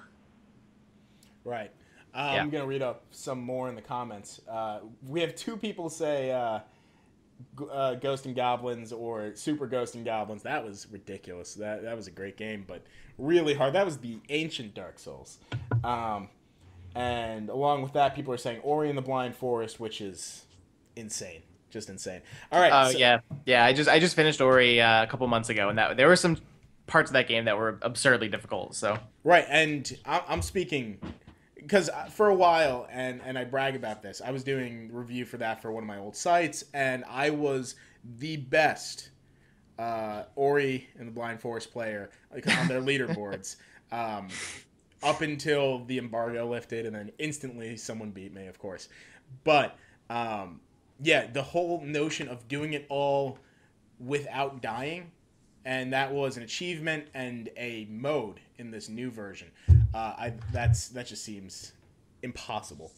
Right. 1.44 1.72
Uh, 2.14 2.32
Yeah. 2.34 2.42
I'm 2.42 2.50
gonna 2.50 2.66
read 2.66 2.82
up 2.82 3.04
some 3.12 3.40
more 3.40 3.70
in 3.70 3.76
the 3.76 3.82
comments. 3.82 4.42
Uh, 4.50 4.80
we 5.08 5.22
have 5.22 5.36
two 5.36 5.58
people 5.58 5.90
say 5.90 6.32
uh, 7.60 7.66
uh, 7.66 7.96
Ghost 7.96 8.26
and 8.26 8.36
Goblins 8.36 8.92
or 8.92 9.36
Super 9.36 9.68
Ghost 9.68 9.96
and 9.96 10.06
Goblins. 10.06 10.44
That 10.44 10.64
was 10.66 10.88
ridiculous. 10.92 11.56
That 11.56 11.84
that 11.84 11.96
was 11.96 12.08
a 12.08 12.12
great 12.12 12.38
game, 12.38 12.66
but 12.68 12.84
really 13.18 13.54
hard. 13.54 13.74
That 13.74 13.86
was 13.86 13.98
the 13.98 14.20
ancient 14.30 14.74
Dark 14.74 15.00
Souls. 15.00 15.38
Um, 15.84 16.30
and 16.96 17.50
along 17.50 17.82
with 17.82 17.94
that, 17.94 18.16
people 18.16 18.34
are 18.34 18.38
saying 18.38 18.60
Ori 18.62 18.90
and 18.90 18.98
the 18.98 19.02
Blind 19.02 19.36
Forest, 19.36 19.80
which 19.80 20.02
is 20.02 20.46
insane, 20.96 21.42
just 21.70 21.90
insane. 21.90 22.22
All 22.52 22.60
right. 22.62 22.72
Oh 22.74 22.92
so- 22.92 22.98
yeah, 22.98 23.20
yeah. 23.46 23.66
I 23.66 23.74
just 23.74 23.90
I 23.90 24.00
just 24.00 24.16
finished 24.16 24.42
Ori 24.42 24.82
uh, 24.82 25.04
a 25.04 25.08
couple 25.08 25.28
months 25.28 25.50
ago, 25.50 25.70
and 25.70 25.78
that 25.78 25.98
there 25.98 26.08
were 26.08 26.16
some 26.16 26.38
parts 26.88 27.10
of 27.10 27.14
that 27.14 27.28
game 27.28 27.46
that 27.46 27.58
were 27.58 27.80
absurdly 27.82 28.28
difficult. 28.30 28.76
So 28.76 29.00
Right, 29.24 29.46
and 29.50 29.98
I- 30.06 30.24
I'm 30.28 30.42
speaking 30.42 31.00
because 31.66 31.90
for 32.12 32.30
a 32.30 32.36
while, 32.36 32.88
and 32.92 33.22
and 33.26 33.38
I 33.38 33.44
brag 33.44 33.76
about 33.76 34.02
this. 34.02 34.22
I 34.24 34.32
was 34.32 34.44
doing 34.44 34.90
review 34.94 35.26
for 35.26 35.38
that 35.38 35.62
for 35.62 35.72
one 35.72 35.84
of 35.84 35.88
my 35.88 35.98
old 35.98 36.16
sites, 36.16 36.66
and 36.74 37.04
I 37.10 37.32
was 37.32 37.76
the 38.20 38.38
best 38.38 39.10
uh, 39.80 40.24
Ori 40.36 40.88
and 40.98 41.08
the 41.08 41.12
Blind 41.12 41.42
Forest 41.42 41.72
player 41.72 42.10
like, 42.34 42.48
on 42.60 42.68
their 42.68 42.82
leaderboards. 42.90 43.56
Um, 43.92 44.28
up 45.04 45.22
until 45.22 45.86
the 45.86 45.98
embargo 45.98 46.50
lifted, 46.50 46.86
and 46.86 46.96
then 46.96 47.12
instantly 47.20 47.78
someone 47.78 48.12
beat 48.12 48.34
me, 48.34 48.48
of 48.48 48.60
course. 48.60 48.90
But 49.44 49.78
um, 50.10 50.62
yeah, 51.02 51.28
the 51.28 51.42
whole 51.42 51.82
notion 51.82 52.28
of 52.28 52.48
doing 52.48 52.74
it 52.74 52.86
all 52.90 53.40
without 54.00 54.62
dying 54.62 55.12
and 55.66 55.92
that 55.92 56.14
was 56.14 56.38
an 56.38 56.44
achievement 56.44 57.08
and 57.14 57.50
a 57.58 57.88
mode 57.90 58.40
in 58.58 58.72
this 58.72 58.88
new 58.88 59.10
version. 59.10 59.48
Uh, 59.94 59.98
I 59.98 60.34
that's 60.54 60.90
that 60.90 61.08
just 61.08 61.24
seems 61.24 61.74
impossible. 62.22 62.92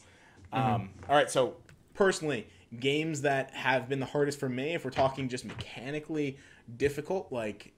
Um, 0.53 0.89
all 1.09 1.15
right, 1.15 1.29
so 1.29 1.55
personally, 1.93 2.47
games 2.79 3.21
that 3.21 3.51
have 3.51 3.89
been 3.89 3.99
the 3.99 4.05
hardest 4.05 4.39
for 4.39 4.49
me, 4.49 4.73
if 4.73 4.85
we're 4.85 4.91
talking 4.91 5.29
just 5.29 5.45
mechanically 5.45 6.37
difficult, 6.77 7.31
like 7.31 7.73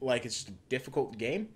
like 0.00 0.24
it's 0.24 0.34
just 0.34 0.48
a 0.48 0.54
difficult 0.68 1.16
game, 1.16 1.48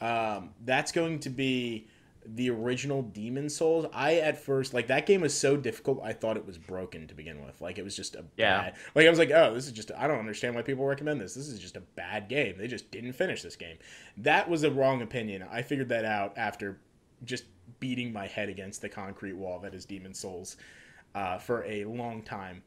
um, 0.00 0.50
that's 0.64 0.92
going 0.92 1.18
to 1.20 1.30
be 1.30 1.86
the 2.26 2.50
original 2.50 3.02
Demon's 3.02 3.56
Souls. 3.56 3.86
I 3.94 4.16
at 4.16 4.38
first 4.38 4.74
like 4.74 4.88
that 4.88 5.06
game 5.06 5.22
was 5.22 5.32
so 5.32 5.56
difficult. 5.56 6.00
I 6.02 6.12
thought 6.12 6.36
it 6.36 6.46
was 6.46 6.58
broken 6.58 7.06
to 7.08 7.14
begin 7.14 7.44
with. 7.44 7.60
Like 7.60 7.78
it 7.78 7.84
was 7.84 7.96
just 7.96 8.14
a 8.14 8.24
Yeah. 8.36 8.60
bad. 8.62 8.74
Like 8.94 9.06
I 9.06 9.10
was 9.10 9.18
like, 9.18 9.30
oh, 9.30 9.54
this 9.54 9.66
is 9.66 9.72
just. 9.72 9.90
I 9.96 10.06
don't 10.06 10.18
understand 10.18 10.54
why 10.54 10.62
people 10.62 10.84
recommend 10.84 11.20
this. 11.20 11.34
This 11.34 11.48
is 11.48 11.58
just 11.58 11.76
a 11.76 11.80
bad 11.80 12.28
game. 12.28 12.56
They 12.58 12.66
just 12.68 12.90
didn't 12.90 13.12
finish 13.14 13.42
this 13.42 13.56
game. 13.56 13.78
That 14.18 14.48
was 14.50 14.62
a 14.64 14.70
wrong 14.70 15.02
opinion. 15.02 15.44
I 15.50 15.62
figured 15.62 15.88
that 15.88 16.04
out 16.04 16.36
after 16.36 16.78
just 17.24 17.44
beating 17.80 18.12
my 18.12 18.26
head 18.26 18.48
against 18.48 18.82
the 18.82 18.88
concrete 18.88 19.34
wall 19.34 19.58
that 19.60 19.74
is 19.74 19.84
Demon's 19.86 20.18
Souls 20.18 20.56
uh, 21.14 21.38
for 21.38 21.64
a 21.64 21.84
long 21.84 22.22
time. 22.22 22.62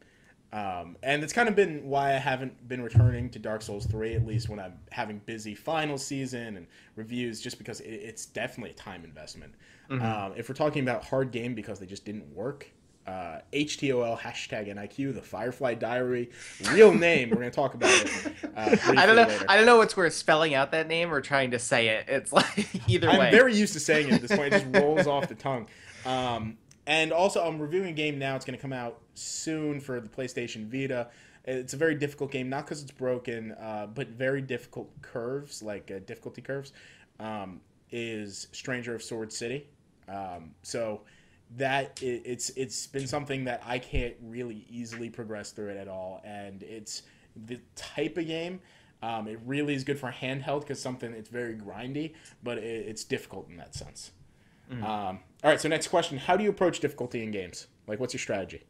Um, 0.53 0.97
and 1.01 1.23
it's 1.23 1.33
kind 1.33 1.49
of 1.49 1.55
been 1.55 1.89
why 1.89 2.09
I 2.09 2.19
haven't 2.19 2.67
been 2.67 2.83
returning 2.83 3.31
to 3.31 3.39
Dark 3.39 3.63
Souls 3.63 3.87
3, 3.87 4.13
at 4.13 4.25
least 4.25 4.49
when 4.49 4.59
I'm 4.59 4.75
having 4.91 5.19
busy 5.25 5.55
final 5.55 5.97
season 5.97 6.57
and 6.57 6.67
reviews, 6.95 7.41
just 7.41 7.57
because 7.57 7.79
it, 7.79 7.89
it's 7.89 8.27
definitely 8.27 8.69
a 8.69 8.75
time 8.75 9.03
investment. 9.03 9.55
Um, 9.89 10.33
if 10.37 10.49
we're 10.49 10.55
talking 10.55 10.83
about 10.83 11.05
hard 11.05 11.31
game 11.31 11.55
because 11.55 11.79
they 11.79 11.85
just 11.85 12.05
didn't 12.05 12.33
work, 12.33 12.67
uh, 13.05 13.39
HTOL 13.51 14.17
hashtag 14.17 14.73
NIQ, 14.73 15.15
the 15.15 15.21
Firefly 15.21 15.73
Diary, 15.73 16.29
real 16.71 16.93
name. 16.93 17.29
We're 17.29 17.37
going 17.37 17.49
to 17.49 17.55
talk 17.55 17.73
about 17.73 17.91
it. 17.91 18.33
Uh, 18.55 18.75
I 18.97 19.05
don't 19.05 19.15
know. 19.15 19.23
Later. 19.23 19.45
I 19.49 19.57
don't 19.57 19.65
know 19.65 19.77
what's 19.77 19.97
worth 19.97 20.13
spelling 20.13 20.53
out 20.53 20.71
that 20.71 20.87
name 20.87 21.13
or 21.13 21.19
trying 21.19 21.51
to 21.51 21.59
say 21.59 21.89
it. 21.89 22.05
It's 22.07 22.31
like 22.33 22.69
either 22.87 23.09
way. 23.09 23.27
I'm 23.27 23.31
very 23.31 23.55
used 23.55 23.73
to 23.73 23.79
saying 23.79 24.07
it 24.07 24.13
at 24.13 24.21
this 24.21 24.35
point. 24.35 24.53
It 24.53 24.63
just 24.63 24.83
rolls 24.83 25.07
off 25.07 25.27
the 25.27 25.35
tongue. 25.35 25.67
Um, 26.05 26.57
and 26.85 27.11
also, 27.11 27.45
I'm 27.45 27.59
reviewing 27.59 27.89
a 27.89 27.93
game 27.93 28.19
now. 28.19 28.35
It's 28.35 28.45
going 28.45 28.57
to 28.57 28.61
come 28.61 28.73
out 28.73 28.99
soon 29.15 29.79
for 29.79 29.99
the 29.99 30.09
PlayStation 30.09 30.67
Vita. 30.67 31.07
It's 31.45 31.73
a 31.73 31.77
very 31.77 31.95
difficult 31.95 32.31
game, 32.31 32.49
not 32.49 32.65
because 32.65 32.81
it's 32.81 32.91
broken, 32.91 33.51
uh, 33.53 33.87
but 33.93 34.09
very 34.09 34.41
difficult 34.41 34.89
curves, 35.01 35.61
like 35.61 35.91
uh, 35.91 35.99
difficulty 36.05 36.41
curves. 36.41 36.73
Um, 37.19 37.61
is 37.91 38.47
Stranger 38.51 38.95
of 38.95 39.03
Sword 39.03 39.31
City. 39.31 39.67
Um, 40.09 40.51
so 40.63 41.01
that 41.57 42.01
it, 42.01 42.23
it's 42.25 42.49
it's 42.51 42.87
been 42.87 43.07
something 43.07 43.45
that 43.45 43.61
I 43.65 43.79
can't 43.79 44.15
really 44.21 44.65
easily 44.69 45.09
progress 45.09 45.51
through 45.51 45.69
it 45.69 45.77
at 45.77 45.87
all, 45.87 46.21
and 46.25 46.63
it's 46.63 47.03
the 47.45 47.59
type 47.75 48.17
of 48.17 48.27
game. 48.27 48.59
Um, 49.01 49.27
it 49.27 49.39
really 49.45 49.75
is 49.75 49.83
good 49.83 49.99
for 49.99 50.11
handheld 50.11 50.61
because 50.61 50.81
something 50.81 51.13
it's 51.13 51.29
very 51.29 51.55
grindy, 51.55 52.13
but 52.41 52.57
it, 52.57 52.87
it's 52.87 53.03
difficult 53.03 53.49
in 53.49 53.57
that 53.57 53.75
sense. 53.75 54.11
Um, 54.71 55.19
all 55.43 55.51
right, 55.51 55.59
so 55.59 55.69
next 55.69 55.87
question: 55.87 56.17
How 56.17 56.37
do 56.37 56.43
you 56.43 56.49
approach 56.49 56.79
difficulty 56.79 57.23
in 57.23 57.31
games? 57.31 57.67
Like, 57.87 57.99
what's 57.99 58.13
your 58.13 58.19
strategy? 58.19 58.63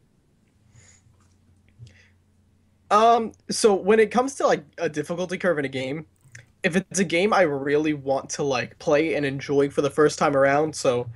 Um, 2.90 3.32
so 3.50 3.74
when 3.74 3.98
it 3.98 4.10
comes 4.10 4.36
to 4.36 4.46
like 4.46 4.64
a 4.78 4.88
difficulty 4.88 5.36
curve 5.38 5.58
in 5.58 5.64
a 5.64 5.68
game, 5.68 6.06
if 6.62 6.76
it's 6.76 7.00
a 7.00 7.04
game 7.04 7.32
I 7.32 7.42
really 7.42 7.92
want 7.94 8.30
to 8.30 8.44
like 8.44 8.78
play 8.78 9.14
and 9.14 9.26
enjoy 9.26 9.68
for 9.68 9.82
the 9.82 9.90
first 9.90 10.18
time 10.18 10.36
around, 10.36 10.76
so 10.76 11.10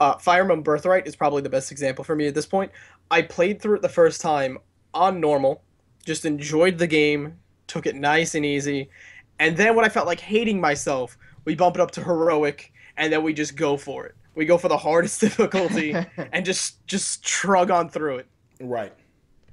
uh, 0.00 0.18
Fire 0.18 0.42
Emblem 0.42 0.62
Birthright 0.62 1.06
is 1.06 1.16
probably 1.16 1.40
the 1.40 1.48
best 1.48 1.72
example 1.72 2.04
for 2.04 2.14
me 2.14 2.26
at 2.26 2.34
this 2.34 2.46
point. 2.46 2.72
I 3.10 3.22
played 3.22 3.62
through 3.62 3.76
it 3.76 3.82
the 3.82 3.88
first 3.88 4.20
time 4.20 4.58
on 4.92 5.18
normal, 5.20 5.62
just 6.04 6.26
enjoyed 6.26 6.76
the 6.78 6.86
game, 6.86 7.38
took 7.68 7.86
it 7.86 7.94
nice 7.94 8.34
and 8.34 8.44
easy, 8.44 8.90
and 9.38 9.56
then 9.56 9.74
when 9.74 9.84
I 9.84 9.88
felt 9.88 10.06
like 10.06 10.20
hating 10.20 10.60
myself, 10.60 11.16
we 11.46 11.54
bump 11.54 11.76
it 11.76 11.80
up 11.80 11.90
to 11.92 12.04
heroic, 12.04 12.72
and 12.96 13.12
then 13.12 13.22
we 13.22 13.32
just 13.32 13.56
go 13.56 13.76
for 13.76 14.06
it. 14.06 14.14
We 14.34 14.46
go 14.46 14.58
for 14.58 14.68
the 14.68 14.78
hardest 14.78 15.20
difficulty 15.20 15.94
and 16.32 16.44
just 16.44 16.86
just 16.86 17.24
trug 17.24 17.72
on 17.72 17.88
through 17.88 18.18
it. 18.18 18.26
Right. 18.60 18.92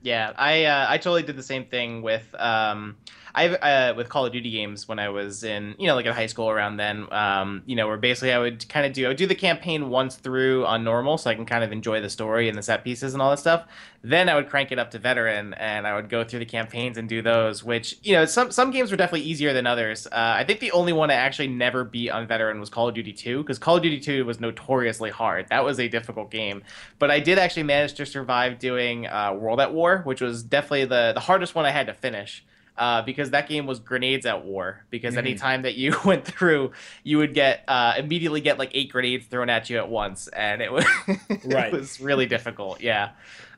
Yeah, 0.01 0.33
I 0.35 0.65
uh, 0.65 0.85
I 0.89 0.97
totally 0.97 1.23
did 1.23 1.35
the 1.35 1.43
same 1.43 1.65
thing 1.65 2.01
with 2.01 2.33
um 2.39 2.97
I 3.34 3.47
uh, 3.47 3.93
with 3.95 4.09
Call 4.09 4.25
of 4.25 4.34
Duty 4.34 4.51
games 4.51 4.88
when 4.88 4.99
I 4.99 5.09
was 5.09 5.43
in 5.43 5.75
you 5.77 5.88
know 5.88 5.95
like 5.95 6.05
in 6.05 6.13
high 6.13 6.25
school 6.25 6.49
around 6.49 6.77
then 6.77 7.11
um 7.11 7.63
you 7.65 7.75
know 7.75 7.88
where 7.88 7.97
basically 7.97 8.34
I 8.34 8.39
would 8.39 8.67
kind 8.69 8.86
of 8.86 8.93
do 8.93 9.05
I 9.05 9.09
would 9.09 9.17
do 9.17 9.27
the 9.27 9.36
campaign 9.36 9.89
once 9.89 10.15
through 10.15 10.65
on 10.65 10.84
normal 10.84 11.17
so 11.17 11.29
I 11.29 11.36
can 11.36 11.45
kind 11.45 11.63
of 11.63 11.71
enjoy 11.71 12.01
the 12.01 12.09
story 12.09 12.49
and 12.49 12.57
the 12.57 12.61
set 12.61 12.84
pieces 12.84 13.13
and 13.13 13.21
all 13.21 13.29
that 13.29 13.39
stuff. 13.39 13.65
Then 14.03 14.29
I 14.29 14.36
would 14.36 14.49
crank 14.49 14.71
it 14.71 14.79
up 14.79 14.91
to 14.91 14.99
veteran 14.99 15.53
and 15.55 15.86
I 15.86 15.95
would 15.95 16.09
go 16.09 16.23
through 16.23 16.39
the 16.39 16.45
campaigns 16.45 16.97
and 16.97 17.07
do 17.07 17.21
those. 17.21 17.63
Which 17.63 17.97
you 18.03 18.13
know 18.13 18.25
some 18.25 18.51
some 18.51 18.71
games 18.71 18.91
were 18.91 18.97
definitely 18.97 19.27
easier 19.27 19.53
than 19.53 19.67
others. 19.67 20.07
Uh, 20.07 20.11
I 20.38 20.43
think 20.43 20.59
the 20.59 20.71
only 20.71 20.93
one 20.93 21.11
I 21.11 21.15
actually 21.15 21.47
never 21.47 21.84
beat 21.84 22.09
on 22.09 22.27
veteran 22.27 22.59
was 22.59 22.69
Call 22.69 22.89
of 22.89 22.95
Duty 22.95 23.13
2 23.13 23.43
because 23.43 23.59
Call 23.59 23.77
of 23.77 23.84
Duty 23.84 23.99
2 23.99 24.25
was 24.25 24.39
notoriously 24.39 25.09
hard. 25.09 25.47
That 25.49 25.63
was 25.63 25.79
a 25.79 25.88
difficult 25.88 26.32
game, 26.32 26.63
but 26.99 27.11
I 27.11 27.19
did 27.19 27.38
actually 27.38 27.63
manage 27.63 27.93
to 27.93 28.05
survive 28.05 28.59
doing 28.59 29.07
uh, 29.07 29.34
World 29.34 29.59
at 29.59 29.73
War, 29.73 30.01
which 30.03 30.21
was 30.21 30.43
definitely 30.43 30.86
the 30.86 31.11
the 31.13 31.21
hardest 31.21 31.55
one 31.55 31.65
I 31.65 31.71
had 31.71 31.88
to 31.88 31.93
finish. 31.93 32.43
Uh, 32.78 33.01
because 33.03 33.30
that 33.32 33.47
game 33.49 33.67
was 33.67 33.80
grenades 33.80 34.26
at 34.26 34.43
war. 34.45 34.86
Because 34.89 35.13
Mhm. 35.15 35.19
any 35.19 35.36
time 35.36 35.61
that 35.63 35.76
you 35.76 35.93
went 36.05 36.26
through, 36.26 36.72
you 37.03 37.17
would 37.19 37.34
get 37.34 37.63
uh, 37.67 37.93
immediately 37.97 38.41
get 38.41 38.57
like 38.57 38.72
eight 38.74 38.91
grenades 38.91 39.26
thrown 39.28 39.49
at 39.49 39.69
you 39.69 39.78
at 39.78 39.89
once, 39.89 40.28
and 40.30 40.61
it 40.61 40.72
was 40.72 40.86
Right. 41.45 41.72
it 41.72 41.74
was 41.74 41.99
really 41.99 42.26
difficult. 42.26 42.82
Yeah, 42.82 43.09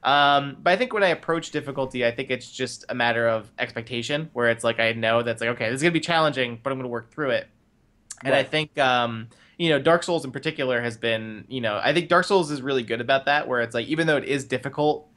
um, 0.03 0.57
but 0.61 0.74
I 0.74 0.76
think 0.78 0.93
when 0.93 1.03
I 1.03 1.09
approach 1.09 1.51
difficulty, 1.51 2.05
I 2.05 2.11
think 2.11 2.32
it's 2.32 2.51
just 2.51 2.86
a 2.89 2.95
matter 2.95 3.28
of 3.28 3.49
expectation, 3.59 4.30
where 4.34 4.49
it's 4.49 4.64
like 4.64 4.80
I 4.80 4.91
know 4.93 5.22
that's 5.22 5.41
like 5.41 5.51
okay, 5.51 5.70
this 5.70 5.78
is 5.78 5.84
gonna 5.84 5.91
be 5.93 5.99
challenging, 6.01 6.59
but 6.61 6.72
I'm 6.74 6.80
gonna 6.80 6.89
work 6.89 7.11
through 7.11 7.30
it. 7.32 7.47
And 8.26 8.34
I 8.34 8.43
think 8.43 8.78
um, 8.80 9.30
you 9.57 9.70
know 9.70 9.80
Dark 9.80 10.03
Souls 10.03 10.26
in 10.26 10.32
particular 10.32 10.82
has 10.82 10.97
been 10.97 11.45
you 11.47 11.61
know 11.61 11.80
I 11.82 11.93
think 11.93 12.09
Dark 12.09 12.26
Souls 12.26 12.51
is 12.51 12.61
really 12.61 12.84
good 12.84 12.99
about 12.99 13.26
that, 13.26 13.47
where 13.47 13.61
it's 13.61 13.76
like 13.76 13.88
even 13.88 14.07
though 14.07 14.18
it 14.18 14.26
is 14.26 14.43
difficult, 14.43 15.07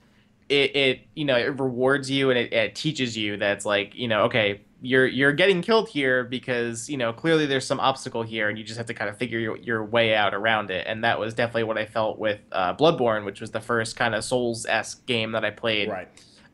it, 0.49 0.77
it 0.77 1.01
you 1.15 1.25
know 1.25 1.37
it 1.37 1.59
rewards 1.59 2.11
you 2.11 2.31
and 2.31 2.39
it, 2.39 2.53
it 2.53 2.75
teaches 2.75 3.17
you 3.17 3.37
that 3.37 3.57
it's 3.57 3.67
like 3.67 3.95
you 3.95 4.07
know 4.09 4.23
okay 4.25 4.61
you're 4.81 5.07
you're 5.07 5.33
getting 5.33 5.63
killed 5.63 5.89
here 5.89 6.23
because 6.23 6.89
you 6.89 6.97
know 6.97 7.13
clearly 7.13 7.47
there's 7.47 7.67
some 7.67 7.81
obstacle 7.81 8.23
here 8.23 8.49
and 8.49 8.57
you 8.59 8.63
just 8.63 8.77
have 8.77 8.87
to 8.87 8.95
kind 8.95 9.11
of 9.11 9.17
figure 9.17 9.39
your, 9.39 9.57
your 9.57 9.85
way 9.85 10.15
out 10.15 10.35
around 10.35 10.71
it 10.71 10.87
and 10.87 11.03
that 11.03 11.19
was 11.19 11.35
definitely 11.35 11.65
what 11.65 11.79
I 11.79 11.87
felt 11.87 12.19
with 12.19 12.41
uh, 12.53 12.75
Bloodborne 12.75 13.25
which 13.25 13.41
was 13.41 13.51
the 13.51 13.61
first 13.61 13.97
kind 13.97 14.15
of 14.15 14.23
Souls 14.23 14.67
esque 14.67 15.05
game 15.07 15.33
that 15.33 15.45
I 15.45 15.51
played 15.51 15.89
Right. 15.89 16.09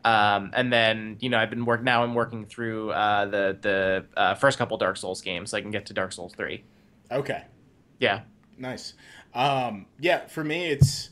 um, 0.04 0.52
and 0.54 0.72
then 0.72 1.16
you 1.20 1.28
know 1.28 1.38
I've 1.38 1.50
been 1.50 1.64
work 1.66 1.82
now 1.82 2.02
I'm 2.04 2.14
working 2.14 2.46
through 2.46 2.92
uh, 2.92 3.26
the 3.26 3.58
the 3.60 4.06
uh, 4.16 4.34
first 4.36 4.56
couple 4.56 4.78
Dark 4.78 4.96
Souls 4.96 5.20
games 5.20 5.50
so 5.50 5.58
I 5.58 5.60
can 5.60 5.70
get 5.70 5.86
to 5.86 5.92
Dark 5.92 6.12
Souls 6.12 6.32
three 6.34 6.64
Okay. 7.10 7.42
yeah 7.98 8.22
Nice. 8.58 8.94
Um, 9.34 9.86
yeah, 9.98 10.26
for 10.26 10.44
me, 10.44 10.66
it's 10.66 11.10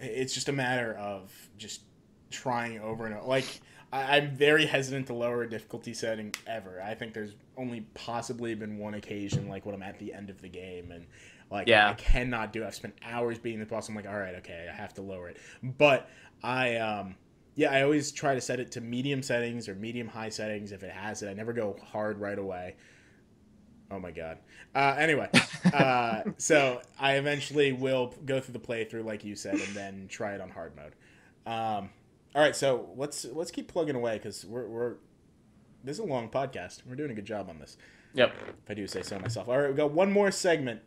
it's 0.00 0.34
just 0.34 0.48
a 0.48 0.52
matter 0.52 0.94
of 0.94 1.30
just 1.58 1.82
trying 2.30 2.78
over 2.80 3.06
and 3.06 3.14
over. 3.14 3.26
Like 3.26 3.60
I, 3.92 4.16
I'm 4.16 4.30
very 4.34 4.66
hesitant 4.66 5.06
to 5.08 5.14
lower 5.14 5.42
a 5.42 5.50
difficulty 5.50 5.94
setting 5.94 6.34
ever. 6.46 6.82
I 6.82 6.94
think 6.94 7.14
there's 7.14 7.34
only 7.56 7.82
possibly 7.94 8.54
been 8.54 8.78
one 8.78 8.94
occasion, 8.94 9.48
like 9.48 9.66
when 9.66 9.74
I'm 9.74 9.82
at 9.82 9.98
the 9.98 10.12
end 10.12 10.30
of 10.30 10.40
the 10.40 10.48
game 10.48 10.92
and 10.92 11.06
like 11.50 11.68
Yeah. 11.68 11.90
I 11.90 11.94
cannot 11.94 12.52
do. 12.52 12.62
It. 12.62 12.66
I've 12.66 12.74
spent 12.74 12.94
hours 13.04 13.38
beating 13.38 13.60
the 13.60 13.66
boss. 13.66 13.88
I'm 13.88 13.94
like, 13.94 14.06
all 14.06 14.18
right, 14.18 14.34
okay, 14.36 14.68
I 14.70 14.74
have 14.74 14.94
to 14.94 15.02
lower 15.02 15.28
it. 15.28 15.38
But 15.62 16.08
I 16.42 16.76
um 16.76 17.16
yeah, 17.54 17.72
I 17.72 17.82
always 17.82 18.12
try 18.12 18.34
to 18.34 18.40
set 18.40 18.60
it 18.60 18.70
to 18.72 18.82
medium 18.82 19.22
settings 19.22 19.66
or 19.68 19.74
medium 19.74 20.08
high 20.08 20.28
settings 20.28 20.72
if 20.72 20.82
it 20.82 20.90
has 20.90 21.22
it. 21.22 21.28
I 21.28 21.32
never 21.32 21.54
go 21.54 21.76
hard 21.82 22.18
right 22.18 22.38
away. 22.38 22.76
Oh 23.90 23.98
my 23.98 24.10
god. 24.10 24.38
Uh, 24.74 24.94
anyway, 24.98 25.30
uh, 25.72 26.22
so 26.36 26.82
I 26.98 27.14
eventually 27.14 27.72
will 27.72 28.12
go 28.26 28.40
through 28.40 28.52
the 28.54 28.58
playthrough 28.58 29.04
like 29.04 29.24
you 29.24 29.36
said, 29.36 29.54
and 29.54 29.74
then 29.74 30.06
try 30.08 30.34
it 30.34 30.40
on 30.40 30.50
hard 30.50 30.72
mode. 30.76 30.92
Um, 31.50 31.90
all 32.36 32.42
right, 32.42 32.54
so 32.54 32.90
let's 32.96 33.24
let's 33.24 33.50
keep 33.50 33.66
plugging 33.66 33.96
away 33.96 34.18
because 34.18 34.44
we're 34.44 34.68
we're 34.68 34.94
this 35.82 35.94
is 35.94 36.00
a 36.00 36.04
long 36.04 36.28
podcast. 36.28 36.82
We're 36.86 36.94
doing 36.96 37.10
a 37.10 37.14
good 37.14 37.24
job 37.24 37.48
on 37.48 37.58
this, 37.58 37.76
Yep. 38.14 38.34
if 38.64 38.70
I 38.70 38.74
do 38.74 38.86
say 38.86 39.02
so 39.02 39.18
myself. 39.18 39.48
All 39.48 39.56
right, 39.58 39.68
we've 39.68 39.76
got 39.76 39.90
one 39.92 40.12
more 40.12 40.30
segment. 40.30 40.82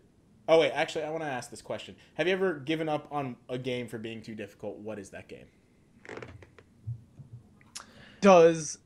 Oh 0.47 0.59
wait, 0.59 0.71
actually, 0.71 1.05
I 1.05 1.09
want 1.09 1.23
to 1.23 1.27
ask 1.29 1.49
this 1.49 1.61
question: 1.63 1.95
Have 2.15 2.27
you 2.27 2.33
ever 2.33 2.53
given 2.53 2.87
up 2.87 3.07
on 3.11 3.35
a 3.49 3.57
game 3.57 3.87
for 3.87 3.97
being 3.97 4.21
too 4.21 4.35
difficult? 4.35 4.77
What 4.77 4.99
is 4.99 5.09
that 5.09 5.27
game? 5.27 5.45
Does 8.21 8.77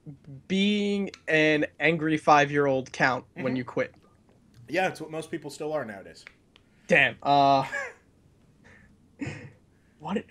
being 0.47 1.09
an 1.27 1.65
angry 1.79 2.17
five 2.17 2.51
year 2.51 2.65
old 2.67 2.91
count 2.91 3.25
when 3.33 3.53
Mhm. 3.55 3.57
you 3.57 3.65
quit? 3.65 3.93
Yeah, 4.69 4.87
it's 4.87 5.01
what 5.01 5.09
most 5.11 5.31
people 5.31 5.49
still 5.49 5.73
are 5.73 5.83
nowadays. 5.83 6.23
Damn. 6.87 7.17
Uh. 7.23 7.65
what? 9.99 10.23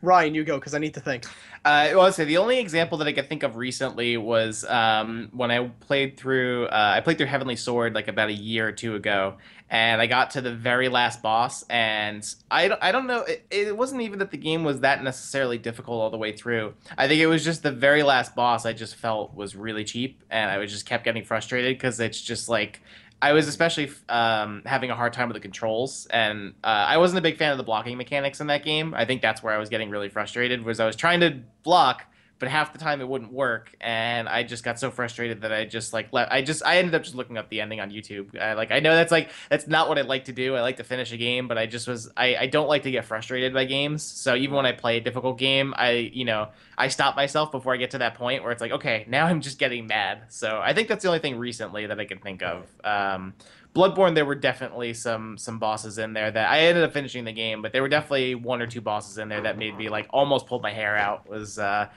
Ryan, 0.00 0.34
you 0.34 0.44
go 0.44 0.56
because 0.58 0.74
I 0.74 0.78
need 0.78 0.94
to 0.94 1.00
think. 1.00 1.24
Uh, 1.64 1.90
well, 1.92 2.02
I'd 2.02 2.14
say 2.14 2.24
the 2.24 2.36
only 2.38 2.60
example 2.60 2.98
that 2.98 3.08
I 3.08 3.12
could 3.12 3.28
think 3.28 3.42
of 3.42 3.56
recently 3.56 4.16
was 4.16 4.64
um, 4.64 5.28
when 5.32 5.50
I 5.50 5.68
played 5.80 6.16
through. 6.16 6.66
Uh, 6.66 6.92
I 6.96 7.00
played 7.00 7.18
through 7.18 7.26
Heavenly 7.26 7.56
Sword 7.56 7.94
like 7.94 8.06
about 8.08 8.28
a 8.28 8.32
year 8.32 8.68
or 8.68 8.72
two 8.72 8.94
ago, 8.94 9.38
and 9.68 10.00
I 10.00 10.06
got 10.06 10.30
to 10.32 10.40
the 10.40 10.54
very 10.54 10.88
last 10.88 11.20
boss, 11.20 11.64
and 11.68 12.24
I, 12.50 12.68
don't- 12.68 12.82
I 12.82 12.92
don't 12.92 13.06
know. 13.08 13.22
It, 13.22 13.46
it 13.50 13.76
wasn't 13.76 14.02
even 14.02 14.20
that 14.20 14.30
the 14.30 14.36
game 14.38 14.62
was 14.62 14.80
that 14.80 15.02
necessarily 15.02 15.58
difficult 15.58 16.00
all 16.00 16.10
the 16.10 16.16
way 16.16 16.30
through. 16.32 16.74
I 16.96 17.08
think 17.08 17.20
it 17.20 17.26
was 17.26 17.44
just 17.44 17.64
the 17.64 17.72
very 17.72 18.04
last 18.04 18.36
boss. 18.36 18.64
I 18.66 18.72
just 18.72 18.94
felt 18.94 19.34
was 19.34 19.56
really 19.56 19.84
cheap, 19.84 20.22
and 20.30 20.48
I 20.50 20.58
was 20.58 20.70
just 20.70 20.86
kept 20.86 21.04
getting 21.04 21.24
frustrated 21.24 21.76
because 21.76 21.98
it's 22.00 22.20
just 22.20 22.48
like. 22.48 22.80
I 23.20 23.32
was 23.32 23.48
especially 23.48 23.90
um, 24.08 24.62
having 24.64 24.90
a 24.90 24.94
hard 24.94 25.12
time 25.12 25.28
with 25.28 25.34
the 25.34 25.40
controls, 25.40 26.06
and 26.10 26.54
uh, 26.62 26.66
I 26.66 26.98
wasn't 26.98 27.18
a 27.18 27.22
big 27.22 27.36
fan 27.36 27.50
of 27.50 27.58
the 27.58 27.64
blocking 27.64 27.96
mechanics 27.96 28.40
in 28.40 28.46
that 28.46 28.64
game. 28.64 28.94
I 28.94 29.04
think 29.04 29.22
that's 29.22 29.42
where 29.42 29.52
I 29.52 29.58
was 29.58 29.68
getting 29.68 29.90
really 29.90 30.08
frustrated. 30.08 30.64
Was 30.64 30.78
I 30.78 30.86
was 30.86 30.94
trying 30.94 31.20
to 31.20 31.40
block, 31.64 32.04
but 32.38 32.48
half 32.48 32.72
the 32.72 32.78
time 32.78 33.00
it 33.00 33.08
wouldn't 33.08 33.32
work, 33.32 33.74
and 33.80 34.28
I 34.28 34.42
just 34.42 34.62
got 34.62 34.78
so 34.78 34.90
frustrated 34.90 35.42
that 35.42 35.52
I 35.52 35.64
just 35.64 35.92
like. 35.92 36.08
I 36.12 36.42
just 36.42 36.64
I 36.64 36.78
ended 36.78 36.94
up 36.94 37.02
just 37.02 37.14
looking 37.14 37.36
up 37.36 37.48
the 37.48 37.60
ending 37.60 37.80
on 37.80 37.90
YouTube. 37.90 38.40
I, 38.40 38.54
like 38.54 38.70
I 38.70 38.80
know 38.80 38.94
that's 38.94 39.12
like 39.12 39.30
that's 39.48 39.66
not 39.66 39.88
what 39.88 39.98
I 39.98 40.02
like 40.02 40.26
to 40.26 40.32
do. 40.32 40.54
I 40.54 40.60
like 40.60 40.76
to 40.76 40.84
finish 40.84 41.12
a 41.12 41.16
game, 41.16 41.48
but 41.48 41.58
I 41.58 41.66
just 41.66 41.88
was 41.88 42.10
I 42.16 42.36
I 42.36 42.46
don't 42.46 42.68
like 42.68 42.84
to 42.84 42.90
get 42.90 43.04
frustrated 43.04 43.52
by 43.52 43.64
games. 43.64 44.02
So 44.02 44.34
even 44.34 44.54
when 44.56 44.66
I 44.66 44.72
play 44.72 44.98
a 44.98 45.00
difficult 45.00 45.38
game, 45.38 45.74
I 45.76 45.90
you 45.90 46.24
know 46.24 46.48
I 46.76 46.88
stop 46.88 47.16
myself 47.16 47.50
before 47.50 47.74
I 47.74 47.76
get 47.76 47.90
to 47.92 47.98
that 47.98 48.14
point 48.14 48.42
where 48.42 48.52
it's 48.52 48.60
like, 48.60 48.72
okay, 48.72 49.04
now 49.08 49.26
I'm 49.26 49.40
just 49.40 49.58
getting 49.58 49.86
mad. 49.86 50.22
So 50.28 50.60
I 50.62 50.74
think 50.74 50.88
that's 50.88 51.02
the 51.02 51.08
only 51.08 51.20
thing 51.20 51.36
recently 51.36 51.86
that 51.86 51.98
I 51.98 52.04
can 52.04 52.18
think 52.18 52.42
of. 52.42 52.66
Um, 52.84 53.34
Bloodborne, 53.74 54.14
there 54.14 54.24
were 54.24 54.34
definitely 54.34 54.94
some 54.94 55.38
some 55.38 55.58
bosses 55.58 55.98
in 55.98 56.12
there 56.12 56.30
that 56.30 56.50
I 56.50 56.60
ended 56.60 56.84
up 56.84 56.92
finishing 56.92 57.24
the 57.24 57.32
game, 57.32 57.62
but 57.62 57.72
there 57.72 57.82
were 57.82 57.88
definitely 57.88 58.34
one 58.34 58.62
or 58.62 58.66
two 58.66 58.80
bosses 58.80 59.18
in 59.18 59.28
there 59.28 59.42
that 59.42 59.58
made 59.58 59.76
me 59.76 59.88
like 59.88 60.06
almost 60.10 60.46
pulled 60.46 60.62
my 60.62 60.72
hair 60.72 60.96
out. 60.96 61.28
Was 61.28 61.58
uh, 61.58 61.88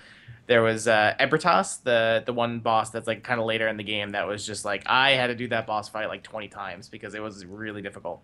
there 0.47 0.61
was 0.61 0.87
uh, 0.87 1.13
Ebrietas, 1.19 1.83
the 1.83 2.23
the 2.25 2.33
one 2.33 2.59
boss 2.59 2.89
that's 2.89 3.07
like 3.07 3.23
kind 3.23 3.39
of 3.39 3.45
later 3.45 3.67
in 3.67 3.77
the 3.77 3.83
game 3.83 4.09
that 4.11 4.27
was 4.27 4.45
just 4.45 4.65
like 4.65 4.83
I 4.85 5.11
had 5.11 5.27
to 5.27 5.35
do 5.35 5.47
that 5.49 5.67
boss 5.67 5.89
fight 5.89 6.07
like 6.07 6.23
20 6.23 6.47
times 6.49 6.89
because 6.89 7.13
it 7.13 7.21
was 7.21 7.45
really 7.45 7.81
difficult. 7.81 8.21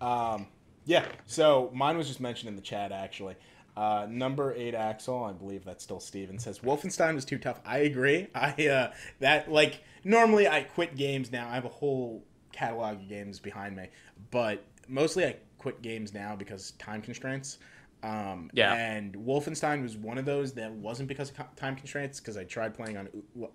Um, 0.00 0.46
yeah, 0.84 1.04
so 1.26 1.70
mine 1.72 1.96
was 1.96 2.06
just 2.06 2.20
mentioned 2.20 2.48
in 2.48 2.56
the 2.56 2.62
chat 2.62 2.92
actually. 2.92 3.36
Uh, 3.76 4.06
number 4.08 4.54
eight 4.54 4.74
Axel, 4.74 5.24
I 5.24 5.32
believe 5.32 5.64
that's 5.64 5.82
still 5.82 5.98
Steven, 5.98 6.38
says 6.38 6.60
Wolfenstein 6.60 7.14
was 7.14 7.24
too 7.24 7.38
tough. 7.38 7.60
I 7.64 7.78
agree. 7.78 8.28
I 8.34 8.68
uh, 8.68 8.92
that 9.20 9.50
like 9.50 9.82
normally 10.04 10.46
I 10.46 10.62
quit 10.62 10.96
games 10.96 11.32
now. 11.32 11.48
I 11.48 11.54
have 11.54 11.64
a 11.64 11.70
whole 11.70 12.22
catalog 12.52 13.00
of 13.00 13.08
games 13.08 13.40
behind 13.40 13.74
me, 13.74 13.88
but 14.30 14.62
mostly 14.86 15.24
I 15.24 15.36
quit 15.58 15.82
games 15.82 16.14
now 16.14 16.36
because 16.36 16.72
time 16.72 17.02
constraints. 17.02 17.58
Um, 18.04 18.50
Yeah. 18.52 18.74
And 18.74 19.14
Wolfenstein 19.14 19.82
was 19.82 19.96
one 19.96 20.18
of 20.18 20.24
those 20.24 20.52
that 20.54 20.70
wasn't 20.72 21.08
because 21.08 21.30
of 21.30 21.56
time 21.56 21.74
constraints 21.76 22.20
because 22.20 22.36
I 22.36 22.44
tried 22.44 22.74
playing 22.74 22.96
on 22.96 23.08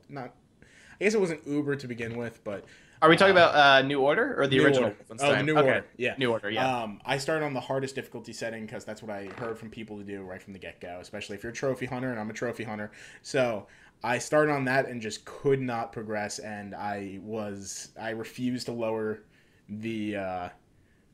not. 0.09 0.33
I 1.01 1.05
guess 1.05 1.13
it 1.13 1.19
wasn't 1.21 1.47
Uber 1.47 1.77
to 1.77 1.87
begin 1.87 2.17
with, 2.17 2.43
but 2.43 2.65
Are 3.01 3.07
we 3.07 3.15
talking 3.15 3.37
Uh, 3.37 3.39
about 3.39 3.55
uh, 3.55 3.87
New 3.87 4.01
Order 4.01 4.35
or 4.37 4.47
the 4.47 4.57
New 4.57 4.65
original 4.65 4.89
Order. 4.89 4.97
Wolfenstein? 5.09 5.39
Oh, 5.39 5.41
New 5.43 5.57
okay. 5.57 5.67
Order. 5.67 5.85
Yeah. 5.95 6.15
New 6.17 6.31
Order, 6.31 6.49
yeah. 6.49 6.81
Um, 6.83 6.99
I 7.05 7.17
started 7.17 7.45
on 7.45 7.53
the 7.53 7.61
hardest 7.61 7.95
difficulty 7.95 8.33
setting 8.33 8.65
because 8.65 8.83
that's 8.83 9.01
what 9.01 9.09
I 9.09 9.27
heard 9.37 9.57
from 9.57 9.69
people 9.69 9.97
to 9.99 10.03
do 10.03 10.23
right 10.23 10.41
from 10.41 10.51
the 10.51 10.59
get 10.59 10.81
go, 10.81 10.97
especially 10.99 11.37
if 11.37 11.43
you're 11.43 11.53
a 11.53 11.55
trophy 11.55 11.85
hunter, 11.85 12.11
and 12.11 12.19
I'm 12.19 12.29
a 12.29 12.33
trophy 12.33 12.65
hunter. 12.65 12.91
So 13.21 13.67
I 14.03 14.17
started 14.17 14.51
on 14.51 14.65
that 14.65 14.87
and 14.89 15.01
just 15.01 15.23
could 15.23 15.61
not 15.61 15.93
progress, 15.93 16.39
and 16.39 16.75
I 16.75 17.19
was 17.23 17.91
I 17.97 18.09
refused 18.09 18.65
to 18.65 18.73
lower 18.73 19.19
the 19.69 20.17
uh, 20.17 20.49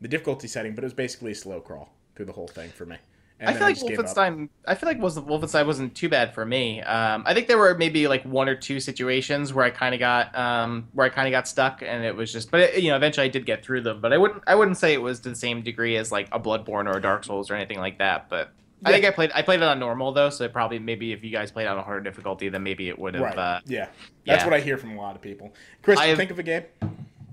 the 0.01 0.07
difficulty 0.07 0.47
setting, 0.47 0.73
but 0.73 0.83
it 0.83 0.87
was 0.87 0.93
basically 0.95 1.33
a 1.33 1.35
slow 1.35 1.59
crawl 1.61 1.93
through 2.15 2.25
the 2.25 2.33
whole 2.33 2.47
thing 2.47 2.69
for 2.71 2.87
me. 2.87 2.97
And 3.39 3.49
I 3.49 3.51
then 3.51 3.59
feel 3.59 3.67
like 3.67 3.75
just 3.75 3.87
gave 3.87 3.99
up. 3.99 4.05
Wolfenstein. 4.05 4.49
I 4.65 4.75
feel 4.75 4.87
like 4.87 4.99
was 4.99 5.17
Wolfenstein 5.19 5.65
wasn't 5.65 5.93
too 5.93 6.07
bad 6.07 6.33
for 6.33 6.45
me. 6.45 6.81
Um, 6.81 7.23
I 7.25 7.33
think 7.33 7.47
there 7.47 7.57
were 7.57 7.75
maybe 7.75 8.07
like 8.07 8.23
one 8.23 8.47
or 8.47 8.55
two 8.55 8.79
situations 8.79 9.53
where 9.53 9.65
I 9.65 9.71
kind 9.71 9.93
of 9.93 9.99
got 9.99 10.35
um, 10.37 10.87
where 10.93 11.05
I 11.05 11.09
kind 11.09 11.27
of 11.27 11.31
got 11.31 11.47
stuck, 11.47 11.81
and 11.81 12.05
it 12.05 12.15
was 12.15 12.31
just. 12.31 12.49
But 12.49 12.61
it, 12.61 12.81
you 12.81 12.89
know, 12.89 12.95
eventually 12.95 13.25
I 13.25 13.29
did 13.29 13.45
get 13.45 13.63
through 13.63 13.81
them. 13.81 13.99
But 13.99 14.13
I 14.13 14.17
wouldn't. 14.17 14.43
I 14.47 14.55
wouldn't 14.55 14.77
say 14.77 14.93
it 14.93 15.01
was 15.01 15.19
to 15.21 15.29
the 15.29 15.35
same 15.35 15.61
degree 15.61 15.97
as 15.97 16.11
like 16.11 16.29
a 16.31 16.39
Bloodborne 16.39 16.87
or 16.87 16.97
a 16.97 17.01
Dark 17.01 17.25
Souls 17.25 17.51
or 17.51 17.55
anything 17.55 17.79
like 17.79 17.97
that. 17.97 18.29
But 18.29 18.53
I 18.85 18.91
think 18.91 19.03
I 19.03 19.11
played. 19.11 19.31
I 19.35 19.41
played 19.41 19.59
it 19.59 19.63
on 19.63 19.79
normal 19.79 20.13
though, 20.13 20.29
so 20.29 20.45
it 20.45 20.53
probably 20.53 20.79
maybe 20.79 21.11
if 21.11 21.23
you 21.23 21.31
guys 21.31 21.51
played 21.51 21.67
on 21.67 21.77
a 21.77 21.83
harder 21.83 22.01
difficulty, 22.01 22.47
then 22.47 22.63
maybe 22.63 22.87
it 22.87 22.97
would 22.97 23.15
have. 23.15 23.23
Right. 23.23 23.37
Uh, 23.37 23.59
yeah. 23.65 23.87
That's 24.25 24.43
yeah. 24.43 24.45
what 24.45 24.53
I 24.53 24.61
hear 24.61 24.77
from 24.77 24.97
a 24.97 25.01
lot 25.01 25.15
of 25.15 25.21
people. 25.21 25.53
Chris, 25.81 25.99
I 25.99 26.07
have- 26.07 26.17
think 26.17 26.31
of 26.31 26.39
a 26.39 26.43
game. 26.43 26.63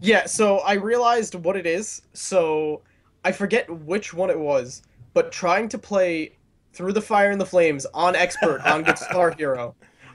Yeah, 0.00 0.26
so 0.26 0.59
I 0.59 0.72
realized 0.72 1.36
what 1.36 1.57
it 1.57 1.64
is. 1.64 2.03
So 2.12 2.80
I 3.24 3.30
forget 3.30 3.70
which 3.70 4.12
one 4.12 4.30
it 4.30 4.38
was, 4.38 4.82
but 5.14 5.32
trying 5.32 5.68
to 5.70 5.78
play 5.78 6.36
Through 6.72 6.92
the 6.92 7.02
Fire 7.02 7.30
and 7.30 7.40
the 7.40 7.46
Flames 7.46 7.86
on 7.86 8.16
expert 8.16 8.60
on 8.64 8.82
Guitar 8.82 9.30
Hero, 9.38 9.74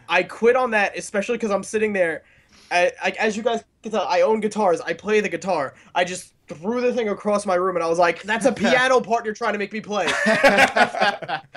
I 0.10 0.24
quit 0.24 0.56
on 0.56 0.72
that, 0.72 0.98
especially 0.98 1.38
because 1.38 1.52
I'm 1.52 1.64
sitting 1.64 1.94
there. 1.94 2.24
I, 2.72 2.92
I, 3.02 3.10
as 3.20 3.38
you 3.38 3.44
guys 3.44 3.64
can 3.84 3.92
tell, 3.92 4.08
I 4.08 4.22
own 4.22 4.40
guitars. 4.40 4.82
I 4.82 4.94
play 4.94 5.20
the 5.20 5.30
guitar. 5.30 5.74
I 5.96 6.04
just 6.04 6.34
threw 6.48 6.82
the 6.82 6.94
thing 6.94 7.10
across 7.10 7.46
my 7.46 7.56
room, 7.56 7.76
and 7.76 7.84
I 7.84 7.88
was 7.88 8.00
like, 8.00 8.24
"That's 8.24 8.46
a 8.46 8.52
piano 8.54 9.02
part 9.02 9.26
you're 9.26 9.34
trying 9.34 9.54
to 9.54 9.60
make 9.60 9.74
me 9.74 9.82
play." 9.82 10.08
that 10.26 11.48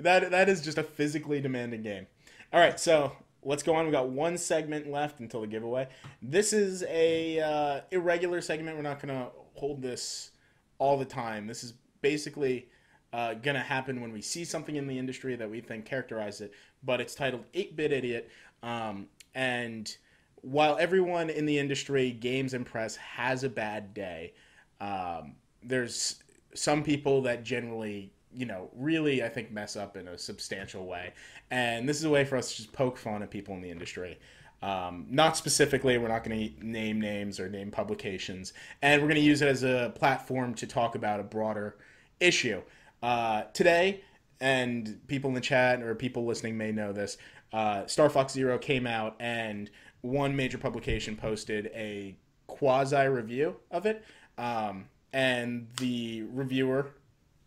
that 0.00 0.48
is 0.48 0.60
just 0.60 0.78
a 0.78 0.82
physically 0.82 1.40
demanding 1.40 1.82
game. 1.82 2.06
All 2.52 2.60
right, 2.60 2.78
so 2.78 3.12
let's 3.42 3.62
go 3.62 3.74
on. 3.74 3.86
We 3.86 3.92
got 3.92 4.08
one 4.08 4.36
segment 4.36 4.90
left 4.90 5.20
until 5.20 5.42
the 5.42 5.46
giveaway. 5.46 5.88
This 6.22 6.52
is 6.52 6.84
a 6.88 7.40
uh, 7.40 7.80
irregular 7.90 8.40
segment. 8.40 8.76
We're 8.76 8.82
not 8.82 9.00
gonna 9.00 9.28
hold 9.54 9.82
this 9.82 10.32
all 10.78 10.98
the 10.98 11.04
time. 11.04 11.46
This 11.46 11.62
is 11.62 11.74
basically 12.02 12.68
uh, 13.12 13.34
gonna 13.34 13.60
happen 13.60 14.00
when 14.00 14.12
we 14.12 14.20
see 14.20 14.44
something 14.44 14.76
in 14.76 14.86
the 14.86 14.98
industry 14.98 15.36
that 15.36 15.50
we 15.50 15.60
think 15.60 15.84
characterizes 15.84 16.40
it. 16.42 16.54
But 16.82 17.00
it's 17.00 17.14
titled 17.14 17.44
8-Bit 17.52 17.92
Idiot, 17.92 18.30
um, 18.62 19.08
and 19.34 19.94
while 20.42 20.76
everyone 20.78 21.30
in 21.30 21.46
the 21.46 21.58
industry, 21.58 22.10
games 22.10 22.54
and 22.54 22.64
press, 22.64 22.96
has 22.96 23.44
a 23.44 23.48
bad 23.48 23.92
day, 23.94 24.32
um, 24.80 25.34
there's 25.62 26.22
some 26.54 26.82
people 26.82 27.22
that 27.22 27.44
generally, 27.44 28.12
you 28.32 28.46
know, 28.46 28.70
really, 28.74 29.22
I 29.22 29.28
think, 29.28 29.52
mess 29.52 29.76
up 29.76 29.96
in 29.96 30.08
a 30.08 30.18
substantial 30.18 30.86
way. 30.86 31.12
And 31.50 31.88
this 31.88 31.98
is 31.98 32.04
a 32.04 32.10
way 32.10 32.24
for 32.24 32.36
us 32.36 32.50
to 32.50 32.56
just 32.56 32.72
poke 32.72 32.96
fun 32.96 33.22
at 33.22 33.30
people 33.30 33.54
in 33.54 33.60
the 33.60 33.70
industry. 33.70 34.18
Um, 34.62 35.06
not 35.08 35.36
specifically, 35.36 35.96
we're 35.98 36.08
not 36.08 36.24
going 36.24 36.54
to 36.54 36.66
name 36.66 37.00
names 37.00 37.40
or 37.40 37.48
name 37.48 37.70
publications. 37.70 38.52
And 38.82 39.00
we're 39.00 39.08
going 39.08 39.20
to 39.20 39.26
use 39.26 39.42
it 39.42 39.48
as 39.48 39.62
a 39.62 39.92
platform 39.94 40.54
to 40.54 40.66
talk 40.66 40.94
about 40.94 41.20
a 41.20 41.24
broader 41.24 41.76
issue. 42.18 42.62
Uh, 43.02 43.42
today, 43.52 44.02
and 44.40 45.00
people 45.06 45.28
in 45.28 45.34
the 45.34 45.40
chat 45.40 45.82
or 45.82 45.94
people 45.94 46.24
listening 46.24 46.56
may 46.56 46.72
know 46.72 46.92
this, 46.92 47.16
uh, 47.52 47.86
Star 47.86 48.10
Fox 48.10 48.32
Zero 48.32 48.58
came 48.58 48.86
out, 48.86 49.16
and 49.18 49.70
one 50.02 50.36
major 50.36 50.58
publication 50.58 51.16
posted 51.16 51.66
a 51.74 52.16
quasi 52.46 53.06
review 53.06 53.56
of 53.70 53.86
it. 53.86 54.04
Um, 54.38 54.86
and 55.12 55.68
the 55.78 56.22
reviewer 56.32 56.92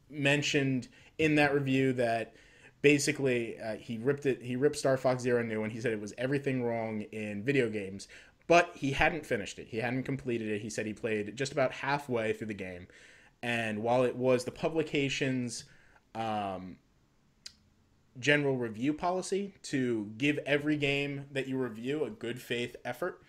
mentioned 0.09 0.87
in 1.17 1.35
that 1.35 1.53
review 1.53 1.93
that 1.93 2.35
basically 2.81 3.59
uh, 3.59 3.75
he 3.75 3.97
ripped 3.97 4.25
it 4.25 4.41
he 4.41 4.55
ripped 4.57 4.75
star 4.75 4.97
fox 4.97 5.23
zero 5.23 5.41
new 5.41 5.63
and 5.63 5.71
he 5.71 5.79
said 5.79 5.93
it 5.93 6.01
was 6.01 6.13
everything 6.17 6.61
wrong 6.61 7.01
in 7.13 7.41
video 7.41 7.69
games 7.69 8.09
but 8.47 8.71
he 8.75 8.91
hadn't 8.91 9.25
finished 9.25 9.59
it. 9.59 9.67
He 9.69 9.77
hadn't 9.77 10.03
completed 10.03 10.49
it. 10.49 10.61
He 10.61 10.69
said 10.69 10.85
he 10.85 10.93
played 10.93 11.35
just 11.35 11.51
about 11.51 11.71
halfway 11.71 12.33
through 12.33 12.47
the 12.47 12.53
game 12.53 12.87
and 13.43 13.83
while 13.83 14.03
it 14.03 14.15
was 14.15 14.45
the 14.45 14.51
publication's 14.51 15.65
um, 16.15 16.77
general 18.19 18.55
review 18.55 18.93
policy 18.93 19.53
to 19.63 20.09
give 20.17 20.39
every 20.45 20.77
game 20.77 21.25
that 21.31 21.47
you 21.47 21.57
review 21.57 22.05
a 22.05 22.09
good 22.09 22.41
faith 22.41 22.75
effort, 22.85 23.21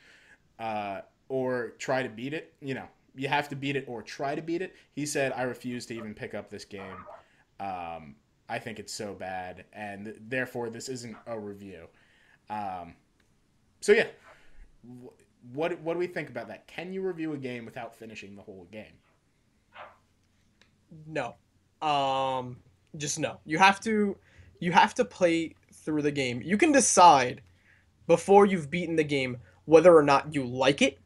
uh, 0.61 1.01
or 1.29 1.71
try 1.79 2.03
to 2.03 2.09
beat 2.09 2.33
it. 2.33 2.55
You 2.63 2.75
know, 2.75 2.87
you 3.17 3.29
have 3.29 3.49
to 3.49 3.57
beat 3.57 3.75
it 3.75 3.85
or 3.89 4.03
try 4.03 4.37
to 4.37 4.43
beat 4.43 4.63
it. 4.63 4.75
He 4.93 5.05
said, 5.05 5.33
"I 5.33 5.43
refuse 5.43 5.85
to 5.87 5.95
even 5.95 6.15
pick 6.15 6.33
up 6.33 6.49
this 6.49 6.65
game. 6.65 7.05
Um, 7.59 8.15
I 8.49 8.61
think 8.61 8.79
it's 8.79 8.93
so 8.93 9.15
bad, 9.15 9.65
and 9.73 10.15
therefore 10.29 10.71
this 10.71 10.89
isn't 10.89 11.17
a 11.27 11.39
review." 11.39 11.89
Um, 12.49 12.95
so 13.81 13.91
yeah, 13.91 14.07
what 15.53 15.81
what 15.81 15.95
do 15.95 15.99
we 15.99 16.07
think 16.07 16.29
about 16.29 16.47
that? 16.49 16.69
Can 16.69 16.93
you 16.93 17.03
review 17.03 17.33
a 17.33 17.37
game 17.37 17.65
without 17.65 17.97
finishing 17.97 18.37
the 18.37 18.43
whole 18.43 18.69
game? 18.71 18.95
No. 21.07 21.35
Um 21.87 22.57
just 22.97 23.19
no. 23.19 23.39
You 23.45 23.59
have 23.59 23.81
to 23.81 24.17
you 24.61 24.73
have 24.73 24.95
to 24.95 25.05
play 25.05 25.55
through 25.73 26.03
the 26.03 26.13
game. 26.13 26.41
You 26.43 26.57
can 26.57 26.73
decide 26.73 27.43
before 28.07 28.47
you've 28.47 28.71
beaten 28.71 28.97
the 28.97 29.05
game 29.05 29.39
whether 29.67 29.95
or 29.95 30.03
not 30.03 30.35
you 30.35 30.45
like 30.45 30.83
it. 30.83 30.99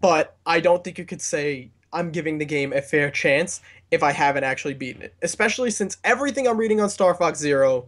But 0.00 0.36
I 0.44 0.60
don't 0.60 0.84
think 0.84 0.98
you 0.98 1.04
could 1.04 1.22
say 1.22 1.70
I'm 1.92 2.10
giving 2.10 2.38
the 2.38 2.44
game 2.44 2.72
a 2.72 2.82
fair 2.82 3.10
chance 3.10 3.62
if 3.90 4.02
I 4.02 4.12
haven't 4.12 4.44
actually 4.44 4.74
beaten 4.74 5.02
it. 5.02 5.14
Especially 5.22 5.70
since 5.70 5.96
everything 6.04 6.46
I'm 6.46 6.58
reading 6.58 6.80
on 6.80 6.90
Star 6.90 7.14
Fox 7.14 7.38
Zero 7.38 7.86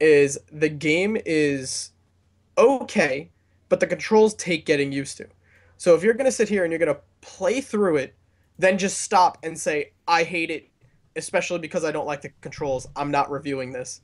is 0.00 0.38
the 0.50 0.68
game 0.68 1.16
is 1.26 1.90
okay, 2.56 3.30
but 3.68 3.80
the 3.80 3.86
controls 3.86 4.34
take 4.34 4.66
getting 4.66 4.92
used 4.92 5.16
to. 5.18 5.26
So 5.76 5.94
if 5.94 6.02
you're 6.02 6.14
going 6.14 6.26
to 6.26 6.32
sit 6.32 6.48
here 6.48 6.64
and 6.64 6.72
you're 6.72 6.78
going 6.78 6.94
to 6.94 7.00
play 7.20 7.60
through 7.60 7.96
it, 7.96 8.14
then 8.58 8.78
just 8.78 9.00
stop 9.00 9.38
and 9.42 9.58
say, 9.58 9.91
I 10.12 10.24
hate 10.24 10.50
it, 10.50 10.68
especially 11.16 11.58
because 11.58 11.84
I 11.84 11.90
don't 11.90 12.06
like 12.06 12.20
the 12.20 12.28
controls, 12.42 12.86
I'm 12.94 13.10
not 13.10 13.30
reviewing 13.30 13.72
this, 13.72 14.02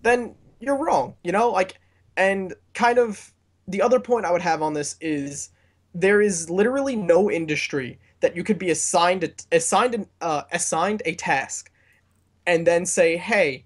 then 0.00 0.34
you're 0.60 0.78
wrong, 0.78 1.14
you 1.22 1.30
know? 1.30 1.50
Like, 1.50 1.78
and 2.16 2.54
kind 2.72 2.98
of 2.98 3.34
the 3.68 3.82
other 3.82 4.00
point 4.00 4.24
I 4.24 4.32
would 4.32 4.40
have 4.40 4.62
on 4.62 4.72
this 4.72 4.96
is 5.02 5.50
there 5.94 6.22
is 6.22 6.48
literally 6.48 6.96
no 6.96 7.30
industry 7.30 7.98
that 8.20 8.34
you 8.34 8.42
could 8.42 8.58
be 8.58 8.70
assigned 8.70 9.24
a, 9.24 9.30
assigned 9.54 10.06
uh, 10.22 10.44
assigned 10.52 11.02
a 11.04 11.14
task 11.14 11.70
and 12.46 12.66
then 12.66 12.86
say, 12.86 13.16
"Hey, 13.16 13.64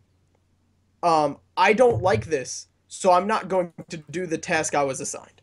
um, 1.02 1.38
I 1.56 1.72
don't 1.72 2.02
like 2.02 2.26
this, 2.26 2.68
so 2.88 3.12
I'm 3.12 3.26
not 3.26 3.48
going 3.48 3.72
to 3.90 3.98
do 4.10 4.26
the 4.26 4.38
task 4.38 4.74
I 4.74 4.82
was 4.82 5.00
assigned." 5.00 5.40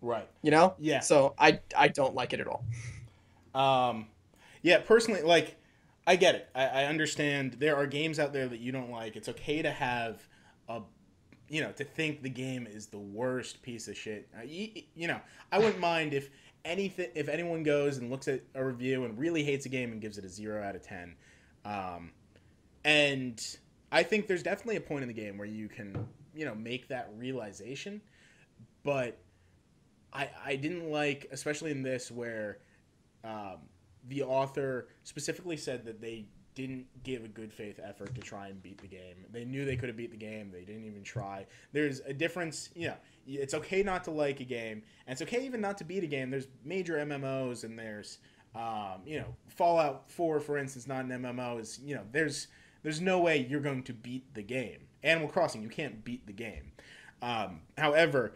Right. 0.00 0.28
You 0.42 0.50
know? 0.50 0.74
Yeah. 0.78 1.00
So 1.00 1.34
I 1.38 1.60
I 1.76 1.88
don't 1.88 2.14
like 2.14 2.32
it 2.32 2.40
at 2.40 2.46
all. 2.46 2.64
Um, 3.54 4.06
yeah, 4.62 4.78
personally, 4.78 5.22
like, 5.22 5.56
I 6.06 6.16
get 6.16 6.34
it. 6.34 6.48
I, 6.54 6.66
I 6.66 6.84
understand 6.84 7.56
there 7.58 7.76
are 7.76 7.86
games 7.86 8.18
out 8.18 8.32
there 8.32 8.48
that 8.48 8.60
you 8.60 8.72
don't 8.72 8.90
like. 8.90 9.16
It's 9.16 9.28
okay 9.28 9.62
to 9.62 9.70
have 9.70 10.26
a, 10.68 10.80
you 11.48 11.62
know, 11.62 11.72
to 11.72 11.84
think 11.84 12.22
the 12.22 12.30
game 12.30 12.66
is 12.66 12.86
the 12.86 12.98
worst 12.98 13.62
piece 13.62 13.88
of 13.88 13.96
shit. 13.96 14.28
Uh, 14.36 14.42
you, 14.42 14.82
you 14.94 15.08
know, 15.08 15.20
I 15.52 15.58
wouldn't 15.58 15.80
mind 15.80 16.14
if 16.14 16.30
anything, 16.64 17.08
if 17.14 17.28
anyone 17.28 17.62
goes 17.62 17.98
and 17.98 18.10
looks 18.10 18.28
at 18.28 18.42
a 18.54 18.64
review 18.64 19.04
and 19.04 19.18
really 19.18 19.44
hates 19.44 19.66
a 19.66 19.68
game 19.68 19.92
and 19.92 20.00
gives 20.00 20.18
it 20.18 20.24
a 20.24 20.28
zero 20.28 20.62
out 20.62 20.76
of 20.76 20.82
ten. 20.82 21.16
Um, 21.64 22.12
and 22.84 23.40
I 23.92 24.02
think 24.02 24.26
there's 24.26 24.42
definitely 24.42 24.76
a 24.76 24.80
point 24.80 25.02
in 25.02 25.08
the 25.08 25.14
game 25.14 25.36
where 25.36 25.48
you 25.48 25.68
can, 25.68 26.08
you 26.34 26.44
know, 26.44 26.54
make 26.54 26.88
that 26.88 27.10
realization, 27.16 28.00
but 28.82 29.18
I 30.12 30.30
I 30.44 30.56
didn't 30.56 30.90
like, 30.90 31.28
especially 31.30 31.70
in 31.70 31.82
this 31.82 32.10
where 32.10 32.58
um, 33.24 33.58
the 34.08 34.22
author 34.22 34.88
specifically 35.04 35.56
said 35.56 35.84
that 35.84 36.00
they 36.00 36.26
didn't 36.54 36.86
give 37.04 37.24
a 37.24 37.28
good 37.28 37.52
faith 37.52 37.78
effort 37.82 38.14
to 38.14 38.20
try 38.20 38.48
and 38.48 38.62
beat 38.62 38.78
the 38.80 38.86
game. 38.86 39.24
They 39.32 39.44
knew 39.44 39.64
they 39.64 39.76
could 39.76 39.88
have 39.88 39.96
beat 39.96 40.10
the 40.10 40.16
game. 40.16 40.50
They 40.52 40.64
didn't 40.64 40.84
even 40.84 41.02
try. 41.02 41.46
There's 41.72 42.00
a 42.00 42.12
difference. 42.12 42.70
You 42.74 42.88
know, 42.88 42.96
it's 43.26 43.54
okay 43.54 43.82
not 43.82 44.04
to 44.04 44.10
like 44.10 44.40
a 44.40 44.44
game, 44.44 44.82
and 45.06 45.12
it's 45.12 45.22
okay 45.22 45.44
even 45.44 45.60
not 45.60 45.78
to 45.78 45.84
beat 45.84 46.04
a 46.04 46.08
game. 46.08 46.30
There's 46.30 46.48
major 46.64 46.96
MMOs, 46.96 47.64
and 47.64 47.78
there's, 47.78 48.18
um, 48.54 49.02
you 49.06 49.18
know, 49.18 49.34
Fallout 49.48 50.10
4, 50.10 50.40
for 50.40 50.58
instance, 50.58 50.86
not 50.86 51.04
an 51.04 51.10
MMO. 51.10 51.60
Is 51.60 51.78
you 51.82 51.94
know, 51.94 52.02
there's 52.10 52.48
there's 52.82 53.00
no 53.00 53.20
way 53.20 53.46
you're 53.48 53.60
going 53.60 53.82
to 53.84 53.92
beat 53.92 54.34
the 54.34 54.42
game. 54.42 54.88
Animal 55.02 55.28
Crossing, 55.28 55.62
you 55.62 55.68
can't 55.68 56.04
beat 56.04 56.26
the 56.26 56.32
game. 56.32 56.72
Um, 57.22 57.60
however, 57.78 58.34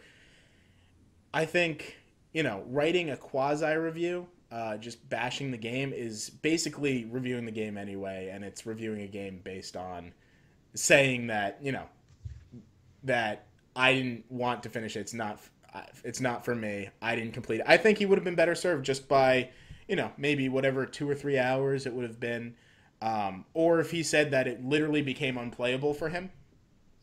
I 1.33 1.45
think 1.45 1.97
you 2.33 2.43
know, 2.43 2.63
writing 2.67 3.09
a 3.09 3.17
quasi 3.17 3.73
review 3.75 4.27
uh, 4.55 4.77
just 4.77 5.09
bashing 5.09 5.51
the 5.51 5.57
game 5.57 5.91
is 5.91 6.29
basically 6.29 7.03
reviewing 7.11 7.45
the 7.45 7.51
game 7.51 7.77
anyway, 7.77 8.29
and 8.31 8.41
it's 8.41 8.65
reviewing 8.65 9.01
a 9.01 9.07
game 9.07 9.41
based 9.43 9.75
on 9.75 10.13
saying 10.73 11.27
that 11.27 11.59
you 11.61 11.73
know 11.73 11.83
that 13.03 13.47
I 13.75 13.93
didn't 13.93 14.23
want 14.31 14.63
to 14.63 14.69
finish 14.69 14.95
it. 14.95 15.01
It's 15.01 15.13
not 15.13 15.41
it's 16.05 16.21
not 16.21 16.45
for 16.45 16.55
me. 16.55 16.87
I 17.01 17.17
didn't 17.17 17.33
complete 17.33 17.59
it. 17.59 17.65
I 17.67 17.75
think 17.75 17.97
he 17.97 18.05
would 18.05 18.17
have 18.17 18.23
been 18.23 18.35
better 18.35 18.55
served 18.55 18.85
just 18.85 19.09
by 19.09 19.49
you 19.89 19.97
know 19.97 20.13
maybe 20.17 20.47
whatever 20.47 20.85
two 20.85 21.09
or 21.09 21.15
three 21.15 21.37
hours 21.37 21.85
it 21.85 21.93
would 21.93 22.05
have 22.05 22.21
been, 22.21 22.55
um, 23.01 23.43
or 23.53 23.81
if 23.81 23.91
he 23.91 24.03
said 24.03 24.31
that 24.31 24.47
it 24.47 24.63
literally 24.63 25.01
became 25.01 25.37
unplayable 25.37 25.93
for 25.93 26.07
him, 26.07 26.31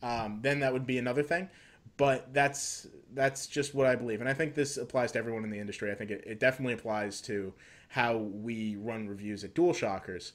um, 0.01 0.39
then 0.41 0.59
that 0.61 0.73
would 0.73 0.87
be 0.87 0.97
another 0.97 1.21
thing. 1.21 1.51
But 1.97 2.33
that's 2.33 2.87
that's 3.13 3.45
just 3.45 3.75
what 3.75 3.85
I 3.85 3.95
believe, 3.95 4.19
and 4.19 4.29
I 4.29 4.33
think 4.33 4.55
this 4.55 4.77
applies 4.77 5.11
to 5.11 5.19
everyone 5.19 5.43
in 5.43 5.51
the 5.51 5.59
industry. 5.59 5.91
I 5.91 5.95
think 5.95 6.09
it, 6.09 6.23
it 6.25 6.39
definitely 6.39 6.73
applies 6.73 7.21
to 7.21 7.53
how 7.89 8.17
we 8.17 8.75
run 8.77 9.07
reviews 9.07 9.43
at 9.43 9.53
DualShockers, 9.53 10.31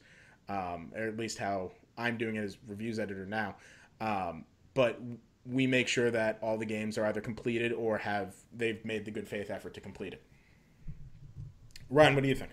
um, 0.49 0.93
or 0.95 1.09
at 1.09 1.17
least 1.17 1.39
how 1.39 1.73
I'm 1.97 2.17
doing 2.17 2.37
it 2.37 2.45
as 2.45 2.57
reviews 2.69 3.01
editor 3.01 3.27
now. 3.27 3.57
Um, 4.01 4.45
but 4.75 5.01
we 5.45 5.67
make 5.67 5.89
sure 5.89 6.11
that 6.11 6.39
all 6.41 6.57
the 6.57 6.67
games 6.67 6.97
are 6.97 7.07
either 7.07 7.21
completed 7.21 7.73
or 7.73 7.99
have 7.99 8.35
they've 8.55 8.85
made 8.85 9.05
the 9.05 9.11
good 9.11 9.27
faith 9.27 9.51
effort 9.51 9.75
to 9.75 9.81
complete 9.81 10.13
it. 10.13 10.23
Ryan, 11.91 12.15
what 12.15 12.23
do 12.23 12.29
you 12.29 12.35
think? 12.35 12.53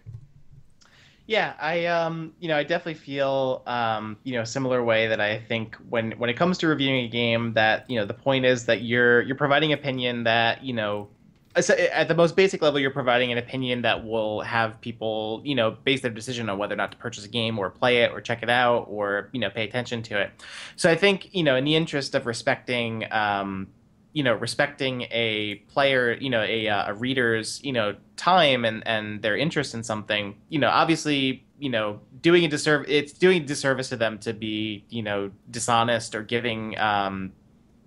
Yeah, 1.27 1.55
I 1.59 1.87
um, 1.87 2.33
you 2.39 2.47
know, 2.47 2.55
I 2.55 2.63
definitely 2.63 2.95
feel 2.95 3.63
um, 3.65 4.17
you 4.23 4.33
know, 4.33 4.43
similar 4.43 4.83
way 4.83 5.07
that 5.07 5.19
I 5.19 5.39
think 5.39 5.75
when 5.89 6.11
when 6.13 6.29
it 6.29 6.35
comes 6.35 6.59
to 6.59 6.67
reviewing 6.67 7.05
a 7.05 7.07
game 7.07 7.53
that, 7.53 7.89
you 7.89 7.99
know, 7.99 8.05
the 8.05 8.13
point 8.13 8.45
is 8.45 8.65
that 8.65 8.83
you're 8.83 9.21
you're 9.23 9.35
providing 9.35 9.73
opinion 9.73 10.23
that, 10.25 10.63
you 10.63 10.73
know, 10.73 11.09
at 11.55 12.07
the 12.07 12.13
most 12.15 12.35
basic 12.35 12.61
level 12.61 12.79
you're 12.79 12.91
providing 12.91 13.31
an 13.31 13.37
opinion 13.39 13.81
that 13.83 14.05
will 14.05 14.41
have 14.41 14.79
people, 14.81 15.41
you 15.43 15.55
know, 15.55 15.71
base 15.71 16.01
their 16.01 16.11
decision 16.11 16.49
on 16.49 16.57
whether 16.59 16.73
or 16.73 16.77
not 16.77 16.91
to 16.91 16.97
purchase 16.97 17.25
a 17.25 17.29
game 17.29 17.57
or 17.57 17.69
play 17.71 18.03
it 18.03 18.11
or 18.11 18.21
check 18.21 18.43
it 18.43 18.49
out 18.49 18.85
or, 18.89 19.29
you 19.31 19.39
know, 19.39 19.49
pay 19.49 19.63
attention 19.63 20.03
to 20.03 20.21
it. 20.21 20.31
So 20.75 20.91
I 20.91 20.95
think, 20.95 21.33
you 21.33 21.43
know, 21.43 21.55
in 21.55 21.63
the 21.63 21.75
interest 21.75 22.13
of 22.13 22.25
respecting 22.25 23.11
um, 23.11 23.67
you 24.15 24.23
know 24.23 24.33
respecting 24.33 25.01
a 25.11 25.55
player 25.67 26.13
you 26.13 26.29
know 26.29 26.41
a, 26.41 26.69
uh, 26.69 26.91
a 26.91 26.93
reader's 26.93 27.61
you 27.65 27.73
know 27.73 27.93
time 28.15 28.63
and 28.63 28.81
and 28.87 29.21
their 29.21 29.35
interest 29.35 29.73
in 29.73 29.83
something 29.83 30.33
you 30.47 30.57
know 30.57 30.69
obviously 30.69 31.45
you 31.59 31.69
know 31.69 31.99
doing 32.21 32.45
a 32.45 32.47
disservice 32.47 32.87
it's 32.89 33.11
doing 33.11 33.43
a 33.43 33.45
disservice 33.45 33.89
to 33.89 33.97
them 33.97 34.17
to 34.17 34.31
be 34.31 34.85
you 34.89 35.03
know 35.03 35.29
dishonest 35.51 36.15
or 36.15 36.23
giving 36.23 36.77
um 36.79 37.33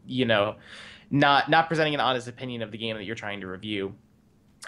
you 0.06 0.26
know 0.26 0.54
not 1.10 1.48
not 1.48 1.66
presenting 1.66 1.94
an 1.94 2.00
honest 2.00 2.28
opinion 2.28 2.60
of 2.60 2.70
the 2.72 2.78
game 2.78 2.94
that 2.94 3.04
you're 3.04 3.16
trying 3.16 3.40
to 3.40 3.46
review 3.46 3.94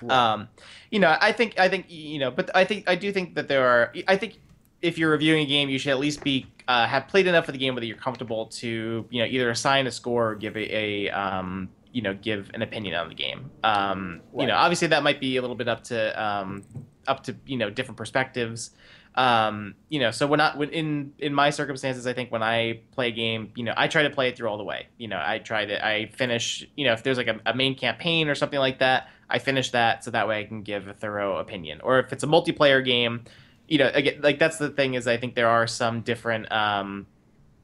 right. 0.00 0.32
um 0.32 0.48
you 0.90 0.98
know 0.98 1.14
i 1.20 1.30
think 1.30 1.58
i 1.60 1.68
think 1.68 1.84
you 1.90 2.18
know 2.18 2.30
but 2.30 2.50
i 2.56 2.64
think 2.64 2.88
i 2.88 2.94
do 2.94 3.12
think 3.12 3.34
that 3.34 3.48
there 3.48 3.68
are 3.68 3.92
i 4.08 4.16
think 4.16 4.40
if 4.82 4.98
you're 4.98 5.10
reviewing 5.10 5.42
a 5.42 5.46
game 5.46 5.68
you 5.68 5.78
should 5.78 5.90
at 5.90 5.98
least 5.98 6.22
be 6.22 6.46
uh, 6.68 6.86
have 6.86 7.08
played 7.08 7.26
enough 7.26 7.48
of 7.48 7.52
the 7.52 7.58
game 7.58 7.74
whether 7.74 7.86
you're 7.86 7.96
comfortable 7.96 8.46
to 8.46 9.06
you 9.10 9.20
know 9.20 9.26
either 9.26 9.50
assign 9.50 9.86
a 9.86 9.90
score 9.90 10.30
or 10.30 10.34
give 10.34 10.56
a, 10.56 11.06
a 11.06 11.10
um, 11.10 11.68
you 11.92 12.02
know 12.02 12.14
give 12.14 12.50
an 12.54 12.62
opinion 12.62 12.94
on 12.94 13.08
the 13.08 13.14
game. 13.14 13.50
Um, 13.64 14.20
right. 14.32 14.42
You 14.42 14.48
know, 14.48 14.56
obviously 14.56 14.88
that 14.88 15.02
might 15.02 15.20
be 15.20 15.36
a 15.36 15.40
little 15.40 15.56
bit 15.56 15.68
up 15.68 15.84
to 15.84 16.22
um, 16.22 16.64
up 17.06 17.24
to 17.24 17.36
you 17.46 17.56
know 17.56 17.70
different 17.70 17.96
perspectives. 17.96 18.70
Um, 19.16 19.74
you 19.88 19.98
know, 19.98 20.12
so 20.12 20.26
when 20.26 20.40
I 20.40 20.56
when 20.56 20.70
in 20.70 21.12
in 21.18 21.34
my 21.34 21.50
circumstances, 21.50 22.06
I 22.06 22.12
think 22.12 22.30
when 22.30 22.42
I 22.42 22.82
play 22.92 23.08
a 23.08 23.12
game, 23.12 23.52
you 23.56 23.64
know, 23.64 23.74
I 23.76 23.88
try 23.88 24.04
to 24.04 24.10
play 24.10 24.28
it 24.28 24.36
through 24.36 24.48
all 24.48 24.58
the 24.58 24.64
way. 24.64 24.86
You 24.98 25.08
know, 25.08 25.20
I 25.22 25.38
try 25.38 25.64
to 25.64 25.84
I 25.84 26.06
finish. 26.06 26.66
You 26.76 26.86
know, 26.86 26.92
if 26.92 27.02
there's 27.02 27.18
like 27.18 27.26
a, 27.26 27.40
a 27.46 27.54
main 27.54 27.74
campaign 27.74 28.28
or 28.28 28.34
something 28.34 28.58
like 28.58 28.78
that, 28.78 29.08
I 29.28 29.38
finish 29.38 29.70
that 29.72 30.04
so 30.04 30.12
that 30.12 30.28
way 30.28 30.40
I 30.40 30.44
can 30.44 30.62
give 30.62 30.86
a 30.86 30.94
thorough 30.94 31.38
opinion. 31.38 31.80
Or 31.82 31.98
if 31.98 32.12
it's 32.12 32.22
a 32.22 32.28
multiplayer 32.28 32.84
game 32.84 33.24
you 33.70 33.78
know, 33.78 33.90
again, 33.94 34.20
like 34.20 34.38
that's 34.38 34.58
the 34.58 34.68
thing 34.68 34.94
is 34.94 35.06
I 35.06 35.16
think 35.16 35.36
there 35.36 35.48
are 35.48 35.66
some 35.66 36.02
different, 36.02 36.50
um, 36.52 37.06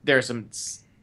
there 0.04 0.16
are 0.16 0.22
some 0.22 0.48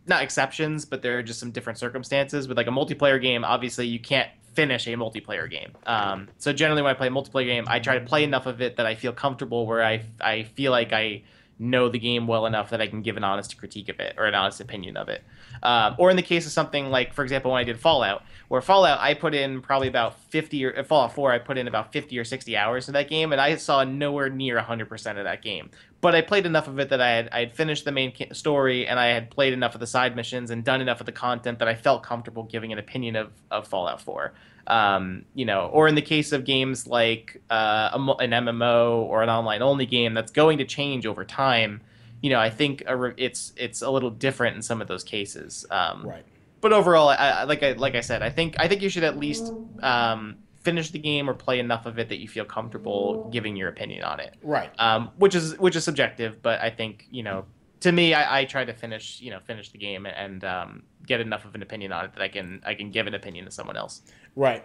not 0.07 0.23
exceptions, 0.23 0.85
but 0.85 1.01
there 1.01 1.19
are 1.19 1.23
just 1.23 1.39
some 1.39 1.51
different 1.51 1.77
circumstances 1.77 2.47
with 2.47 2.57
like 2.57 2.67
a 2.67 2.71
multiplayer 2.71 3.21
game. 3.21 3.43
Obviously, 3.43 3.85
you 3.85 3.99
can't 3.99 4.29
finish 4.53 4.87
a 4.87 4.91
multiplayer 4.91 5.49
game. 5.49 5.73
Um, 5.85 6.29
so 6.37 6.53
generally, 6.53 6.81
when 6.81 6.91
I 6.91 6.93
play 6.93 7.07
a 7.07 7.11
multiplayer 7.11 7.45
game, 7.45 7.65
I 7.67 7.79
try 7.79 7.99
to 7.99 8.05
play 8.05 8.23
enough 8.23 8.45
of 8.45 8.61
it 8.61 8.77
that 8.77 8.85
I 8.85 8.95
feel 8.95 9.11
comfortable, 9.11 9.67
where 9.67 9.83
I 9.83 10.05
I 10.21 10.43
feel 10.43 10.71
like 10.71 10.93
I 10.93 11.23
know 11.59 11.89
the 11.89 11.99
game 11.99 12.27
well 12.27 12.45
enough 12.45 12.69
that 12.71 12.81
I 12.81 12.87
can 12.87 13.01
give 13.01 13.17
an 13.17 13.23
honest 13.23 13.57
critique 13.57 13.89
of 13.89 13.99
it 13.99 14.15
or 14.17 14.25
an 14.25 14.35
honest 14.35 14.59
opinion 14.59 14.97
of 14.97 15.09
it. 15.09 15.23
Um, 15.61 15.95
or 15.97 16.09
in 16.09 16.15
the 16.15 16.23
case 16.23 16.45
of 16.45 16.51
something 16.51 16.89
like, 16.89 17.13
for 17.13 17.23
example, 17.23 17.51
when 17.51 17.59
I 17.59 17.63
did 17.63 17.79
Fallout, 17.79 18.23
where 18.47 18.61
Fallout, 18.61 18.99
I 18.99 19.13
put 19.13 19.33
in 19.33 19.61
probably 19.61 19.87
about 19.87 20.19
50 20.29 20.65
or 20.65 20.83
Fallout 20.83 21.13
4, 21.13 21.31
I 21.31 21.39
put 21.39 21.57
in 21.57 21.67
about 21.67 21.93
50 21.93 22.17
or 22.17 22.23
60 22.23 22.57
hours 22.57 22.87
in 22.87 22.93
that 22.93 23.09
game, 23.09 23.31
and 23.31 23.39
I 23.39 23.55
saw 23.55 23.83
nowhere 23.83 24.29
near 24.29 24.59
100% 24.59 25.17
of 25.17 25.23
that 25.23 25.41
game. 25.41 25.69
But 26.03 26.13
I 26.13 26.21
played 26.21 26.45
enough 26.45 26.67
of 26.67 26.77
it 26.79 26.89
that 26.89 27.01
I 27.01 27.09
had 27.11 27.29
I 27.31 27.39
had 27.39 27.51
finished 27.53 27.85
the 27.85 27.91
main 27.91 28.11
ca- 28.15 28.33
story 28.33 28.85
and 28.85 28.99
I 28.99 29.07
had 29.07 29.31
played 29.31 29.53
enough 29.53 29.73
of 29.73 29.79
the 29.79 29.87
side 29.87 30.15
missions 30.15 30.51
and 30.51 30.63
done 30.63 30.81
enough 30.81 30.99
of 30.99 31.05
the 31.07 31.11
content 31.13 31.59
that 31.59 31.67
I 31.67 31.75
felt 31.75 32.03
comfortable 32.03 32.43
giving 32.43 32.71
an 32.73 32.77
opinion 32.77 33.15
of, 33.15 33.31
of 33.49 33.67
Fallout 33.67 34.01
4. 34.01 34.33
Um, 34.67 35.25
you 35.33 35.45
know, 35.45 35.67
or 35.73 35.87
in 35.87 35.95
the 35.95 36.01
case 36.01 36.31
of 36.33 36.45
games 36.45 36.85
like 36.87 37.41
uh, 37.49 37.89
an 38.19 38.31
MMO 38.31 38.97
or 39.11 39.23
an 39.23 39.29
online 39.29 39.61
only 39.61 39.85
game 39.85 40.13
that's 40.13 40.31
going 40.31 40.57
to 40.59 40.65
change 40.65 41.05
over 41.05 41.23
time. 41.25 41.81
You 42.21 42.29
know, 42.29 42.39
I 42.39 42.49
think 42.49 42.83
a 42.87 42.95
re- 42.95 43.13
it's 43.17 43.51
it's 43.57 43.81
a 43.81 43.89
little 43.89 44.09
different 44.09 44.55
in 44.55 44.61
some 44.61 44.81
of 44.81 44.87
those 44.87 45.03
cases. 45.03 45.65
Um, 45.71 46.05
Right. 46.05 46.25
but 46.61 46.71
overall, 46.71 47.09
I, 47.09 47.15
I, 47.15 47.43
like 47.43 47.63
I 47.63 47.71
like 47.73 47.95
I 47.95 48.01
said, 48.01 48.21
I 48.21 48.29
think 48.29 48.55
I 48.59 48.67
think 48.69 48.81
you 48.81 48.89
should 48.89 49.03
at 49.03 49.17
least 49.17 49.51
um, 49.81 50.37
finish 50.63 50.89
the 50.91 50.99
game 50.99 51.29
or 51.29 51.33
play 51.33 51.59
enough 51.59 51.85
of 51.85 51.99
it 51.99 52.09
that 52.09 52.19
you 52.19 52.27
feel 52.27 52.45
comfortable 52.45 53.29
giving 53.31 53.55
your 53.55 53.69
opinion 53.69 54.03
on 54.03 54.19
it. 54.19 54.35
Right. 54.41 54.71
Um, 54.79 55.11
which 55.17 55.35
is 55.35 55.57
which 55.59 55.75
is 55.75 55.83
subjective, 55.83 56.41
but 56.41 56.61
I 56.61 56.69
think 56.69 57.07
you 57.11 57.23
know, 57.23 57.45
to 57.81 57.91
me, 57.91 58.13
I, 58.13 58.39
I 58.39 58.45
try 58.45 58.65
to 58.65 58.73
finish 58.73 59.21
you 59.21 59.29
know 59.31 59.39
finish 59.39 59.71
the 59.71 59.77
game 59.77 60.05
and 60.05 60.43
um, 60.43 60.83
get 61.05 61.19
enough 61.19 61.45
of 61.45 61.53
an 61.55 61.61
opinion 61.61 61.91
on 61.91 62.05
it 62.05 62.13
that 62.13 62.21
I 62.21 62.29
can 62.29 62.61
I 62.65 62.75
can 62.75 62.91
give 62.91 63.07
an 63.07 63.13
opinion 63.13 63.45
to 63.45 63.51
someone 63.51 63.77
else. 63.77 64.01
Right. 64.35 64.63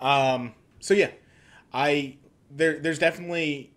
Um, 0.00 0.54
so 0.80 0.94
yeah, 0.94 1.10
I 1.72 2.16
there 2.50 2.78
there's 2.78 2.98
definitely 2.98 3.72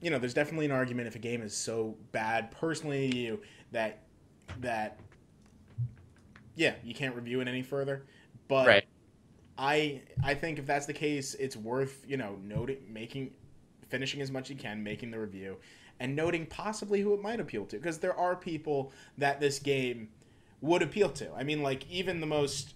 you 0.00 0.10
know 0.10 0.18
there's 0.18 0.34
definitely 0.34 0.66
an 0.66 0.72
argument 0.72 1.08
if 1.08 1.16
a 1.16 1.18
game 1.18 1.42
is 1.42 1.56
so 1.56 1.96
bad 2.12 2.50
personally 2.50 3.10
to 3.10 3.16
you 3.16 3.40
that 3.72 4.02
that 4.60 5.00
yeah 6.54 6.74
you 6.84 6.94
can't 6.94 7.14
review 7.14 7.40
it 7.40 7.48
any 7.48 7.62
further. 7.62 8.04
But 8.48 8.66
Right. 8.66 8.84
I 9.58 10.02
I 10.22 10.34
think 10.34 10.58
if 10.58 10.66
that's 10.66 10.86
the 10.86 10.92
case, 10.92 11.34
it's 11.34 11.56
worth 11.56 12.04
you 12.06 12.16
know 12.16 12.38
noting 12.44 12.78
making 12.88 13.32
finishing 13.88 14.20
as 14.20 14.30
much 14.30 14.44
as 14.44 14.50
you 14.50 14.56
can, 14.56 14.82
making 14.82 15.10
the 15.10 15.18
review, 15.18 15.56
and 16.00 16.14
noting 16.14 16.46
possibly 16.46 17.00
who 17.00 17.14
it 17.14 17.22
might 17.22 17.40
appeal 17.40 17.64
to 17.66 17.76
because 17.76 17.98
there 17.98 18.14
are 18.14 18.36
people 18.36 18.92
that 19.18 19.40
this 19.40 19.58
game 19.58 20.08
would 20.60 20.82
appeal 20.82 21.08
to. 21.10 21.32
I 21.34 21.42
mean, 21.42 21.62
like 21.62 21.88
even 21.90 22.20
the 22.20 22.26
most. 22.26 22.74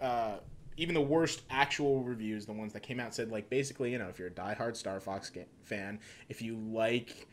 Uh, 0.00 0.38
even 0.76 0.94
the 0.94 1.00
worst 1.00 1.42
actual 1.50 2.02
reviews, 2.02 2.46
the 2.46 2.52
ones 2.54 2.72
that 2.72 2.82
came 2.82 2.98
out, 2.98 3.14
said 3.14 3.30
like 3.30 3.50
basically, 3.50 3.92
you 3.92 3.98
know, 3.98 4.08
if 4.08 4.18
you're 4.18 4.28
a 4.28 4.30
diehard 4.30 4.74
Star 4.74 4.98
Fox 4.98 5.28
ga- 5.28 5.44
fan, 5.62 6.00
if 6.30 6.40
you 6.40 6.56
like 6.56 7.28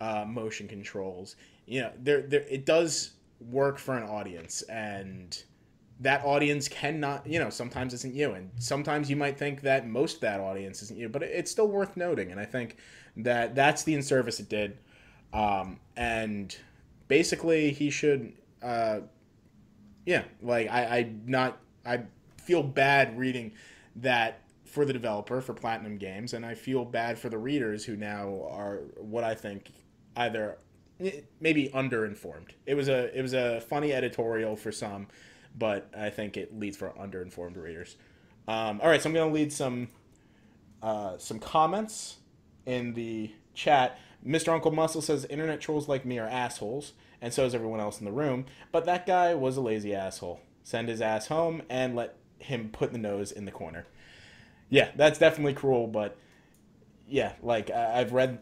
uh, 0.00 0.24
motion 0.26 0.66
controls, 0.66 1.36
you 1.66 1.82
know, 1.82 1.92
there, 1.98 2.22
there, 2.22 2.40
it 2.48 2.64
does 2.64 3.10
work 3.50 3.76
for 3.78 3.98
an 3.98 4.04
audience, 4.04 4.62
and 4.62 5.44
that 6.00 6.24
audience 6.24 6.68
cannot, 6.68 7.26
you 7.26 7.38
know, 7.38 7.50
sometimes 7.50 7.94
isn't 7.94 8.14
you, 8.14 8.32
and 8.32 8.50
sometimes 8.58 9.08
you 9.08 9.16
might 9.16 9.38
think 9.38 9.62
that 9.62 9.86
most 9.86 10.20
that 10.20 10.40
audience 10.40 10.82
isn't 10.82 10.98
you, 10.98 11.08
but 11.08 11.22
it's 11.22 11.50
still 11.50 11.68
worth 11.68 11.96
noting, 11.96 12.30
and 12.30 12.40
I 12.40 12.44
think 12.44 12.76
that 13.16 13.54
that's 13.54 13.82
the 13.82 13.94
in-service 13.94 14.40
it 14.40 14.48
did, 14.48 14.78
um, 15.32 15.80
and 15.96 16.56
basically 17.08 17.72
he 17.72 17.90
should, 17.90 18.32
uh, 18.62 19.00
yeah, 20.04 20.24
like 20.42 20.68
I, 20.68 20.98
I 20.98 21.12
not, 21.24 21.58
I 21.84 22.02
feel 22.42 22.62
bad 22.62 23.18
reading 23.18 23.52
that 23.96 24.42
for 24.64 24.84
the 24.84 24.92
developer 24.92 25.40
for 25.40 25.54
Platinum 25.54 25.96
Games, 25.96 26.34
and 26.34 26.44
I 26.44 26.54
feel 26.54 26.84
bad 26.84 27.18
for 27.18 27.28
the 27.28 27.38
readers 27.38 27.84
who 27.84 27.96
now 27.96 28.46
are 28.50 28.82
what 28.98 29.24
I 29.24 29.34
think 29.34 29.72
either 30.16 30.58
eh, 31.00 31.20
maybe 31.40 31.68
underinformed. 31.70 32.50
It 32.66 32.74
was 32.74 32.88
a 32.88 33.16
it 33.16 33.22
was 33.22 33.32
a 33.32 33.60
funny 33.62 33.92
editorial 33.92 34.56
for 34.56 34.70
some, 34.70 35.06
but 35.58 35.90
I 35.96 36.10
think 36.10 36.36
it 36.36 36.58
leads 36.58 36.76
for 36.76 36.90
underinformed 36.90 37.56
readers. 37.56 37.96
Um, 38.48 38.80
all 38.82 38.88
right, 38.88 39.00
so 39.02 39.08
I'm 39.08 39.14
gonna 39.14 39.32
lead 39.32 39.52
some 39.52 39.88
uh, 40.82 41.18
some 41.18 41.38
comments 41.38 42.16
in 42.66 42.94
the 42.94 43.32
chat. 43.54 43.98
Mr. 44.26 44.48
Uncle 44.48 44.70
Muscle 44.70 45.00
says 45.02 45.24
internet 45.26 45.60
trolls 45.60 45.88
like 45.88 46.04
me 46.04 46.18
are 46.18 46.28
assholes, 46.28 46.92
and 47.20 47.32
so 47.32 47.44
is 47.44 47.54
everyone 47.54 47.80
else 47.80 47.98
in 47.98 48.04
the 48.04 48.12
room. 48.12 48.46
But 48.72 48.84
that 48.86 49.06
guy 49.06 49.34
was 49.34 49.56
a 49.56 49.60
lazy 49.60 49.94
asshole. 49.94 50.40
Send 50.64 50.88
his 50.88 51.00
ass 51.00 51.28
home 51.28 51.62
and 51.70 51.94
let 51.94 52.16
him 52.38 52.70
put 52.70 52.92
the 52.92 52.98
nose 52.98 53.32
in 53.32 53.44
the 53.44 53.52
corner. 53.52 53.86
Yeah, 54.68 54.90
that's 54.96 55.18
definitely 55.18 55.54
cruel, 55.54 55.86
but 55.86 56.16
yeah, 57.08 57.32
like 57.42 57.70
I- 57.70 58.00
I've 58.00 58.12
read 58.12 58.40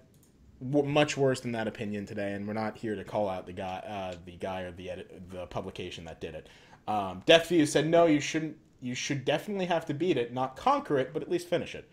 w- 0.70 0.88
much 0.88 1.16
worse 1.16 1.40
than 1.40 1.52
that 1.52 1.68
opinion 1.68 2.06
today, 2.06 2.32
and 2.32 2.46
we're 2.46 2.54
not 2.54 2.78
here 2.78 2.94
to 2.96 3.04
call 3.04 3.28
out 3.28 3.46
the 3.46 3.52
guy, 3.52 3.82
uh, 3.86 4.16
the 4.24 4.36
guy 4.36 4.62
or 4.62 4.72
the 4.72 4.90
edit- 4.90 5.30
the 5.30 5.46
publication 5.46 6.04
that 6.06 6.20
did 6.20 6.34
it. 6.34 6.48
Um, 6.86 7.22
Deathview 7.26 7.66
said 7.66 7.86
no, 7.86 8.06
you 8.06 8.20
shouldn't. 8.20 8.56
You 8.80 8.94
should 8.94 9.24
definitely 9.24 9.66
have 9.66 9.86
to 9.86 9.94
beat 9.94 10.18
it, 10.18 10.32
not 10.34 10.56
conquer 10.56 10.98
it, 10.98 11.14
but 11.14 11.22
at 11.22 11.30
least 11.30 11.48
finish 11.48 11.74
it. 11.74 11.88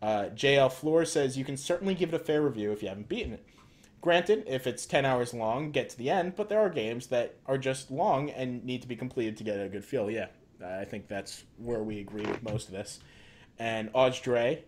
Uh, 0.00 0.30
JL 0.34 0.72
Floor 0.72 1.04
says 1.04 1.36
you 1.36 1.44
can 1.44 1.58
certainly 1.58 1.94
give 1.94 2.14
it 2.14 2.20
a 2.20 2.24
fair 2.24 2.40
review 2.40 2.72
if 2.72 2.82
you 2.82 2.88
haven't 2.88 3.08
beaten 3.08 3.34
it. 3.34 3.44
Granted, 4.00 4.44
if 4.46 4.66
it's 4.66 4.86
10 4.86 5.04
hours 5.04 5.34
long, 5.34 5.72
get 5.72 5.90
to 5.90 5.98
the 5.98 6.08
end, 6.08 6.34
but 6.36 6.48
there 6.48 6.58
are 6.58 6.70
games 6.70 7.08
that 7.08 7.34
are 7.44 7.58
just 7.58 7.90
long 7.90 8.30
and 8.30 8.64
need 8.64 8.80
to 8.80 8.88
be 8.88 8.96
completed 8.96 9.36
to 9.36 9.44
get 9.44 9.60
a 9.60 9.68
good 9.68 9.84
feel. 9.84 10.10
Yeah, 10.10 10.28
I 10.64 10.86
think 10.86 11.08
that's 11.08 11.44
where 11.58 11.82
we 11.82 12.00
agree 12.00 12.24
with 12.24 12.42
most 12.42 12.68
of 12.68 12.72
this. 12.72 13.00
And 13.58 13.90
Audrey, 13.92 14.64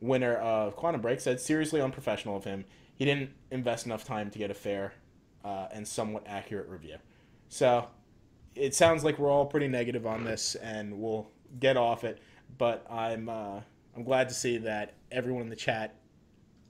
winner 0.00 0.34
of 0.34 0.74
Quantum 0.74 1.00
Break, 1.00 1.20
said 1.20 1.40
seriously 1.40 1.80
unprofessional 1.80 2.36
of 2.36 2.42
him. 2.42 2.64
He 2.96 3.04
didn't 3.04 3.30
invest 3.52 3.86
enough 3.86 4.04
time 4.04 4.30
to 4.30 4.38
get 4.38 4.50
a 4.50 4.54
fair 4.54 4.94
uh, 5.44 5.68
and 5.72 5.86
somewhat 5.86 6.24
accurate 6.26 6.68
review. 6.68 6.96
So 7.48 7.86
it 8.54 8.74
sounds 8.74 9.04
like 9.04 9.18
we're 9.18 9.30
all 9.30 9.46
pretty 9.46 9.68
negative 9.68 10.06
on 10.06 10.24
this, 10.24 10.54
and 10.56 10.98
we'll 10.98 11.28
get 11.58 11.76
off 11.76 12.04
it. 12.04 12.20
But 12.58 12.86
I'm 12.90 13.28
uh, 13.28 13.60
I'm 13.96 14.04
glad 14.04 14.28
to 14.28 14.34
see 14.34 14.58
that 14.58 14.94
everyone 15.10 15.42
in 15.42 15.48
the 15.48 15.56
chat 15.56 15.96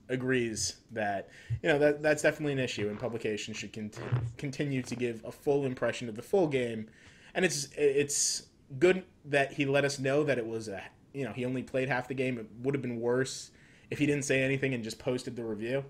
agrees 0.09 0.77
that 0.91 1.29
you 1.61 1.69
know 1.69 1.79
that 1.79 2.01
that's 2.01 2.21
definitely 2.21 2.53
an 2.53 2.59
issue, 2.59 2.89
and 2.89 2.99
publication 2.99 3.53
should 3.53 3.73
cont- 3.73 3.99
continue 4.37 4.81
to 4.83 4.95
give 4.95 5.23
a 5.25 5.31
full 5.31 5.65
impression 5.65 6.09
of 6.09 6.15
the 6.15 6.21
full 6.21 6.47
game. 6.47 6.87
And 7.33 7.43
it's 7.43 7.67
it's 7.77 8.43
good 8.79 9.03
that 9.25 9.53
he 9.53 9.65
let 9.65 9.85
us 9.85 9.99
know 9.99 10.23
that 10.23 10.37
it 10.37 10.45
was 10.45 10.67
a 10.67 10.81
you 11.13 11.25
know 11.25 11.33
he 11.33 11.45
only 11.45 11.63
played 11.63 11.89
half 11.89 12.07
the 12.07 12.13
game. 12.13 12.37
It 12.37 12.47
would 12.61 12.73
have 12.73 12.81
been 12.81 12.99
worse 12.99 13.51
if 13.89 13.99
he 13.99 14.05
didn't 14.05 14.25
say 14.25 14.41
anything 14.41 14.73
and 14.73 14.83
just 14.83 14.99
posted 14.99 15.35
the 15.35 15.43
review. 15.43 15.83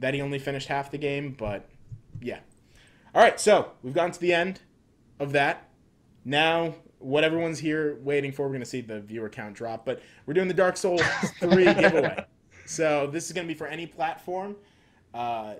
That 0.00 0.14
he 0.14 0.20
only 0.20 0.38
finished 0.38 0.68
half 0.68 0.90
the 0.90 0.98
game, 0.98 1.34
but 1.36 1.68
yeah. 2.20 2.38
All 3.14 3.22
right, 3.22 3.40
so 3.40 3.72
we've 3.82 3.94
gotten 3.94 4.12
to 4.12 4.20
the 4.20 4.32
end 4.32 4.60
of 5.20 5.32
that. 5.32 5.68
Now, 6.24 6.74
what 6.98 7.24
everyone's 7.24 7.58
here 7.58 7.98
waiting 8.02 8.32
for, 8.32 8.42
we're 8.42 8.48
going 8.48 8.60
to 8.60 8.66
see 8.66 8.80
the 8.80 9.00
viewer 9.00 9.28
count 9.28 9.54
drop, 9.54 9.84
but 9.84 10.02
we're 10.26 10.34
doing 10.34 10.48
the 10.48 10.54
Dark 10.54 10.76
Souls 10.76 11.02
3 11.40 11.64
giveaway. 11.74 12.24
So 12.66 13.06
this 13.06 13.26
is 13.26 13.32
going 13.32 13.46
to 13.46 13.52
be 13.52 13.56
for 13.56 13.66
any 13.66 13.86
platform. 13.86 14.56
Uh, 15.14 15.54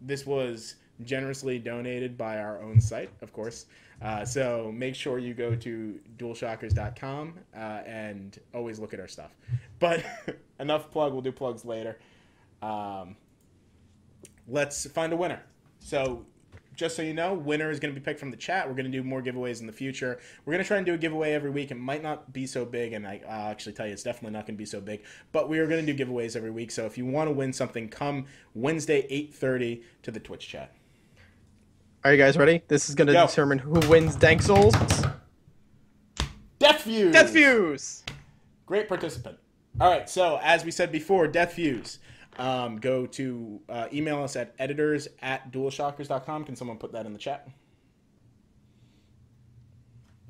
this 0.00 0.24
was 0.24 0.76
generously 1.04 1.58
donated 1.58 2.16
by 2.16 2.38
our 2.38 2.62
own 2.62 2.80
site, 2.80 3.10
of 3.20 3.32
course. 3.32 3.66
Uh, 4.00 4.24
so 4.24 4.72
make 4.74 4.94
sure 4.94 5.18
you 5.18 5.34
go 5.34 5.54
to 5.54 5.98
dualshockers.com 6.18 7.34
uh, 7.54 7.58
and 7.58 8.38
always 8.54 8.78
look 8.78 8.94
at 8.94 9.00
our 9.00 9.08
stuff. 9.08 9.34
But 9.78 10.04
enough 10.60 10.90
plug, 10.90 11.12
we'll 11.12 11.22
do 11.22 11.32
plugs 11.32 11.64
later. 11.64 11.98
Um, 12.62 13.16
let's 14.48 14.86
find 14.86 15.12
a 15.12 15.16
winner. 15.16 15.42
So 15.78 16.24
just 16.76 16.94
so 16.94 17.02
you 17.02 17.14
know, 17.14 17.34
winner 17.34 17.70
is 17.70 17.80
going 17.80 17.92
to 17.92 17.98
be 17.98 18.04
picked 18.04 18.20
from 18.20 18.30
the 18.30 18.36
chat. 18.36 18.68
We're 18.68 18.74
going 18.74 18.90
to 18.90 18.92
do 18.92 19.02
more 19.02 19.22
giveaways 19.22 19.60
in 19.60 19.66
the 19.66 19.72
future. 19.72 20.20
We're 20.44 20.52
going 20.52 20.62
to 20.62 20.68
try 20.68 20.76
and 20.76 20.86
do 20.86 20.94
a 20.94 20.98
giveaway 20.98 21.32
every 21.32 21.50
week. 21.50 21.70
It 21.70 21.76
might 21.76 22.02
not 22.02 22.32
be 22.32 22.46
so 22.46 22.64
big, 22.64 22.92
and 22.92 23.06
I, 23.06 23.22
I'll 23.28 23.50
actually 23.50 23.72
tell 23.72 23.86
you, 23.86 23.92
it's 23.92 24.02
definitely 24.02 24.32
not 24.32 24.46
going 24.46 24.56
to 24.56 24.58
be 24.58 24.66
so 24.66 24.80
big. 24.80 25.02
But 25.32 25.48
we 25.48 25.58
are 25.58 25.66
going 25.66 25.84
to 25.84 25.92
do 25.92 26.04
giveaways 26.04 26.36
every 26.36 26.50
week. 26.50 26.70
So 26.70 26.86
if 26.86 26.96
you 26.96 27.06
want 27.06 27.28
to 27.28 27.32
win 27.32 27.52
something, 27.52 27.88
come 27.88 28.26
Wednesday 28.54 29.06
8:30 29.10 29.82
to 30.02 30.10
the 30.10 30.20
Twitch 30.20 30.46
chat. 30.46 30.72
Are 32.04 32.12
you 32.12 32.18
guys 32.18 32.36
ready? 32.36 32.62
This 32.68 32.88
is 32.88 32.94
gonna 32.94 33.12
Go. 33.12 33.26
determine 33.26 33.58
who 33.58 33.80
wins 33.88 34.14
Dank 34.14 34.40
Souls. 34.40 34.74
Death 36.60 36.82
Fuse. 36.82 37.12
Death 37.12 37.30
Fuse. 37.30 38.04
Great 38.64 38.88
participant. 38.88 39.38
All 39.80 39.90
right, 39.90 40.08
so 40.08 40.38
as 40.40 40.64
we 40.64 40.70
said 40.70 40.92
before, 40.92 41.26
Death 41.26 41.54
Fuse. 41.54 41.98
Um, 42.38 42.76
go 42.78 43.06
to 43.06 43.60
uh, 43.68 43.88
email 43.92 44.22
us 44.22 44.36
at 44.36 44.54
editors 44.58 45.08
at 45.22 45.52
dualshockers.com. 45.52 46.44
Can 46.44 46.56
someone 46.56 46.76
put 46.76 46.92
that 46.92 47.06
in 47.06 47.12
the 47.12 47.18
chat? 47.18 47.48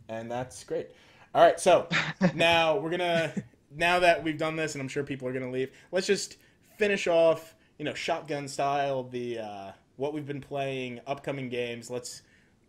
And 0.09 0.31
that's 0.31 0.63
great. 0.65 0.91
All 1.35 1.43
right, 1.43 1.59
so 1.59 1.89
now 2.35 2.79
we're 2.79 2.91
gonna 2.91 3.33
now 3.75 3.99
that 3.99 4.23
we've 4.23 4.39
done 4.39 4.57
this, 4.57 4.75
and 4.75 4.83
I'm 4.83 4.89
sure 4.89 5.03
people 5.03 5.27
are 5.29 5.33
gonna 5.33 5.51
leave. 5.51 5.71
Let's 5.91 6.07
just 6.07 6.37
finish 6.79 7.07
off, 7.07 7.55
you 7.79 7.85
know, 7.85 7.95
shotgun 7.95 8.49
style 8.49 9.05
the 9.05 9.41
uh, 9.41 9.73
what 9.97 10.15
we've 10.15 10.27
been 10.27 10.41
playing, 10.41 11.01
upcoming 11.07 11.49
games. 11.49 11.91
Let's 11.91 12.23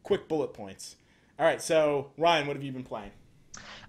quick 0.04 0.28
bullet 0.28 0.54
points. 0.54 0.96
All 1.40 1.46
right, 1.46 1.62
so 1.62 2.12
Ryan, 2.18 2.48
what 2.48 2.56
have 2.56 2.64
you 2.64 2.72
been 2.72 2.84
playing? 2.84 3.12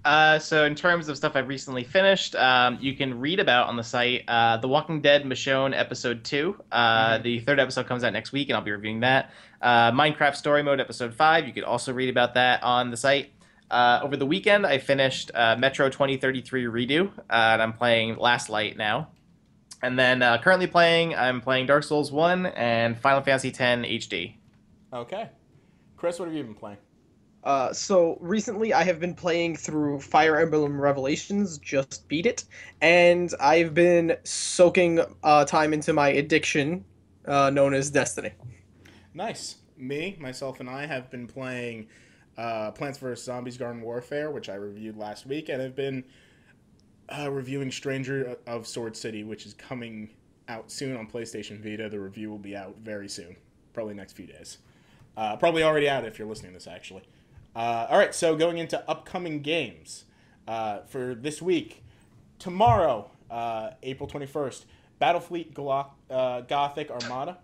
Uh, 0.04 0.38
so 0.38 0.64
in 0.64 0.74
terms 0.74 1.08
of 1.08 1.16
stuff 1.16 1.32
I've 1.34 1.48
recently 1.48 1.84
finished, 1.84 2.34
um, 2.36 2.78
you 2.80 2.94
can 2.94 3.18
read 3.18 3.40
about 3.40 3.66
on 3.68 3.76
the 3.76 3.82
site 3.82 4.24
uh, 4.28 4.56
The 4.56 4.68
Walking 4.68 5.00
Dead 5.02 5.24
Michonne 5.24 5.76
Episode 5.78 6.24
2. 6.24 6.56
Uh, 6.72 7.18
The 7.18 7.40
third 7.40 7.60
episode 7.60 7.86
comes 7.86 8.04
out 8.04 8.12
next 8.12 8.32
week, 8.32 8.48
and 8.48 8.56
I'll 8.56 8.62
be 8.62 8.70
reviewing 8.70 9.00
that. 9.00 9.32
Uh, 9.60 9.90
Minecraft 9.92 10.36
Story 10.36 10.62
Mode 10.62 10.80
Episode 10.80 11.14
5, 11.14 11.46
you 11.46 11.52
could 11.52 11.64
also 11.64 11.92
read 11.92 12.08
about 12.08 12.34
that 12.34 12.62
on 12.62 12.90
the 12.90 12.96
site. 12.96 13.30
Uh, 13.70 14.00
over 14.02 14.16
the 14.16 14.24
weekend, 14.24 14.64
I 14.64 14.78
finished 14.78 15.30
uh, 15.34 15.56
Metro 15.58 15.90
2033 15.90 16.66
Redux, 16.68 17.10
uh, 17.18 17.22
and 17.28 17.60
I'm 17.60 17.72
playing 17.74 18.16
Last 18.16 18.48
Light 18.48 18.76
now. 18.76 19.08
And 19.82 19.98
then 19.98 20.22
uh, 20.22 20.38
currently 20.38 20.66
playing, 20.68 21.14
I'm 21.14 21.40
playing 21.40 21.66
Dark 21.66 21.84
Souls 21.84 22.10
1 22.10 22.46
and 22.46 22.98
Final 22.98 23.20
Fantasy 23.22 23.48
X 23.48 23.58
HD. 23.58 24.34
Okay. 24.92 25.28
Chris, 25.96 26.18
what 26.18 26.26
have 26.28 26.34
you 26.34 26.44
been 26.44 26.54
playing? 26.54 26.78
Uh, 27.44 27.72
so 27.72 28.18
recently, 28.20 28.72
I 28.72 28.82
have 28.82 29.00
been 29.00 29.14
playing 29.14 29.56
through 29.56 30.00
Fire 30.00 30.38
Emblem 30.38 30.80
Revelations, 30.80 31.58
just 31.58 32.06
beat 32.08 32.26
it, 32.26 32.44
and 32.80 33.32
I've 33.40 33.74
been 33.74 34.16
soaking 34.24 35.00
uh, 35.22 35.44
time 35.44 35.72
into 35.72 35.92
my 35.92 36.08
addiction, 36.08 36.84
uh, 37.26 37.50
known 37.50 37.74
as 37.74 37.90
Destiny. 37.90 38.32
Nice. 39.14 39.56
Me, 39.76 40.16
myself, 40.18 40.58
and 40.60 40.68
I 40.68 40.86
have 40.86 41.10
been 41.10 41.28
playing 41.28 41.86
uh, 42.36 42.72
Plants 42.72 42.98
vs. 42.98 43.24
Zombies 43.24 43.56
Garden 43.56 43.82
Warfare, 43.82 44.30
which 44.30 44.48
I 44.48 44.54
reviewed 44.54 44.96
last 44.96 45.24
week, 45.24 45.48
and 45.48 45.62
I've 45.62 45.76
been 45.76 46.04
uh, 47.16 47.30
reviewing 47.30 47.70
Stranger 47.70 48.36
of 48.46 48.66
Sword 48.66 48.96
City, 48.96 49.24
which 49.24 49.46
is 49.46 49.54
coming 49.54 50.10
out 50.48 50.70
soon 50.70 50.96
on 50.96 51.06
PlayStation 51.06 51.62
Vita. 51.62 51.88
The 51.88 52.00
review 52.00 52.30
will 52.30 52.38
be 52.38 52.56
out 52.56 52.76
very 52.82 53.08
soon, 53.08 53.36
probably 53.72 53.94
next 53.94 54.14
few 54.14 54.26
days. 54.26 54.58
Uh, 55.16 55.36
probably 55.36 55.62
already 55.62 55.88
out 55.88 56.04
if 56.04 56.18
you're 56.18 56.28
listening 56.28 56.52
to 56.52 56.58
this, 56.58 56.66
actually. 56.66 57.02
Uh, 57.58 57.88
all 57.90 57.98
right, 57.98 58.14
so 58.14 58.36
going 58.36 58.58
into 58.58 58.88
upcoming 58.88 59.42
games 59.42 60.04
uh, 60.46 60.78
for 60.82 61.16
this 61.16 61.42
week. 61.42 61.82
Tomorrow, 62.38 63.10
uh, 63.28 63.70
April 63.82 64.08
21st, 64.08 64.64
Battlefleet 65.00 65.54
Glo- 65.54 65.88
uh, 66.08 66.42
Gothic 66.42 66.88
Armada. 66.88 67.38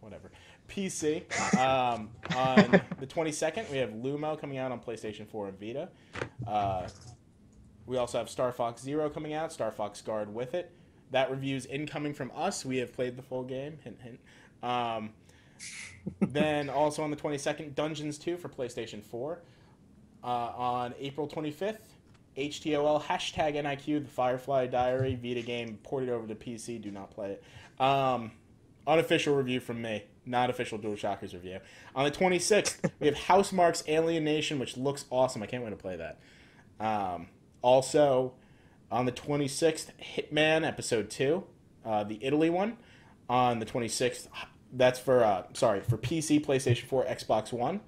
Whatever. 0.00 0.30
PC. 0.68 1.24
Um, 1.58 2.10
on 2.36 2.80
the 3.00 3.08
22nd, 3.08 3.68
we 3.72 3.78
have 3.78 3.90
Lumo 3.90 4.38
coming 4.40 4.58
out 4.58 4.70
on 4.70 4.78
PlayStation 4.78 5.26
4 5.26 5.48
and 5.48 5.58
Vita. 5.58 5.88
Uh, 6.46 6.86
we 7.86 7.96
also 7.96 8.18
have 8.18 8.30
Star 8.30 8.52
Fox 8.52 8.82
Zero 8.82 9.10
coming 9.10 9.34
out, 9.34 9.52
Star 9.52 9.72
Fox 9.72 10.00
Guard 10.00 10.32
with 10.32 10.54
it. 10.54 10.70
That 11.10 11.28
review's 11.28 11.66
incoming 11.66 12.14
from 12.14 12.30
us. 12.36 12.64
We 12.64 12.76
have 12.76 12.92
played 12.92 13.16
the 13.16 13.22
full 13.22 13.42
game. 13.42 13.78
Hint, 13.82 13.98
hint. 14.00 14.20
Um, 14.62 15.10
then 16.20 16.68
also 16.68 17.02
on 17.02 17.10
the 17.10 17.16
22nd, 17.16 17.74
Dungeons 17.74 18.18
2 18.18 18.36
for 18.36 18.48
PlayStation 18.48 19.02
4. 19.02 19.42
Uh, 20.22 20.26
on 20.26 20.94
April 20.98 21.28
25th, 21.28 21.78
HTOL 22.36 23.02
hashtag 23.02 23.56
NIQ, 23.56 24.04
the 24.04 24.10
Firefly 24.10 24.66
Diary 24.66 25.18
Vita 25.20 25.42
game 25.42 25.78
ported 25.82 26.08
over 26.08 26.26
to 26.26 26.34
PC. 26.34 26.80
Do 26.80 26.90
not 26.90 27.10
play 27.10 27.32
it. 27.32 27.82
Um, 27.82 28.32
unofficial 28.86 29.34
review 29.34 29.60
from 29.60 29.82
me, 29.82 30.04
not 30.26 30.50
official 30.50 30.78
DualShockers 30.78 31.32
review. 31.32 31.58
On 31.94 32.04
the 32.04 32.10
26th, 32.10 32.90
we 33.00 33.06
have 33.06 33.16
Housemarque's 33.16 33.84
Alienation, 33.88 34.58
which 34.58 34.76
looks 34.76 35.04
awesome. 35.10 35.42
I 35.42 35.46
can't 35.46 35.62
wait 35.62 35.70
to 35.70 35.76
play 35.76 35.96
that. 35.96 36.20
Um, 36.80 37.28
also, 37.62 38.34
on 38.90 39.06
the 39.06 39.12
26th, 39.12 39.88
Hitman 40.16 40.66
Episode 40.66 41.10
2, 41.10 41.44
uh, 41.84 42.04
the 42.04 42.18
Italy 42.22 42.50
one. 42.50 42.78
On 43.28 43.58
the 43.58 43.66
26th, 43.66 44.28
that's 44.74 44.98
for, 44.98 45.24
uh, 45.24 45.44
sorry, 45.54 45.80
for 45.80 45.96
PC, 45.96 46.44
PlayStation 46.44 46.84
4, 46.84 47.04
Xbox 47.06 47.52
One. 47.52 47.80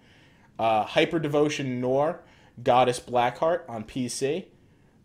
Uh, 0.58 0.86
Hyperdevotion 0.86 1.80
Noire, 1.80 2.20
Goddess 2.62 3.00
Blackheart 3.00 3.62
on 3.68 3.84
PC. 3.84 4.46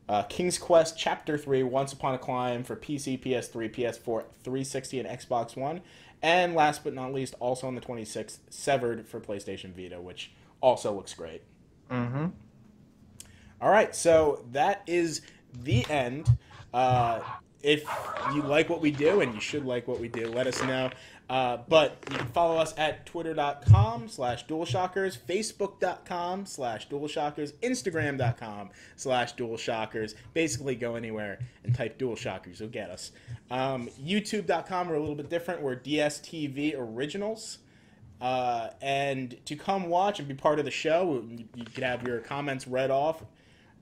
Uh, 0.08 0.24
King's 0.24 0.58
Quest 0.58 0.98
Chapter 0.98 1.38
3, 1.38 1.64
Once 1.64 1.94
Upon 1.94 2.14
a 2.14 2.18
Climb 2.18 2.64
for 2.64 2.76
PC, 2.76 3.22
PS3, 3.22 3.74
PS4, 3.74 4.24
360, 4.44 5.00
and 5.00 5.10
Xbox 5.10 5.56
One. 5.56 5.82
And 6.22 6.54
last 6.54 6.84
but 6.84 6.94
not 6.94 7.14
least, 7.14 7.36
also 7.40 7.68
on 7.68 7.76
the 7.76 7.82
26th, 7.82 8.40
Severed 8.50 9.08
for 9.08 9.20
PlayStation 9.20 9.74
Vita, 9.74 10.00
which 10.00 10.32
also 10.62 10.94
looks 10.94 11.14
great. 11.14 11.42
Mm-hmm. 11.90 12.28
All 13.62 13.70
right, 13.70 13.96
so 13.96 14.44
that 14.52 14.84
is 14.88 15.22
the 15.54 15.90
end. 15.90 16.38
Uh, 16.74 17.22
if 17.64 17.84
you 18.34 18.42
like 18.42 18.70
what 18.70 18.82
we 18.82 18.92
do, 18.92 19.22
and 19.22 19.34
you 19.34 19.42
should 19.42 19.66
like 19.66 19.88
what 19.88 20.00
we 20.00 20.08
do, 20.08 20.28
let 20.28 20.48
us 20.48 20.62
know. 20.64 20.90
Uh, 21.32 21.60
but 21.70 21.96
you 22.12 22.18
can 22.18 22.28
follow 22.28 22.58
us 22.58 22.74
at 22.78 23.06
twitter.com 23.06 24.10
slash 24.10 24.46
dualshockers, 24.48 25.18
facebook.com 25.18 26.46
slash 26.46 26.90
dualshockers, 26.90 27.54
instagram.com 27.64 28.70
slash 28.98 29.34
dualshockers. 29.36 30.16
Basically, 30.34 30.76
go 30.76 30.96
anywhere 30.96 31.40
and 31.64 31.74
type 31.74 31.98
dualshockers. 31.98 32.60
You'll 32.60 32.68
get 32.68 32.90
us. 32.90 33.14
Um, 33.50 33.88
youtube.com, 34.04 34.90
we're 34.90 34.96
a 34.96 35.00
little 35.00 35.16
bit 35.16 35.30
different. 35.30 35.62
We're 35.62 35.78
DSTV 35.78 36.76
Originals. 36.78 37.60
Uh, 38.20 38.72
and 38.82 39.38
to 39.46 39.56
come 39.56 39.88
watch 39.88 40.20
and 40.20 40.28
be 40.28 40.34
part 40.34 40.60
of 40.60 40.66
the 40.66 40.72
show, 40.72 41.24
you, 41.30 41.46
you 41.56 41.64
can 41.64 41.84
have 41.86 42.06
your 42.06 42.20
comments 42.20 42.68
read 42.68 42.92
off 42.92 43.24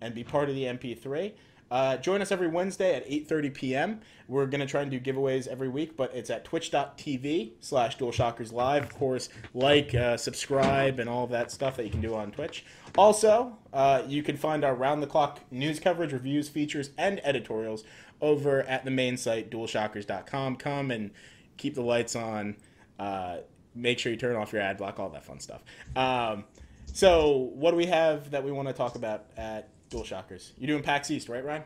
and 0.01 0.13
be 0.13 0.23
part 0.23 0.49
of 0.49 0.55
the 0.55 0.65
MP3. 0.65 1.31
Uh, 1.72 1.98
join 1.98 2.22
us 2.22 2.32
every 2.32 2.48
Wednesday 2.48 2.96
at 2.96 3.08
8.30 3.08 3.54
p.m. 3.54 4.02
We're 4.28 4.46
going 4.46 4.62
to 4.62 4.68
try 4.68 4.82
and 4.82 4.90
do 4.90 5.00
giveaways 5.00 5.48
every 5.48 5.70
week, 5.70 5.96
but 5.96 6.14
it's 6.16 6.30
at 6.30 6.46
twitch.tv 6.46 7.52
slash 7.60 7.98
DualShockers 7.98 8.52
Live. 8.52 8.84
Of 8.84 8.96
course, 8.96 9.30
like, 9.54 9.94
uh, 9.94 10.18
subscribe, 10.18 11.00
and 11.00 11.10
all 11.10 11.28
that 11.28 11.52
stuff 11.52 11.78
that 11.78 11.86
you 11.86 11.91
can 11.91 12.02
do 12.02 12.16
on 12.16 12.32
Twitch. 12.32 12.66
Also, 12.98 13.58
uh, 13.74 14.04
you 14.08 14.24
can 14.24 14.36
find 14.38 14.64
our 14.64 14.74
round-the-clock 14.74 15.40
news 15.52 15.80
coverage, 15.80 16.12
reviews, 16.12 16.50
features, 16.50 16.91
and 16.98 17.20
editorials 17.24 17.84
over 18.22 18.64
at 18.64 18.86
the 18.86 18.91
main 18.91 19.18
site, 19.18 19.50
DualShockers.com. 19.50 20.56
Come 20.58 20.91
and 20.91 21.12
keep 21.58 21.76
the 21.76 21.82
lights 21.82 22.16
on. 22.16 22.58
Uh, 22.98 23.38
make 23.76 24.00
sure 24.00 24.12
you 24.12 24.18
turn 24.18 24.36
off 24.36 24.52
your 24.52 24.62
ad 24.62 24.78
block, 24.78 25.00
all 25.00 25.10
that 25.10 25.24
fun 25.24 25.40
stuff. 25.40 25.64
Um, 25.96 26.46
so, 26.91 27.52
what 27.54 27.72
do 27.72 27.78
we 27.78 27.86
have 27.86 28.32
that 28.32 28.44
we 28.44 28.52
want 28.52 28.68
to 28.68 28.74
talk 28.74 28.96
about 28.96 29.26
at 29.38 29.70
DualShockers? 29.90 30.52
You're 30.57 30.68
doing 30.68 30.84
PAX 30.84 31.11
East, 31.11 31.30
right, 31.30 31.44
Ryan? 31.44 31.64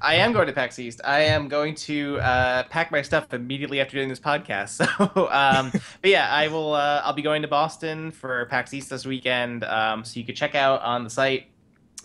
I 0.00 0.16
am 0.16 0.32
going 0.32 0.46
to 0.46 0.52
PAX 0.52 0.78
East. 0.78 1.00
I 1.04 1.20
am 1.20 1.48
going 1.48 1.74
to 1.76 2.18
uh, 2.18 2.64
pack 2.64 2.90
my 2.90 3.02
stuff 3.02 3.32
immediately 3.32 3.80
after 3.80 3.96
doing 3.96 4.08
this 4.08 4.20
podcast. 4.20 4.66
So, 4.86 5.28
um, 5.30 5.70
but 5.72 6.10
yeah, 6.10 6.28
I 6.30 6.48
will. 6.48 6.74
Uh, 6.74 7.00
I'll 7.04 7.12
be 7.12 7.22
going 7.22 7.42
to 7.42 7.48
Boston 7.48 8.10
for 8.10 8.46
PAX 8.46 8.74
East 8.74 8.90
this 8.90 9.06
weekend. 9.06 9.64
Um, 9.64 10.04
so 10.04 10.18
you 10.20 10.26
can 10.26 10.34
check 10.34 10.54
out 10.54 10.82
on 10.82 11.04
the 11.04 11.10
site. 11.10 11.46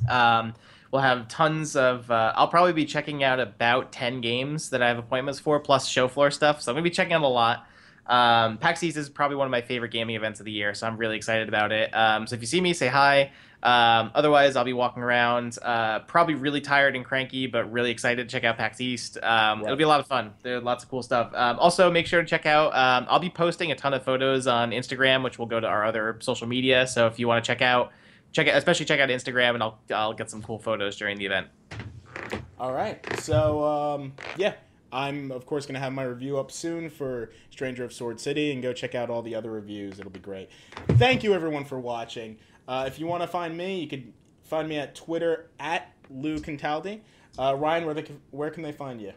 Um, 0.09 0.53
we'll 0.91 1.01
have 1.01 1.27
tons 1.27 1.75
of. 1.75 2.09
Uh, 2.09 2.33
I'll 2.35 2.47
probably 2.47 2.73
be 2.73 2.85
checking 2.85 3.23
out 3.23 3.39
about 3.39 3.91
ten 3.91 4.21
games 4.21 4.69
that 4.69 4.81
I 4.81 4.87
have 4.87 4.97
appointments 4.97 5.39
for, 5.39 5.59
plus 5.59 5.87
show 5.87 6.07
floor 6.07 6.31
stuff. 6.31 6.61
So 6.61 6.71
I'm 6.71 6.75
gonna 6.75 6.83
be 6.83 6.89
checking 6.91 7.13
out 7.13 7.23
a 7.23 7.27
lot. 7.27 7.67
Um, 8.07 8.57
PAX 8.57 8.83
East 8.83 8.97
is 8.97 9.09
probably 9.09 9.37
one 9.37 9.47
of 9.47 9.51
my 9.51 9.61
favorite 9.61 9.91
gaming 9.91 10.15
events 10.15 10.39
of 10.39 10.45
the 10.45 10.51
year, 10.51 10.73
so 10.73 10.87
I'm 10.87 10.97
really 10.97 11.17
excited 11.17 11.47
about 11.47 11.71
it. 11.71 11.95
Um, 11.95 12.27
so 12.27 12.35
if 12.35 12.41
you 12.41 12.47
see 12.47 12.61
me, 12.61 12.73
say 12.73 12.87
hi. 12.87 13.31
Um, 13.63 14.11
otherwise, 14.15 14.55
I'll 14.55 14.65
be 14.65 14.73
walking 14.73 15.03
around, 15.03 15.57
uh, 15.61 15.99
probably 15.99 16.33
really 16.33 16.61
tired 16.61 16.95
and 16.95 17.05
cranky, 17.05 17.45
but 17.47 17.71
really 17.71 17.91
excited 17.91 18.27
to 18.27 18.31
check 18.31 18.43
out 18.43 18.57
PAX 18.57 18.81
East. 18.81 19.17
Um, 19.21 19.59
Right. 19.59 19.65
It'll 19.65 19.77
be 19.77 19.83
a 19.83 19.87
lot 19.87 19.99
of 19.99 20.07
fun. 20.07 20.33
There's 20.41 20.63
lots 20.63 20.83
of 20.83 20.89
cool 20.89 21.03
stuff. 21.03 21.31
Um, 21.35 21.59
also, 21.59 21.91
make 21.91 22.07
sure 22.07 22.21
to 22.21 22.27
check 22.27 22.45
out. 22.45 22.75
Um, 22.75 23.05
I'll 23.09 23.19
be 23.19 23.29
posting 23.29 23.71
a 23.71 23.75
ton 23.75 23.93
of 23.93 24.03
photos 24.03 24.47
on 24.47 24.71
Instagram, 24.71 25.23
which 25.23 25.37
will 25.37 25.45
go 25.45 25.59
to 25.59 25.67
our 25.67 25.85
other 25.85 26.17
social 26.21 26.47
media. 26.47 26.87
So 26.87 27.05
if 27.07 27.19
you 27.19 27.27
want 27.27 27.43
to 27.43 27.47
check 27.47 27.61
out, 27.61 27.91
check 28.31 28.47
it, 28.47 28.55
especially 28.55 28.85
check 28.85 28.99
out 28.99 29.09
Instagram, 29.09 29.53
and 29.53 29.61
I'll 29.63 29.79
I'll 29.93 30.13
get 30.13 30.29
some 30.31 30.41
cool 30.41 30.57
photos 30.57 30.97
during 30.97 31.17
the 31.17 31.25
event. 31.25 31.47
All 32.59 32.73
right. 32.73 32.99
So, 33.19 33.63
um, 33.63 34.13
yeah, 34.37 34.53
I'm, 34.91 35.31
of 35.31 35.45
course, 35.45 35.65
going 35.65 35.73
to 35.75 35.79
have 35.79 35.93
my 35.93 36.03
review 36.03 36.37
up 36.37 36.51
soon 36.51 36.89
for 36.89 37.31
Stranger 37.49 37.83
of 37.83 37.93
Sword 37.93 38.19
City 38.19 38.51
and 38.51 38.61
go 38.61 38.71
check 38.73 38.93
out 38.93 39.09
all 39.09 39.21
the 39.21 39.33
other 39.35 39.49
reviews. 39.51 39.99
It'll 39.99 40.11
be 40.11 40.19
great. 40.19 40.49
Thank 40.89 41.23
you, 41.23 41.33
everyone, 41.33 41.65
for 41.65 41.79
watching. 41.79 42.37
Uh, 42.67 42.85
if 42.87 42.99
you 42.99 43.07
want 43.07 43.21
to 43.23 43.27
find 43.27 43.55
me, 43.57 43.79
you 43.81 43.87
can 43.87 44.13
find 44.43 44.67
me 44.67 44.77
at 44.77 44.95
Twitter 44.95 45.49
at 45.59 45.93
Lou 46.09 46.39
Contaldi. 46.39 47.01
Uh, 47.37 47.55
Ryan, 47.57 47.85
where, 47.85 47.93
they, 47.93 48.01
can- 48.03 48.21
where 48.31 48.49
can 48.49 48.63
they 48.63 48.71
find 48.71 49.01
you? 49.01 49.13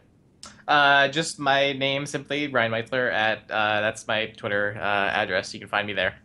Uh, 0.67 1.07
just 1.07 1.39
my 1.39 1.73
name 1.73 2.05
simply 2.05 2.47
Ryan 2.47 2.71
Meitler 2.71 3.11
at 3.11 3.39
uh, 3.49 3.81
that's 3.81 4.07
my 4.07 4.27
Twitter 4.27 4.75
uh, 4.79 4.83
address. 4.83 5.53
You 5.53 5.59
can 5.59 5.69
find 5.69 5.87
me 5.87 5.93
there. 5.93 6.15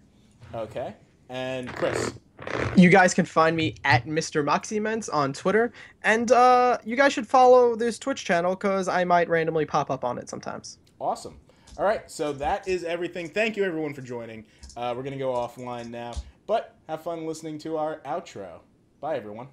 Okay. 0.55 0.94
And 1.28 1.72
Chris. 1.74 2.12
You 2.74 2.88
guys 2.88 3.12
can 3.12 3.26
find 3.26 3.55
me 3.55 3.74
at 3.84 4.06
Mr. 4.06 4.42
Moxyments 4.42 5.12
on 5.12 5.32
Twitter, 5.34 5.72
and 6.02 6.32
uh, 6.32 6.78
you 6.84 6.97
guys 6.97 7.12
should 7.12 7.26
follow 7.26 7.76
this 7.76 7.98
Twitch 7.98 8.24
channel 8.24 8.55
because 8.55 8.88
I 8.88 9.05
might 9.05 9.28
randomly 9.28 9.66
pop 9.66 9.90
up 9.90 10.05
on 10.05 10.16
it 10.16 10.28
sometimes. 10.30 10.78
Awesome. 10.98 11.38
All 11.78 11.84
right, 11.84 12.10
so 12.10 12.32
that 12.34 12.66
is 12.66 12.82
everything. 12.82 13.28
Thank 13.28 13.56
you, 13.56 13.64
everyone, 13.64 13.92
for 13.92 14.01
joining. 14.02 14.44
Uh, 14.76 14.94
we're 14.97 15.02
going 15.02 15.12
to 15.12 15.18
go 15.18 15.32
offline 15.32 15.90
now, 15.90 16.14
but 16.51 16.74
have 16.89 17.01
fun 17.01 17.28
listening 17.28 17.59
to 17.59 17.77
our 17.77 18.01
outro. 18.05 18.59
Bye, 19.01 19.14
everyone. 19.14 19.47